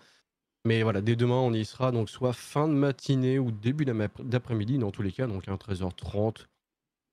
[0.66, 4.78] Mais voilà, dès demain, on y sera, donc soit fin de matinée ou début d'après-midi,
[4.78, 6.48] dans tous les cas, donc à 13h30.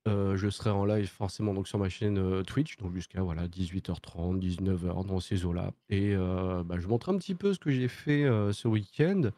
[0.07, 4.39] euh, je serai en live forcément donc sur ma chaîne Twitch, donc jusqu'à voilà, 18h30,
[4.39, 5.71] 19h dans ces eaux-là.
[5.89, 9.31] Et bah, je montre un petit peu ce que j'ai fait ce week-end.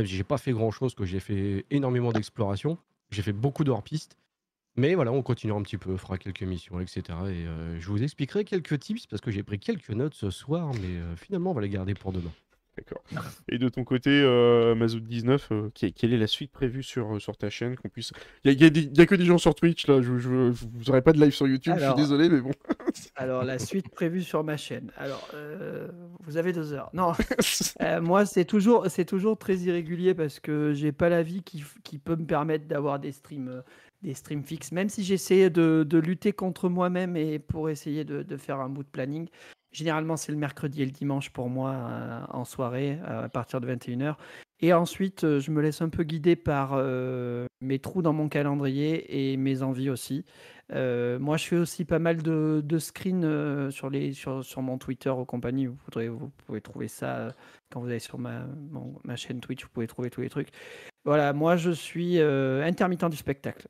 [0.00, 2.78] J'ai pas fait grand-chose, que j'ai fait énormément d'exploration.
[3.10, 4.16] J'ai fait beaucoup de hors-piste.
[4.76, 7.00] Mais voilà, on continuera un petit peu, on fera quelques missions, etc.
[7.08, 10.70] Et euh, je vous expliquerai quelques tips parce que j'ai pris quelques notes ce soir,
[10.74, 12.30] mais euh, finalement, on va les garder pour demain.
[12.78, 13.02] D'accord.
[13.48, 17.36] Et de ton côté, euh, Mazout19, euh, quelle est la suite prévue sur, euh, sur
[17.36, 18.12] ta chaîne qu'on puisse...
[18.44, 18.64] Il n'y
[19.00, 20.00] a, que des gens sur Twitch, là.
[20.02, 22.52] Je, je- vous n'aurez pas de live sur YouTube, Alors- je suis désolé, mais bon.
[23.16, 24.90] Alors, la suite prévue sur ma chaîne.
[24.96, 25.88] Alors, euh,
[26.24, 26.90] vous avez deux heures.
[26.94, 27.12] Non,
[28.02, 31.98] moi, c'est toujours, c'est toujours très irrégulier parce que j'ai pas la vie qui, qui
[31.98, 33.62] peut me permettre d'avoir des streams,
[34.02, 34.72] des streams fixes.
[34.72, 38.68] Même si j'essaie de, de lutter contre moi-même et pour essayer de, de faire un
[38.68, 39.28] bout de planning.
[39.78, 43.60] Généralement, c'est le mercredi et le dimanche pour moi euh, en soirée euh, à partir
[43.60, 44.16] de 21h.
[44.58, 46.76] Et ensuite, euh, je me laisse un peu guider par
[47.60, 50.24] mes trous dans mon calendrier et mes envies aussi.
[50.72, 55.66] Moi, je fais aussi pas mal de, screens sur, mon Twitter ou compagnie.
[55.66, 57.36] Vous, pouvez trouver ça
[57.70, 58.48] quand vous allez sur ma,
[59.14, 59.62] chaîne Twitch.
[59.62, 60.48] Vous pouvez trouver tous les trucs.
[61.04, 63.68] Voilà, moi, je suis intermittent du spectacle.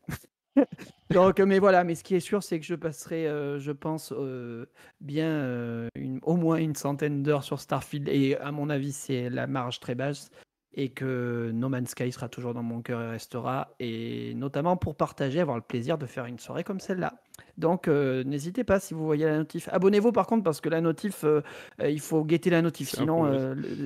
[1.11, 3.73] Donc, euh, mais voilà, mais ce qui est sûr, c'est que je passerai, euh, je
[3.73, 4.67] pense, euh,
[5.01, 8.09] bien euh, une- au moins une centaine d'heures sur Starfield.
[8.09, 10.31] Et à mon avis, c'est la marge très basse.
[10.75, 13.75] Et que No Man's Sky sera toujours dans mon cœur et restera.
[13.81, 17.15] Et notamment pour partager, avoir le plaisir de faire une soirée comme celle-là.
[17.57, 19.69] Donc, n'hésitez pas si vous voyez la notif.
[19.73, 21.25] Abonnez-vous par contre, parce que la notif,
[21.85, 22.91] il faut guetter la notif.
[22.91, 23.25] Sinon,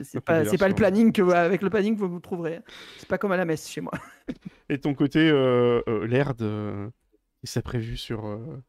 [0.05, 2.60] c'est pas, pas le planning que avec le planning vous vous trouverez.
[2.99, 3.92] C'est pas comme à la messe chez moi.
[4.68, 5.81] Et ton côté, euh,
[7.43, 8.62] et ça prévu sur, euh,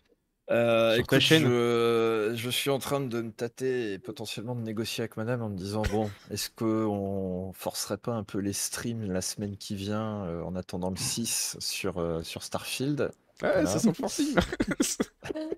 [0.52, 4.62] Euh, Sur ta chaîne je, je suis en train de me tâter et potentiellement de
[4.62, 9.10] négocier avec madame en me disant bon, est-ce qu'on forcerait pas un peu les streams
[9.12, 13.12] la semaine qui vient euh, en attendant le 6 sur, sur Starfield?
[13.42, 13.66] Ouais, Voilà.
[13.66, 14.36] ça sent forcing.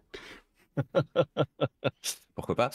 [2.36, 2.70] Pourquoi pas?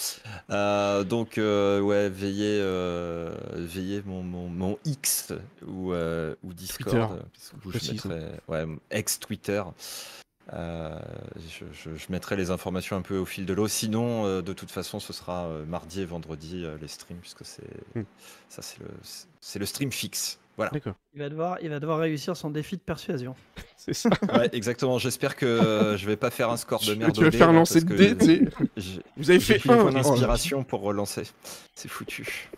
[0.51, 5.33] Euh, Donc, euh, ouais, veillez, euh, veillez mon, mon, mon X
[5.67, 7.09] ou, ou Discord.
[7.09, 9.63] Twitter, parce que je mettrai, ouais, ex-Twitter.
[10.53, 10.99] Euh,
[11.49, 13.69] je, je- je mettrai les informations un peu au fil de l'eau.
[13.69, 17.45] Sinon, euh, de toute façon, ce sera euh, mardi et vendredi euh, les streams, puisque
[17.45, 17.63] c'est
[17.95, 18.03] Hmm.
[18.49, 18.87] ça, c'est le,
[19.41, 20.39] c'est le stream fixe.
[20.57, 20.73] Voilà.
[21.15, 23.35] Il va, devoir, il va devoir réussir son défi de persuasion.
[23.77, 24.11] c'est ça.
[24.35, 24.99] Ouais, exactement.
[24.99, 27.15] J'espère que euh, je vais pas faire un score de merde.
[27.15, 28.49] tu vas faire lancer de dés,
[29.17, 29.77] Vous avez J'ai fait un.
[29.77, 30.03] points là.
[30.03, 31.23] d'inspiration pour relancer.
[31.75, 32.51] C'est foutu.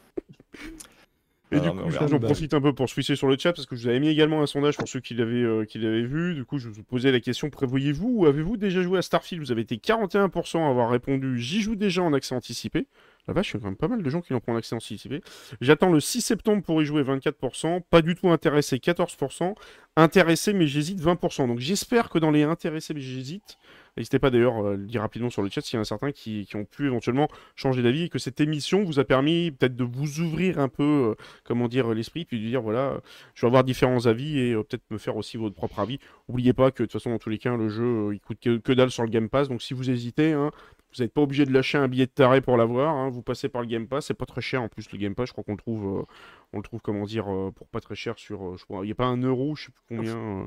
[1.52, 3.66] Et du mais on coup, j'en profite un peu pour switcher sur le chat parce
[3.66, 6.02] que je vous avais mis également un sondage pour ceux qui l'avaient euh, qui l'avaient
[6.02, 6.34] vu.
[6.34, 9.42] Du coup, je vous posais la question prévoyez-vous ou avez-vous déjà joué à Starfield?
[9.42, 12.86] Vous avez été 41% à avoir répondu j'y joue déjà en accès anticipé.
[13.28, 14.56] La vache, il y a quand même pas mal de gens qui l'ont pris en
[14.56, 15.20] accès anticipé.
[15.60, 17.82] J'attends le 6 septembre pour y jouer 24%.
[17.88, 19.54] Pas du tout intéressé 14%.
[19.96, 21.46] Intéressé mais j'hésite 20%.
[21.46, 23.58] Donc j'espère que dans les intéressés mais j'hésite,
[23.96, 26.12] n'hésitez pas d'ailleurs à le dire rapidement sur le chat s'il y en a certains
[26.12, 29.76] qui, qui ont pu éventuellement changer d'avis et que cette émission vous a permis peut-être
[29.76, 31.14] de vous ouvrir un peu euh,
[31.44, 33.00] comment dire, l'esprit, puis de dire, voilà, euh,
[33.34, 35.98] je vais avoir différents avis et euh, peut-être me faire aussi votre propre avis.
[36.28, 38.38] Oubliez pas que de toute façon, dans tous les cas, le jeu, euh, il coûte
[38.40, 40.50] que, que dalle sur le Game Pass, donc si vous hésitez, hein,
[40.94, 43.48] vous n'êtes pas obligé de lâcher un billet de taré pour l'avoir, hein, vous passez
[43.48, 45.44] par le Game Pass, c'est pas très cher en plus, le Game Pass, je crois
[45.44, 46.04] qu'on le trouve, euh,
[46.52, 48.86] on le trouve, comment dire, euh, pour pas très cher sur, euh, je crois, il
[48.86, 50.46] n'y a pas un euro, je sais plus combien, euh,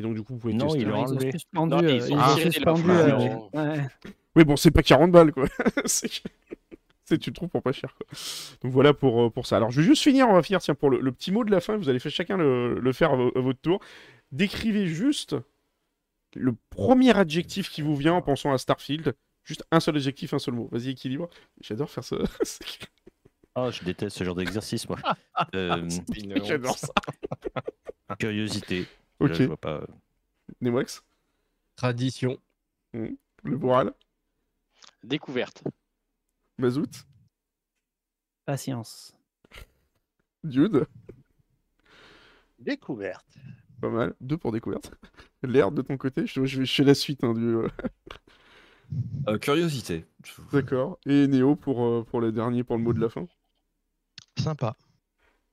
[0.00, 0.80] et donc du coup, vous pouvez Non, tester.
[0.80, 2.90] il l'a ils ont suspendu, Non, euh, ils ils ont suspendu.
[2.90, 3.86] euh, ouais.
[4.36, 5.46] Oui, bon, c'est pas 40 balles, quoi.
[5.84, 8.06] c'est tu le trouves pour pas cher, quoi.
[8.62, 9.56] Donc voilà pour, euh, pour ça.
[9.56, 11.50] Alors, je vais juste finir, on va finir, tiens, pour le, le petit mot de
[11.50, 13.80] la fin, vous allez faire chacun le, le faire à, vo- à votre tour.
[14.32, 15.34] Décrivez juste
[16.36, 19.14] le premier adjectif qui vous vient en pensant à Starfield.
[19.44, 20.68] Juste un seul adjectif, un seul mot.
[20.70, 21.28] Vas-y, équilibre.
[21.60, 22.16] J'adore faire ça.
[23.56, 24.98] Ah, je déteste ce genre d'exercice, moi.
[25.56, 25.88] Euh,
[26.44, 26.92] J'adore ça.
[28.18, 28.86] curiosité.
[29.20, 29.28] Ok.
[29.30, 29.86] Là, je vois pas.
[30.60, 31.04] Nemox,
[31.76, 32.38] Tradition.
[32.92, 33.92] le moral,
[35.04, 35.62] Découverte.
[36.58, 37.06] Mazout,
[38.44, 39.14] Patience.
[40.44, 40.86] Dude,
[42.58, 43.38] Découverte.
[43.80, 44.14] pas mal.
[44.20, 44.92] Deux pour découverte.
[45.42, 47.24] L'air de ton côté, je, je vais chez la suite.
[47.24, 47.68] Hein, du, euh,
[49.28, 50.04] Euh, curiosité.
[50.52, 50.98] D'accord.
[51.06, 53.28] Et Néo pour, euh, pour le dernier, pour le mot de la fin?
[54.36, 54.76] Sympa.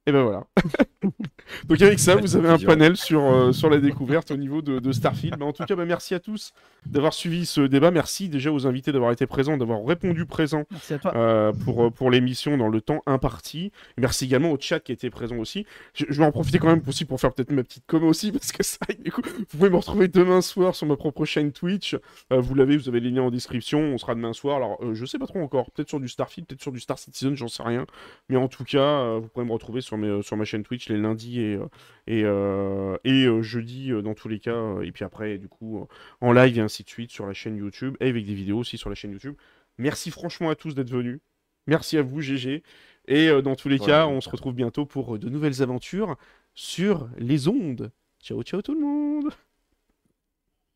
[0.07, 0.45] Et ben voilà.
[1.67, 4.79] Donc avec ça, vous avez un panel sur, euh, sur la découverte au niveau de,
[4.79, 5.35] de Starfield.
[5.37, 6.53] Mais en tout cas, bah, merci à tous
[6.85, 7.91] d'avoir suivi ce débat.
[7.91, 11.13] Merci déjà aux invités d'avoir été présents, d'avoir répondu présent Merci à toi.
[11.15, 13.71] euh, pour, euh, pour l'émission dans le temps imparti.
[13.97, 15.65] Merci également au chat qui était présent aussi.
[15.93, 18.31] Je, je vais en profiter quand même aussi pour faire peut-être ma petite com aussi,
[18.31, 21.51] parce que ça, du coup, vous pouvez me retrouver demain soir sur ma propre chaîne
[21.51, 21.95] Twitch.
[22.31, 23.79] Euh, vous l'avez, vous avez les liens en description.
[23.81, 24.55] On sera demain soir.
[24.57, 25.69] Alors, euh, je sais pas trop encore.
[25.71, 27.85] Peut-être sur du Starfield, peut-être sur du Star Citizen, j'en sais rien.
[28.29, 30.89] Mais en tout cas, euh, vous pourrez me retrouver sur, mes, sur ma chaîne Twitch
[30.89, 31.65] les lundis et, euh,
[32.07, 34.51] et, euh, et euh, jeudi euh, dans tous les cas.
[34.55, 35.85] euh, Et puis après, du coup, euh,
[36.21, 38.77] en live et ainsi de suite sur la chaîne YouTube et avec des vidéos aussi
[38.77, 39.35] sur la chaîne YouTube.
[39.77, 41.19] Merci franchement à tous d'être venus.
[41.67, 42.63] Merci à vous, GG.
[43.09, 46.15] Et euh, dans tous les cas, on se retrouve bientôt pour euh, de nouvelles aventures
[46.53, 47.91] sur les ondes.
[48.21, 49.29] Ciao, ciao tout le monde.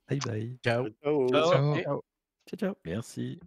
[0.10, 0.58] Bye bye.
[0.64, 0.88] Ciao.
[1.04, 1.28] Ciao.
[1.30, 1.52] Ciao.
[1.52, 1.76] Ciao.
[1.76, 2.74] Et- Ciao, ciao.
[2.86, 3.40] Merci.